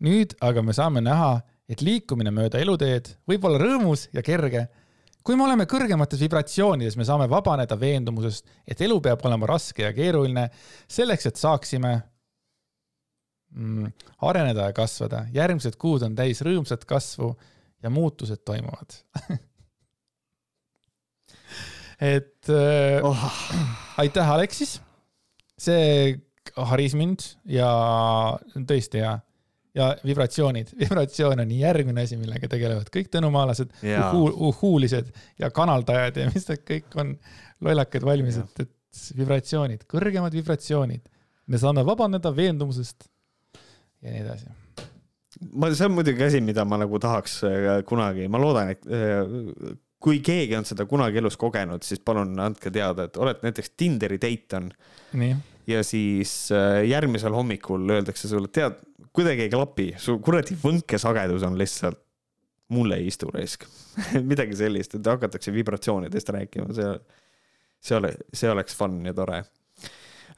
nüüd 0.00 0.32
aga 0.40 0.62
me 0.64 0.72
saame 0.72 1.02
näha, 1.04 1.42
et 1.68 1.82
liikumine 1.84 2.32
mööda 2.32 2.58
eluteed 2.58 3.10
võib 3.28 3.44
olla 3.44 3.60
rõõmus 3.60 4.08
ja 4.16 4.22
kerge. 4.22 4.68
kui 5.22 5.36
me 5.36 5.44
oleme 5.44 5.66
kõrgemates 5.68 6.20
vibratsioonides, 6.20 6.96
me 6.96 7.04
saame 7.04 7.28
vabaneda 7.28 7.76
veendumusest, 7.76 8.46
et 8.66 8.80
elu 8.80 9.00
peab 9.00 9.20
olema 9.24 9.46
raske 9.46 9.82
ja 9.82 9.92
keeruline 9.92 10.48
selleks, 10.88 11.26
et 11.26 11.36
saaksime 11.36 11.92
mm, 13.52 13.92
areneda 14.22 14.70
ja 14.70 14.72
kasvada. 14.72 15.26
järgmised 15.32 15.76
kuud 15.76 16.02
on 16.02 16.16
täis 16.16 16.40
rõõmsat 16.40 16.88
kasvu 16.88 17.34
ja 17.82 17.90
muutused 17.90 18.40
toimuvad 18.44 18.96
et 22.00 22.48
äh, 22.48 23.04
oh, 23.04 23.24
aitäh, 24.00 24.30
Aleksis. 24.30 24.80
see 25.60 26.16
haris 26.56 26.94
mind 26.96 27.24
ja 27.44 27.68
tõesti 28.56 29.02
hea. 29.02 29.18
ja 29.76 29.90
vibratsioonid, 30.02 30.72
vibratsioon 30.82 31.44
on 31.44 31.52
järgmine 31.54 32.06
asi, 32.06 32.16
millega 32.18 32.48
tegelevad 32.50 32.88
kõik 32.90 33.10
tänumaalased, 33.12 33.70
Jaa. 33.86 34.10
uhuulised 34.16 35.12
ja 35.38 35.50
kanaldajad 35.54 36.16
ja 36.24 36.30
mis 36.32 36.48
nad 36.48 36.64
kõik 36.66 36.96
on, 36.98 37.14
lollakad 37.60 38.04
valmis, 38.06 38.40
et, 38.40 38.64
et 38.64 39.04
vibratsioonid, 39.16 39.84
kõrgemad 39.90 40.34
vibratsioonid. 40.34 41.04
me 41.46 41.58
saame 41.58 41.84
vabaneda 41.86 42.32
veendumusest 42.34 43.06
ja 44.00 44.10
nii 44.10 44.24
edasi. 44.24 44.48
ma, 45.52 45.70
see 45.74 45.86
on 45.86 45.94
muidugi 45.94 46.24
asi, 46.24 46.40
mida 46.40 46.64
ma 46.64 46.80
nagu 46.80 46.98
tahaks 46.98 47.42
äh, 47.46 47.70
kunagi, 47.86 48.26
ma 48.28 48.40
loodan, 48.42 48.72
et 48.74 48.88
äh, 48.88 49.76
kui 50.00 50.20
keegi 50.24 50.56
on 50.56 50.66
seda 50.68 50.86
kunagi 50.88 51.20
elus 51.20 51.36
kogenud, 51.40 51.84
siis 51.84 52.00
palun 52.04 52.32
andke 52.40 52.72
teada, 52.72 53.08
et 53.08 53.16
oled 53.20 53.42
näiteks 53.44 53.74
Tinderi 53.76 54.18
date 54.22 54.56
on 54.56 54.70
ja 55.68 55.82
siis 55.84 56.50
äh, 56.52 56.84
järgmisel 56.88 57.34
hommikul 57.34 57.88
öeldakse 57.90 58.28
sulle, 58.28 58.48
tead, 58.52 58.80
kuidagi 59.12 59.46
ei 59.46 59.52
klapi, 59.52 59.90
su 60.00 60.18
kuradi 60.24 60.56
võnkesagedus 60.62 61.44
on 61.46 61.58
lihtsalt, 61.60 62.00
mulle 62.70 63.00
ei 63.00 63.08
istu 63.10 63.30
raisk. 63.34 63.66
midagi 64.30 64.56
sellist, 64.56 64.94
et 64.94 65.06
hakatakse 65.10 65.52
vibratsioonidest 65.54 66.28
rääkima, 66.36 66.70
see, 66.76 66.92
see 67.82 67.96
ole, 67.98 68.12
see 68.32 68.50
oleks 68.50 68.76
fun 68.78 69.00
ja 69.06 69.14
tore. 69.16 69.42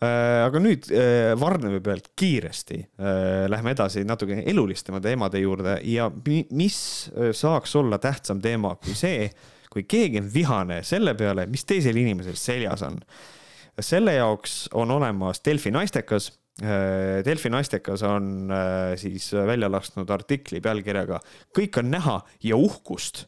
Aga 0.02 0.60
nüüd 0.62 0.88
äh, 0.90 1.32
Varnevi 1.38 1.78
pealt 1.84 2.10
kiiresti. 2.18 2.78
Äh, 2.98 3.44
lähme 3.50 3.74
edasi 3.76 4.02
natuke 4.08 4.40
elulistema 4.50 5.00
teemade 5.02 5.42
juurde 5.42 5.78
ja 5.86 6.08
mis 6.50 6.78
saaks 7.38 7.76
olla 7.78 8.00
tähtsam 8.02 8.40
teema 8.42 8.74
kui 8.82 8.96
see, 8.98 9.28
kui 9.72 9.86
keegi 9.88 10.20
on 10.20 10.30
vihane 10.34 10.82
selle 10.86 11.14
peale, 11.18 11.46
mis 11.50 11.64
teisel 11.68 11.96
inimesel 12.02 12.36
seljas 12.36 12.82
on. 12.86 12.98
selle 13.80 14.14
jaoks 14.18 14.68
on 14.74 14.90
olemas 14.90 15.40
Delfi 15.44 15.70
naistekas. 15.70 16.32
Delfi 17.24 17.48
naistekas 17.48 18.02
on 18.04 18.52
siis 19.00 19.30
välja 19.32 19.70
lasknud 19.72 20.10
artikli 20.12 20.60
pealkirjaga 20.60 21.16
Kõik 21.56 21.78
on 21.80 21.88
näha 21.90 22.18
ja 22.44 22.58
uhkust 22.60 23.24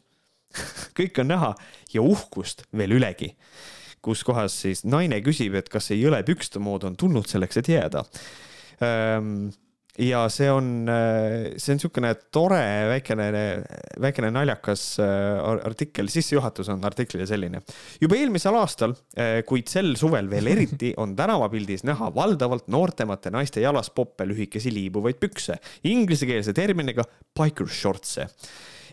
kõik 0.97 1.17
on 1.23 1.31
näha 1.33 1.49
ja 1.93 2.03
uhkust 2.05 2.67
veel 2.77 2.93
ülegi 2.99 3.31
kus 4.05 4.23
kohas 4.27 4.55
siis 4.65 4.85
naine 4.85 5.21
küsib, 5.25 5.57
et 5.57 5.69
kas 5.71 5.89
see 5.91 5.99
jõle 5.99 6.21
pükste 6.27 6.61
mood 6.61 6.85
on 6.87 6.97
tulnud 6.99 7.27
selleks, 7.29 7.61
et 7.61 7.71
jääda. 7.73 8.05
Ehm, 8.85 9.47
ja 10.01 10.25
see 10.31 10.47
on, 10.51 10.67
see 11.55 11.71
on 11.73 11.79
niisugune 11.79 12.11
tore 12.33 12.61
väikene, 12.89 13.27
väikene 14.03 14.31
naljakas 14.35 14.83
äh, 15.03 15.39
artikkel, 15.67 16.09
sissejuhatus 16.11 16.69
on 16.73 16.83
artiklile 16.87 17.27
selline. 17.29 17.61
juba 18.01 18.19
eelmisel 18.19 18.59
aastal, 18.59 18.95
äh, 19.17 19.39
kuid 19.47 19.71
sel 19.71 19.93
suvel 19.99 20.29
veel 20.31 20.51
eriti, 20.51 20.93
on 21.01 21.15
tänavapildis 21.15 21.85
näha 21.87 22.11
valdavalt 22.15 22.67
noortemate 22.73 23.31
naiste 23.33 23.63
jalas 23.63 23.89
poppe 23.95 24.27
lühikesi 24.27 24.73
liibuvaid 24.75 25.19
pükse, 25.21 25.59
inglisekeelse 25.87 26.55
terminiga 26.55 27.07
biker 27.37 27.71
shorts'e 27.71 28.27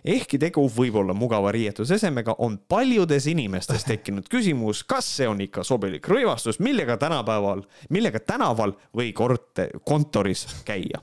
ehkki 0.05 0.39
tegu 0.43 0.65
võib 0.77 0.97
olla 1.03 1.15
mugava 1.15 1.53
riietusesemega, 1.55 2.37
on 2.43 2.59
paljudes 2.69 3.27
inimestes 3.31 3.87
tekkinud 3.87 4.29
küsimus, 4.31 4.83
kas 4.89 5.09
see 5.19 5.29
on 5.31 5.41
ikka 5.45 5.65
sobilik 5.67 6.07
rõivastus, 6.09 6.59
millega 6.63 6.97
tänapäeval, 7.01 7.63
millega 7.95 8.23
tänaval 8.27 8.75
või 8.97 9.13
korte, 9.17 9.69
kontoris 9.87 10.47
käia 10.67 11.03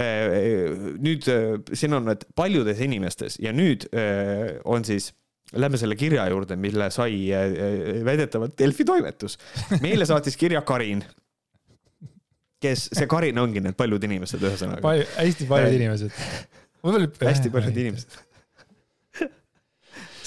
äh, 0.00 0.34
nüüd 0.98 1.30
äh, 1.30 1.56
siin 1.72 1.94
on 1.98 2.10
need 2.10 2.26
paljudes 2.34 2.82
inimestes 2.82 3.38
ja 3.42 3.54
nüüd 3.56 3.88
äh, 3.94 4.58
on 4.64 4.86
siis 4.86 5.14
Lähme 5.50 5.74
selle 5.80 5.96
kirja 5.98 6.28
juurde, 6.30 6.54
mille 6.54 6.86
sai 6.94 7.24
väidetavalt 8.06 8.52
Delfi 8.54 8.84
toimetus. 8.86 9.34
meile 9.82 10.06
saatis 10.06 10.36
kirja 10.38 10.60
Karin, 10.62 11.00
kes, 12.62 12.84
see 12.94 13.08
Karin 13.10 13.40
ongi 13.42 13.58
need 13.64 13.74
paljud 13.74 14.06
inimesed, 14.06 14.44
ühesõnaga 14.46 14.84
Palju,. 14.84 15.08
hästi 15.16 15.48
paljud 15.50 15.74
inimesed 15.80 16.14
hästi 16.84 17.52
paljud 17.52 17.76
inimesed. 17.76 18.18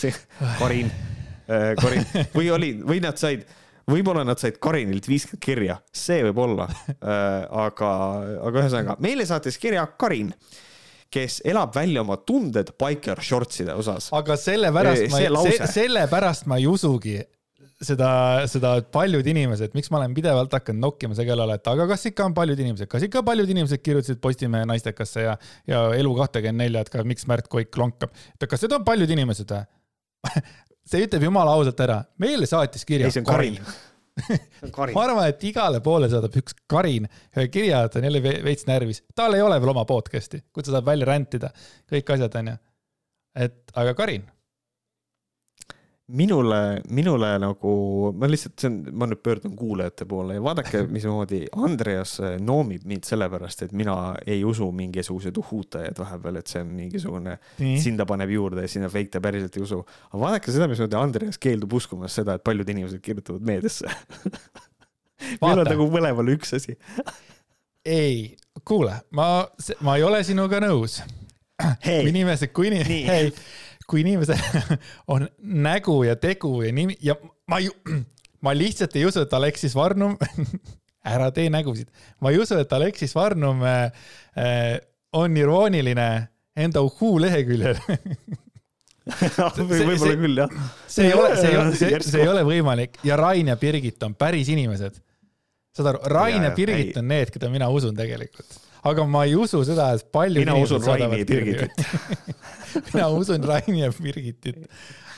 see 0.02 0.14
Karin 0.60 0.92
äh,, 1.50 1.74
Karin. 1.80 2.06
Või 2.36 2.50
oli, 2.54 2.74
või 2.84 3.00
nad 3.04 3.20
said, 3.22 3.46
võib-olla 3.90 4.26
nad 4.28 4.42
said 4.42 4.60
Karinilt 4.64 5.08
viiskümmend 5.10 5.44
kirja, 5.44 5.80
see 5.94 6.22
võib 6.30 6.44
olla. 6.46 6.70
Äh,. 6.98 7.48
aga, 7.66 7.90
aga 8.50 8.62
ühesõnaga 8.62 9.00
meile 9.04 9.28
saatis 9.30 9.60
kirja 9.62 9.88
Karin 9.98 10.34
kes 11.14 11.42
elab 11.46 11.76
välja 11.76 12.02
oma 12.02 12.18
tunded 12.26 12.74
biker 12.80 13.22
shortside 13.22 13.76
osas. 13.78 14.10
aga 14.16 14.38
sellepärast 14.40 15.12
ma, 15.14 15.44
se, 15.46 15.68
sellepärast 15.76 16.48
ma 16.50 16.58
ei 16.62 16.66
usugi, 16.70 17.20
seda, 17.86 18.10
seda 18.50 18.74
paljud 18.94 19.28
inimesed, 19.34 19.74
miks 19.78 19.92
ma 19.94 20.00
olen 20.02 20.16
pidevalt 20.18 20.54
hakanud 20.56 20.84
nokkima 20.84 21.18
selle 21.18 21.30
kallale, 21.32 21.58
et 21.60 21.72
aga 21.72 21.88
kas 21.94 22.08
ikka 22.10 22.28
on 22.30 22.36
paljud 22.38 22.60
inimesed, 22.60 22.90
kas 22.92 23.06
ikka 23.08 23.24
paljud 23.28 23.50
inimesed 23.54 23.84
kirjutasid 23.84 24.22
Postimehe 24.24 24.68
naistekasse 24.70 25.26
ja, 25.26 25.38
ja 25.70 25.86
Elu24, 25.98 26.84
et 26.84 26.92
ka 26.94 27.06
miks 27.08 27.28
Märt 27.30 27.50
Koik 27.52 27.78
lonkab. 27.80 28.14
et 28.36 28.50
kas 28.50 28.66
need 28.66 28.76
on 28.80 28.86
paljud 28.88 29.16
inimesed 29.16 29.56
või 29.56 29.64
see 30.90 31.08
ütleb 31.08 31.26
jumala 31.28 31.56
ausalt 31.58 31.80
ära, 31.84 32.04
meile 32.22 32.48
saatis 32.50 32.86
kirja. 32.88 33.10
ei, 33.12 33.20
on 34.64 34.76
Karin 34.76 34.94
ma 34.94 35.06
arvan, 35.08 35.26
et 35.28 35.42
igale 35.50 35.80
poole 35.84 36.10
saadab 36.12 36.36
üks 36.38 36.56
Karin 36.70 37.08
ühe 37.08 37.48
kirja, 37.52 37.84
et 37.88 37.98
on 37.98 38.06
jälle 38.06 38.22
veits 38.24 38.68
närvis. 38.70 39.02
tal 39.16 39.34
ei 39.34 39.42
ole 39.42 39.58
veel 39.62 39.74
oma 39.74 39.86
podcast'i, 39.90 40.44
kus 40.54 40.68
ta 40.68 40.76
saab 40.76 40.92
välja 40.92 41.10
rändida, 41.10 41.50
kõik 41.90 42.14
asjad, 42.16 42.38
onju. 42.44 42.56
et 43.48 43.76
aga 43.80 43.96
Karin 43.98 44.28
minule, 46.14 46.82
minule 46.90 47.30
nagu, 47.42 47.74
ma 48.18 48.28
lihtsalt, 48.30 48.54
see 48.62 48.70
on, 48.70 48.76
ma 48.98 49.08
nüüd 49.10 49.22
pöördun 49.26 49.56
kuulajate 49.58 50.06
poole 50.10 50.38
ja 50.38 50.44
vaadake, 50.46 50.84
mismoodi 50.96 51.42
Andreas 51.58 52.18
noomib 52.44 52.86
mind 52.90 53.08
sellepärast, 53.08 53.66
et 53.66 53.74
mina 53.78 53.96
ei 54.28 54.44
usu 54.46 54.70
mingisuguseid 54.76 55.38
uhhuutajaid 55.42 55.98
vahepeal, 56.04 56.38
et 56.42 56.54
see 56.54 56.62
on 56.62 56.76
mingisugune, 56.78 57.38
sinna 57.82 58.08
paneb 58.10 58.34
juurde 58.34 58.68
ja 58.68 58.72
sinna 58.72 58.92
fake 58.94 59.16
ta 59.16 59.24
päriselt 59.24 59.58
ei 59.58 59.66
usu. 59.66 59.82
aga 60.12 60.22
vaadake 60.26 60.54
seda, 60.54 60.70
mismoodi 60.72 61.00
Andreas 61.00 61.42
keeldub 61.42 61.74
uskumast 61.80 62.22
seda, 62.22 62.38
et 62.38 62.46
paljud 62.46 62.70
inimesed 62.76 63.02
kirjutavad 63.04 63.50
meediasse. 63.50 63.90
Meil 65.42 65.64
on 65.64 65.70
nagu 65.70 65.86
mõlemal 65.90 66.34
üks 66.36 66.54
asi. 66.58 66.76
Ei, 67.88 68.34
kuule, 68.68 69.00
ma, 69.16 69.28
ma 69.84 69.98
ei 69.98 70.06
ole 70.06 70.22
sinuga 70.28 70.60
nõus. 70.64 71.02
kui 71.84 72.10
inimesed, 72.12 72.52
kui 72.54 72.70
inimesed, 72.70 73.08
hei 73.08 73.30
kui 73.90 74.04
inimesel 74.04 74.40
on 75.14 75.28
nägu 75.40 76.04
ja 76.08 76.16
tegu 76.16 76.62
ja 76.64 76.72
nimi 76.76 76.98
ja 77.04 77.16
ma 77.50 77.60
ju, 77.64 77.74
ma 78.46 78.56
lihtsalt 78.56 78.96
ei 79.00 79.06
usu, 79.10 79.24
et 79.24 79.34
Aleksis 79.34 79.76
Varnum 79.76 80.18
ära 81.14 81.30
tee 81.36 81.50
nägusid, 81.52 81.90
ma 82.24 82.32
ei 82.32 82.40
usu, 82.42 82.58
et 82.62 82.74
Aleksis 82.74 83.16
Varnum 83.16 83.64
äh, 83.68 83.86
äh 84.38 84.82
on 85.14 85.36
irooniline 85.38 86.08
enda 86.58 86.82
uhuu 86.82 87.20
leheküljel 87.22 87.78
võib-olla 89.04 90.16
küll 90.18 90.40
jah. 90.40 90.54
see 90.90 91.10
ei 91.10 91.14
ole, 91.14 91.36
see 91.38 91.52
ei 91.52 91.58
ole, 91.60 91.76
see, 91.78 92.00
see 92.08 92.24
ei 92.24 92.30
ole 92.32 92.42
võimalik 92.48 92.98
ja 93.06 93.18
Rain 93.20 93.52
ja 93.52 93.58
Birgit 93.60 94.02
on 94.08 94.16
päris 94.18 94.50
inimesed. 94.50 94.98
saad 95.76 95.92
aru, 95.92 96.02
Rain 96.16 96.40
ja, 96.40 96.50
ja 96.50 96.56
Birgit 96.56 96.96
ei. 96.96 97.02
on 97.02 97.12
need, 97.12 97.34
keda 97.36 97.52
mina 97.54 97.70
usun 97.70 97.94
tegelikult 98.00 98.58
aga 98.90 99.06
ma 99.08 99.24
ei 99.28 99.36
usu 99.40 99.64
seda, 99.68 99.92
et 99.98 100.06
paljud 100.14 100.42
mina 100.44 100.58
usun 100.60 100.84
Raini 100.84 101.22
ja 101.22 101.28
Birgitit. 101.30 101.82
mina 102.94 103.10
usun 103.14 103.50
Raini 103.50 103.82
ja 103.84 103.92
Birgitit. 103.98 104.64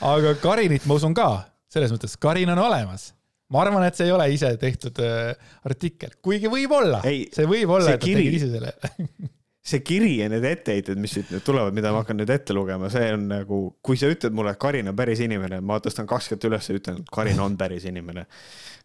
aga 0.06 0.36
Karinit 0.42 0.88
ma 0.90 0.98
usun 1.00 1.16
ka, 1.18 1.30
selles 1.72 1.94
mõttes 1.96 2.18
Karin 2.22 2.52
on 2.56 2.64
olemas. 2.68 3.12
Ma 3.54 3.62
arvan, 3.62 3.84
et 3.86 3.94
see 3.94 4.08
ei 4.08 4.14
ole 4.16 4.26
ise 4.34 4.50
tehtud 4.58 4.98
äh, 5.06 5.36
artikkel, 5.70 6.16
kuigi 6.26 6.50
võib-olla, 6.50 7.04
see 7.06 7.46
võib 7.46 7.76
olla, 7.78 7.94
et 7.94 8.02
ta 8.02 8.08
tegi 8.10 8.32
ise 8.40 8.50
selle 8.50 8.74
see 9.66 9.82
kiri 9.82 10.12
ja 10.20 10.28
need 10.30 10.46
etteheited, 10.46 11.00
mis 11.02 11.16
siit 11.18 11.32
nüüd 11.34 11.44
tulevad, 11.46 11.74
mida 11.74 11.90
ma 11.94 12.04
hakkan 12.04 12.20
nüüd 12.20 12.30
ette 12.30 12.54
lugema, 12.54 12.90
see 12.94 13.08
on 13.16 13.26
nagu, 13.32 13.60
kui 13.86 13.98
sa 13.98 14.10
ütled 14.12 14.36
mulle, 14.38 14.54
et 14.54 14.62
Karin 14.62 14.92
on 14.92 14.98
päris 14.98 15.24
inimene, 15.26 15.60
ma 15.66 15.80
tõstan 15.82 16.10
kakskümmend 16.10 16.46
üles 16.52 16.70
ja 16.70 16.78
ütlen, 16.78 17.00
et 17.02 17.14
Karin 17.14 17.42
on 17.42 17.56
päris 17.58 17.88
inimene. 17.90 18.28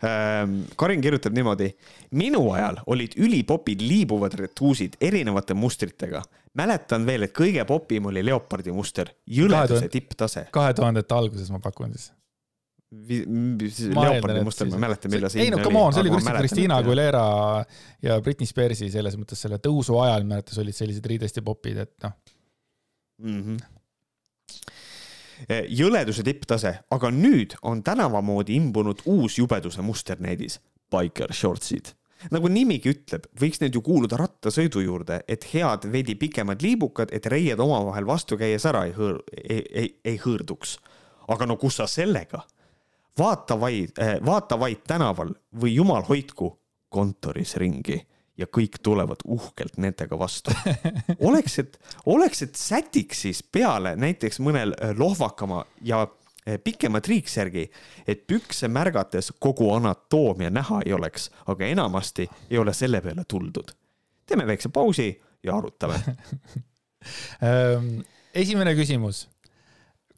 Ähm, 0.09 0.63
Karin 0.81 1.03
kirjutab 1.05 1.37
niimoodi. 1.37 1.75
minu 2.17 2.47
ajal 2.55 2.81
olid 2.87 3.13
ülipopid 3.21 3.83
liibuvad 3.85 4.35
retuusid 4.41 4.97
erinevate 5.01 5.55
mustritega. 5.55 6.23
mäletan 6.55 7.05
veel, 7.07 7.23
et 7.23 7.35
kõige 7.37 7.65
popim 7.65 8.07
oli 8.07 8.25
leopardi 8.25 8.73
muster, 8.73 9.13
jõleduse 9.27 9.89
tipptase. 9.89 10.47
kahe 10.51 10.75
tuhandete 10.75 11.15
alguses 11.15 11.51
ma 11.51 11.61
pakun 11.61 11.93
siis 11.93 12.11
Leopardi 12.91 14.41
muster, 14.43 14.67
ma 14.67 14.75
ei 14.75 14.83
mäleta, 14.83 15.09
millal 15.13 15.31
see 15.31 15.45
ei 15.45 15.51
no 15.55 15.61
come 15.63 15.79
on, 15.79 15.93
see 15.95 16.03
oli 16.03 16.11
kuskil 16.11 16.39
Christina 16.41 16.81
Aguilera 16.83 17.23
ja 18.03 18.17
Britney 18.19 18.51
Spearsi 18.51 18.89
selles 18.91 19.15
mõttes 19.15 19.39
selle 19.45 19.61
tõusu 19.63 19.95
ajal 20.03 20.27
arvates 20.27 20.59
olid 20.59 20.75
sellised 20.75 21.07
riidesti 21.07 21.45
popid, 21.47 21.79
et 21.85 21.95
noh. 22.03 22.17
Mm 23.23 23.41
-hmm. 23.45 23.59
jõleduse 25.69 26.27
tipptase, 26.27 26.75
aga 26.91 27.11
nüüd 27.15 27.55
on 27.63 27.83
tänava 27.87 28.21
moodi 28.21 28.59
imbunud 28.59 29.07
uus 29.07 29.39
jubeduse 29.39 29.83
muster 29.87 30.21
needis, 30.21 30.61
biker 30.91 31.33
shortsid. 31.33 31.95
Nagu 32.31 32.49
nimigi 32.49 32.91
ütleb, 32.91 33.27
võiks 33.41 33.61
need 33.61 33.75
ju 33.75 33.81
kuuluda 33.83 34.17
rattasõidu 34.17 34.81
juurde, 34.83 35.23
et 35.29 35.45
head 35.55 35.87
veidi 35.93 36.15
pikemad 36.15 36.63
liibukad, 36.63 37.09
et 37.13 37.27
reied 37.27 37.61
omavahel 37.61 38.07
vastu 38.07 38.37
käies 38.37 38.67
ära 38.67 38.85
ei 38.85 38.93
hõõr-, 38.93 39.23
ei, 39.49 39.63
ei, 39.73 40.01
ei 40.05 40.19
hõõrduks. 40.19 40.79
aga 41.29 41.47
no 41.47 41.57
kus 41.57 41.77
sa 41.77 41.87
sellega 41.87 42.43
vaata 43.19 43.61
vaid, 43.61 43.99
eh, 43.99 44.19
vaata 44.27 44.59
vaid 44.61 44.85
tänaval 44.87 45.35
või 45.63 45.75
jumal 45.75 46.03
hoidku 46.09 46.53
kontoris 46.89 47.57
ringi 47.57 48.01
ja 48.41 48.47
kõik 48.47 48.81
tulevad 48.83 49.23
uhkelt 49.25 49.77
nendega 49.79 50.19
vastu. 50.19 50.55
oleks, 51.29 51.59
et, 51.59 51.77
oleks, 52.07 52.43
et 52.43 52.57
sätiks 52.57 53.27
siis 53.27 53.43
peale 53.43 53.95
näiteks 53.97 54.41
mõnel 54.41 54.75
eh, 54.77 54.95
lohvakama 54.99 55.65
ja 55.87 56.07
eh, 56.47 56.59
pikema 56.65 57.01
triiksärgi, 57.05 57.67
et 58.07 58.27
pükse 58.27 58.69
märgates 58.69 59.33
kogu 59.39 59.73
anatoomia 59.75 60.51
näha 60.51 60.83
ei 60.87 60.97
oleks, 60.97 61.31
aga 61.47 61.69
enamasti 61.69 62.29
ei 62.51 62.59
ole 62.59 62.75
selle 62.75 63.01
peale 63.01 63.25
tuldud. 63.29 63.77
teeme 64.27 64.47
väikse 64.47 64.69
pausi 64.69 65.11
ja 65.43 65.57
arutame 65.57 65.99
ehm, 67.43 68.01
esimene 68.35 68.75
küsimus. 68.75 69.29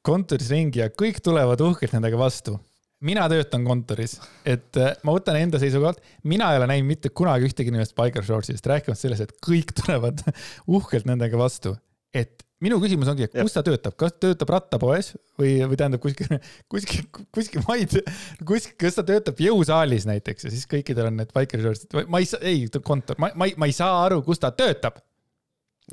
kontoris 0.02 0.50
ringi 0.50 0.78
ja 0.78 0.90
kõik 0.90 1.22
tulevad 1.22 1.60
uhkelt 1.60 1.92
nendega 1.92 2.18
vastu 2.18 2.58
mina 3.06 3.26
töötan 3.30 3.64
kontoris, 3.66 4.16
et 4.46 4.78
äh, 4.80 4.94
ma 5.06 5.16
võtan 5.16 5.38
enda 5.40 5.60
seisukohalt, 5.62 6.00
mina 6.28 6.52
ei 6.52 6.60
ole 6.60 6.70
näinud 6.70 6.90
mitte 6.92 7.10
kunagi 7.14 7.48
ühtegi 7.48 7.72
inimest 7.72 7.96
biker 7.98 8.24
shortsist, 8.26 8.66
rääkimata 8.68 9.00
sellest, 9.00 9.26
et 9.26 9.44
kõik 9.44 9.74
tulevad 9.82 10.22
uhkelt 10.70 11.08
nendega 11.10 11.40
vastu. 11.40 11.76
et 12.12 12.44
minu 12.62 12.76
küsimus 12.78 13.08
ongi, 13.10 13.26
et 13.26 13.34
kus 13.34 13.54
ta 13.56 13.62
töötab, 13.66 13.94
kas 13.98 14.14
töötab 14.22 14.50
rattapoes 14.52 15.14
või, 15.40 15.54
või 15.66 15.78
tähendab 15.80 16.02
kuskil, 16.02 16.28
kuskil, 16.70 17.06
kuskil, 17.34 17.64
ma 17.66 17.78
ei 17.80 17.88
tea, 17.90 18.04
kuskil, 18.46 18.76
kas 18.78 18.98
ta 18.98 19.06
töötab 19.08 19.40
jõusaalis 19.42 20.06
näiteks 20.06 20.46
ja 20.46 20.52
siis 20.52 20.68
kõikidel 20.70 21.10
on 21.10 21.18
need 21.18 21.32
biker 21.34 21.64
shortsid? 21.64 21.90
Või 21.96 22.06
ma 22.12 22.22
ei 22.22 22.28
saa, 22.30 22.42
ei, 22.46 22.68
kontor, 22.84 23.18
ma, 23.22 23.32
ma 23.34 23.50
ei, 23.50 23.56
ma 23.58 23.70
ei 23.70 23.74
saa 23.74 24.04
aru, 24.04 24.20
kus 24.26 24.42
ta 24.42 24.52
töötab 24.54 25.00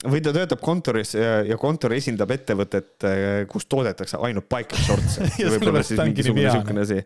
või 0.05 0.21
ta 0.23 0.31
töötab 0.35 0.61
kontoris 0.63 1.15
ja, 1.17 1.41
ja 1.47 1.57
kontor 1.59 1.95
esindab 1.97 2.31
ettevõtet, 2.35 3.07
kus 3.49 3.65
toodetakse 3.71 4.21
ainult 4.23 4.47
biker 4.51 4.85
shorts'e 4.85 5.27
võib-olla 5.55 5.83
siis 5.83 5.99
mingisugune 5.99 6.45
niisugune 6.45 6.85
asi 6.85 7.03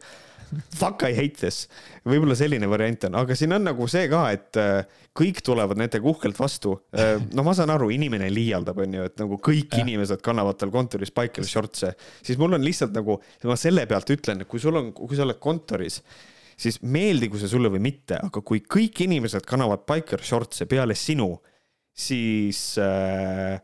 fuck 0.76 1.04
I 1.04 1.14
hate 1.16 1.40
this. 1.40 1.68
võib-olla 2.06 2.36
selline 2.38 2.68
variant 2.70 3.08
on, 3.08 3.18
aga 3.24 3.38
siin 3.38 3.56
on 3.56 3.66
nagu 3.68 3.88
see 3.92 4.08
ka, 4.12 4.24
et 4.36 4.60
äh, 4.60 5.00
kõik 5.18 5.42
tulevad 5.46 5.80
nendega 5.80 6.10
uhkelt 6.10 6.40
vastu. 6.40 6.76
Äh, 6.96 7.16
no 7.36 7.46
ma 7.46 7.56
saan 7.58 7.74
aru, 7.74 7.90
inimene 7.96 8.30
liialdab, 8.34 8.84
onju, 8.86 9.08
et 9.10 9.18
nagu 9.22 9.40
kõik 9.44 9.78
ja. 9.78 9.84
inimesed 9.86 10.22
kannavad 10.26 10.60
tal 10.62 10.74
kontoris 10.74 11.14
biker 11.16 11.48
shorts'e, 11.48 11.94
siis 12.26 12.40
mul 12.42 12.58
on 12.58 12.66
lihtsalt 12.66 12.94
nagu, 12.96 13.20
ma 13.50 13.58
selle 13.60 13.88
pealt 13.90 14.14
ütlen, 14.14 14.44
et 14.44 14.50
kui 14.50 14.62
sul 14.64 14.78
on, 14.80 14.92
kui 14.98 15.18
sa 15.18 15.26
oled 15.28 15.42
kontoris 15.44 16.02
siis 16.60 16.78
meeldigu 16.86 17.40
see 17.42 17.50
sulle 17.50 17.72
või 17.74 17.82
mitte, 17.82 18.20
aga 18.22 18.44
kui 18.46 18.62
kõik 18.62 19.02
inimesed 19.08 19.46
kannavad 19.50 19.88
biker 19.90 20.22
shorts'e 20.24 20.68
peale 20.70 20.96
sinu, 20.98 21.32
siis 21.94 22.60
äh, 22.82 23.62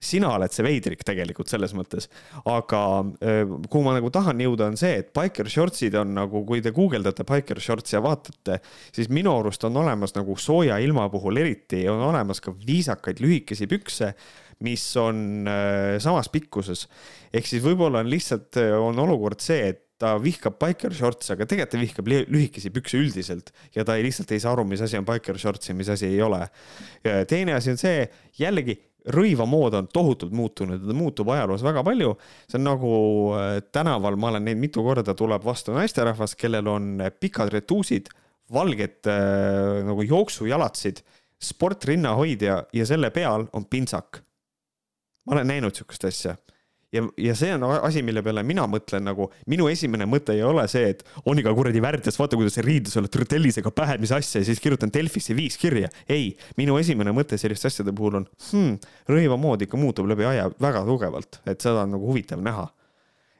sina 0.00 0.30
oled 0.32 0.52
see 0.52 0.64
veidrik 0.64 1.02
tegelikult 1.04 1.50
selles 1.52 1.74
mõttes, 1.76 2.08
aga 2.48 2.80
kuhu 3.20 3.82
ma 3.84 3.92
nagu 3.98 4.08
tahan 4.12 4.40
jõuda, 4.40 4.70
on 4.72 4.78
see, 4.80 4.94
et 5.02 5.10
biker 5.16 5.50
shortsid 5.52 5.96
on 6.00 6.14
nagu, 6.16 6.40
kui 6.48 6.62
te 6.64 6.72
guugeldate 6.72 7.26
biker 7.28 7.60
shorts 7.60 7.92
ja 7.92 8.00
vaatate, 8.04 8.62
siis 8.96 9.10
minu 9.12 9.34
arust 9.36 9.66
on 9.68 9.76
olemas 9.82 10.16
nagu 10.16 10.38
sooja 10.40 10.80
ilma 10.80 11.04
puhul 11.12 11.42
eriti, 11.42 11.82
on 11.92 12.00
olemas 12.08 12.40
ka 12.40 12.54
viisakaid 12.56 13.20
lühikesi 13.20 13.68
pükse, 13.68 14.14
mis 14.64 14.86
on 15.00 15.44
samas 16.00 16.32
pikkuses. 16.32 16.86
ehk 17.32 17.46
siis 17.48 17.62
võib-olla 17.64 18.00
on 18.00 18.10
lihtsalt, 18.12 18.56
on 18.80 19.04
olukord 19.04 19.40
see, 19.44 19.68
et 19.74 19.84
ta 20.00 20.14
vihkab 20.22 20.56
biker 20.60 20.94
shorts, 20.96 21.32
aga 21.34 21.46
tegelikult 21.48 21.74
ta 21.74 21.80
vihkab 21.80 22.08
lühikesi 22.32 22.72
pükse 22.72 23.00
üldiselt 23.00 23.52
ja 23.76 23.84
ta 23.84 23.98
ei, 23.98 24.04
lihtsalt 24.06 24.32
ei 24.32 24.40
saa 24.42 24.54
aru, 24.56 24.64
mis 24.68 24.80
asi 24.84 24.98
on 24.98 25.06
biker 25.08 25.38
shorts 25.40 25.68
ja 25.68 25.76
mis 25.76 25.90
asi 25.92 26.08
ei 26.08 26.22
ole. 26.24 26.46
teine 27.28 27.54
asi 27.58 27.74
on 27.74 27.80
see, 27.80 28.06
jällegi 28.40 28.78
rõivamood 29.08 29.76
on 29.78 29.88
tohutult 29.92 30.32
muutunud 30.36 30.82
ta 30.84 30.96
muutub 30.96 31.30
ajaloos 31.32 31.62
väga 31.64 31.84
palju. 31.84 32.14
see 32.48 32.58
on 32.58 32.66
nagu 32.68 32.92
äh, 33.36 33.52
tänaval, 33.72 34.16
ma 34.16 34.28
olen 34.28 34.44
näinud 34.44 34.60
mitu 34.60 34.84
korda, 34.84 35.14
tuleb 35.14 35.44
vastu 35.44 35.72
naisterahvas, 35.76 36.36
kellel 36.36 36.68
on 36.68 37.00
pikad 37.20 37.52
retuusid, 37.52 38.10
valged 38.52 39.08
äh, 39.08 39.80
nagu 39.86 40.04
jooksujalatsid, 40.04 41.04
sportrinnahoidja 41.40 42.64
ja 42.72 42.86
selle 42.86 43.10
peal 43.10 43.46
on 43.52 43.64
pintsak. 43.64 44.22
ma 45.26 45.36
olen 45.36 45.46
näinud 45.48 45.76
sihukest 45.76 46.04
asja 46.04 46.36
ja, 46.92 47.02
ja 47.16 47.34
see 47.38 47.52
on 47.54 47.64
asi, 47.70 48.02
mille 48.06 48.22
peale 48.24 48.42
mina 48.46 48.64
mõtlen 48.70 49.04
nagu, 49.06 49.28
minu 49.50 49.68
esimene 49.70 50.06
mõte 50.10 50.34
ei 50.36 50.42
ole 50.46 50.66
see, 50.70 50.90
et 50.94 51.04
on 51.28 51.38
iga 51.40 51.52
kuradi 51.56 51.82
värdjas, 51.82 52.18
vaata, 52.20 52.38
kuidas 52.38 52.58
sa 52.58 52.64
riides 52.66 52.96
oled 53.00 53.20
tellisega 53.30 53.72
pähe, 53.74 53.98
mis 54.02 54.12
asja 54.16 54.42
ja 54.42 54.48
siis 54.48 54.62
kirjutan 54.62 54.92
Delfisse 54.94 55.36
viis 55.36 55.58
kirja. 55.60 55.90
ei, 56.08 56.32
minu 56.60 56.78
esimene 56.80 57.14
mõte 57.16 57.38
selliste 57.40 57.70
asjade 57.70 57.94
puhul 57.96 58.20
on 58.22 58.26
hmm,, 58.50 58.76
rõivamood 59.10 59.66
ikka 59.66 59.80
muutub 59.80 60.10
läbi 60.10 60.26
aja 60.28 60.50
väga 60.60 60.84
tugevalt, 60.88 61.40
et 61.46 61.60
seda 61.62 61.86
on 61.86 61.96
nagu 61.96 62.10
huvitav 62.10 62.42
näha. 62.44 62.68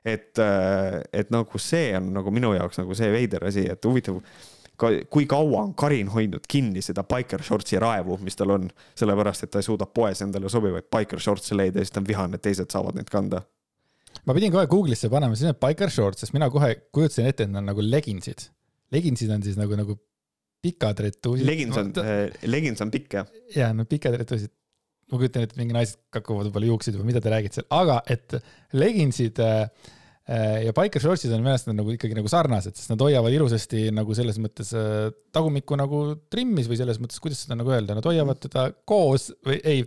et, 0.05 0.39
äh, 0.39 1.03
et 1.13 1.31
nagu 1.31 1.59
see 1.61 1.91
on 1.99 2.15
nagu 2.15 2.31
minu 2.33 2.55
jaoks 2.57 2.81
nagu 2.81 2.95
see 2.97 3.11
veider 3.13 3.45
asi, 3.45 3.67
et 3.69 3.85
huvitav 3.85 4.23
kui 5.11 5.27
kaua 5.31 5.63
on 5.65 5.73
Karin 5.79 6.11
hoidnud 6.13 6.47
kinni 6.51 6.83
seda 6.85 7.05
biker 7.09 7.43
shortsi 7.45 7.79
raevu, 7.83 8.19
mis 8.25 8.39
tal 8.39 8.55
on, 8.57 8.69
sellepärast 8.99 9.47
et 9.47 9.53
ta 9.55 9.63
ei 9.63 9.67
suuda 9.67 9.87
poes 9.87 10.23
endale 10.25 10.51
sobivaid 10.53 10.89
biker 10.93 11.23
shorts'e 11.23 11.57
leida 11.59 11.81
ja 11.81 11.87
siis 11.87 11.97
ta 11.97 12.03
on 12.03 12.09
vihane, 12.09 12.39
et 12.39 12.45
teised 12.45 12.71
saavad 12.73 12.99
neid 12.99 13.11
kanda. 13.13 13.43
ma 14.27 14.37
pidin 14.37 14.53
kohe 14.53 14.67
Google'isse 14.71 15.11
panema, 15.13 15.37
siis 15.37 15.51
need 15.51 15.61
biker 15.63 15.93
shorts, 15.93 16.25
sest 16.25 16.37
mina 16.37 16.51
kohe 16.51 16.73
kujutasin 16.93 17.29
ette, 17.31 17.47
et 17.47 17.53
need 17.53 17.63
on 17.63 17.69
nagu 17.73 17.85
leginsid. 17.85 18.49
Leginsid 18.91 19.31
on 19.31 19.45
siis 19.47 19.59
nagu, 19.61 19.77
nagu 19.79 19.97
pikad 20.61 20.99
retuusid. 21.07 21.47
Legins 21.47 21.77
on 21.81 21.93
no,, 21.95 22.03
äh, 22.05 22.49
legins 22.49 22.83
on 22.85 22.91
pikk 22.93 23.21
jah? 23.21 23.31
jaa, 23.55 23.71
no 23.77 23.87
pikad 23.89 24.19
retuusid. 24.21 24.53
ma 25.11 25.19
kujutan 25.19 25.43
ette, 25.43 25.57
et 25.57 25.63
mingi 25.63 25.75
naised 25.75 25.99
kakuvad 26.15 26.49
võib-olla 26.49 26.69
juukseid 26.71 26.99
või 26.99 27.09
mida 27.11 27.23
te 27.23 27.33
räägite 27.33 27.61
seal, 27.61 27.71
aga 27.75 28.03
et 28.07 28.37
leginsid 28.79 29.41
Äh, 29.43 29.67
ja 30.67 30.75
biker 30.77 31.03
shortsid 31.03 31.33
on 31.35 31.43
minu 31.43 31.55
arust 31.55 31.71
nagu 31.73 31.95
ikkagi 31.95 32.15
nagu 32.15 32.31
sarnased, 32.31 32.77
sest 32.79 32.93
nad 32.93 33.03
hoiavad 33.03 33.35
ilusasti 33.35 33.89
nagu 33.95 34.15
selles 34.17 34.39
mõttes 34.43 34.71
äh, 34.79 35.09
tagumikku 35.35 35.79
nagu 35.81 36.05
trimmis 36.31 36.71
või 36.71 36.79
selles 36.79 37.01
mõttes, 37.03 37.19
kuidas 37.23 37.43
seda 37.45 37.59
nagu 37.59 37.73
öelda, 37.75 37.97
nad 37.99 38.07
hoiavad 38.07 38.39
teda 38.45 38.69
koos 38.89 39.31
või 39.47 39.59
ei, 39.67 39.83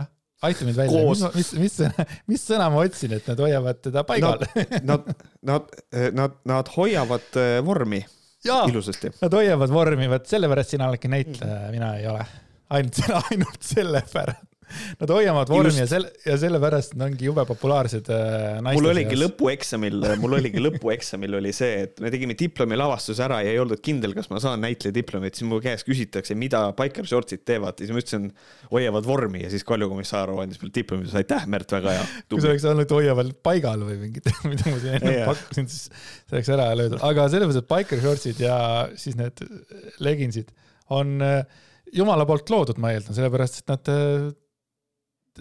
noh, 0.00 0.08
aita 0.48 0.66
mind 0.66 0.80
välja, 0.80 1.04
mis, 1.06 1.22
mis, 1.36 1.52
mis, 1.62 2.08
mis 2.32 2.46
sõna 2.50 2.66
ma 2.74 2.82
otsin, 2.82 3.14
et 3.18 3.30
nad 3.30 3.44
hoiavad 3.46 3.84
teda 3.86 4.02
paigal 4.08 4.42
Nad, 4.42 4.82
nad, 4.82 5.12
nad, 5.46 5.74
nad, 6.16 6.38
nad 6.48 6.72
hoiavad 6.74 7.38
äh, 7.38 7.58
vormi 7.66 8.02
Jaa, 8.44 8.66
ilusasti. 8.68 9.14
Nad 9.22 9.32
hoiavad 9.38 9.70
vormi, 9.72 10.08
vot 10.10 10.26
sellepärast 10.28 10.74
sina 10.74 10.90
oledki 10.90 11.08
näitleja, 11.12 11.70
mina 11.72 11.94
ei 12.00 12.10
ole. 12.10 12.26
ainult, 12.74 12.98
ainult 13.30 13.62
sellepärast 13.64 14.53
Nad 15.00 15.12
hoiavad 15.14 15.50
vormi 15.52 15.80
ja 15.82 15.86
selle, 15.88 16.10
ja 16.26 16.36
sellepärast 16.40 16.96
nad 16.98 17.12
ongi 17.12 17.28
jube 17.28 17.44
populaarsed 17.48 18.08
äh, 18.12 18.58
naiste 18.64 18.80
mul 18.80 18.90
oligi 18.90 19.12
seas. 19.12 19.22
lõpueksamil, 19.24 19.98
mul 20.22 20.36
oligi 20.38 20.62
lõpueksamil 20.66 21.38
oli 21.40 21.52
see, 21.56 21.84
et 21.86 22.02
me 22.04 22.12
tegime 22.14 22.36
diplomi 22.38 22.78
lavastuse 22.78 23.24
ära 23.26 23.40
ja 23.44 23.52
ei 23.52 23.60
olnud 23.62 23.82
kindel, 23.84 24.16
kas 24.16 24.30
ma 24.32 24.40
saan 24.42 24.64
näitleja 24.64 24.94
diplomit, 24.96 25.38
siis 25.38 25.48
mu 25.50 25.60
käest 25.64 25.86
küsitakse, 25.88 26.36
mida 26.38 26.66
biker 26.78 27.08
shortsid 27.08 27.44
teevad, 27.46 27.78
siis 27.80 27.92
ma 27.94 28.02
ütlesin, 28.02 28.30
hoiavad 28.72 29.06
vormi 29.08 29.44
ja 29.44 29.52
siis 29.52 29.66
Kalju 29.68 29.90
Komissarov 29.92 30.42
andis 30.42 30.62
mulle 30.62 30.74
diplomi, 30.74 31.06
ütles 31.06 31.18
aitäh, 31.20 31.46
Märt, 31.50 31.70
väga 31.74 31.98
hea. 31.98 32.06
kui 32.32 32.42
see 32.42 32.54
oleks 32.54 32.68
olnud 32.72 32.96
hoiavad 32.96 33.34
paigal 33.44 33.84
või 33.86 34.00
mingit, 34.06 34.30
mida 34.50 34.72
ma 34.72 34.80
siin 34.82 34.98
enne 34.98 35.16
pakkusin, 35.28 35.70
siis 35.70 35.88
see 35.90 36.38
oleks 36.38 36.52
ära 36.56 36.70
löödud, 36.78 37.02
aga 37.04 37.28
mõttes, 37.28 37.60
et 37.60 37.70
biker 37.70 38.02
shortsid 38.02 38.42
ja 38.42 38.56
siis 39.00 39.18
need 39.20 39.44
leginsid 40.02 40.50
on 40.94 41.20
äh, 41.24 41.44
jumala 41.94 42.26
poolt 42.28 42.50
loodud, 42.52 42.80
ma 42.82 42.92
eeldan, 42.94 43.16
sellepärast 43.16 43.62
et 43.62 43.72
nad 43.72 43.92
äh, 43.92 44.32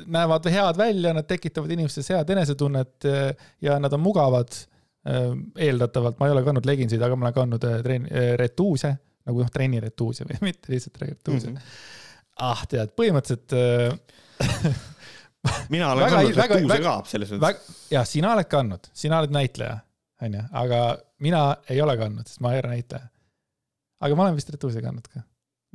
näevad 0.05 0.47
head 0.49 0.77
välja, 0.77 1.13
nad 1.13 1.27
tekitavad 1.27 1.71
inimestes 1.71 2.09
head 2.09 2.29
enesetunnet 2.29 3.05
eh, 3.05 3.35
ja 3.61 3.79
nad 3.79 3.93
on 3.93 3.99
mugavad. 4.03 4.55
Eh, 5.03 5.33
eeldatavalt, 5.67 6.15
ma 6.19 6.29
ei 6.29 6.31
ole 6.31 6.45
kandnud 6.45 6.67
leginsid, 6.67 7.01
aga 7.03 7.15
ma 7.19 7.27
olen 7.27 7.35
kandnud 7.35 7.65
eh, 7.67 7.79
trenn, 7.83 8.07
retuuse, 8.39 8.93
nagu 9.27 9.43
noh, 9.43 9.49
trenniretuuse 9.51 10.27
või 10.29 10.37
mitte 10.47 10.71
lihtsalt 10.71 11.01
retuuse 11.01 11.49
mm. 11.49 11.57
-hmm. 11.57 12.45
ah, 12.47 12.61
tead, 12.71 12.93
põhimõtteliselt 12.95 13.55
mina 15.73 15.89
olen 15.91 16.05
väga, 16.05 16.15
kandnud 16.15 16.39
väga, 16.39 16.59
retuuse 16.61 16.79
ka 16.85 16.93
selles 17.11 17.33
mõttes. 17.35 17.81
jah, 17.91 18.07
sina 18.07 18.31
oled 18.37 18.47
kandnud, 18.51 18.87
sina 18.95 19.19
oled 19.19 19.35
näitleja, 19.35 19.75
onju, 20.23 20.45
aga 20.63 20.79
mina 21.27 21.43
ei 21.67 21.83
ole 21.83 21.97
kandnud, 21.99 22.31
sest 22.31 22.39
ma 22.45 22.55
ei 22.55 22.63
ole 22.63 22.73
näitleja. 22.77 23.11
aga 24.07 24.19
ma 24.19 24.29
olen 24.29 24.39
vist 24.39 24.55
retuuse 24.55 24.85
kandnud 24.87 25.11
ka. 25.11 25.25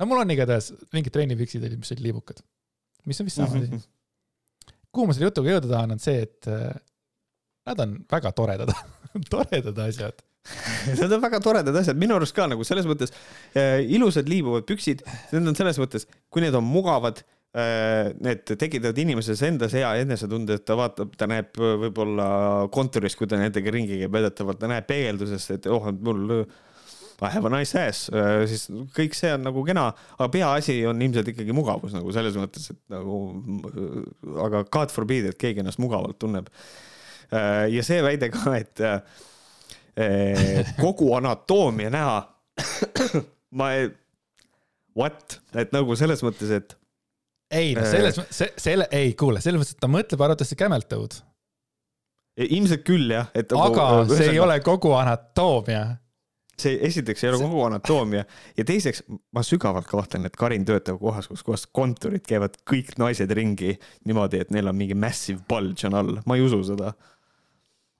no 0.01 0.09
mul 0.09 0.25
on 0.25 0.33
igatahes 0.33 0.73
mingid 0.89 1.13
trennipüksid 1.13 1.69
olid, 1.69 1.85
mis 1.85 1.93
olid 1.93 2.05
liibukad, 2.09 2.41
mis 3.05 3.21
on 3.21 3.29
vist 3.29 3.43
sama 3.43 3.53
asi 3.53 3.61
mm 3.67 3.77
-hmm 3.77 3.87
kuhu 4.93 5.09
ma 5.09 5.15
selle 5.15 5.29
jutuga 5.29 5.55
jõuda 5.55 5.71
tahan, 5.71 5.95
on 5.95 6.01
see, 6.03 6.23
et 6.25 6.49
äh, 6.49 6.71
nad 7.69 7.83
on 7.85 7.97
väga 8.09 8.33
toredad 8.37 8.73
toredad 9.33 9.85
asjad. 9.85 10.23
Need 10.99 11.11
on 11.11 11.21
väga 11.21 11.41
toredad 11.43 11.75
asjad, 11.81 11.99
minu 11.99 12.15
arust 12.17 12.35
ka 12.35 12.47
nagu 12.49 12.65
selles 12.67 12.87
mõttes 12.89 13.11
äh, 13.57 13.81
ilusad 13.85 14.29
liibuvad 14.31 14.65
püksid, 14.69 15.03
need 15.33 15.51
on 15.51 15.57
selles 15.57 15.77
mõttes, 15.81 16.07
kui 16.31 16.41
need 16.41 16.55
on 16.57 16.65
mugavad 16.65 17.19
äh,, 17.53 18.15
need 18.23 18.45
tekitavad 18.47 18.97
inimeses 19.03 19.43
endas 19.45 19.75
hea 19.77 19.91
enesetunde, 20.05 20.57
et 20.57 20.65
ta 20.65 20.77
vaatab, 20.79 21.11
ta 21.19 21.27
näeb 21.29 21.59
võib-olla 21.59 22.29
kontoris, 22.73 23.17
kui 23.19 23.29
ta 23.29 23.37
nendega 23.41 23.75
ringi 23.75 23.99
käib, 23.99 24.15
väidetavalt 24.15 24.61
ta 24.63 24.71
näeb 24.71 24.87
peegeldusest, 24.89 25.57
et 25.59 25.69
oh, 25.69 25.91
mul 25.99 26.45
I 27.21 27.29
have 27.33 27.47
a 27.47 27.51
nice 27.51 27.75
ass, 27.75 28.07
äh, 28.13 28.45
siis 28.47 28.67
kõik 28.95 29.15
see 29.17 29.31
on 29.35 29.43
nagu 29.43 29.63
kena, 29.67 29.89
aga 30.15 30.29
peaasi 30.31 30.77
on 30.87 31.01
ilmselt 31.03 31.31
ikkagi 31.33 31.55
mugavus 31.55 31.95
nagu 31.95 32.13
selles 32.15 32.37
mõttes, 32.39 32.69
et 32.71 32.79
nagu, 32.93 33.19
aga 34.45 34.63
God 34.71 34.93
forbid, 34.93 35.27
et 35.31 35.39
keegi 35.39 35.63
ennast 35.63 35.81
mugavalt 35.83 36.19
tunneb. 36.21 36.47
Äh, 37.29 37.67
ja 37.73 37.83
see 37.85 37.99
väide 38.05 38.31
ka, 38.33 38.55
et 38.55 38.83
äh, 38.85 40.71
kogu 40.79 41.11
anatoomia 41.17 41.91
näha, 41.93 42.19
ma 43.59 43.71
ei, 43.75 43.89
what, 44.97 45.39
et 45.59 45.75
nagu 45.75 45.95
selles 45.99 46.23
mõttes, 46.25 46.53
et. 46.55 46.75
ei 47.51 47.73
no 47.75 47.83
selles 47.89 48.19
mõttes, 48.21 48.43
selle, 48.63 48.87
ei 48.95 49.11
kuule, 49.19 49.43
selles 49.43 49.59
mõttes, 49.59 49.75
et 49.75 49.83
ta 49.83 49.91
mõtleb 49.91 50.23
arvatavasti 50.23 50.59
camel 50.59 50.87
toe'd. 50.87 51.19
ilmselt 52.47 52.87
küll 52.87 53.11
jah, 53.11 53.27
et. 53.35 53.51
aga 53.51 53.89
nagu, 54.05 54.15
see 54.15 54.37
ei 54.37 54.39
ole 54.39 54.61
kogu 54.63 54.95
anatoomia 54.95 55.89
see 56.61 56.77
esiteks 56.87 57.23
ei 57.23 57.31
ole 57.31 57.41
kogu 57.43 57.63
anatoomia 57.67 58.23
ja 58.57 58.65
teiseks 58.67 59.03
ma 59.35 59.43
sügavalt 59.45 59.87
kahtlen, 59.89 60.27
et 60.29 60.37
Karin 60.39 60.65
töötab 60.67 60.99
kohas, 61.01 61.29
kus 61.31 61.43
kohas 61.45 61.65
kontorid 61.67 62.25
käivad 62.27 62.57
kõik 62.69 62.95
naised 63.01 63.31
ringi 63.35 63.75
niimoodi, 64.07 64.43
et 64.43 64.53
neil 64.55 64.71
on 64.71 64.77
mingi 64.79 64.97
massive 64.97 65.43
bulge 65.49 65.87
on 65.89 65.99
all, 65.99 66.19
ma 66.25 66.39
ei 66.39 66.45
usu 66.45 66.61
seda. 66.71 66.93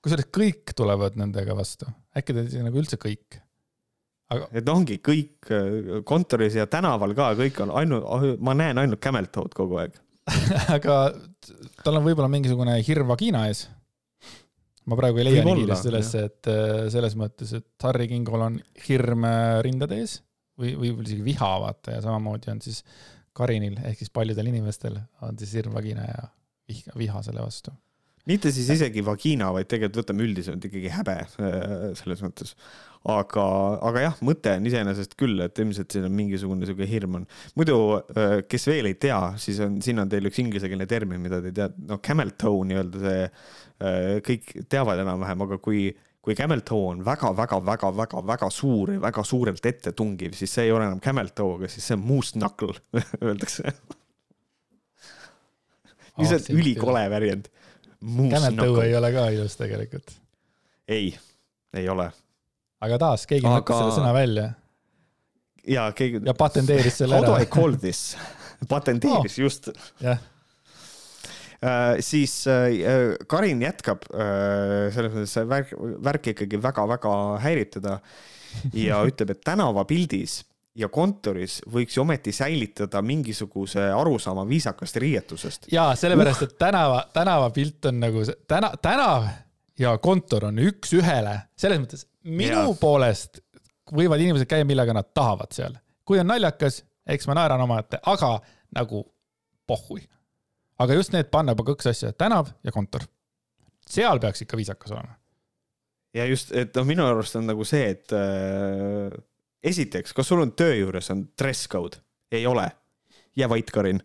kusjuures 0.04 0.30
kõik 0.34 0.74
tulevad 0.76 1.18
nendega 1.20 1.56
vastu, 1.56 1.90
äkki 2.16 2.36
ta 2.36 2.46
nagu 2.64 2.82
üldse 2.82 3.00
kõik? 3.00 3.40
aga. 4.30 4.46
et 4.52 4.68
ongi 4.68 5.00
kõik 5.04 5.50
äh, 5.54 6.04
kontoris 6.06 6.56
ja 6.58 6.68
tänaval 6.70 7.16
ka 7.18 7.32
kõik 7.38 7.58
on 7.64 7.74
ainult, 7.82 8.38
ma 8.40 8.54
näen 8.54 8.78
ainult 8.78 9.02
camel 9.02 9.28
toe'd 9.32 9.56
kogu 9.56 9.82
aeg 9.82 9.98
aga 10.76 10.96
tal 11.84 11.98
on 11.98 12.06
võib-olla 12.06 12.30
mingisugune 12.30 12.76
hirm 12.86 13.10
vagina 13.10 13.46
ees. 13.50 13.66
Ma 14.90 14.98
praegu 14.98 15.20
ei 15.20 15.28
leia 15.28 15.44
nii 15.46 15.62
kiiresti 15.62 15.92
ülesse, 15.92 16.24
et 16.30 16.50
äh, 16.50 16.88
selles 16.92 17.16
mõttes, 17.18 17.54
et 17.56 17.86
Harry 17.86 18.08
Kingol 18.10 18.46
on 18.48 18.58
hirm 18.88 19.26
äh, 19.28 19.60
rindade 19.66 20.00
ees 20.02 20.18
või, 20.60 20.74
või 20.78 20.92
isegi 21.06 21.24
viha, 21.24 21.52
vaata, 21.64 21.96
ja 21.96 22.04
samamoodi 22.04 22.52
on 22.52 22.62
siis 22.64 22.82
Karinil 23.36 23.78
ehk 23.86 24.02
siis 24.02 24.10
paljudel 24.12 24.50
inimestel 24.50 24.98
on 25.26 25.38
siis 25.40 25.54
hirm 25.60 25.76
vagina 25.78 26.04
ja 26.08 26.26
viha, 26.68 26.96
viha 26.98 27.22
selle 27.26 27.44
vastu 27.44 27.72
mitte 28.28 28.52
siis 28.52 28.68
isegi 28.74 29.02
vagina, 29.04 29.50
vaid 29.54 29.68
tegelikult 29.70 30.02
võtame 30.02 30.24
üldiselt 30.26 30.64
ikkagi 30.66 30.92
häbe 30.92 31.16
äh, 31.22 31.84
selles 31.98 32.22
mõttes. 32.24 32.54
aga, 33.08 33.44
aga 33.88 34.02
jah, 34.04 34.18
mõte 34.26 34.52
on 34.58 34.66
iseenesest 34.68 35.16
küll, 35.20 35.40
et 35.40 35.56
ilmselt 35.62 35.94
siin 35.94 36.04
on 36.04 36.12
mingisugune 36.16 36.68
sihuke 36.68 36.88
hirm 36.88 37.20
on. 37.20 37.26
muidu, 37.56 37.78
äh, 38.12 38.36
kes 38.48 38.68
veel 38.68 38.90
ei 38.90 38.98
tea, 39.00 39.20
siis 39.40 39.62
on, 39.64 39.80
siin 39.84 40.02
on 40.02 40.12
teil 40.12 40.28
üks 40.28 40.42
inglisekeelne 40.42 40.88
termin, 40.90 41.22
mida 41.22 41.40
te 41.40 41.52
ei 41.52 41.56
tea, 41.56 41.70
no 41.88 42.00
camel 42.04 42.34
toe 42.40 42.66
nii-öelda 42.68 43.04
see, 43.06 43.26
äh, 43.80 44.14
kõik 44.26 44.54
teavad 44.68 45.00
enam-vähem, 45.04 45.48
aga 45.48 45.60
kui 45.62 45.90
kui 46.20 46.34
camel 46.36 46.60
toe 46.68 46.90
on 46.90 46.98
väga-väga-väga-väga-väga 47.00 48.50
suur 48.52 48.90
ja 48.92 49.00
väga 49.00 49.22
suurelt 49.24 49.64
ette 49.64 49.94
tungiv, 49.96 50.34
siis 50.36 50.52
see 50.52 50.66
ei 50.66 50.74
ole 50.74 50.84
enam 50.84 51.00
camel 51.00 51.32
toe, 51.32 51.54
aga 51.56 51.70
siis 51.72 51.86
see 51.88 51.96
on 51.96 52.04
moose 52.04 52.36
knuckle 52.36 52.76
öeldakse 53.24 53.72
lihtsalt 56.20 56.50
ülikole 56.52 57.06
väljend 57.08 57.48
Camel 58.00 58.56
toe 58.56 58.86
ei 58.86 58.96
ole 58.96 59.12
ka 59.12 59.28
ilus 59.34 59.56
tegelikult. 59.60 60.14
ei, 60.88 61.12
ei 61.76 61.88
ole. 61.88 62.08
aga 62.80 62.98
taas, 62.98 63.26
keegi 63.28 63.46
aga... 63.46 63.60
mõtles 63.60 63.82
selle 63.82 63.96
sõna 63.98 64.12
välja. 64.16 64.48
ja 65.68 65.86
keegi. 65.96 66.22
ja 66.26 66.34
patenteeris 66.34 67.00
selle 67.02 67.20
ära. 67.20 67.28
How 67.28 67.36
do 67.36 67.44
I 67.44 67.48
call 67.50 67.78
this? 67.80 68.16
patenteeris 68.68 69.38
oh. 69.38 69.42
just. 69.46 69.72
jah 70.00 70.28
Uh, 71.60 71.98
siis 72.00 72.46
uh, 72.48 73.18
Karin 73.28 73.58
jätkab 73.60 74.06
uh, 74.08 74.86
selles 74.94 75.12
mõttes 75.12 75.34
see 75.36 75.42
värk, 75.44 75.74
värk 76.00 76.30
ikkagi 76.32 76.56
väga-väga 76.56 77.10
häirib 77.44 77.74
teda 77.74 77.98
ja 78.72 79.02
ütleb, 79.04 79.34
et 79.34 79.42
tänavapildis 79.44 80.38
ja 80.78 80.88
kontoris 80.92 81.60
võiks 81.70 81.96
ju 81.96 82.04
ometi 82.04 82.32
säilitada 82.32 83.02
mingisuguse 83.02 83.90
arusaama 83.92 84.46
viisakast 84.48 84.96
riietusest. 85.02 85.66
ja 85.72 85.90
sellepärast, 85.98 86.42
et 86.46 86.58
tänava, 86.58 87.02
tänavapilt 87.12 87.90
on 87.90 88.00
nagu 88.00 88.24
see, 88.24 88.38
täna, 88.48 88.72
tänav 88.82 89.26
ja 89.78 89.96
kontor 89.98 90.46
on 90.50 90.60
üks-ühele, 90.62 91.36
selles 91.58 91.82
mõttes 91.82 92.06
minu 92.24 92.68
ja. 92.68 92.76
poolest 92.80 93.40
võivad 93.90 94.22
inimesed 94.22 94.48
käia, 94.50 94.66
millega 94.68 94.94
nad 94.94 95.10
tahavad 95.14 95.50
seal. 95.56 95.74
kui 96.04 96.20
on 96.22 96.30
naljakas, 96.30 96.84
eks 97.06 97.26
ma 97.30 97.38
naeran 97.40 97.62
omaette, 97.66 97.98
aga 98.06 98.36
nagu 98.76 99.04
pohhui. 99.66 100.04
aga 100.78 100.94
just 100.94 101.12
need 101.12 101.30
panna 101.30 101.56
juba 101.56 101.72
kaks 101.72 101.90
asja, 101.90 102.12
tänav 102.12 102.52
ja 102.62 102.72
kontor. 102.72 103.08
seal 103.86 104.20
peaks 104.20 104.46
ikka 104.46 104.56
viisakas 104.60 104.94
olema. 104.94 105.18
ja 106.14 106.30
just, 106.30 106.54
et 106.54 106.76
noh, 106.78 106.86
minu 106.86 107.06
arust 107.06 107.36
on 107.42 107.50
nagu 107.50 107.66
see, 107.66 107.90
et 107.90 108.14
äh 108.14 109.18
esiteks, 109.62 110.14
kas 110.16 110.28
sul 110.28 110.42
on 110.44 110.52
töö 110.56 110.74
juures 110.74 111.10
on 111.10 111.26
dress 111.38 111.68
code? 111.68 112.00
ei 112.32 112.46
ole. 112.46 112.70
jää 113.36 113.48
vait, 113.48 113.70
Karin. 113.70 114.00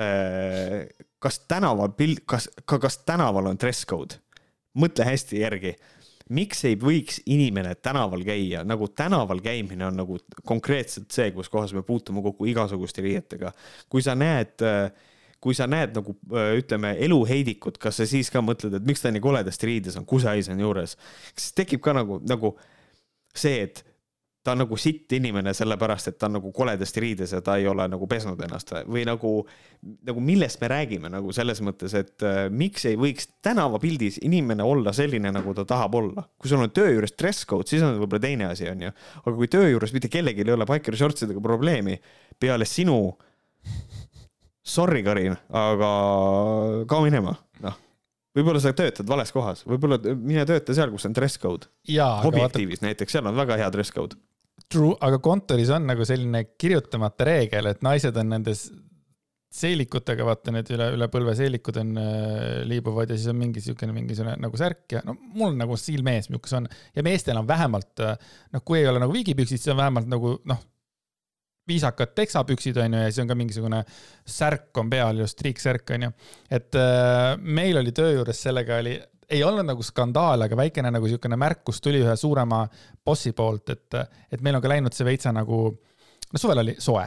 Äh, 0.00 1.06
kas 1.18 1.40
tänaval 1.48 1.88
pild, 1.88 2.24
kas, 2.26 2.50
ka 2.64 2.78
kas 2.78 2.98
tänaval 2.98 3.46
on 3.46 3.58
dress 3.60 3.86
code? 3.86 4.20
mõtle 4.74 5.06
hästi 5.06 5.40
järgi. 5.40 5.74
miks 6.28 6.64
ei 6.64 6.76
võiks 6.80 7.20
inimene 7.26 7.74
tänaval 7.74 8.22
käia, 8.24 8.64
nagu 8.64 8.88
tänaval 8.88 9.40
käimine 9.44 9.86
on 9.86 9.96
nagu 9.96 10.18
konkreetselt 10.44 11.10
see, 11.12 11.30
kus 11.30 11.48
kohas 11.52 11.74
me 11.76 11.82
puutume 11.82 12.22
kokku 12.22 12.46
igasuguste 12.46 13.02
riietega. 13.02 13.52
kui 13.88 14.02
sa 14.02 14.14
näed 14.14 14.62
kui 15.44 15.52
sa 15.54 15.66
näed 15.68 15.92
nagu 15.92 16.14
ütleme 16.56 16.94
eluheidikut, 17.04 17.76
kas 17.78 17.98
sa 18.00 18.06
siis 18.08 18.30
ka 18.32 18.40
mõtled, 18.40 18.78
et 18.78 18.86
miks 18.88 19.02
ta 19.04 19.10
nii 19.12 19.20
koledasti 19.20 19.68
riides 19.68 19.98
on, 20.00 20.06
kusehais 20.08 20.48
on 20.48 20.60
juures? 20.60 20.96
kas 21.34 21.52
tekib 21.52 21.82
ka 21.84 21.92
nagu, 21.92 22.16
nagu 22.24 22.54
see, 23.36 23.66
et 23.66 23.84
ta 24.44 24.52
on 24.52 24.60
nagu 24.60 24.76
sitt 24.76 25.12
inimene 25.16 25.54
sellepärast, 25.56 26.10
et 26.10 26.18
ta 26.20 26.28
on 26.28 26.36
nagu 26.36 26.50
koledasti 26.52 27.00
riides 27.00 27.32
ja 27.32 27.40
ta 27.44 27.56
ei 27.56 27.64
ole 27.68 27.86
nagu 27.88 28.06
pesnud 28.08 28.40
ennast 28.44 28.74
või 28.84 29.06
nagu, 29.08 29.30
nagu 30.04 30.24
millest 30.24 30.60
me 30.60 30.68
räägime 30.68 31.08
nagu 31.12 31.32
selles 31.32 31.62
mõttes, 31.64 31.94
et 31.96 32.24
äh, 32.26 32.42
miks 32.52 32.84
ei 32.90 32.98
võiks 33.00 33.30
tänavapildis 33.44 34.20
inimene 34.28 34.66
olla 34.66 34.92
selline, 34.96 35.32
nagu 35.32 35.54
ta 35.56 35.64
tahab 35.68 35.96
olla. 35.96 36.26
kui 36.36 36.52
sul 36.52 36.60
on 36.60 36.74
töö 36.76 36.90
juures 36.92 37.16
dress 37.16 37.48
code, 37.48 37.70
siis 37.70 37.82
on 37.86 37.96
võib-olla 38.02 38.20
teine 38.26 38.50
asi, 38.50 38.68
onju. 38.68 38.92
aga 39.22 39.34
kui 39.38 39.48
töö 39.48 39.70
juures 39.70 39.94
mitte 39.96 40.12
kellelgi 40.12 40.44
ei 40.44 40.52
ole 40.52 40.68
biker 40.68 40.96
shortsidega 41.00 41.40
probleemi 41.40 41.96
peale 42.40 42.68
sinu. 42.68 42.98
Sorry, 44.64 45.00
Karin, 45.04 45.36
aga 45.56 45.88
kao 46.88 47.00
minema, 47.04 47.32
noh 47.64 47.80
võib-olla 48.34 48.60
sa 48.60 48.74
töötad 48.76 49.08
vales 49.08 49.30
kohas, 49.32 49.64
võib-olla 49.68 50.00
mine 50.18 50.44
tööta 50.48 50.74
seal, 50.76 50.90
kus 50.92 51.06
on 51.06 51.16
dress 51.16 51.38
code. 51.40 51.68
objektiivis 52.26 52.80
vaata... 52.80 52.90
näiteks, 52.90 53.14
seal 53.14 53.28
on 53.30 53.36
väga 53.38 53.60
hea 53.60 53.72
dress 53.72 53.94
code 53.94 54.18
True, 54.70 54.94
aga 55.02 55.18
kontoris 55.22 55.70
on 55.74 55.86
nagu 55.88 56.06
selline 56.06 56.44
kirjutamata 56.58 57.26
reegel, 57.26 57.68
et 57.70 57.82
naised 57.84 58.16
on 58.18 58.30
nendes 58.32 58.68
seelikutega, 59.54 60.24
vaata 60.26 60.52
need 60.54 60.70
üle, 60.74 60.88
üle 60.96 61.08
põlve 61.12 61.34
seelikud 61.38 61.76
on 61.78 61.94
äh, 62.00 62.62
liibuvad 62.66 63.12
ja 63.12 63.18
siis 63.18 63.30
on 63.30 63.38
mingi 63.38 63.62
siukene 63.62 63.94
mingisugune 63.94 64.34
nagu 64.42 64.58
särk 64.58 64.96
ja 64.96 65.02
no 65.06 65.14
mul 65.14 65.54
nagu 65.58 65.76
stiil 65.78 66.02
mees, 66.06 66.26
niisugune 66.30 66.64
on. 66.64 66.86
ja 66.96 67.04
meestel 67.06 67.38
on 67.38 67.46
vähemalt 67.46 68.02
äh, 68.02 68.16
noh, 68.54 68.64
kui 68.66 68.80
ei 68.80 68.88
ole 68.90 69.02
nagu 69.02 69.14
viigipüksid, 69.14 69.62
siis 69.62 69.70
on 69.74 69.78
vähemalt 69.78 70.10
nagu 70.10 70.34
noh, 70.50 70.64
viisakad 71.70 72.16
teksapüksid 72.18 72.80
on 72.82 72.96
ju 72.98 73.04
ja 73.04 73.12
siis 73.12 73.22
on 73.22 73.30
ka 73.30 73.38
mingisugune 73.38 73.84
särk 74.26 74.82
on 74.82 74.90
peal, 74.90 75.22
just 75.22 75.38
triiksärk 75.38 75.94
on 75.96 76.08
ju. 76.08 76.12
et 76.58 76.80
äh, 76.80 77.30
meil 77.38 77.78
oli 77.78 77.94
töö 77.94 78.10
juures 78.18 78.42
sellega 78.48 78.82
oli 78.82 78.98
ei 79.30 79.42
olnud 79.44 79.66
nagu 79.68 79.84
skandaal, 79.84 80.46
aga 80.46 80.58
väikene 80.58 80.92
nagu 80.94 81.08
niisugune 81.08 81.38
märkus 81.40 81.80
tuli 81.84 82.02
ühe 82.04 82.14
suurema 82.18 82.64
bossi 83.04 83.32
poolt, 83.36 83.74
et, 83.74 83.98
et 84.32 84.44
meil 84.44 84.58
on 84.58 84.64
ka 84.64 84.72
läinud 84.72 84.96
see 84.96 85.06
veitsa 85.06 85.32
nagu, 85.34 85.66
no 86.30 86.40
suvel 86.40 86.62
oli 86.64 86.76
soe, 86.82 87.04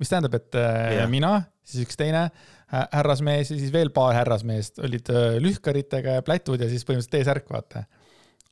mis 0.00 0.12
tähendab, 0.12 0.36
et 0.38 0.58
yeah. 0.58 1.08
mina, 1.10 1.38
siis 1.66 1.86
üks 1.86 1.98
teine 1.98 2.28
härrasmees 2.70 3.52
ja 3.52 3.58
siis 3.58 3.70
veel 3.74 3.92
paar 3.94 4.14
härrasmeest 4.16 4.80
olid 4.82 5.12
äh, 5.12 5.36
lühkaritega 5.42 6.18
ja 6.18 6.24
plätud 6.26 6.60
ja 6.60 6.68
siis 6.70 6.82
põhimõtteliselt 6.86 7.22
T-särk, 7.22 7.46
vaata. 7.52 7.84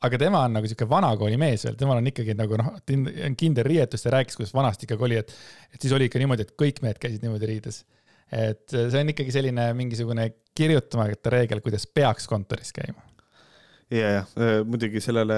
aga 0.06 0.20
tema 0.20 0.44
on 0.46 0.54
nagu 0.58 0.68
sihuke 0.70 0.86
vanakooli 0.88 1.38
mees 1.40 1.64
veel, 1.66 1.76
temal 1.80 1.98
on 1.98 2.10
ikkagi 2.10 2.36
nagu 2.38 2.58
noh, 2.60 2.70
kindel 3.40 3.66
riietus 3.66 4.06
ja 4.06 4.14
rääkis, 4.14 4.38
kuidas 4.38 4.54
vanasti 4.54 4.86
ikkagi 4.86 5.06
oli, 5.08 5.18
et, 5.22 5.34
et 5.74 5.82
siis 5.82 5.94
oli 5.96 6.06
ikka 6.10 6.22
niimoodi, 6.22 6.46
et 6.46 6.54
kõik 6.60 6.78
mehed 6.84 7.00
käisid 7.02 7.26
niimoodi 7.26 7.50
riides 7.50 7.82
et 8.34 8.66
see 8.74 9.00
on 9.00 9.14
ikkagi 9.14 9.34
selline 9.34 9.70
mingisugune 9.78 10.30
kirjutamata 10.54 11.34
reegel, 11.34 11.64
kuidas 11.64 11.86
peaks 11.90 12.28
kontoris 12.30 12.72
käima 12.74 13.02
ja, 13.92 14.10
jah, 14.10 14.28
äh, 14.40 14.54
muidugi 14.66 15.00
sellele, 15.02 15.36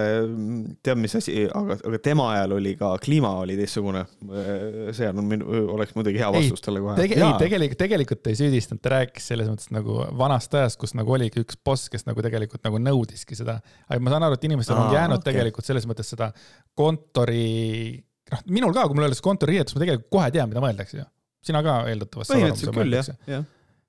tead, 0.85 0.99
mis 1.01 1.15
asi, 1.19 1.45
aga, 1.55 1.77
aga 1.89 2.01
tema 2.03 2.29
ajal 2.35 2.57
oli 2.59 2.75
ka 2.79 2.93
kliima 3.03 3.33
oli 3.43 3.57
teistsugune. 3.59 4.05
Äh, 4.27 4.93
see 4.97 5.09
on 5.11 5.23
minu, 5.29 5.49
oleks 5.75 5.97
muidugi 5.97 6.21
hea 6.21 6.29
vastus 6.35 6.65
talle 6.65 6.83
kohe 6.85 6.97
tege,. 7.01 7.19
ei, 7.19 7.33
tegelikult, 7.43 7.81
tegelikult 7.83 8.31
ei 8.31 8.39
süüdistanud, 8.39 8.83
ta 8.85 8.95
rääkis 8.97 9.31
selles 9.33 9.51
mõttes 9.51 9.71
nagu 9.75 9.99
vanast 10.19 10.55
ajast, 10.59 10.81
kus 10.83 10.95
nagu 10.99 11.17
oligi 11.17 11.43
üks 11.43 11.59
boss, 11.67 11.91
kes 11.93 12.07
nagu 12.09 12.25
tegelikult 12.25 12.65
nagu 12.67 12.81
nõudiski 12.83 13.39
seda. 13.39 13.59
aga 13.89 14.01
ma 14.03 14.15
saan 14.15 14.29
aru, 14.29 14.39
et 14.39 14.49
inimestel 14.49 14.81
on 14.81 14.95
jäänud 14.95 15.21
okay. 15.21 15.33
tegelikult 15.33 15.69
selles 15.69 15.89
mõttes 15.91 16.15
seda 16.15 16.31
kontori, 16.79 17.99
noh, 18.33 18.47
minul 18.53 18.75
ka, 18.77 18.87
kui 18.87 18.99
mul 18.99 19.09
öeldakse 19.09 19.27
kontoririietus, 19.27 19.77
ma 19.77 19.85
tegelikult 19.85 20.11
kohe 20.19 20.33
tean, 20.35 20.51
mida 20.53 20.65
mõeldakse 20.65 21.03
ju 21.03 21.11
sina 21.47 21.63
ka 21.67 21.83
eeldatavasti. 21.91 22.35
põhimõtteliselt 22.35 22.81
küll 22.81 22.99
jah, 22.99 23.13
jah 23.31 23.47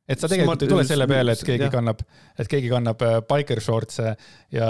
et 0.07 0.21
sa 0.21 0.29
tegelikult 0.31 0.63
ei 0.63 0.71
tule 0.71 0.85
selle 0.87 1.07
peale, 1.09 1.35
et 1.35 1.43
keegi 1.49 1.65
ja. 1.67 1.71
kannab, 1.71 2.01
et 2.39 2.49
keegi 2.49 2.69
kannab 2.71 3.03
äh, 3.03 3.17
biker 3.27 3.61
shorts'e 3.63 4.13
ja 4.55 4.69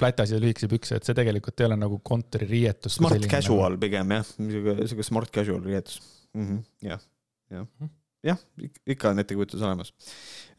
plätas 0.00 0.32
ja 0.32 0.40
lühikesi 0.40 0.70
pükse, 0.70 0.98
et 0.98 1.08
see 1.08 1.16
tegelikult 1.16 1.60
ei 1.60 1.68
ole 1.68 1.78
nagu 1.80 2.00
kontoririietus. 2.04 2.96
Smart 2.96 3.28
casual 3.30 3.76
nagu... 3.76 3.82
pigem 3.84 4.16
jah, 4.16 4.30
sihuke 4.38 5.06
smart 5.06 5.32
casual 5.34 5.60
riietus 5.64 6.00
mm 6.32 6.46
-hmm.. 6.46 6.62
jah, 6.88 7.02
jah, 7.52 7.66
mhm. 7.66 7.92
jah, 8.32 8.40
ikka 8.86 9.12
on 9.12 9.24
ettekujutus 9.24 9.62
olemas 9.62 9.92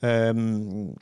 ehm, 0.05 0.93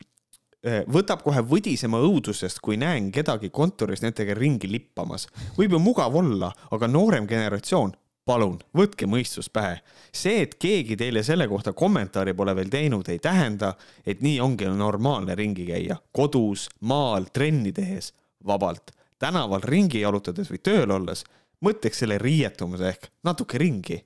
eh, 0.64 0.82
võtab 0.88 1.24
kohe 1.26 1.44
võdisema 1.52 2.00
õudusest, 2.08 2.64
kui 2.64 2.80
näen 2.80 3.12
kedagi 3.12 3.50
kontoris 3.50 4.04
nendega 4.06 4.36
ringi 4.40 4.72
lippamas. 4.72 5.28
võib 5.60 5.76
ju 5.76 5.84
mugav 5.84 6.16
olla, 6.16 6.54
aga 6.72 6.88
noorem 6.88 7.28
generatsioon 7.28 7.96
palun, 8.28 8.58
võtke 8.76 9.08
mõistus 9.10 9.50
pähe. 9.54 9.80
see, 10.12 10.42
et 10.44 10.56
keegi 10.60 10.98
teile 11.00 11.24
selle 11.24 11.48
kohta 11.48 11.74
kommentaari 11.74 12.34
pole 12.34 12.56
veel 12.56 12.70
teinud, 12.70 13.08
ei 13.10 13.20
tähenda, 13.24 13.74
et 14.06 14.22
nii 14.22 14.40
ongi 14.44 14.68
normaalne 14.68 15.36
ringi 15.36 15.66
käia. 15.68 15.98
kodus, 16.12 16.68
maal, 16.82 17.30
trenni 17.34 17.72
tehes, 17.72 18.14
vabalt. 18.46 18.92
tänaval 19.20 19.64
ringi 19.64 20.02
jalutades 20.02 20.52
või 20.52 20.60
tööl 20.64 20.92
olles, 20.92 21.24
mõtleks 21.64 22.04
selle 22.04 22.18
riietumise 22.22 22.90
ehk 22.90 23.10
natuke 23.24 23.58
ringi. 23.58 24.04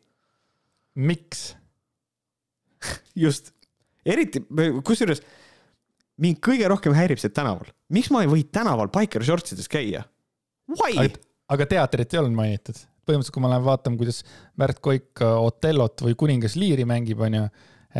miks? 0.95 1.55
just, 3.25 3.53
eriti, 4.05 4.45
kusjuures 4.83 5.21
mind 6.21 6.39
kõige 6.43 6.67
rohkem 6.69 6.93
häirib 6.93 7.19
see 7.19 7.33
tänaval. 7.33 7.73
miks 7.89 8.11
ma 8.13 8.23
ei 8.23 8.31
või 8.31 8.45
tänaval 8.45 8.93
biker 8.93 9.23
shortsides 9.25 9.67
käia? 9.67 10.05
Why? 10.69 11.09
aga 11.51 11.65
teatrit 11.67 12.13
ei 12.13 12.19
olnud 12.21 12.37
mainitud 12.37 12.90
põhimõtteliselt, 13.07 13.35
kui 13.35 13.43
ma 13.43 13.51
lähen 13.53 13.65
vaatama, 13.65 13.99
kuidas 13.99 14.21
Märt 14.61 14.81
Koik 14.83 15.23
Otellot 15.25 16.05
või 16.05 16.17
Kuningas 16.19 16.57
Liiri 16.59 16.85
mängib, 16.89 17.23
onju, 17.25 17.47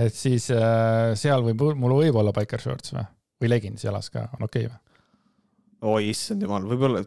et 0.03 0.15
siis 0.15 0.49
äh, 0.56 1.11
seal 1.19 1.44
võib, 1.45 1.65
mul 1.80 1.98
võib 1.99 2.22
olla 2.22 2.34
biker 2.36 2.61
shorts 2.64 2.95
või, 2.95 3.03
või 3.41 3.52
legins 3.56 3.84
jalas 3.86 4.11
ka, 4.14 4.30
on 4.38 4.48
okei 4.48 4.68
okay, 4.68 4.72
või? 4.72 4.88
oi 5.82 6.11
issand 6.11 6.44
jumal, 6.45 6.65
võib-olla, 6.69 7.02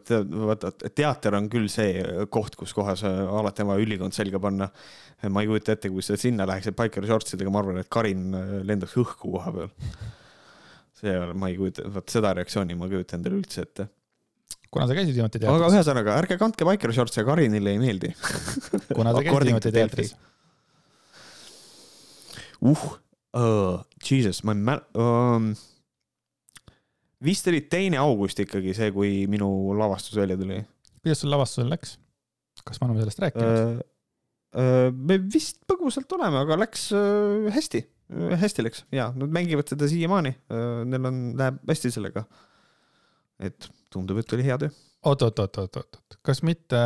vaata, 0.49 0.71
teater 0.91 1.37
on 1.37 1.47
küll 1.51 1.69
see 1.71 2.01
koht, 2.31 2.57
kus 2.59 2.75
kohas 2.75 3.05
äh, 3.07 3.21
alati 3.39 3.63
on 3.63 3.71
vaja 3.71 3.85
ülikond 3.85 4.15
selga 4.15 4.41
panna. 4.43 4.69
ma 5.31 5.41
ei 5.41 5.47
kujuta 5.47 5.73
ette, 5.73 5.89
kui 5.89 6.03
sa 6.03 6.17
sinna 6.19 6.45
läheksid 6.47 6.75
biker 6.75 7.07
shorts 7.07 7.37
idega, 7.37 7.53
ma 7.53 7.61
arvan, 7.63 7.79
et 7.79 7.89
Karin 7.91 8.35
äh, 8.35 8.55
lendaks 8.67 8.97
õhku 8.99 9.31
koha 9.37 9.53
peal. 9.55 9.71
see, 10.99 11.15
ma 11.33 11.51
ei 11.51 11.59
kujuta, 11.59 11.87
vot 11.95 12.11
seda 12.11 12.33
reaktsiooni 12.35 12.75
ma 12.75 12.89
ei 12.89 12.97
kujuta 12.97 13.17
endale 13.19 13.39
üldse 13.39 13.63
ette. 13.63 13.87
Kuna 14.71 14.87
sa 14.89 14.97
käisid 14.97 15.15
viimati 15.15 15.39
aga 15.39 15.55
teatris, 15.55 15.77
ühesõnaga, 15.77 16.17
ärge 16.23 16.39
kandke 16.41 16.67
biker 16.67 16.93
shorts'e, 16.95 17.23
Karinile 17.27 17.75
ei 17.75 17.81
meeldi. 17.81 18.11
kuna 18.97 19.15
sa 19.15 19.23
käisid 19.23 19.49
viimati 19.51 19.73
teatris, 19.75 20.15
uh 22.65 22.85
uh,, 23.35 23.81
jesus, 24.03 24.43
ma 24.47 24.55
ei 24.55 24.61
mäl- 24.71 24.85
um,. 24.99 25.51
vist 27.25 27.47
oli 27.47 27.61
teine 27.71 27.97
august 28.01 28.39
ikkagi 28.43 28.75
see, 28.77 28.91
kui 28.95 29.25
minu 29.31 29.47
lavastus 29.79 30.17
välja 30.19 30.37
tuli 30.39 30.61
kuidas 31.05 31.21
sul 31.21 31.29
lavastusel 31.33 31.69
läks? 31.69 31.97
kas 32.65 32.79
me 32.81 32.87
oleme 32.87 33.03
sellest 33.03 33.21
rääkinud? 33.27 33.59
uh,. 33.59 33.83
Uh, 34.55 34.87
me 34.95 35.17
vist 35.19 35.57
põgusalt 35.67 36.13
oleme, 36.15 36.39
aga 36.45 36.55
läks 36.61 36.87
uh, 36.95 37.49
hästi, 37.51 37.81
hästi 38.39 38.63
läks 38.63 38.85
ja 38.95 39.09
nad 39.11 39.33
mängivad 39.35 39.67
seda 39.67 39.89
siiamaani 39.91 40.31
uh,, 40.31 40.85
neil 40.87 41.09
on, 41.09 41.17
läheb 41.37 41.57
hästi 41.67 41.91
sellega. 41.91 42.23
et 43.43 43.67
tundub, 43.95 44.19
et 44.21 44.37
oli 44.37 44.45
hea 44.45 44.57
töö. 44.61 44.71
oot, 45.05 45.25
oot, 45.27 45.41
oot, 45.43 45.59
oot, 45.63 45.81
oot, 45.81 45.99
oot, 45.99 46.17
kas 46.25 46.43
mitte 46.47 46.81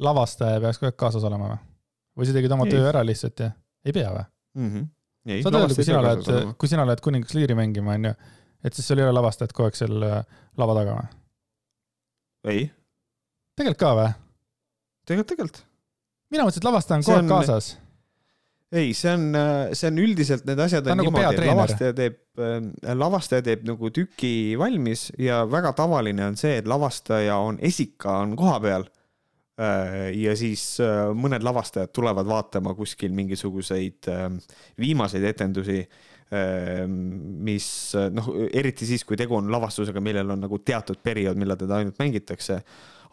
lavastaja 0.00 0.60
peaks 0.62 0.80
kogu 0.80 0.90
aeg 0.90 0.98
kaasas 1.00 1.26
olema 1.28 1.52
või? 1.52 1.62
või 2.20 2.28
sa 2.28 2.36
tegid 2.36 2.56
oma 2.56 2.66
Ei. 2.68 2.74
töö 2.74 2.88
ära 2.90 3.04
lihtsalt 3.06 3.44
ja 3.44 3.52
ei 3.86 3.96
pea 3.96 4.10
või? 4.16 4.26
mm. 4.58 4.68
-hmm. 4.74 4.90
Ei, 5.30 5.42
saad 5.44 5.56
öelda, 5.58 5.76
kui 5.76 5.84
sina 5.84 6.02
lähed 6.04 6.52
kui 6.58 6.68
sina 6.70 6.84
lähed 6.88 7.02
Kuningas 7.04 7.34
Liiri 7.36 7.54
mängima, 7.54 7.96
onju, 7.98 8.14
et 8.64 8.76
siis 8.76 8.86
sul 8.88 9.00
ei 9.00 9.04
ole 9.06 9.12
lavastajat 9.18 9.52
kogu 9.52 9.68
aeg 9.68 9.76
seal 9.78 10.06
äh, 10.06 10.20
lava 10.58 10.76
taga 10.80 11.00
või? 11.00 11.10
ei, 12.54 12.62
tegelikult 13.58 13.82
ka 13.84 13.96
või? 13.98 14.12
tegelikult, 15.04 15.34
tegelikult 15.34 15.66
mina 16.30 16.46
mõtlesin, 16.46 16.62
et 16.62 16.68
lavastaja 16.68 17.00
on 17.00 17.06
kogu 17.06 17.18
aeg 17.18 17.30
kaasas. 17.30 17.70
ei, 18.70 18.92
see 18.94 19.10
on, 19.10 19.34
see 19.74 19.90
on 19.90 19.98
üldiselt 19.98 20.46
need 20.46 20.60
asjad 20.62 20.86
on 20.86 20.94
on 20.94 21.02
nagu 21.02 21.10
niimoodi, 21.10 21.40
et 21.42 21.50
lavastaja 21.50 21.96
teeb, 21.96 22.20
lavastaja 23.00 23.44
teeb 23.48 23.66
nagu 23.66 23.90
tüki 23.94 24.32
valmis 24.60 25.08
ja 25.18 25.42
väga 25.50 25.72
tavaline 25.78 26.28
on 26.30 26.38
see, 26.38 26.60
et 26.60 26.70
lavastaja 26.70 27.40
on, 27.42 27.58
esika 27.66 28.20
on 28.24 28.36
kohapeal. 28.38 28.86
ja 30.16 30.32
siis 30.38 30.62
äh, 30.80 31.10
mõned 31.12 31.42
lavastajad 31.44 31.90
tulevad 31.92 32.24
vaatama 32.24 32.72
kuskil 32.78 33.12
mingisuguseid 33.12 34.08
äh, 34.08 34.30
viimaseid 34.80 35.26
etendusi, 35.28 35.82
mis 37.50 37.66
äh, 37.98 38.06
noh, 38.14 38.30
eriti 38.56 38.86
siis, 38.88 39.04
kui 39.04 39.18
tegu 39.20 39.36
on 39.36 39.50
lavastusega, 39.52 40.00
millel 40.00 40.32
on 40.32 40.40
nagu 40.46 40.62
teatud 40.64 41.02
periood, 41.02 41.36
millal 41.36 41.58
teda 41.60 41.82
ainult 41.82 42.00
mängitakse 42.00 42.62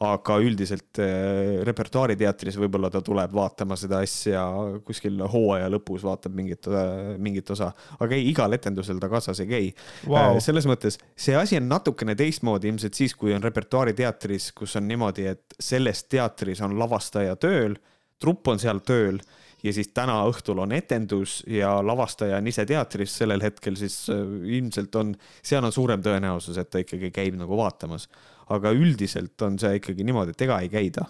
aga 0.05 0.35
üldiselt 0.45 0.99
äh, 1.01 1.63
repertuaariteatris 1.65 2.59
võib-olla 2.61 2.91
ta 2.93 3.01
tuleb 3.05 3.31
vaatama 3.33 3.77
seda 3.79 4.03
asja 4.05 4.43
kuskil 4.85 5.23
hooaja 5.33 5.71
lõpus, 5.73 6.03
vaatab 6.05 6.35
mingit, 6.37 6.69
mingit 7.17 7.49
osa, 7.55 7.71
aga 7.97 8.17
ei, 8.17 8.27
igal 8.29 8.53
etendusel 8.53 9.01
ta 9.01 9.09
kaasas 9.09 9.41
ei 9.41 9.49
käi 9.49 9.71
wow.. 10.05 10.37
selles 10.43 10.69
mõttes 10.69 10.99
see 11.17 11.33
asi 11.37 11.57
on 11.57 11.69
natukene 11.71 12.13
teistmoodi 12.19 12.69
ilmselt 12.69 12.97
siis, 12.97 13.15
kui 13.17 13.33
on 13.33 13.43
repertuaariteatris, 13.43 14.51
kus 14.57 14.77
on 14.77 14.87
niimoodi, 14.89 15.27
et 15.33 15.57
selles 15.59 16.05
teatris 16.11 16.61
on 16.65 16.77
lavastaja 16.77 17.35
tööl, 17.41 17.79
trupp 18.21 18.53
on 18.53 18.61
seal 18.61 18.83
tööl 18.85 19.21
ja 19.63 19.73
siis 19.73 19.89
täna 19.95 20.19
õhtul 20.29 20.61
on 20.63 20.73
etendus 20.75 21.39
ja 21.49 21.77
lavastaja 21.85 22.37
on 22.37 22.47
ise 22.49 22.65
teatris 22.69 23.17
sellel 23.21 23.41
hetkel, 23.43 23.77
siis 23.79 24.05
ilmselt 24.09 24.95
on, 24.99 25.13
seal 25.45 25.65
on 25.65 25.73
suurem 25.73 26.03
tõenäosus, 26.05 26.59
et 26.61 26.69
ta 26.69 26.81
ikkagi 26.83 27.11
käib 27.15 27.37
nagu 27.39 27.57
vaatamas. 27.57 28.07
Aga 28.49 28.71
üldiselt 28.75 29.41
on 29.47 29.57
see 29.59 29.79
ikkagi 29.79 30.05
niimoodi, 30.07 30.35
et 30.35 30.41
ega 30.47 30.59
ei 30.63 30.69
käida. 30.71 31.07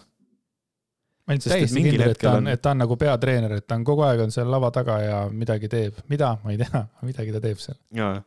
ma 1.27 1.35
et 1.35 1.43
täiesti 1.43 1.83
kindel, 1.83 2.11
et 2.13 2.21
ta 2.23 2.37
on- 2.37 2.47
et 2.47 2.61
ta 2.63 2.71
on 2.71 2.77
nagu 2.85 2.95
peatreener, 2.95 3.57
et 3.59 3.67
ta 3.67 3.75
on 3.75 3.83
kogu 3.83 4.01
aeg 4.07 4.21
on 4.23 4.31
seal 4.31 4.47
lava 4.51 4.71
taga 4.71 4.99
ja 5.03 5.17
midagi 5.29 5.67
teeb, 5.67 5.93
mida, 6.09 6.37
ma 6.43 6.51
ei 6.53 6.57
tea, 6.61 6.85
midagi 7.03 7.33
ta 7.35 7.41
teeb 7.43 7.59
seal. 7.59 7.75
jaa, 7.93 8.23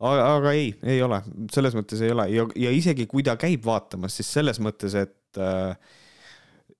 aga, 0.00 0.28
aga 0.36 0.52
ei, 0.54 0.70
ei 0.82 1.02
ole, 1.02 1.20
selles 1.52 1.74
mõttes 1.74 2.00
ei 2.06 2.10
ole. 2.14 2.28
Ja, 2.30 2.46
ja 2.56 2.70
isegi 2.70 3.06
kui 3.10 3.22
ta 3.26 3.34
käib 3.36 3.64
vaatamas, 3.66 4.14
siis 4.20 4.30
selles 4.38 4.60
mõttes, 4.62 4.94
et 4.94 5.38
äh, 5.42 5.76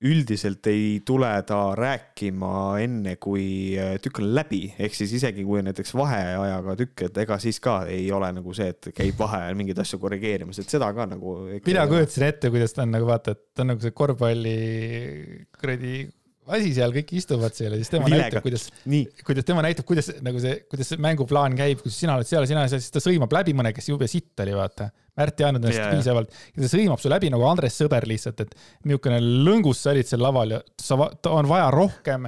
üldiselt 0.05 0.67
ei 0.69 1.01
tule 1.07 1.31
ta 1.49 1.59
rääkima 1.79 2.55
enne, 2.85 3.17
kui 3.23 3.47
äh, 3.81 3.95
tükk 4.03 4.21
on 4.21 4.33
läbi, 4.37 4.63
ehk 4.79 4.97
siis 4.97 5.15
isegi 5.17 5.45
kui 5.47 5.63
näiteks 5.65 5.95
vaheajaga 5.97 6.77
tükk, 6.81 7.07
et 7.09 7.23
ega 7.25 7.39
siis 7.43 7.61
ka 7.65 7.81
ei 7.91 8.11
ole 8.13 8.29
nagu 8.37 8.57
see, 8.57 8.69
et 8.75 8.91
käib 8.97 9.21
vaheajal 9.21 9.57
mingeid 9.59 9.81
asju 9.85 10.01
korrigeerimas, 10.03 10.61
et 10.61 10.75
seda 10.75 10.91
ka 10.97 11.09
nagu. 11.15 11.39
mina 11.65 11.87
kujutasin 11.91 12.29
ette, 12.29 12.53
kuidas 12.53 12.77
ta 12.77 12.85
on 12.85 12.93
nagu 12.99 13.09
vaata, 13.09 13.37
et 13.37 13.47
ta 13.55 13.65
on 13.65 13.73
nagu 13.73 13.85
see 13.85 13.97
korvpalli 13.97 14.59
kuradi 15.57 15.97
asi 16.53 16.73
seal, 16.77 16.93
kõik 16.93 17.13
istuvad 17.17 17.55
seal 17.57 17.73
ja 17.73 17.79
siis 17.81 17.91
tema 17.93 18.09
Vilega. 18.09 18.27
näitab, 18.27 18.45
kuidas, 18.45 18.67
kuidas 19.25 19.47
tema 19.49 19.63
näitab, 19.65 19.87
kuidas 19.89 20.11
nagu 20.25 20.41
see, 20.43 20.59
kuidas 20.71 20.91
see 20.93 21.01
mänguplaan 21.03 21.57
käib, 21.59 21.81
kus 21.85 21.97
sina 21.97 22.17
oled 22.19 22.29
seal, 22.29 22.45
sina 22.49 22.63
oled 22.65 22.73
seal, 22.73 22.83
siis 22.85 22.93
ta 22.95 23.03
sõimab 23.03 23.33
läbi 23.33 23.55
mõne, 23.57 23.73
kes 23.77 23.89
jube 23.89 24.09
sitt 24.11 24.45
oli, 24.45 24.55
vaata. 24.57 24.91
Märt 25.15 25.39
ei 25.39 25.47
andnud 25.47 25.63
ennast 25.63 25.79
yeah, 25.79 25.93
piisavalt 25.95 26.33
ja 26.35 26.65
ta 26.65 26.69
sõimab 26.73 27.01
su 27.01 27.11
läbi 27.13 27.29
nagu 27.31 27.45
Andres 27.47 27.77
Sõber 27.79 28.07
lihtsalt, 28.11 28.41
et 28.43 28.57
niisugune 28.89 29.21
lõngus 29.23 29.85
sa 29.85 29.93
olid 29.93 30.09
seal 30.11 30.25
laval 30.25 30.57
ja 30.57 30.59
sa, 30.83 30.99
on 31.31 31.49
vaja 31.49 31.69
rohkem 31.71 32.27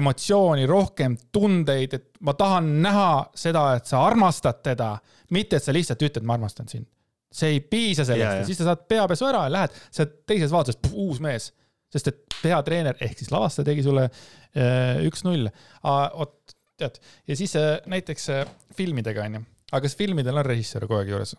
emotsiooni, 0.00 0.66
rohkem 0.66 1.14
tundeid, 1.32 1.94
et 1.94 2.08
ma 2.26 2.34
tahan 2.36 2.72
näha 2.82 3.10
seda, 3.38 3.68
et 3.78 3.86
sa 3.86 4.02
armastad 4.08 4.58
teda, 4.66 4.96
mitte 5.36 5.60
et 5.60 5.64
sa 5.64 5.74
lihtsalt 5.76 6.02
ütled, 6.08 6.26
ma 6.26 6.34
armastan 6.34 6.68
sind. 6.72 6.90
see 7.36 7.56
ei 7.56 7.60
piisa 7.60 8.04
sellest 8.06 8.22
jaa. 8.22 8.40
ja 8.40 8.44
siis 8.48 8.58
sa 8.58 8.70
saad 8.70 8.84
peapesu 8.88 9.26
ära 9.28 9.46
ja 9.46 9.52
lähed, 9.52 9.78
sa 9.92 10.02
oled 10.02 10.18
teises 10.26 10.52
vaatuses 10.54 10.92
uus 10.94 11.22
mees, 11.22 11.50
sest 11.92 12.10
et 12.10 12.38
peatreener 12.42 12.98
ehk 13.00 13.18
siis 13.20 13.32
lavastaja 13.32 13.70
tegi 13.70 13.84
sulle 13.86 14.06
äh, 14.08 15.02
üks-null. 15.06 15.50
vot 15.82 16.56
tead, 16.76 16.98
ja 17.28 17.36
siis 17.36 17.56
äh, 17.56 17.76
näiteks 17.86 18.30
äh, 18.30 18.48
filmidega 18.76 19.24
onju, 19.26 19.42
aga 19.72 19.82
kas 19.86 19.96
filmidel 19.96 20.42
on 20.42 20.46
režissöör 20.46 20.88
kogu 20.88 21.00
aeg 21.00 21.14
juures? 21.14 21.36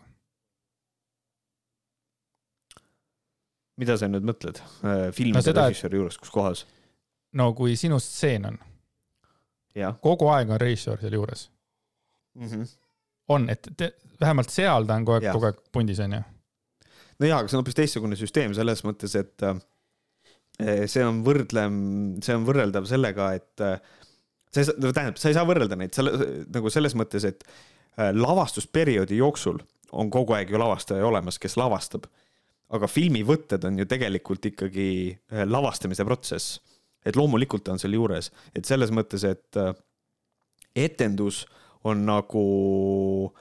mida 3.78 3.94
sa 3.98 4.08
nüüd 4.10 4.26
mõtled? 4.26 4.58
filmide 5.14 5.38
No 5.38 5.44
seda, 5.44 5.68
režissööri 5.68 6.00
juures, 6.00 6.18
kus 6.18 6.34
kohas? 6.34 6.64
no 7.38 7.52
kui 7.58 7.76
sinu 7.78 8.00
stseen 8.02 8.48
on, 8.50 8.58
kogu 10.02 10.32
aeg 10.34 10.50
on 10.50 10.60
režissöör 10.60 11.04
seal 11.04 11.20
juures, 11.20 11.48
mm. 12.34 12.48
-hmm. 12.48 12.74
on, 13.36 13.48
et 13.50 13.70
te, 13.76 13.92
vähemalt 14.20 14.50
seal 14.50 14.88
ta 14.88 14.98
on 14.98 15.06
kogu 15.06 15.20
aeg, 15.20 15.32
kogu 15.32 15.52
aeg 15.52 15.62
pundis 15.72 16.00
onju. 16.02 16.22
no 17.18 17.26
jaa, 17.26 17.38
aga 17.38 17.48
see 17.48 17.58
on 17.58 17.62
hoopis 17.62 17.78
teistsugune 17.78 18.16
süsteem 18.16 18.54
selles 18.54 18.82
mõttes, 18.84 19.14
et 19.20 19.46
äh, 19.46 19.60
see 20.58 21.04
on 21.06 21.22
võrdlem, 21.26 21.74
see 22.24 22.34
on 22.34 22.46
võrreldav 22.46 22.86
sellega, 22.90 23.30
et 23.38 23.62
äh, 23.62 23.78
sa 24.50 24.62
ei 24.62 24.68
saa, 24.68 24.92
tähendab, 24.92 25.18
sa 25.20 25.30
ei 25.30 25.36
saa 25.36 25.48
võrrelda 25.48 25.78
neid 25.78 25.96
selle 25.96 26.30
nagu 26.54 26.72
selles 26.72 26.96
mõttes, 26.98 27.26
et 27.28 27.44
äh, 27.46 28.10
lavastusperioodi 28.16 29.20
jooksul 29.20 29.60
on 29.98 30.10
kogu 30.12 30.34
aeg 30.36 30.50
ju 30.52 30.60
lavastaja 30.60 31.06
olemas, 31.06 31.38
kes 31.40 31.56
lavastab. 31.60 32.08
aga 32.68 32.84
filmivõtted 32.84 33.62
on 33.64 33.78
ju 33.80 33.86
tegelikult 33.88 34.44
ikkagi 34.44 34.88
äh, 35.32 35.44
lavastamise 35.48 36.04
protsess. 36.04 36.60
et 37.04 37.16
loomulikult 37.16 37.64
ta 37.64 37.72
on 37.72 37.78
seal 37.78 37.94
juures, 37.94 38.32
et 38.54 38.64
selles 38.64 38.90
mõttes, 38.90 39.24
et 39.24 39.56
äh, 39.56 39.72
etendus 40.74 41.46
on 41.84 42.04
nagu 42.06 43.32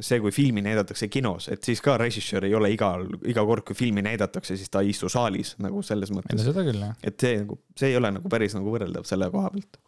see, 0.00 0.18
kui 0.22 0.32
filmi 0.34 0.62
näidatakse 0.64 1.08
kinos, 1.12 1.46
et 1.52 1.62
siis 1.66 1.82
ka 1.84 1.96
režissöör 2.00 2.48
ei 2.48 2.54
ole 2.58 2.72
igal, 2.74 3.06
iga 3.30 3.44
kord, 3.46 3.62
kui 3.68 3.76
filmi 3.78 4.02
näidatakse, 4.02 4.56
siis 4.58 4.72
ta 4.72 4.82
ei 4.82 4.90
istu 4.90 5.10
saalis 5.12 5.54
nagu 5.62 5.82
selles 5.86 6.10
mõttes, 6.14 6.42
seda 6.42 6.64
küll 6.66 6.82
jah. 6.82 6.96
et 7.06 7.14
see 7.20 7.38
nagu, 7.44 7.60
see 7.78 7.92
ei 7.92 8.00
ole 8.00 8.10
nagu 8.16 8.32
päris 8.32 8.56
nagu 8.58 8.74
võrreldav 8.74 9.06
selle 9.08 9.30
koha 9.34 9.52
pealt. 9.54 9.78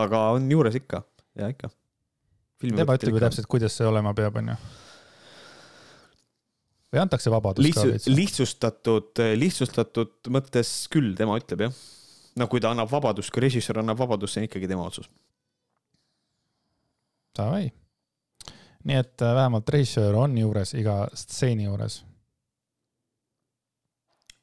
aga 0.00 0.22
on 0.38 0.48
juures 0.50 0.80
ikka 0.80 1.02
ja 1.36 1.50
ikka. 1.52 1.70
tema 2.64 2.96
ütleb 2.96 3.18
ju 3.18 3.24
täpselt, 3.26 3.50
kuidas 3.52 3.76
see 3.76 3.88
olema 3.88 4.14
peab 4.16 4.40
onju. 4.40 4.56
või 6.94 7.04
antakse 7.04 7.32
vabadust 7.32 7.60
ka 7.60 7.68
lihtsu-, 7.68 7.92
veits? 7.92 8.08
lihtsustatud, 8.08 9.24
lihtsustatud 9.36 10.32
mõttes 10.32 10.76
küll 10.92 11.12
tema 11.18 11.36
ütleb 11.42 11.68
jah. 11.68 11.80
no 12.40 12.48
kui 12.48 12.64
ta 12.64 12.72
annab 12.72 12.88
vabadust, 12.88 13.34
kui 13.34 13.44
režissöör 13.44 13.84
annab 13.84 14.00
vabadust, 14.00 14.32
see 14.32 14.46
on 14.46 14.48
ikkagi 14.48 14.72
tema 14.72 14.88
otsus. 14.88 15.12
Davai. 17.36 17.68
Nii 18.86 19.00
et 19.02 19.22
äh, 19.22 19.34
vähemalt 19.34 19.70
režissöör 19.74 20.18
on 20.24 20.36
juures 20.38 20.74
iga 20.78 21.06
stseeni 21.14 21.66
juures. 21.66 22.04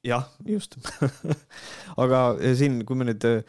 jah, 0.04 0.28
just. 0.46 0.78
aga 2.04 2.26
siin, 2.60 2.82
kui 2.86 3.00
me 3.00 3.08
nüüd 3.08 3.28
äh, 3.30 3.42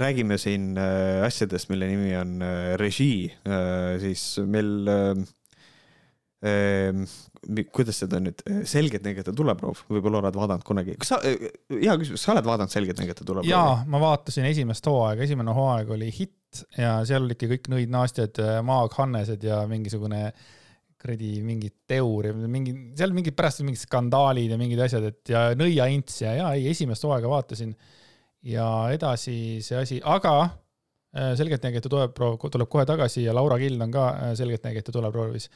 räägime 0.00 0.38
siin 0.40 0.72
äh, 0.80 1.22
asjadest, 1.26 1.70
mille 1.70 1.88
nimi 1.92 2.16
on 2.18 2.42
äh, 2.42 2.74
režii, 2.80 3.28
siis 4.02 4.26
meil 4.48 4.88
äh, 4.90 5.24
Ehm, 6.44 7.06
kuidas 7.74 8.00
seda 8.04 8.20
nüüd, 8.22 8.40
Selgeltnägijate 8.68 9.34
tuleproov, 9.36 9.84
võib-olla 9.90 10.22
oled 10.22 10.38
vaadanud 10.38 10.66
kunagi, 10.66 10.96
kas 11.00 11.14
sa, 11.14 11.20
hea 11.22 11.94
küsimus, 12.00 12.24
sa 12.24 12.34
oled 12.34 12.48
vaadanud 12.48 12.72
Selgeltnägijate 12.72 13.26
tuleproovi? 13.26 13.52
jaa, 13.52 13.78
ma 13.90 14.00
vaatasin 14.02 14.48
esimest 14.48 14.86
hooaega, 14.90 15.24
esimene 15.26 15.54
hooaeg 15.56 15.94
oli 15.96 16.10
hitt 16.14 16.64
ja 16.78 16.96
seal 17.08 17.26
olidki 17.26 17.48
kõik 17.50 17.70
nõid-naastjad, 17.72 18.40
maaghannesed 18.66 19.44
ja 19.46 19.64
mingisugune 19.70 20.28
kuradi 21.04 21.42
mingi 21.44 21.68
teur 21.90 22.30
ja 22.30 22.34
mingi, 22.34 22.72
seal 22.96 23.12
mingid 23.12 23.36
pärast 23.36 23.60
mingid 23.66 23.82
skandaalid 23.82 24.54
ja 24.54 24.58
mingid 24.60 24.80
asjad, 24.86 25.04
et 25.10 25.32
ja 25.34 25.46
nõiaints 25.58 26.22
ja, 26.22 26.32
ja 26.38 26.52
ei, 26.56 26.70
esimest 26.72 27.04
hooaega 27.04 27.28
vaatasin. 27.28 27.74
ja 28.44 28.66
edasi 28.92 29.60
see 29.64 29.76
asi, 29.80 30.00
aga 30.04 30.34
selgeltnägijate 31.14 31.88
tuleproov 31.92 32.38
tuleb 32.50 32.68
kohe 32.70 32.84
tagasi 32.88 33.22
ja 33.24 33.34
Laura 33.36 33.58
Kild 33.60 33.80
on 33.80 33.92
ka 33.94 34.06
selgeltnägijate 34.38 34.92
tuleproovis 34.92 35.50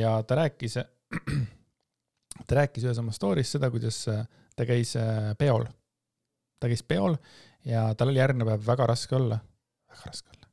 ja 0.00 0.22
ta 0.22 0.38
rääkis, 0.42 0.78
ta 2.46 2.60
rääkis 2.60 2.86
ühes 2.86 3.00
oma 3.02 3.14
story's 3.14 3.52
seda, 3.56 3.70
kuidas 3.72 4.02
äh, 4.12 4.24
ta 4.56 4.66
käis 4.68 4.94
äh, 5.00 5.32
peol. 5.38 5.66
ta 6.60 6.70
käis 6.72 6.82
peol 6.82 7.18
ja 7.68 7.90
tal 7.98 8.12
oli 8.12 8.22
järgmine 8.22 8.48
päev 8.48 8.66
väga 8.66 8.86
raske 8.88 9.16
olla, 9.18 9.38
väga 9.90 10.10
raske 10.10 10.32
olla. 10.32 10.50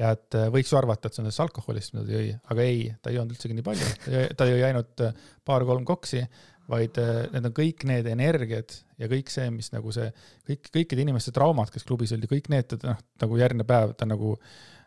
ja 0.00 0.14
et 0.16 0.38
võiks 0.54 0.72
ju 0.72 0.78
arvata, 0.78 1.08
et 1.08 1.16
see 1.16 1.22
on 1.22 1.28
sellest 1.28 1.44
alkoholist, 1.44 1.94
mida 1.94 2.06
ta 2.06 2.16
jõi, 2.16 2.32
aga 2.54 2.66
ei, 2.66 2.80
ta 3.02 3.12
ei 3.12 3.18
joonud 3.18 3.36
üldsegi 3.36 3.58
nii 3.58 3.66
palju, 3.66 3.90
ta 4.38 4.48
jõi 4.48 4.64
ainult 4.66 5.04
paar-kolm 5.46 5.84
koksi, 5.86 6.24
vaid 6.70 6.96
need 7.34 7.44
on 7.44 7.52
kõik 7.54 7.84
need 7.88 8.08
energiad 8.08 8.72
ja 8.98 9.08
kõik 9.10 9.28
see, 9.32 9.50
mis 9.52 9.68
nagu 9.74 9.92
see, 9.92 10.06
kõik, 10.48 10.70
kõikide 10.78 11.04
inimeste 11.04 11.34
traumad, 11.36 11.70
kes 11.72 11.84
klubis 11.86 12.14
olid 12.14 12.24
ja 12.24 12.32
kõik 12.32 12.48
need, 12.52 12.72
noh, 12.86 13.02
nagu 13.20 13.38
järgmine 13.40 13.66
päev 13.68 13.92
ta 13.98 14.08
nagu 14.08 14.32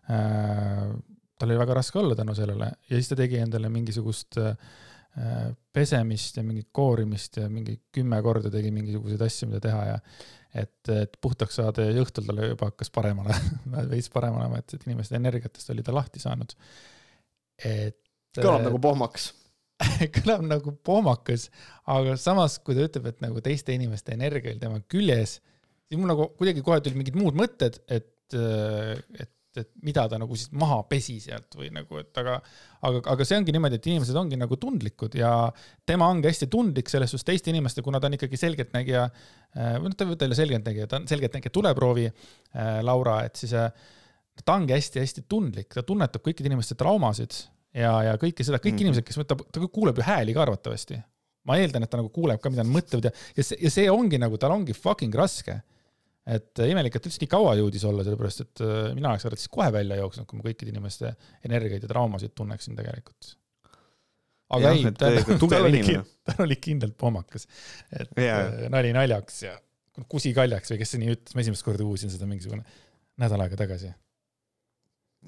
äh, 0.09 0.89
tal 1.37 1.51
oli 1.51 1.59
väga 1.59 1.77
raske 1.77 1.99
olla 2.01 2.17
tänu 2.17 2.35
sellele 2.37 2.71
ja 2.89 2.95
siis 2.95 3.11
ta 3.11 3.17
tegi 3.19 3.39
endale 3.43 3.69
mingisugust 3.73 4.39
äh, 4.41 4.55
pesemist 5.73 6.37
ja 6.37 6.43
mingit 6.45 6.67
koorimist 6.75 7.39
ja 7.41 7.47
mingi 7.49 7.77
kümme 7.93 8.19
korda 8.25 8.51
tegi 8.53 8.69
mingisuguseid 8.73 9.23
asju, 9.25 9.49
mida 9.49 9.61
teha 9.63 9.79
ja 9.87 9.95
et, 10.57 10.91
et 10.93 11.17
puhtaks 11.21 11.57
saada 11.59 11.87
ja 11.87 12.03
õhtul 12.03 12.27
talle 12.27 12.51
juba 12.51 12.69
hakkas 12.71 12.91
parem 12.93 13.23
olema 13.23 13.85
veits 13.93 14.11
parem 14.13 14.37
olema, 14.37 14.61
et, 14.61 14.77
et 14.77 14.85
inimeste 14.89 15.17
energiatest 15.17 15.73
oli 15.73 15.85
ta 15.85 15.95
lahti 15.95 16.21
saanud. 16.23 16.53
et. 17.65 17.99
kõlab 18.37 18.67
nagu 18.67 18.81
pohmakas 18.81 19.31
kõlab 20.17 20.45
nagu 20.45 20.73
pohmakas, 20.85 21.47
aga 21.93 22.15
samas, 22.21 22.57
kui 22.65 22.77
ta 22.77 22.85
ütleb, 22.87 23.11
et 23.11 23.23
nagu 23.25 23.41
teiste 23.45 23.75
inimeste 23.75 24.15
energia 24.15 24.53
oli 24.53 24.61
tema 24.61 24.81
küljes, 24.89 25.37
siis 25.87 25.99
mul 25.99 26.09
nagu 26.09 26.29
kuidagi 26.37 26.63
kohe 26.65 26.79
tulid 26.81 26.97
mingid 26.97 27.17
muud 27.19 27.37
mõtted, 27.37 27.77
et, 27.85 28.09
et 28.33 29.31
et 29.61 29.69
mida 29.85 30.05
ta 30.09 30.19
nagu 30.21 30.37
siis 30.37 30.51
maha 30.57 30.79
pesi 30.89 31.17
sealt 31.23 31.57
või 31.57 31.69
nagu, 31.73 31.99
et 32.01 32.21
aga, 32.21 32.37
aga, 32.87 33.01
aga 33.13 33.27
see 33.27 33.39
ongi 33.39 33.55
niimoodi, 33.55 33.79
et 33.79 33.89
inimesed 33.91 34.17
ongi 34.19 34.39
nagu 34.39 34.59
tundlikud 34.61 35.17
ja 35.19 35.31
tema 35.87 36.09
ongi 36.13 36.29
hästi 36.29 36.49
tundlik 36.53 36.91
selles 36.91 37.13
suhtes 37.13 37.27
teiste 37.27 37.53
inimeste, 37.53 37.83
kuna 37.85 38.01
ta 38.01 38.09
on 38.09 38.17
ikkagi 38.17 38.39
selgeltnägija, 38.39 39.03
äh, 39.57 39.75
või 39.81 39.91
noh, 39.91 39.97
ta 39.97 40.09
võta 40.09 40.27
jälle 40.27 40.39
selgeltnägija, 40.39 40.89
ta 40.91 41.01
on 41.01 41.07
selgeltnägija 41.11 41.53
tuleproovi 41.59 42.09
äh,, 42.09 42.79
Laura, 42.87 43.21
et 43.27 43.39
siis 43.39 43.53
äh, 43.57 43.71
ta 44.43 44.57
ongi 44.57 44.75
hästi-hästi 44.75 45.25
tundlik, 45.29 45.71
ta 45.73 45.85
tunnetab 45.85 46.23
kõikide 46.25 46.51
inimeste 46.51 46.77
traumasid 46.79 47.37
ja, 47.75 47.93
ja 48.09 48.17
kõike 48.21 48.45
seda, 48.45 48.59
kõik 48.59 48.73
mm 48.73 48.77
-hmm. 48.77 48.85
inimesed, 48.87 49.07
kes 49.07 49.21
võtab, 49.21 49.45
ta 49.51 49.63
kuuleb 49.67 49.97
ju 49.97 50.05
hääli 50.07 50.35
ka 50.35 50.45
arvatavasti. 50.45 51.01
ma 51.47 51.55
eeldan, 51.55 51.83
et 51.83 51.89
ta 51.89 51.95
nagu 51.95 52.09
kuuleb 52.11 52.41
ka, 52.43 52.49
mida 52.51 52.63
nad 52.63 52.73
mõtlevad 52.73 53.05
ja, 53.07 53.11
ja 53.37 53.43
see, 53.43 53.57
ja 53.61 53.69
see 53.71 53.87
ongi 53.91 54.17
nagu, 54.19 54.37
tal 54.37 54.51
ongi 54.51 54.73
fucking 54.75 55.13
raske 55.15 55.61
et 56.27 56.61
äh, 56.61 56.71
imelik, 56.73 56.97
et 56.97 57.07
üldse 57.07 57.21
nii 57.21 57.31
kaua 57.31 57.53
jõudis 57.59 57.83
olla, 57.87 58.03
sellepärast 58.05 58.43
et 58.43 58.63
äh, 58.63 58.77
mina 58.95 59.13
oleks 59.13 59.27
arvates 59.29 59.49
kohe 59.51 59.67
välja 59.73 59.99
jooksnud, 60.01 60.27
kui 60.27 60.39
ma 60.39 60.47
kõikide 60.47 60.73
inimeste 60.73 61.13
energiaid 61.47 61.85
ja 61.85 61.91
traumasid 61.91 62.33
tunneksin 62.37 62.75
tegelikult. 62.77 63.35
aga 64.55 64.73
ja, 64.73 64.73
ei, 64.75 64.91
ta, 64.95 65.11
tal 65.47 65.69
oli, 65.69 65.83
tal 66.27 66.43
oli 66.47 66.59
kindlalt 66.63 66.97
pohmakas. 66.99 67.47
et 67.91 68.11
yeah. 68.19 68.43
Äh, 68.43 68.67
nali 68.73 68.91
naljaks 68.95 69.41
ja 69.45 69.55
kusi 70.11 70.33
kaljaks 70.35 70.73
või 70.73 70.81
kes 70.81 70.93
see 70.93 71.01
nii 71.03 71.15
ütles, 71.15 71.35
ma 71.35 71.45
esimest 71.45 71.65
korda 71.65 71.87
kuulsin 71.87 72.11
seda 72.13 72.27
mingisugune 72.29 72.67
nädal 73.17 73.41
aega 73.45 73.59
tagasi. 73.63 73.93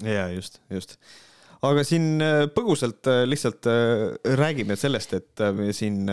ja 0.04 0.28
just, 0.34 0.60
just 0.70 0.98
aga 1.64 1.84
siin 1.84 2.22
põgusalt 2.54 3.08
lihtsalt 3.28 3.66
räägime 4.40 4.76
sellest, 4.80 5.16
et 5.16 5.42
siin 5.76 6.04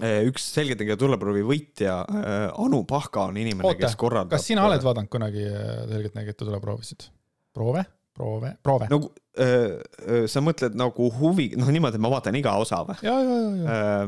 Eh, 0.00 0.22
üks 0.24 0.46
selgeltnägija 0.54 0.96
tuleproovi 0.96 1.42
võitja, 1.44 1.98
eh, 2.08 2.46
Anu 2.64 2.78
Pahka 2.88 3.26
on 3.28 3.36
inimene, 3.36 3.74
kes 3.76 3.92
korraldab. 4.00 4.32
kas 4.32 4.46
sina 4.48 4.64
oled 4.64 4.80
vaadanud 4.80 5.10
kunagi 5.12 5.42
eh, 5.44 5.82
selgeltnägijate 5.90 6.46
tuleproovisid? 6.46 7.10
proove, 7.52 7.82
proove, 8.16 8.54
proove? 8.64 8.86
nagu 8.88 9.10
äh, 9.36 10.24
sa 10.32 10.40
mõtled 10.40 10.78
nagu 10.80 11.10
huvi, 11.18 11.50
noh 11.60 11.68
niimoodi, 11.68 12.00
et 12.00 12.04
ma 12.06 12.08
vaatan 12.14 12.38
iga 12.40 12.54
osa 12.56 12.80
või? 12.88 12.96
ja, 13.04 13.18
ja, 13.20 13.36
ja, 13.36 13.50
ja. 13.60 14.06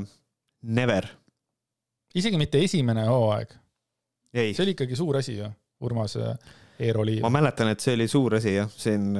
Never. 0.65 1.11
isegi 2.17 2.41
mitte 2.41 2.63
esimene 2.65 3.05
hooaeg. 3.11 3.53
see 4.33 4.65
oli 4.65 4.73
ikkagi 4.73 4.97
suur 4.97 5.19
asi 5.21 5.37
ju, 5.37 5.51
Urmas 5.85 6.17
Eeroli. 6.81 7.19
ma 7.21 7.29
mäletan, 7.29 7.75
et 7.75 7.85
see 7.85 7.99
oli 7.99 8.09
suur 8.09 8.39
asi 8.41 8.57
jah, 8.57 8.73
siin 8.73 9.13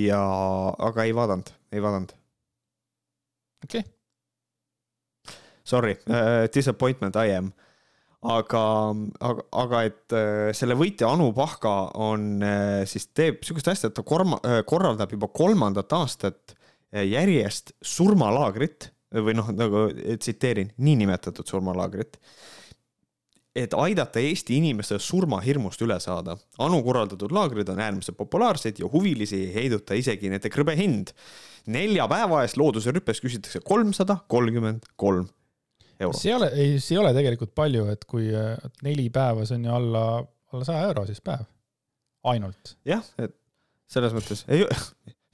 ja, 0.00 0.22
aga 0.88 1.04
ei 1.04 1.12
vaadanud, 1.12 1.52
ei 1.76 1.84
vaadanud. 1.84 2.16
okei 3.68 3.84
okay 3.84 3.93
sorry 5.64 5.96
uh,, 6.08 6.46
disappointment 6.54 7.16
I 7.16 7.36
am. 7.38 7.52
aga, 8.24 8.64
aga, 9.20 9.44
aga 9.64 9.82
et 9.88 10.16
uh, 10.16 10.48
selle 10.56 10.76
võitja 10.80 11.10
Anu 11.12 11.30
Pahka 11.36 11.74
on 12.00 12.38
uh, 12.40 12.82
siis 12.88 13.10
teeb 13.12 13.42
sihukest 13.44 13.72
asja, 13.72 13.90
et 13.90 13.96
ta 13.96 14.04
korma, 14.06 14.40
uh, 14.40 14.62
korraldab 14.68 15.12
juba 15.12 15.28
kolmandat 15.32 15.92
aastat 15.96 16.58
järjest 16.94 17.72
surmalaagrit 17.82 18.92
või 19.24 19.32
noh, 19.34 19.48
nagu 19.50 19.88
tsiteerin, 20.22 20.68
niinimetatud 20.78 21.48
surmalaagrit 21.50 22.20
et 23.54 23.74
aidata 23.78 24.22
Eesti 24.22 24.58
inimeste 24.58 24.98
surmahirmust 24.98 25.82
üle 25.86 25.96
saada. 26.02 26.34
Anu 26.62 26.80
korraldatud 26.86 27.32
laagrid 27.34 27.70
on 27.70 27.82
äärmiselt 27.82 28.18
populaarsed 28.18 28.80
ja 28.82 28.90
huvilisi 28.90 29.44
ei 29.44 29.52
heiduta 29.54 29.98
isegi 29.98 30.30
nende 30.32 30.50
krõbe 30.50 30.74
hind. 30.78 31.14
nelja 31.66 32.04
päeva 32.10 32.42
eest 32.44 32.58
looduse 32.60 32.92
rüppes 32.92 33.22
küsitakse 33.24 33.62
kolmsada 33.64 34.18
kolmkümmend 34.28 34.84
kolm 35.00 35.30
eurot. 36.00 36.20
see 36.20 36.32
ei 36.32 36.36
ole, 36.36 36.50
ei, 36.54 36.76
see 36.82 36.96
ei 36.96 37.02
ole 37.02 37.14
tegelikult 37.16 37.54
palju, 37.56 37.86
et 37.92 38.04
kui 38.10 38.28
et 38.34 38.84
neli 38.86 39.08
päeva, 39.14 39.46
see 39.48 39.58
on 39.60 39.68
ju 39.68 39.74
alla, 39.78 40.04
alla 40.52 40.68
saja 40.68 40.88
euro 40.90 41.06
siis 41.08 41.22
päev, 41.24 41.46
ainult. 42.32 42.76
jah, 42.88 43.04
et 43.22 43.36
selles 43.94 44.14
mõttes 44.16 44.44
ei, 44.48 44.64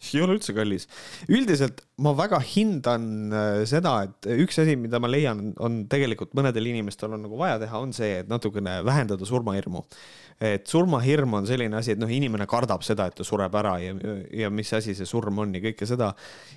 ei 0.01 0.23
ole 0.25 0.37
üldse 0.39 0.55
kallis. 0.57 0.87
üldiselt 1.29 1.83
ma 2.01 2.13
väga 2.17 2.41
hindan 2.45 3.05
äh, 3.35 3.61
seda, 3.69 3.93
et 4.07 4.29
üks 4.47 4.61
asi, 4.63 4.77
mida 4.81 5.01
ma 5.03 5.11
leian, 5.11 5.51
on 5.61 5.83
tegelikult 5.91 6.33
mõnedel 6.39 6.71
inimestel 6.71 7.13
on 7.17 7.25
nagu 7.27 7.39
vaja 7.41 7.59
teha, 7.61 7.83
on 7.85 7.93
see, 7.97 8.23
et 8.23 8.31
natukene 8.31 8.81
vähendada 8.87 9.29
surmahirmu. 9.29 9.85
et 10.41 10.65
surmahirm 10.65 11.35
on 11.37 11.45
selline 11.49 11.77
asi, 11.77 11.93
et 11.93 12.01
noh, 12.01 12.09
inimene 12.09 12.47
kardab 12.49 12.85
seda, 12.87 13.11
et 13.11 13.19
ta 13.19 13.27
sureb 13.27 13.55
ära 13.61 13.75
ja, 13.83 13.93
ja 14.33 14.49
mis 14.49 14.73
asi 14.73 14.95
see 14.97 15.09
surm 15.09 15.43
on 15.45 15.53
ja 15.55 15.61
kõike 15.69 15.89
seda. 15.89 16.15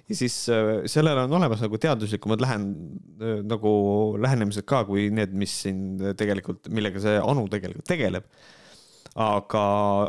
ja 0.08 0.16
siis 0.16 0.40
äh, 0.54 0.88
sellele 0.88 1.28
on 1.28 1.40
olemas 1.42 1.64
nagu 1.66 1.78
teaduslikumad 1.78 2.44
lähen-, 2.44 2.74
äh, 3.20 3.40
nagu 3.44 3.74
lähenemised 4.24 4.68
ka, 4.70 4.86
kui 4.88 5.10
need, 5.12 5.36
mis 5.36 5.62
siin 5.66 6.16
tegelikult, 6.20 6.72
millega 6.72 7.04
see 7.04 7.20
Anu 7.20 7.50
tegelikult 7.52 7.88
tegeleb 7.92 8.32
aga, 9.20 9.64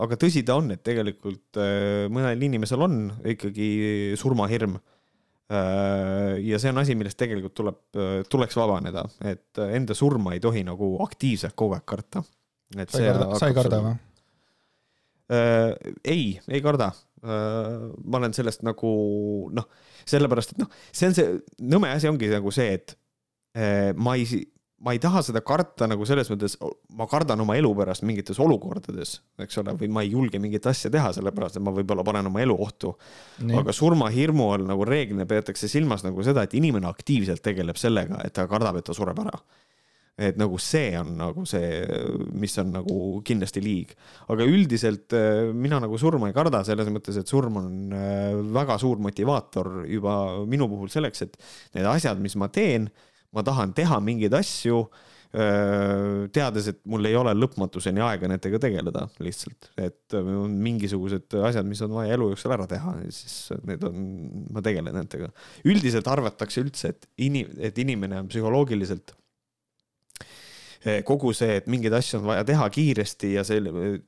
aga 0.04 0.18
tõsi 0.20 0.42
ta 0.46 0.56
on, 0.60 0.72
et 0.74 0.82
tegelikult 0.84 1.60
äh, 1.60 2.06
mõnel 2.12 2.40
inimesel 2.46 2.84
on 2.86 2.98
ikkagi 3.34 3.68
surmahirm. 4.20 4.78
Äh, 5.52 6.40
ja 6.46 6.60
see 6.60 6.72
on 6.72 6.80
asi, 6.80 6.96
millest 6.96 7.18
tegelikult 7.20 7.56
tuleb, 7.58 7.80
äh, 8.00 8.16
tuleks 8.30 8.56
vabaneda, 8.56 9.04
et 9.28 9.60
enda 9.66 9.96
surma 9.96 10.34
ei 10.36 10.42
tohi 10.44 10.64
nagu 10.66 10.94
aktiivselt 11.04 11.56
kogu 11.58 11.76
aeg 11.76 11.86
karta. 11.88 12.24
sa 12.74 13.00
ei 13.02 13.10
karda, 13.12 13.30
sa 13.38 13.50
ei 13.50 13.56
karda 13.56 13.84
või? 13.84 13.96
ei, 16.04 16.24
ei 16.52 16.60
karda. 16.60 16.90
ma 17.24 18.18
olen 18.18 18.34
sellest 18.36 18.60
nagu 18.66 18.88
noh, 19.56 19.68
sellepärast 20.04 20.52
et 20.52 20.58
noh, 20.60 20.68
see 20.92 21.08
on 21.08 21.14
see 21.16 21.30
nõme 21.64 21.88
asi 21.94 22.10
ongi 22.10 22.28
nagu 22.28 22.52
see, 22.52 22.74
et 22.76 22.92
ma 23.96 24.16
ei 24.18 24.42
ma 24.84 24.92
ei 24.92 25.00
taha 25.00 25.22
seda 25.24 25.40
karta 25.44 25.86
nagu 25.88 26.04
selles 26.08 26.28
mõttes, 26.32 26.58
ma 26.98 27.06
kardan 27.08 27.40
oma 27.44 27.56
elu 27.56 27.70
pärast 27.78 28.04
mingites 28.04 28.38
olukordades, 28.42 29.16
eks 29.40 29.60
ole, 29.62 29.72
või 29.80 29.90
ma 29.96 30.04
ei 30.04 30.12
julge 30.12 30.40
mingit 30.42 30.66
asja 30.68 30.90
teha, 30.92 31.12
sellepärast 31.16 31.58
et 31.58 31.64
ma 31.64 31.72
võib-olla 31.74 32.04
panen 32.06 32.28
oma 32.28 32.42
elu 32.44 32.56
ohtu. 32.66 32.92
aga 33.60 33.72
surmahirmu 33.72 34.50
all 34.52 34.66
nagu 34.68 34.84
reeglina 34.88 35.26
peetakse 35.28 35.70
silmas 35.72 36.04
nagu 36.04 36.24
seda, 36.26 36.44
et 36.44 36.56
inimene 36.58 36.90
aktiivselt 36.90 37.42
tegeleb 37.44 37.80
sellega, 37.80 38.20
et 38.24 38.34
ta 38.36 38.48
kardab, 38.50 38.76
et 38.80 38.84
ta 38.84 38.96
sureb 38.96 39.22
ära. 39.24 39.38
et 40.14 40.36
nagu 40.38 40.60
see 40.62 40.92
on 40.94 41.08
nagu 41.18 41.42
see, 41.42 41.80
mis 42.38 42.52
on 42.62 42.68
nagu 42.76 42.98
kindlasti 43.26 43.62
liig. 43.64 43.96
aga 44.28 44.44
üldiselt 44.44 45.16
äh, 45.16 45.48
mina 45.50 45.80
nagu 45.80 45.98
surma 45.98 46.28
ei 46.28 46.36
karda, 46.36 46.60
selles 46.64 46.92
mõttes, 46.92 47.16
et 47.18 47.26
surm 47.26 47.56
on 47.62 47.72
äh, 47.96 48.36
väga 48.52 48.78
suur 48.78 49.00
motivaator 49.00 49.88
juba 49.88 50.44
minu 50.44 50.68
puhul 50.68 50.92
selleks, 50.92 51.22
et 51.22 51.40
need 51.74 51.88
asjad, 51.88 52.20
mis 52.20 52.36
ma 52.36 52.52
teen 52.52 52.92
ma 53.34 53.44
tahan 53.46 53.74
teha 53.76 54.00
mingeid 54.04 54.36
asju 54.38 54.84
teades, 55.34 56.68
et 56.70 56.76
mul 56.86 57.08
ei 57.08 57.16
ole 57.18 57.32
lõpmatuseni 57.34 58.02
aega 58.06 58.28
nendega 58.30 58.60
tegeleda 58.62 59.00
lihtsalt, 59.24 59.66
et 59.82 60.14
on 60.14 60.52
mingisugused 60.62 61.34
asjad, 61.48 61.66
mis 61.66 61.82
on 61.82 61.96
vaja 61.96 62.14
elu 62.14 62.28
jooksul 62.30 62.54
ära 62.54 62.68
teha, 62.70 62.94
siis 63.10 63.50
need 63.66 63.82
on, 63.88 63.98
ma 64.54 64.62
tegelen 64.62 64.94
nendega. 64.94 65.32
üldiselt 65.66 66.06
arvatakse 66.12 66.62
üldse, 66.62 66.94
et 66.94 67.10
inim-, 67.26 67.50
et 67.58 67.82
inimene 67.82 68.22
on 68.22 68.30
psühholoogiliselt 68.30 69.16
kogu 71.08 71.32
see, 71.32 71.56
et 71.60 71.68
mingeid 71.70 71.94
asju 71.96 72.18
on 72.18 72.26
vaja 72.28 72.44
teha 72.44 72.66
kiiresti 72.72 73.30
ja 73.38 73.44
see 73.46 73.62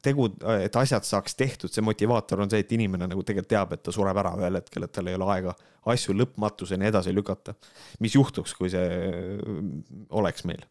tegu, 0.04 0.26
et 0.60 0.76
asjad 0.76 1.06
saaks 1.08 1.36
tehtud, 1.38 1.72
see 1.72 1.84
motivaator 1.84 2.42
on 2.44 2.50
see, 2.52 2.60
et 2.64 2.72
inimene 2.76 3.08
nagu 3.08 3.22
tegelikult 3.24 3.48
teab, 3.52 3.72
et 3.72 3.82
ta 3.86 3.94
sureb 3.94 4.18
ära 4.20 4.34
ühel 4.36 4.58
hetkel, 4.60 4.84
et 4.84 4.92
tal 4.92 5.08
ei 5.08 5.16
ole 5.16 5.28
aega 5.32 5.54
asju 5.92 6.12
lõpmatuseni 6.18 6.88
edasi 6.90 7.14
lükata. 7.14 7.54
mis 8.04 8.14
juhtuks, 8.14 8.52
kui 8.58 8.68
see 8.72 9.38
oleks 10.20 10.44
meil, 10.44 10.66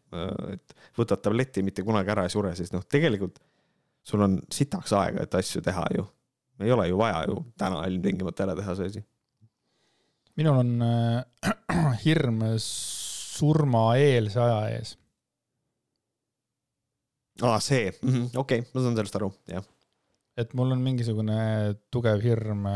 et 0.52 0.76
võtad 0.98 1.24
tableti, 1.24 1.64
mitte 1.66 1.82
kunagi 1.82 2.12
ära 2.14 2.26
ei 2.28 2.34
sure, 2.34 2.54
siis 2.54 2.70
noh, 2.74 2.84
tegelikult 2.86 3.40
sul 4.06 4.22
on 4.22 4.36
sitaks 4.52 4.94
aega, 4.94 5.24
et 5.26 5.34
asju 5.34 5.62
teha 5.66 5.86
ju. 5.96 6.04
ei 6.62 6.70
ole 6.72 6.86
ju 6.88 6.98
vaja 6.98 7.24
ju 7.28 7.40
täna 7.58 7.82
ilmtingimata 7.88 8.46
ära 8.46 8.54
teha 8.56 8.76
see 8.78 8.92
asi. 8.92 9.02
minul 10.36 10.60
on 10.62 10.70
äh, 10.82 11.98
hirm 12.04 12.44
surmaeelse 12.62 14.40
aja 14.40 14.78
ees 14.78 14.94
aa, 17.42 17.60
see 17.60 17.90
mm 17.90 18.12
-hmm., 18.12 18.28
okei 18.34 18.60
okay,, 18.60 18.70
ma 18.74 18.80
saan 18.82 18.96
sellest 18.96 19.16
aru, 19.20 19.32
jah. 19.50 19.64
et 20.36 20.54
mul 20.54 20.72
on 20.72 20.82
mingisugune 20.82 21.38
tugev 21.90 22.22
hirm, 22.22 22.66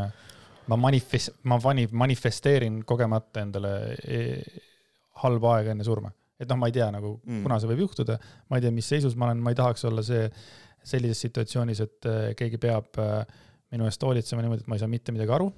ma 0.71 0.77
manifest-, 0.77 1.37
ma 1.43 1.59
mani-, 1.65 1.89
manifesteerin 1.93 2.83
kogemata 2.85 3.45
endale 3.45 3.75
e 4.05 4.21
halba 5.23 5.57
aega 5.57 5.75
enne 5.75 5.85
surma. 5.85 6.13
et 6.41 6.49
noh, 6.49 6.57
ma 6.57 6.71
ei 6.71 6.73
tea 6.73 6.89
nagu 6.91 7.19
mm., 7.21 7.43
kuna 7.45 7.59
see 7.61 7.69
võib 7.69 7.85
juhtuda, 7.85 8.17
ma 8.49 8.57
ei 8.57 8.65
tea, 8.65 8.73
mis 8.73 8.89
seisus 8.89 9.17
ma 9.17 9.29
olen, 9.29 9.43
ma 9.45 9.53
ei 9.53 9.59
tahaks 9.59 9.85
olla 9.85 10.03
see, 10.03 10.29
sellises 10.83 11.21
situatsioonis, 11.27 11.83
et 11.85 12.07
äh, 12.09 12.21
keegi 12.37 12.61
peab 12.61 12.97
äh, 13.03 13.25
minu 13.75 13.85
eest 13.89 14.03
hoolitsema 14.03 14.43
niimoodi, 14.45 14.65
et 14.65 14.71
ma 14.71 14.79
ei 14.79 14.83
saa 14.83 14.91
mitte 14.91 15.13
midagi 15.13 15.37
aru. 15.37 15.51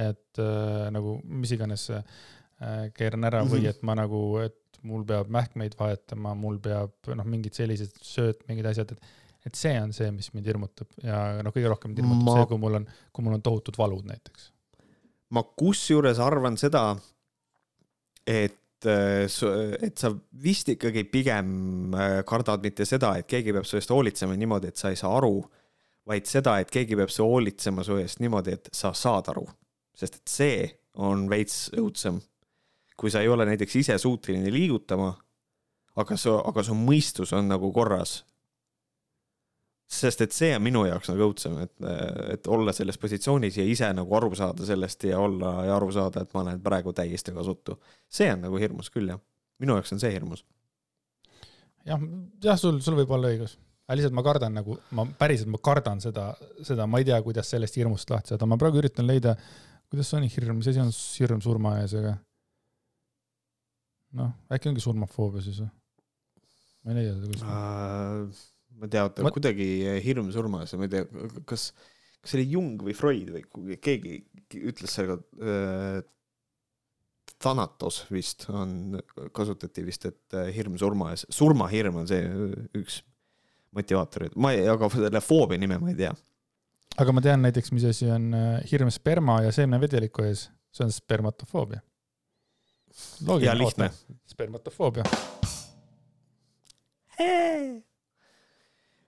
et 0.00 0.38
äh, 0.38 0.86
nagu 0.94 1.16
mis 1.24 1.50
iganes 1.52 1.88
äh, 1.90 2.04
keeran 2.94 3.24
ära 3.24 3.42
mm 3.42 3.48
-hmm. 3.48 3.52
või 3.52 3.68
et 3.68 3.82
ma 3.82 3.94
nagu, 3.98 4.38
et 4.38 4.59
mul 4.86 5.04
peab 5.08 5.30
mähkmeid 5.32 5.76
vahetama, 5.78 6.34
mul 6.38 6.60
peab 6.62 7.10
noh, 7.16 7.26
mingid 7.28 7.56
sellised 7.56 7.96
sööt, 8.04 8.44
mingid 8.48 8.68
asjad, 8.70 8.94
et 8.96 9.16
et 9.48 9.56
see 9.56 9.72
on 9.80 9.92
see, 9.96 10.10
mis 10.12 10.28
mind 10.34 10.48
hirmutab 10.50 10.90
ja 11.00 11.40
noh, 11.44 11.52
kõige 11.54 11.70
rohkem 11.72 11.92
mind 11.92 12.02
hirmutab 12.02 12.26
ma... 12.26 12.34
see, 12.36 12.48
kui 12.50 12.60
mul 12.60 12.80
on, 12.80 12.88
kui 13.08 13.24
mul 13.24 13.38
on 13.38 13.44
tohutud 13.44 13.78
valud 13.80 14.08
näiteks. 14.08 14.50
ma 15.36 15.44
kusjuures 15.62 16.20
arvan 16.22 16.58
seda, 16.60 16.84
et 18.26 18.58
äh, 18.88 19.24
et 19.86 20.00
sa 20.00 20.12
vist 20.42 20.68
ikkagi 20.72 21.04
pigem 21.12 21.94
äh, 21.94 22.18
kardad 22.28 22.64
mitte 22.64 22.86
seda, 22.88 23.14
et 23.18 23.28
keegi 23.30 23.54
peab 23.56 23.68
su 23.68 23.80
eest 23.80 23.92
hoolitsema 23.92 24.36
niimoodi, 24.36 24.72
et 24.72 24.80
sa 24.80 24.92
ei 24.92 25.00
saa 25.00 25.12
aru, 25.18 25.38
vaid 26.08 26.28
seda, 26.28 26.58
et 26.60 26.70
keegi 26.72 26.96
peab 26.98 27.12
su 27.12 27.24
hoolitsema 27.24 27.84
su 27.86 27.98
eest 28.00 28.20
niimoodi, 28.24 28.56
et 28.56 28.70
sa 28.76 28.92
saad 28.96 29.32
aru. 29.32 29.46
sest 29.96 30.20
et 30.20 30.32
see 30.32 30.60
on 30.96 31.26
veits 31.28 31.68
õudsem 31.76 32.20
kui 33.00 33.10
sa 33.12 33.22
ei 33.24 33.30
ole 33.32 33.46
näiteks 33.48 33.76
ise 33.80 33.96
suuteline 33.98 34.52
liigutama, 34.52 35.14
aga 36.00 36.16
su, 36.20 36.34
aga 36.36 36.64
su 36.66 36.76
mõistus 36.76 37.32
on 37.36 37.48
nagu 37.48 37.72
korras. 37.72 38.20
sest 39.90 40.20
et 40.22 40.32
see 40.32 40.52
on 40.54 40.62
minu 40.62 40.84
jaoks 40.86 41.08
nagu 41.10 41.24
õudsem, 41.24 41.56
et, 41.64 41.72
et 42.30 42.46
olla 42.46 42.72
selles 42.72 42.98
positsioonis 42.98 43.56
ja 43.58 43.64
ise 43.66 43.88
nagu 43.96 44.14
aru 44.14 44.28
saada 44.38 44.66
sellest 44.66 45.08
ja 45.08 45.18
olla 45.18 45.64
ja 45.66 45.74
aru 45.76 45.88
saada, 45.92 46.22
et 46.22 46.34
ma 46.34 46.44
olen 46.44 46.60
praegu 46.62 46.92
täiesti 46.92 47.34
kasutu. 47.34 47.80
see 48.08 48.30
on 48.32 48.46
nagu 48.46 48.60
hirmus 48.60 48.90
küll 48.90 49.10
jah, 49.10 49.18
minu 49.58 49.74
jaoks 49.80 49.96
on 49.96 50.04
see 50.04 50.12
hirmus. 50.12 50.44
jah, 51.86 52.06
jah, 52.44 52.60
sul, 52.60 52.78
sul 52.84 53.00
võib 53.00 53.16
olla 53.16 53.32
õigus 53.32 53.56
aga 53.90 53.98
lihtsalt 53.98 54.14
ma 54.14 54.22
kardan 54.22 54.54
nagu, 54.54 54.78
ma 54.94 55.02
päriselt, 55.18 55.48
ma 55.50 55.58
kardan 55.58 55.98
seda, 55.98 56.28
seda, 56.62 56.86
ma 56.86 57.00
ei 57.00 57.08
tea, 57.08 57.16
kuidas 57.26 57.48
sellest 57.50 57.74
hirmust 57.80 58.10
lahti 58.12 58.30
saada, 58.30 58.46
ma 58.46 58.60
praegu 58.60 58.78
üritan 58.78 59.08
leida, 59.08 59.34
kuidas 59.90 60.12
on 60.14 60.28
hirm, 60.30 60.60
mis 60.60 60.68
asi 60.70 60.78
on 60.78 60.92
hirm 60.94 61.40
surma 61.42 61.80
ees, 61.80 61.96
aga 61.98 62.12
noh, 64.18 64.32
äkki 64.52 64.70
ongi 64.70 64.82
surmafoobia 64.84 65.44
siis 65.44 65.60
või? 65.62 65.70
ma 66.80 66.92
ei 66.92 67.00
leia 67.00 67.16
seda 67.16 67.32
kuskilt 67.32 67.50
uh,. 67.50 68.44
ma 68.80 68.88
ei 68.88 68.94
tea, 68.94 69.04
oota 69.06 69.26
ma... 69.26 69.32
kuidagi 69.34 69.66
hirm 70.04 70.30
surmas, 70.34 70.72
ma 70.78 70.88
ei 70.88 70.94
tea, 70.94 71.26
kas, 71.48 71.70
kas 72.20 72.32
see 72.32 72.40
oli 72.40 72.54
Jung 72.54 72.86
või 72.86 72.96
Freud 72.96 73.34
või 73.34 73.76
keegi 73.82 74.16
ütles 74.60 74.96
sellega 74.96 75.20
äh,, 75.40 76.00
Thanatos 77.40 78.02
vist 78.12 78.44
on, 78.52 78.98
kasutati 79.32 79.84
vist, 79.86 80.04
et 80.10 80.34
äh, 80.36 80.50
hirm 80.52 80.74
surma 80.80 81.14
ees, 81.14 81.22
surmahirm 81.32 82.02
on 82.02 82.08
see 82.10 82.24
üks 82.76 83.00
motivaatoreid, 83.76 84.34
ma 84.40 84.50
ei, 84.52 84.66
aga 84.68 84.90
selle 84.92 85.22
foobia 85.24 85.60
nime 85.60 85.78
ma 85.80 85.92
ei 85.92 85.96
tea. 86.00 86.10
aga 87.00 87.14
ma 87.14 87.22
tean 87.24 87.44
näiteks, 87.46 87.70
mis 87.76 87.86
asi 87.88 88.10
on 88.12 88.32
äh, 88.36 88.48
hirm 88.72 88.90
sperma 88.92 89.40
ja 89.46 89.54
seemnevedeliku 89.54 90.26
ees, 90.26 90.48
see 90.74 90.84
on 90.84 90.92
spermatofoobia 90.92 91.80
ja 93.44 93.54
lihtne. 93.58 93.90
spermatofoobia. 94.30 95.04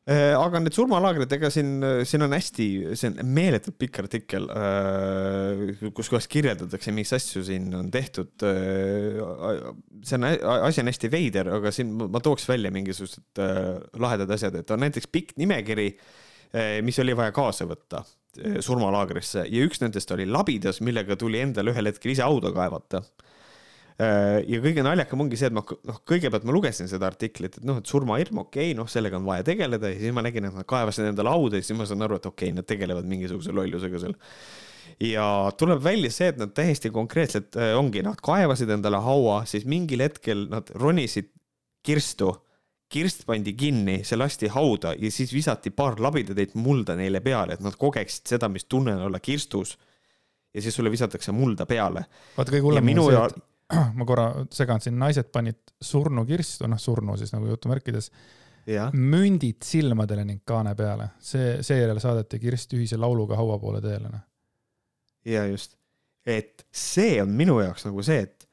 Äh, 0.02 0.32
aga 0.35 0.59
need 0.59 0.74
surmalaagrid, 0.74 1.31
ega 1.36 1.47
siin, 1.55 1.77
siin 2.10 2.24
on 2.27 2.32
hästi, 2.35 2.64
see 2.98 3.12
on 3.12 3.28
meeletult 3.36 3.77
pikk 3.78 4.01
artikkel, 4.02 4.48
äh, 4.51 5.93
kus 5.94 6.10
kohas 6.10 6.27
kirjeldatakse, 6.31 6.90
mis 6.97 7.12
asju 7.14 7.44
siin 7.47 7.69
on 7.78 7.86
tehtud. 7.94 8.32
Äh, 8.43 9.69
see 10.02 10.19
on, 10.19 10.27
asi 10.66 10.82
on 10.82 10.90
hästi 10.90 11.12
veider, 11.12 11.52
aga 11.55 11.70
siin 11.74 11.94
ma 12.02 12.23
tooks 12.24 12.48
välja 12.51 12.74
mingisugused 12.74 13.39
lahedad 14.02 14.35
asjad, 14.35 14.59
et 14.59 14.74
on 14.74 14.82
näiteks 14.82 15.06
pikk 15.12 15.36
nimekiri, 15.39 15.93
mis 16.85 16.98
oli 17.01 17.14
vaja 17.16 17.32
kaasa 17.32 17.64
võtta 17.64 18.02
surmalaagrisse 18.60 19.47
ja 19.48 19.62
üks 19.64 19.81
nendest 19.81 20.10
oli 20.12 20.27
labidas, 20.28 20.82
millega 20.85 21.16
tuli 21.16 21.40
endale 21.40 21.73
ühel 21.73 21.89
hetkel 21.89 22.12
ise 22.12 22.27
hauda 22.27 22.51
kaevata 22.52 23.01
ja 23.98 24.60
kõige 24.64 24.85
naljakam 24.85 25.24
ongi 25.24 25.39
see, 25.39 25.51
et 25.51 25.55
ma 25.56 25.62
noh, 25.62 26.01
kõigepealt 26.09 26.47
ma 26.48 26.55
lugesin 26.55 26.89
seda 26.90 27.09
artiklit, 27.10 27.59
et 27.59 27.66
noh, 27.69 27.81
et 27.82 27.89
surmahirm, 27.89 28.43
okei 28.47 28.70
okay,, 28.70 28.78
noh, 28.78 28.89
sellega 28.90 29.19
on 29.19 29.27
vaja 29.28 29.47
tegeleda 29.47 29.93
ja 29.93 29.98
siis 30.01 30.14
ma 30.16 30.24
nägin, 30.24 30.48
et 30.48 30.56
nad 30.56 30.69
kaevasid 30.69 31.10
endale 31.10 31.32
hauda 31.32 31.60
ja 31.60 31.66
siis 31.66 31.78
ma 31.78 31.86
saan 31.89 32.05
aru, 32.06 32.19
et 32.20 32.28
okei 32.31 32.51
okay,, 32.51 32.56
nad 32.56 32.69
tegelevad 32.69 33.09
mingisuguse 33.09 33.55
lollusega 33.55 34.01
seal. 34.02 34.16
ja 35.12 35.27
tuleb 35.59 35.82
välja 35.85 36.12
see, 36.14 36.32
et 36.32 36.40
nad 36.40 36.55
täiesti 36.56 36.93
konkreetselt 36.94 37.59
äh, 37.60 37.74
ongi, 37.78 38.05
nad 38.06 38.20
kaevasid 38.24 38.73
endale 38.73 39.02
haua, 39.05 39.43
siis 39.51 39.69
mingil 39.69 40.05
hetkel 40.05 40.48
nad 40.51 40.73
ronisid 40.78 41.31
kirstu, 41.85 42.32
kirst 42.93 43.24
pandi 43.28 43.55
kinni, 43.56 44.02
see 44.05 44.19
lasti 44.19 44.51
hauda 44.52 44.93
ja 44.98 45.12
siis 45.12 45.32
visati 45.32 45.73
paar 45.73 45.97
labidatäit 46.01 46.56
mulda 46.60 46.97
neile 46.98 47.23
peale, 47.24 47.56
et 47.56 47.64
nad 47.64 47.77
kogeksid 47.78 48.35
seda, 48.35 48.51
mis 48.52 48.69
tunne 48.69 48.97
on 48.98 49.06
olla 49.09 49.20
kirstus 49.20 49.78
ja 50.52 50.60
siis 50.60 50.74
sulle 50.77 50.93
visatakse 50.93 51.32
mulda 51.32 51.66
peale. 51.66 52.05
vaata, 52.36 52.52
kõige 52.52 52.66
hullem 52.66 52.93
on 52.93 53.09
see, 53.09 53.24
et 53.31 53.51
ma 53.98 54.06
korra 54.08 54.28
segan 54.52 54.82
siin, 54.82 54.98
naised 55.00 55.30
panid 55.32 55.74
surnukirstu, 55.82 56.68
noh 56.70 56.80
surnu 56.80 57.16
siis 57.20 57.32
nagu 57.34 57.48
jutumärkides, 57.50 58.10
mündid 58.94 59.64
silmadele 59.66 60.24
ning 60.28 60.42
kaane 60.46 60.74
peale. 60.78 61.12
see, 61.18 61.56
seejärel 61.64 62.00
saadeti 62.02 62.38
kirst 62.42 62.74
ühise 62.76 63.00
lauluga 63.00 63.38
haua 63.40 63.58
poole 63.62 63.82
teele, 63.84 64.12
noh. 64.12 64.22
ja 65.28 65.46
just, 65.50 65.76
et 66.26 66.66
see 66.70 67.18
on 67.22 67.34
minu 67.36 67.58
jaoks 67.62 67.88
nagu 67.88 68.04
see, 68.06 68.22
et 68.28 68.48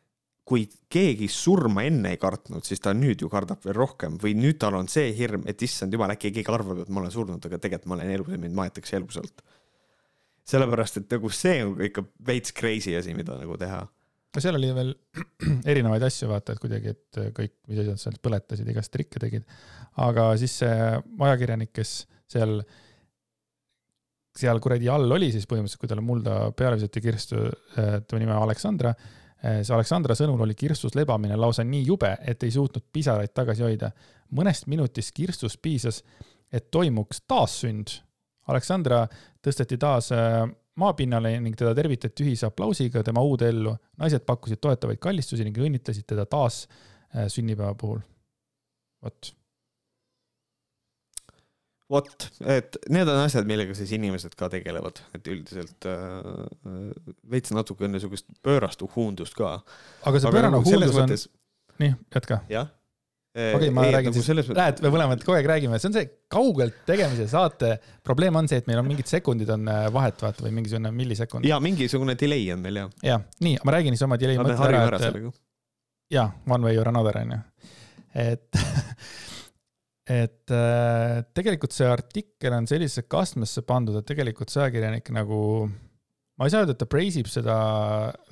kui 0.49 0.63
keegi 0.89 1.27
surma 1.29 1.83
enne 1.85 2.15
ei 2.15 2.17
kartnud, 2.17 2.65
siis 2.65 2.81
ta 2.81 2.95
nüüd 2.97 3.21
ju 3.21 3.29
kardab 3.29 3.61
veel 3.65 3.75
rohkem 3.77 4.15
või 4.21 4.33
nüüd 4.33 4.57
tal 4.61 4.79
on 4.79 4.87
see 4.89 5.11
hirm, 5.13 5.43
et 5.45 5.61
issand 5.61 5.93
jumal, 5.93 6.15
äkki 6.15 6.31
keegi 6.33 6.49
arvab, 6.49 6.81
et 6.81 6.89
ma 6.89 7.03
olen 7.03 7.13
surnud, 7.13 7.45
aga 7.45 7.59
tegelikult 7.61 7.91
ma 7.91 7.99
olen 7.99 8.15
elus 8.15 8.31
ja 8.33 8.41
mind 8.41 8.57
maetakse 8.57 8.97
elusalt. 8.97 9.43
sellepärast, 10.49 10.97
et 10.97 11.11
nagu 11.13 11.29
see 11.29 11.59
on 11.61 11.75
ikka 11.85 12.01
veits 12.25 12.55
crazy 12.57 12.95
asi, 12.97 13.13
mida 13.13 13.37
nagu 13.37 13.57
teha 13.61 13.83
no 14.35 14.43
seal 14.43 14.57
oli 14.59 14.69
veel 14.75 14.91
erinevaid 15.71 16.03
asju, 16.05 16.29
vaata, 16.31 16.53
et 16.53 16.61
kuidagi, 16.61 16.93
et 16.93 17.21
kõik, 17.35 17.55
mis 17.69 17.81
asjad 17.83 18.01
seal 18.01 18.19
põletasid, 18.23 18.69
igast 18.69 18.93
trikke 18.93 19.21
tegid. 19.21 19.47
aga 20.05 20.29
siis 20.39 20.59
see 20.61 20.75
ajakirjanik, 21.27 21.71
kes 21.75 21.93
seal, 22.29 22.59
seal 24.37 24.61
kuradi 24.63 24.91
all 24.91 25.17
oli 25.17 25.31
siis 25.33 25.49
põhimõtteliselt, 25.49 25.81
kui 25.81 25.91
talle 25.91 26.05
mulda 26.05 26.41
peale 26.57 26.77
visati 26.79 27.03
kirstu, 27.03 27.47
tema 27.75 28.21
nimi 28.21 28.35
on 28.35 28.43
Aleksandra, 28.43 28.93
see 29.41 29.73
Aleksandra 29.75 30.17
sõnul 30.19 30.45
oli 30.45 30.55
kirstus 30.59 30.97
lebamine 30.99 31.37
lausa 31.39 31.65
nii 31.65 31.85
jube, 31.87 32.11
et 32.27 32.43
ei 32.43 32.53
suutnud 32.53 32.85
pisaraid 32.93 33.33
tagasi 33.33 33.65
hoida. 33.65 33.91
mõnest 34.35 34.67
minutist 34.67 35.11
kirstus 35.15 35.57
piisas, 35.57 36.03
et 36.51 36.69
toimuks 36.71 37.23
taassünd. 37.27 37.89
Aleksandra 38.49 39.07
tõsteti 39.41 39.77
taas 39.77 40.11
maapinnale 40.79 41.33
ning 41.43 41.57
teda 41.59 41.73
tervitati 41.77 42.25
ühise 42.25 42.47
aplausiga 42.47 43.03
tema 43.05 43.23
uude 43.25 43.49
ellu. 43.51 43.75
naised 43.99 44.25
pakkusid 44.27 44.61
toetavaid 44.63 45.01
kallistusi 45.03 45.45
ning 45.47 45.57
õnnitlesid 45.57 46.07
teda 46.09 46.25
taas 46.29 46.63
äh, 46.67 47.27
sünnipäeva 47.27 47.75
puhul. 47.79 47.99
vot. 49.03 49.33
vot, 51.89 52.27
et 52.45 52.79
need 52.89 53.09
on 53.09 53.21
asjad, 53.25 53.47
millega 53.49 53.75
siis 53.77 53.91
inimesed 53.97 54.35
ka 54.39 54.49
tegelevad, 54.53 55.03
et 55.17 55.27
üldiselt 55.27 55.89
äh, 55.89 56.33
veits 57.31 57.55
natuke 57.55 57.87
niisugust 57.87 58.29
pöörast 58.45 58.83
uhuundust 58.85 59.37
ka. 59.37 59.59
aga 60.05 60.19
see 60.19 60.35
pöörane 60.35 60.63
uhuundus 60.63 60.99
on, 61.03 61.15
nii, 61.79 61.95
jätka. 62.15 62.43
jah 62.49 62.73
okei 63.29 63.53
okay,, 63.55 63.69
ma 63.69 63.85
ei, 63.85 63.93
räägin 63.93 64.13
nagu 64.13 64.23
siis, 64.25 64.51
näed, 64.57 64.79
me 64.81 64.91
mõlemad 64.93 65.21
kogu 65.21 65.37
aeg 65.37 65.47
räägime, 65.51 65.77
see 65.81 65.91
on 65.91 65.95
see 65.99 66.07
kaugelt 66.33 66.79
tegemise 66.87 67.27
saate 67.29 67.75
probleem 68.05 68.39
on 68.39 68.49
see, 68.49 68.57
et 68.61 68.69
meil 68.69 68.81
on 68.81 68.87
mingid 68.89 69.09
sekundid 69.09 69.51
on 69.53 69.67
äh, 69.69 69.85
vahet, 69.93 70.17
vaata, 70.23 70.45
või 70.45 70.55
mingisugune 70.57 70.91
millisekund. 70.95 71.45
ja 71.45 71.59
mingisugune 71.61 72.17
delay 72.19 72.47
on 72.55 72.63
meil 72.63 72.81
jah. 72.81 72.95
jah, 73.05 73.27
nii, 73.45 73.59
ma 73.65 73.75
räägin 73.77 73.93
siis 73.97 74.05
oma 74.07 74.17
delay 74.21 74.39
mõtte 74.41 74.57
ära, 74.65 74.81
et 74.97 76.15
jaa, 76.15 76.25
one 76.49 76.65
way 76.65 76.81
or 76.81 76.89
another 76.89 77.19
on 77.21 77.35
ju, 77.35 77.41
et 78.25 78.63
et 80.23 80.55
äh, 80.55 81.19
tegelikult 81.37 81.75
see 81.75 81.85
artikkel 81.85 82.57
on 82.57 82.65
sellisesse 82.69 83.05
kastmesse 83.05 83.61
pandud, 83.69 83.99
et 83.99 84.09
tegelikult 84.09 84.49
see 84.49 84.63
ajakirjanik 84.65 85.13
nagu, 85.13 85.43
ma 86.33 86.49
ei 86.49 86.55
saa 86.55 86.65
öelda, 86.65 86.73
et 86.73 86.81
ta 86.81 86.89
praise 86.89 87.21
ib 87.21 87.29
seda, 87.29 87.59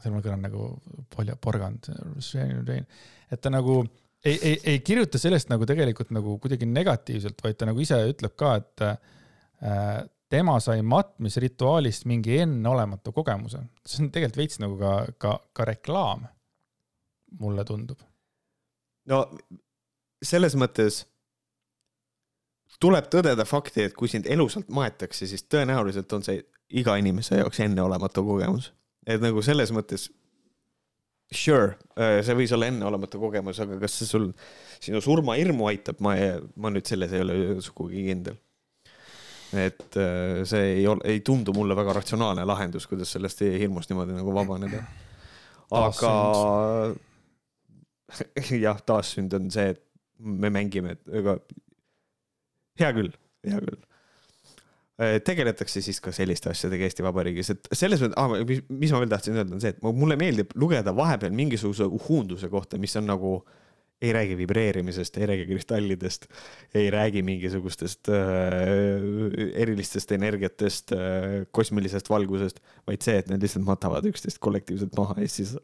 see 0.02 0.10
on 0.10 0.26
kõlanud 0.26 0.50
nagu 0.50 0.72
polja, 1.14 1.38
porgand, 1.38 1.92
et 2.18 3.46
ta 3.46 3.54
nagu 3.54 3.84
ei, 4.26 4.40
ei, 4.42 4.60
ei 4.64 4.80
kirjuta 4.80 5.20
sellest 5.22 5.50
nagu 5.52 5.66
tegelikult 5.70 6.12
nagu 6.16 6.38
kuidagi 6.42 6.68
negatiivselt, 6.70 7.42
vaid 7.44 7.58
ta 7.60 7.68
nagu 7.70 7.82
ise 7.84 8.00
ütleb 8.12 8.36
ka, 8.40 8.56
et 8.62 8.86
äh, 8.88 10.06
tema 10.30 10.58
sai 10.64 10.82
matmisrituaalist 10.82 12.06
mingi 12.06 12.42
enneolematu 12.44 13.12
kogemuse. 13.16 13.62
see 13.86 14.04
on 14.04 14.12
tegelikult 14.12 14.42
veits 14.42 14.60
nagu 14.64 14.78
ka, 14.80 14.94
ka, 15.18 15.38
ka 15.54 15.68
reklaam, 15.70 16.28
mulle 17.40 17.66
tundub. 17.66 18.02
no 19.06 19.24
selles 20.24 20.56
mõttes 20.56 21.06
tuleb 22.82 23.08
tõdeda 23.14 23.46
fakti, 23.48 23.88
et 23.88 23.96
kui 23.98 24.10
sind 24.12 24.28
elusalt 24.30 24.70
maetakse, 24.70 25.28
siis 25.28 25.46
tõenäoliselt 25.50 26.14
on 26.14 26.26
see 26.26 26.42
iga 26.78 26.98
inimese 27.00 27.40
jaoks 27.40 27.62
enneolematu 27.64 28.24
kogemus. 28.28 28.74
et 29.08 29.22
nagu 29.22 29.42
selles 29.42 29.72
mõttes 29.72 30.10
Sure, 31.28 31.74
äh, 32.00 32.22
see 32.24 32.36
võis 32.40 32.54
olla 32.56 32.70
enneolematu 32.72 33.20
kogemus, 33.20 33.58
aga 33.60 33.76
kas 33.82 33.98
see 34.00 34.08
sul, 34.08 34.30
sinu 34.80 35.02
surmahirmu 35.04 35.68
aitab, 35.68 36.00
ma, 36.06 36.14
ma 36.56 36.72
nüüd 36.72 36.88
selles 36.88 37.12
ei 37.12 37.24
ole 37.24 37.36
sugugi 37.64 38.06
kindel. 38.06 38.38
et 39.58 39.98
äh, 40.00 40.44
see 40.48 40.64
ei 40.78 40.88
ole, 40.88 41.04
ei 41.08 41.20
tundu 41.28 41.54
mulle 41.56 41.76
väga 41.76 41.98
ratsionaalne 42.00 42.46
lahendus, 42.48 42.88
kuidas 42.88 43.12
sellest 43.16 43.44
hirmust 43.44 43.92
niimoodi 43.92 44.16
nagu 44.16 44.34
vabaneda. 44.36 44.80
aga 45.76 46.14
jah, 48.66 48.80
taassünd 48.88 49.36
on 49.36 49.52
see, 49.52 49.76
et 49.76 49.84
me 50.18 50.52
mängime, 50.54 50.96
et 50.96 51.20
ega 51.20 51.36
hea 52.80 52.94
küll, 52.96 53.12
hea 53.48 53.60
küll 53.66 53.84
tegeletakse 54.98 55.84
siis 55.86 56.00
ka 56.02 56.10
selliste 56.16 56.50
asjadega 56.50 56.88
Eesti 56.88 57.04
Vabariigis, 57.06 57.52
et 57.54 57.68
selles 57.78 58.02
mõttes 58.02 58.18
ah,, 58.18 58.32
mis, 58.50 58.64
mis 58.72 58.94
ma 58.94 59.04
veel 59.04 59.12
tahtsin 59.12 59.38
öelda, 59.38 59.54
on 59.54 59.62
see, 59.62 59.76
et 59.76 59.84
mulle 59.86 60.18
meeldib 60.18 60.56
lugeda 60.58 60.94
vahepeal 60.98 61.36
mingisuguse 61.38 61.86
uhuunduse 61.86 62.50
kohta, 62.50 62.80
mis 62.82 62.98
on 62.98 63.06
nagu 63.12 63.36
ei 64.02 64.14
räägi 64.14 64.38
vibreerimisest, 64.38 65.18
ei 65.18 65.26
räägi 65.26 65.46
kristallidest, 65.46 66.28
ei 66.74 66.90
räägi 66.94 67.22
mingisugustest 67.26 68.10
äh, 68.10 68.16
erilistest 69.54 70.12
energiatest 70.12 70.92
äh,, 70.92 71.00
kosmilisest 71.52 72.10
valgusest, 72.10 72.62
vaid 72.88 73.02
see, 73.02 73.18
et 73.18 73.32
nad 73.32 73.42
lihtsalt 73.42 73.66
matavad 73.66 74.06
üksteist 74.06 74.42
kollektiivselt 74.44 74.94
maha 74.98 75.18
ja 75.22 75.30
siis 75.30 75.56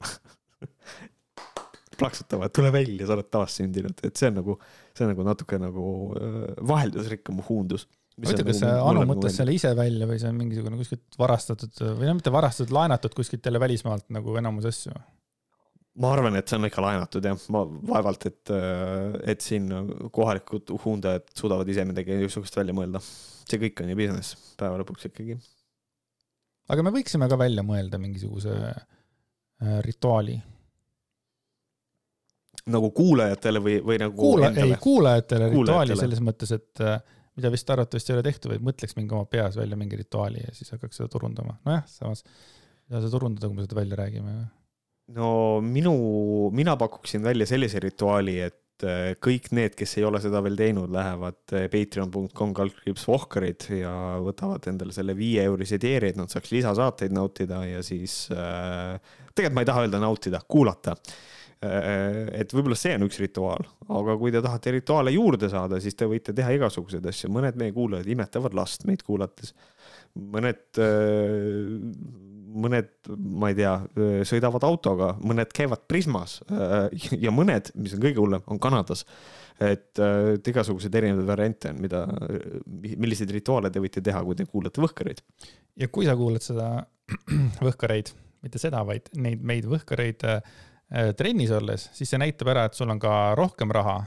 plaksutavad, 2.00 2.50
tule 2.56 2.74
välja, 2.74 3.06
sa 3.06 3.18
oled 3.18 3.30
taassündinud, 3.34 4.02
et 4.02 4.18
see 4.18 4.32
on 4.32 4.40
nagu, 4.42 4.58
see 4.98 5.06
on 5.06 5.14
nagu 5.14 5.28
natuke 5.30 5.62
nagu 5.62 5.86
äh, 6.18 6.40
vaheldusrikkam 6.74 7.44
uhuundus 7.46 7.86
huvitav, 8.18 8.48
kas 8.52 8.62
Anu 8.68 9.08
mõtles 9.10 9.36
selle 9.40 9.56
ise 9.56 9.74
välja 9.78 10.08
või 10.10 10.20
see 10.22 10.30
on 10.30 10.40
mingisugune 10.40 10.80
kuskilt 10.80 11.18
varastatud 11.20 11.84
või 11.98 12.10
no 12.10 12.16
mitte 12.20 12.34
varastatud, 12.34 12.74
laenatud 12.76 13.16
kuskilt 13.18 13.46
jälle 13.46 13.62
välismaalt 13.64 14.10
nagu 14.14 14.38
enamus 14.40 14.70
asju? 14.70 14.94
ma 16.02 16.14
arvan, 16.16 16.38
et 16.38 16.50
see 16.50 16.58
on 16.58 16.68
ikka 16.68 16.84
laenatud 16.84 17.26
jah, 17.28 17.42
ma 17.54 17.64
vaevalt, 17.90 18.26
et, 18.30 18.54
et 19.34 19.46
siin 19.46 19.68
kohalikud 20.14 20.72
uhundajad 20.74 21.28
suudavad 21.38 21.70
ise 21.70 21.86
midagi 21.90 22.18
niisugust 22.18 22.58
välja 22.58 22.76
mõelda. 22.78 23.02
see 23.44 23.60
kõik 23.62 23.84
on 23.84 23.92
ju 23.92 24.00
business 24.00 24.56
päeva 24.58 24.80
lõpuks 24.82 25.10
ikkagi. 25.12 25.38
aga 26.74 26.86
me 26.86 26.96
võiksime 26.96 27.30
ka 27.30 27.38
välja 27.38 27.66
mõelda 27.68 28.02
mingisuguse 28.02 28.56
äh, 28.58 29.78
rituaali. 29.86 30.40
nagu 32.74 32.92
kuulajatele 32.96 33.62
või, 33.62 33.78
või 33.86 34.00
nagu 34.02 34.18
Kuula, 34.18 34.54
ei, 34.58 34.78
kuulajatele 34.82 35.52
rituaali 35.54 36.00
selles 36.00 36.24
mõttes, 36.26 36.56
et 36.58 36.82
äh, 36.82 36.98
mida 37.38 37.52
vist 37.54 37.70
arvatavasti 37.70 38.14
ei 38.14 38.18
ole 38.20 38.26
tehtud, 38.26 38.52
vaid 38.54 38.66
mõtleks 38.66 38.98
mingi 38.98 39.16
oma 39.16 39.26
peas 39.30 39.58
välja 39.58 39.78
mingi 39.80 39.98
rituaali 40.00 40.44
ja 40.44 40.54
siis 40.56 40.74
hakkaks 40.76 41.02
seda 41.02 41.12
turundama. 41.12 41.58
nojah, 41.66 41.86
samas 41.90 42.24
saa 42.90 43.02
seda 43.02 43.14
turundada, 43.16 43.50
kui 43.50 43.58
me 43.58 43.66
seda 43.66 43.80
välja 43.80 44.00
räägime. 44.00 44.36
no 45.18 45.30
minu, 45.66 45.96
mina 46.56 46.76
pakuksin 46.80 47.24
välja 47.24 47.48
sellise 47.50 47.82
rituaali, 47.84 48.38
et 48.46 48.86
äh, 48.88 49.14
kõik 49.24 49.50
need, 49.56 49.76
kes 49.80 49.98
ei 49.98 50.08
ole 50.08 50.22
seda 50.24 50.44
veel 50.46 50.58
teinud, 50.60 50.94
lähevad 50.94 51.56
äh, 51.58 51.68
patreon.com 51.74 52.54
kaldkriips 52.56 53.08
Vohkarid 53.10 53.68
ja 53.82 53.94
võtavad 54.24 54.70
endale 54.72 54.96
selle 54.96 55.18
viieeurise 55.18 55.80
tieeri, 55.82 56.14
et 56.14 56.20
nad 56.22 56.32
saaks 56.32 56.54
lisasaateid 56.56 57.16
nautida 57.16 57.64
ja 57.68 57.84
siis 57.86 58.26
äh,, 58.32 59.00
tegelikult 59.34 59.58
ma 59.58 59.66
ei 59.66 59.72
taha 59.72 59.88
öelda 59.88 60.04
nautida, 60.04 60.44
kuulata 60.48 60.96
Äh, 60.96 61.43
et 61.64 62.54
võib-olla 62.54 62.78
see 62.78 62.96
on 62.98 63.06
üks 63.08 63.20
rituaal, 63.22 63.66
aga 63.96 64.16
kui 64.20 64.34
te 64.34 64.42
tahate 64.44 64.74
rituaale 64.76 65.14
juurde 65.14 65.50
saada, 65.52 65.80
siis 65.84 65.96
te 65.96 66.08
võite 66.10 66.36
teha 66.36 66.52
igasuguseid 66.58 67.06
asju, 67.10 67.30
mõned 67.34 67.60
meie 67.60 67.74
kuulajad 67.76 68.10
imetavad 68.12 68.56
last 68.58 68.88
meid 68.90 69.04
kuulates. 69.06 69.54
mõned, 70.14 70.66
äh, 70.78 71.72
mõned, 72.54 72.90
ma 73.18 73.50
ei 73.50 73.56
tea, 73.58 73.74
sõidavad 74.30 74.66
autoga, 74.68 75.14
mõned 75.26 75.54
käivad 75.56 75.88
Prismas 75.90 76.40
äh, 76.52 76.90
ja 77.26 77.32
mõned, 77.34 77.72
mis 77.76 77.96
on 77.96 78.04
kõige 78.04 78.22
hullem, 78.22 78.44
on 78.48 78.60
Kanadas. 78.62 79.06
et, 79.60 80.00
et 80.00 80.48
igasuguseid 80.50 80.96
erinevaid 80.96 81.28
variante 81.28 81.70
on, 81.70 81.80
mida, 81.82 82.04
milliseid 82.98 83.32
rituaale 83.32 83.72
te 83.72 83.80
võite 83.80 84.02
teha, 84.02 84.24
kui 84.24 84.36
te 84.36 84.46
kuulate 84.46 84.82
Võhkareid. 84.82 85.24
ja 85.80 85.88
kui 85.88 86.06
sa 86.06 86.18
kuulad 86.20 86.44
seda 86.44 86.86
Võhkareid, 87.68 88.14
mitte 88.44 88.60
seda, 88.60 88.84
vaid 88.84 89.10
neid 89.16 89.42
meid 89.42 89.66
Võhkareid 89.70 90.28
Äh, 90.28 90.42
trennis 91.18 91.54
olles, 91.56 91.88
siis 91.98 92.12
see 92.14 92.22
näitab 92.22 92.52
ära, 92.54 92.68
et 92.70 92.78
sul 92.78 92.92
on 92.94 93.00
ka 93.02 93.34
rohkem 93.40 93.74
raha. 93.74 94.02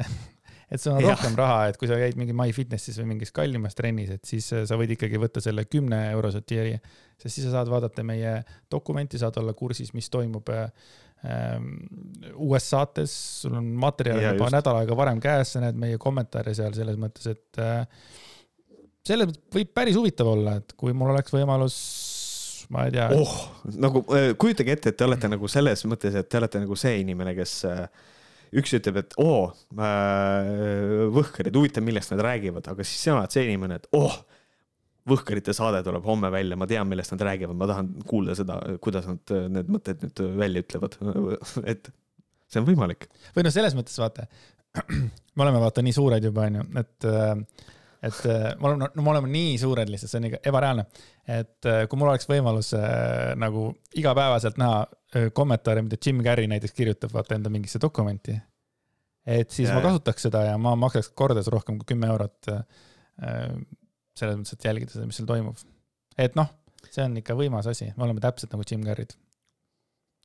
Et 0.74 0.80
sul 0.80 0.94
on 0.96 1.04
ja. 1.04 1.12
rohkem 1.12 1.36
raha, 1.38 1.68
et 1.68 1.76
kui 1.78 1.86
sa 1.86 1.94
käid 2.00 2.16
mingi 2.18 2.34
MyFitnessis 2.34 2.96
või 2.98 3.12
mingis 3.12 3.30
kallimas 3.36 3.76
trennis, 3.78 4.08
et 4.16 4.24
siis 4.26 4.48
äh, 4.56 4.64
sa 4.66 4.78
võid 4.80 4.94
ikkagi 4.96 5.20
võtta 5.20 5.42
selle 5.44 5.66
kümne 5.68 5.98
eurose 6.14 6.40
tier'i, 6.42 6.72
sest 7.20 7.36
siis 7.36 7.46
sa 7.46 7.58
saad 7.58 7.70
vaadata 7.70 8.02
meie 8.06 8.38
dokumenti, 8.72 9.20
saad 9.20 9.36
olla 9.38 9.54
kursis, 9.54 9.92
mis 9.94 10.08
toimub 10.10 10.50
ähm, 10.50 11.68
uues 12.32 12.66
saates, 12.72 13.14
sul 13.44 13.54
on 13.60 13.68
materjal 13.84 14.22
juba 14.24 14.50
nädal 14.56 14.80
aega 14.80 14.98
varem 14.98 15.20
käes, 15.22 15.54
sa 15.54 15.62
näed 15.62 15.78
meie 15.78 16.00
kommentaare 16.00 16.56
seal 16.56 16.74
selles 16.74 16.98
mõttes, 16.98 17.28
et 17.36 17.62
äh, 17.62 17.84
selles 19.06 19.30
mõttes 19.30 19.60
võib 19.60 19.72
päris 19.76 20.00
huvitav 20.00 20.32
olla, 20.32 20.58
et 20.62 20.74
kui 20.80 20.96
mul 20.96 21.12
oleks 21.14 21.36
võimalus 21.36 21.78
ma 22.72 22.86
ei 22.88 22.94
tea. 22.94 23.08
oh, 23.16 23.34
nagu 23.80 24.04
äh, 24.14 24.32
kujutage 24.40 24.76
ette, 24.76 24.92
et 24.92 24.98
te 25.00 25.06
olete 25.06 25.30
nagu 25.32 25.50
selles 25.50 25.84
mõttes, 25.90 26.16
et 26.18 26.28
te 26.30 26.40
olete 26.40 26.62
nagu 26.62 26.78
see 26.78 27.00
inimene, 27.02 27.34
kes 27.36 27.56
äh, 27.70 27.82
üks 28.60 28.76
ütleb, 28.78 29.00
et 29.02 29.16
oo 29.22 29.48
äh,, 29.50 31.08
võhkarid, 31.14 31.56
huvitav, 31.58 31.84
millest 31.86 32.14
nad 32.14 32.22
räägivad, 32.24 32.70
aga 32.70 32.86
siis 32.86 33.02
sina 33.06 33.18
oled 33.18 33.34
see 33.34 33.44
inimene, 33.48 33.80
et 33.80 33.88
oh, 33.98 34.16
võhkarite 35.10 35.52
saade 35.56 35.82
tuleb 35.84 36.06
homme 36.08 36.30
välja, 36.32 36.56
ma 36.56 36.68
tean, 36.70 36.88
millest 36.88 37.12
nad 37.14 37.26
räägivad, 37.28 37.58
ma 37.60 37.68
tahan 37.68 37.90
kuulda 38.08 38.36
seda, 38.38 38.58
kuidas 38.84 39.08
nad 39.10 39.34
need 39.52 39.70
mõtted 39.72 40.06
nüüd 40.06 40.24
välja 40.40 40.64
ütlevad. 40.64 40.96
et 41.74 41.90
see 42.48 42.62
on 42.62 42.68
võimalik. 42.68 43.08
või 43.36 43.44
noh, 43.46 43.54
selles 43.54 43.76
mõttes 43.76 43.98
vaata, 44.00 44.26
me 45.36 45.46
oleme 45.46 45.60
vaata 45.62 45.84
nii 45.84 45.96
suured 45.96 46.24
juba 46.24 46.48
onju, 46.48 46.68
et 46.80 47.08
et 48.04 48.20
me 48.28 48.68
oleme, 48.68 48.88
no 48.94 49.02
me 49.02 49.10
oleme 49.14 49.30
nii 49.32 49.58
suured 49.62 49.88
lihtsalt, 49.88 50.12
see 50.12 50.20
on 50.20 50.28
ikka 50.28 50.42
ebareaalne 50.50 50.84
et 51.24 51.68
äh, 51.68 51.84
kui 51.88 51.98
mul 51.98 52.10
oleks 52.12 52.28
võimalus 52.28 52.72
äh, 52.76 53.32
nagu 53.40 53.70
igapäevaselt 53.96 54.58
näha 54.60 54.82
äh, 54.84 55.28
kommentaare, 55.36 55.84
mida 55.84 55.96
Jim 55.96 56.20
Carrey 56.24 56.48
näiteks 56.50 56.76
kirjutab, 56.76 57.14
vaata 57.16 57.38
enda 57.38 57.52
mingisse 57.52 57.80
dokumenti. 57.80 58.36
et 59.24 59.50
siis 59.50 59.70
ja, 59.70 59.76
ma 59.76 59.84
kasutaks 59.86 60.26
seda 60.28 60.44
ja 60.50 60.58
ma 60.60 60.74
maksaks 60.76 61.14
kordades 61.16 61.48
rohkem 61.52 61.78
kui 61.80 61.94
kümme 61.94 62.10
eurot. 62.12 62.50
selles 64.18 64.36
mõttes, 64.36 64.52
et 64.52 64.64
jälgida 64.64 64.92
seda, 64.92 65.06
mis 65.06 65.16
seal 65.16 65.28
toimub. 65.28 65.56
et 66.18 66.36
noh, 66.36 66.50
see 66.90 67.04
on 67.06 67.16
ikka 67.16 67.36
võimas 67.38 67.68
asi, 67.70 67.92
me 67.96 68.04
oleme 68.04 68.20
täpselt 68.20 68.52
nagu 68.52 68.66
Jim 68.68 68.84
Carrey'd 68.84 69.16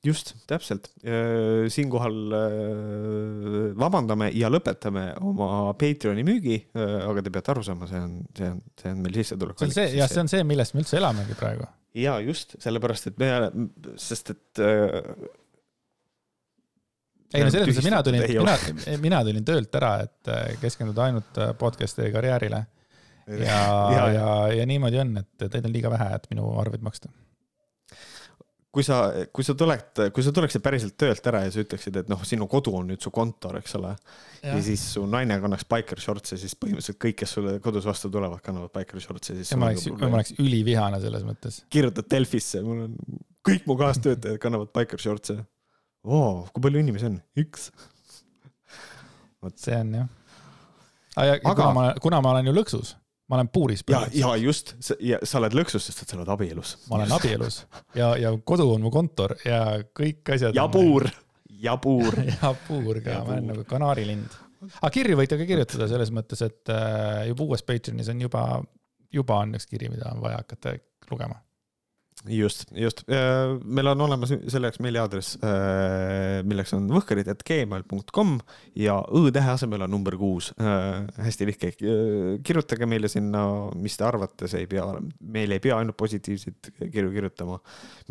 just, 0.06 0.32
täpselt. 0.48 0.88
siinkohal 1.70 2.36
äh, 2.36 3.74
vabandame 3.80 4.30
ja 4.36 4.52
lõpetame 4.52 5.10
oma 5.26 5.74
Patreoni 5.80 6.24
müügi, 6.28 6.62
äh, 6.78 6.96
aga 7.10 7.24
te 7.26 7.34
peate 7.36 7.54
aru 7.54 7.66
saama, 7.68 7.90
see 7.90 8.00
on, 8.00 8.16
see 8.38 8.54
on, 8.54 8.64
see 8.80 8.94
on 8.94 9.04
meil 9.04 9.20
sissetulek. 9.20 9.60
see 9.60 9.68
on 9.68 9.76
see, 9.76 9.92
jah, 10.00 10.12
see 10.12 10.24
on 10.24 10.32
see, 10.32 10.48
millest 10.48 10.76
me 10.76 10.86
üldse 10.86 11.00
elamegi 11.02 11.36
praegu. 11.40 11.68
ja 12.00 12.16
just, 12.24 12.56
sellepärast 12.64 13.12
et 13.12 13.22
me, 13.22 13.30
sest 14.00 14.34
et 14.36 14.64
äh, 14.64 14.98
ei 17.36 17.46
no 17.46 17.52
selles 17.54 17.70
mõttes, 17.70 17.86
mina 17.86 18.02
tulin, 18.06 18.26
mina, 18.32 19.00
mina 19.04 19.24
tulin 19.28 19.46
töölt 19.46 19.76
ära, 19.78 19.94
et 20.08 20.60
keskenduda 20.64 21.10
ainult 21.10 21.44
podcast'i 21.60 22.08
karjäärile. 22.16 22.64
ja, 23.30 23.60
ja, 23.94 24.06
ja, 24.16 24.30
ja 24.58 24.66
niimoodi 24.66 24.98
on, 25.04 25.12
et 25.22 25.44
teid 25.52 25.62
on 25.62 25.76
liiga 25.76 25.92
vähe, 25.94 26.08
et 26.16 26.26
minu 26.32 26.48
arveid 26.58 26.82
maksta 26.82 27.12
kui 28.74 28.86
sa, 28.86 28.98
kui 29.34 29.46
sa 29.46 29.56
tuled, 29.58 30.02
kui 30.14 30.26
sa 30.26 30.34
tuleksid 30.36 30.64
päriselt 30.66 30.96
töölt 31.00 31.26
ära 31.32 31.42
ja 31.46 31.54
sa 31.54 31.64
ütleksid, 31.64 31.96
et 32.04 32.10
noh, 32.12 32.22
sinu 32.28 32.46
kodu 32.50 32.76
on 32.78 32.92
nüüd 32.92 33.02
su 33.02 33.12
kontor, 33.14 33.58
eks 33.60 33.74
ole. 33.80 33.96
ja 34.44 34.58
siis 34.66 34.84
su 34.94 35.06
naine 35.10 35.40
kannaks 35.42 35.66
biker 35.70 36.02
shorts'e, 36.02 36.38
siis 36.38 36.54
põhimõtteliselt 36.60 37.00
kõik, 37.02 37.18
kes 37.24 37.34
sulle 37.38 37.56
kodus 37.66 37.88
vastu 37.90 38.12
tulevad, 38.14 38.44
kannavad 38.46 38.74
biker 38.76 39.02
shorts'e, 39.02 39.40
siis. 39.40 39.56
ma 39.58 39.72
oleks, 39.72 39.90
ma 39.96 40.12
oleks 40.20 40.36
ülivihane 40.38 41.02
selles 41.02 41.26
mõttes. 41.26 41.64
kirjutad 41.74 42.10
Delfisse, 42.14 42.62
mul 42.66 42.86
on, 42.86 42.96
kõik 43.50 43.66
mu 43.70 43.78
kaastöötajad 43.80 44.38
kannavad 44.44 44.74
biker 44.76 45.02
shorts'e. 45.02 45.40
oo, 46.06 46.46
kui 46.54 46.68
palju 46.68 46.86
inimesi 46.86 47.10
on? 47.10 47.20
üks. 47.42 47.72
vot 49.42 49.58
see 49.58 49.82
on 49.82 49.98
jah. 50.04 50.16
aga 51.18 51.42
kuna 51.42 51.74
ma, 51.74 51.92
kuna 51.98 52.22
ma 52.22 52.38
olen 52.38 52.54
ju 52.54 52.60
lõksus 52.62 52.94
ma 53.30 53.38
olen 53.38 53.50
puuris. 53.54 53.84
ja, 53.90 54.04
ja 54.14 54.34
just, 54.42 54.76
sa 54.82 55.40
oled 55.40 55.56
lõksus, 55.58 55.86
sest 55.90 56.04
et 56.04 56.12
sa 56.12 56.18
oled 56.18 56.32
abielus. 56.34 56.76
ma 56.90 57.00
olen 57.00 57.16
abielus 57.16 57.62
ja, 57.98 58.14
ja 58.20 58.34
kodu 58.46 58.68
on 58.74 58.86
mu 58.86 58.92
kontor 58.94 59.36
ja 59.46 59.80
kõik 59.96 60.34
asjad. 60.36 60.58
ja 60.58 60.68
puur, 60.72 61.08
ja 61.62 61.78
puur 61.82 62.18
ja 62.36 62.54
puur 62.68 63.02
ka, 63.06 63.22
ma 63.26 63.38
olen 63.38 63.52
nagu 63.54 63.66
kanaarilind. 63.70 64.40
aga 64.82 64.94
kirju 64.94 65.20
võite 65.20 65.40
ka 65.40 65.50
kirjutada 65.50 65.90
selles 65.92 66.14
mõttes, 66.16 66.42
et 66.46 66.74
äh, 66.74 67.28
juba 67.32 67.50
uues 67.50 67.66
Patreonis 67.68 68.10
on 68.14 68.26
juba, 68.26 68.48
juba 69.14 69.44
on 69.46 69.60
üks 69.60 69.70
kiri, 69.70 69.92
mida 69.94 70.10
on 70.14 70.26
vaja 70.26 70.42
hakata 70.44 70.78
lugema 71.12 71.40
just, 72.28 72.66
just, 72.76 73.04
meil 73.64 73.88
on 73.88 74.02
olemas 74.02 74.32
selleks 74.52 74.80
meiliaadress, 74.84 75.38
äh, 75.46 76.42
milleks 76.48 76.74
on 76.76 76.90
võhkarid.gmail.com 76.92 78.34
ja 78.80 78.98
õ-tähe 79.16 79.54
asemel 79.54 79.86
on 79.86 79.94
number 79.94 80.18
kuus. 80.20 80.50
Äh, 80.60 81.06
hästi 81.24 81.48
lihtne, 81.48 81.72
kirjutage 82.46 82.90
meile 82.90 83.12
sinna, 83.12 83.44
mis 83.80 83.96
te 83.98 84.08
arvate, 84.08 84.50
see 84.52 84.66
ei 84.66 84.70
pea, 84.72 84.86
meil 85.32 85.56
ei 85.56 85.64
pea 85.64 85.80
ainult 85.80 85.98
positiivseid 86.00 86.74
kirju 86.82 87.14
kirjutama. 87.16 87.60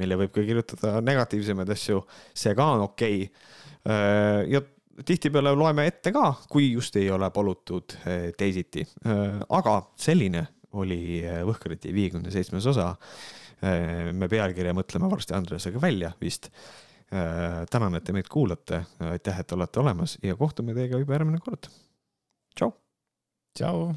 meile 0.01 0.17
võib 0.23 0.33
ka 0.33 0.45
kirjutada 0.47 0.99
negatiivsemaid 1.05 1.77
asju, 1.77 2.03
see 2.33 2.57
ka 2.57 2.73
on 2.79 2.89
okei 2.89 3.23
okay.. 3.27 3.47
Äh, 3.89 4.43
ja 4.51 4.61
tihtipeale 5.07 5.53
loeme 5.55 5.85
ette 5.87 6.11
ka, 6.13 6.33
kui 6.51 6.73
just 6.73 6.97
ei 6.99 7.11
ole 7.15 7.29
palutud 7.31 7.95
teisiti. 8.37 8.83
aga 9.07 9.75
selline 9.95 10.43
oli 10.75 11.23
Võhkarite 11.47 11.93
viiekümne 11.95 12.33
seitsmes 12.35 12.67
osa 12.67 12.89
Äh, 12.91 13.48
me 13.63 14.29
pealkirja 14.31 14.75
mõtleme 14.77 15.09
varsti 15.11 15.35
Andresega 15.35 15.81
välja 15.83 16.13
vist. 16.21 16.51
Äh, 17.09 17.65
tänan, 17.71 17.97
et 17.97 18.05
te 18.05 18.13
meid 18.13 18.29
kuulate, 18.29 18.83
aitäh, 19.01 19.41
et 19.41 19.57
olete 19.57 19.81
olemas 19.81 20.19
ja 20.23 20.37
kohtume 20.37 20.77
teiega 20.77 21.01
juba 21.01 21.17
järgmine 21.17 21.41
kord. 21.41 21.71
tšau. 22.55 22.75
tšau. 23.57 23.89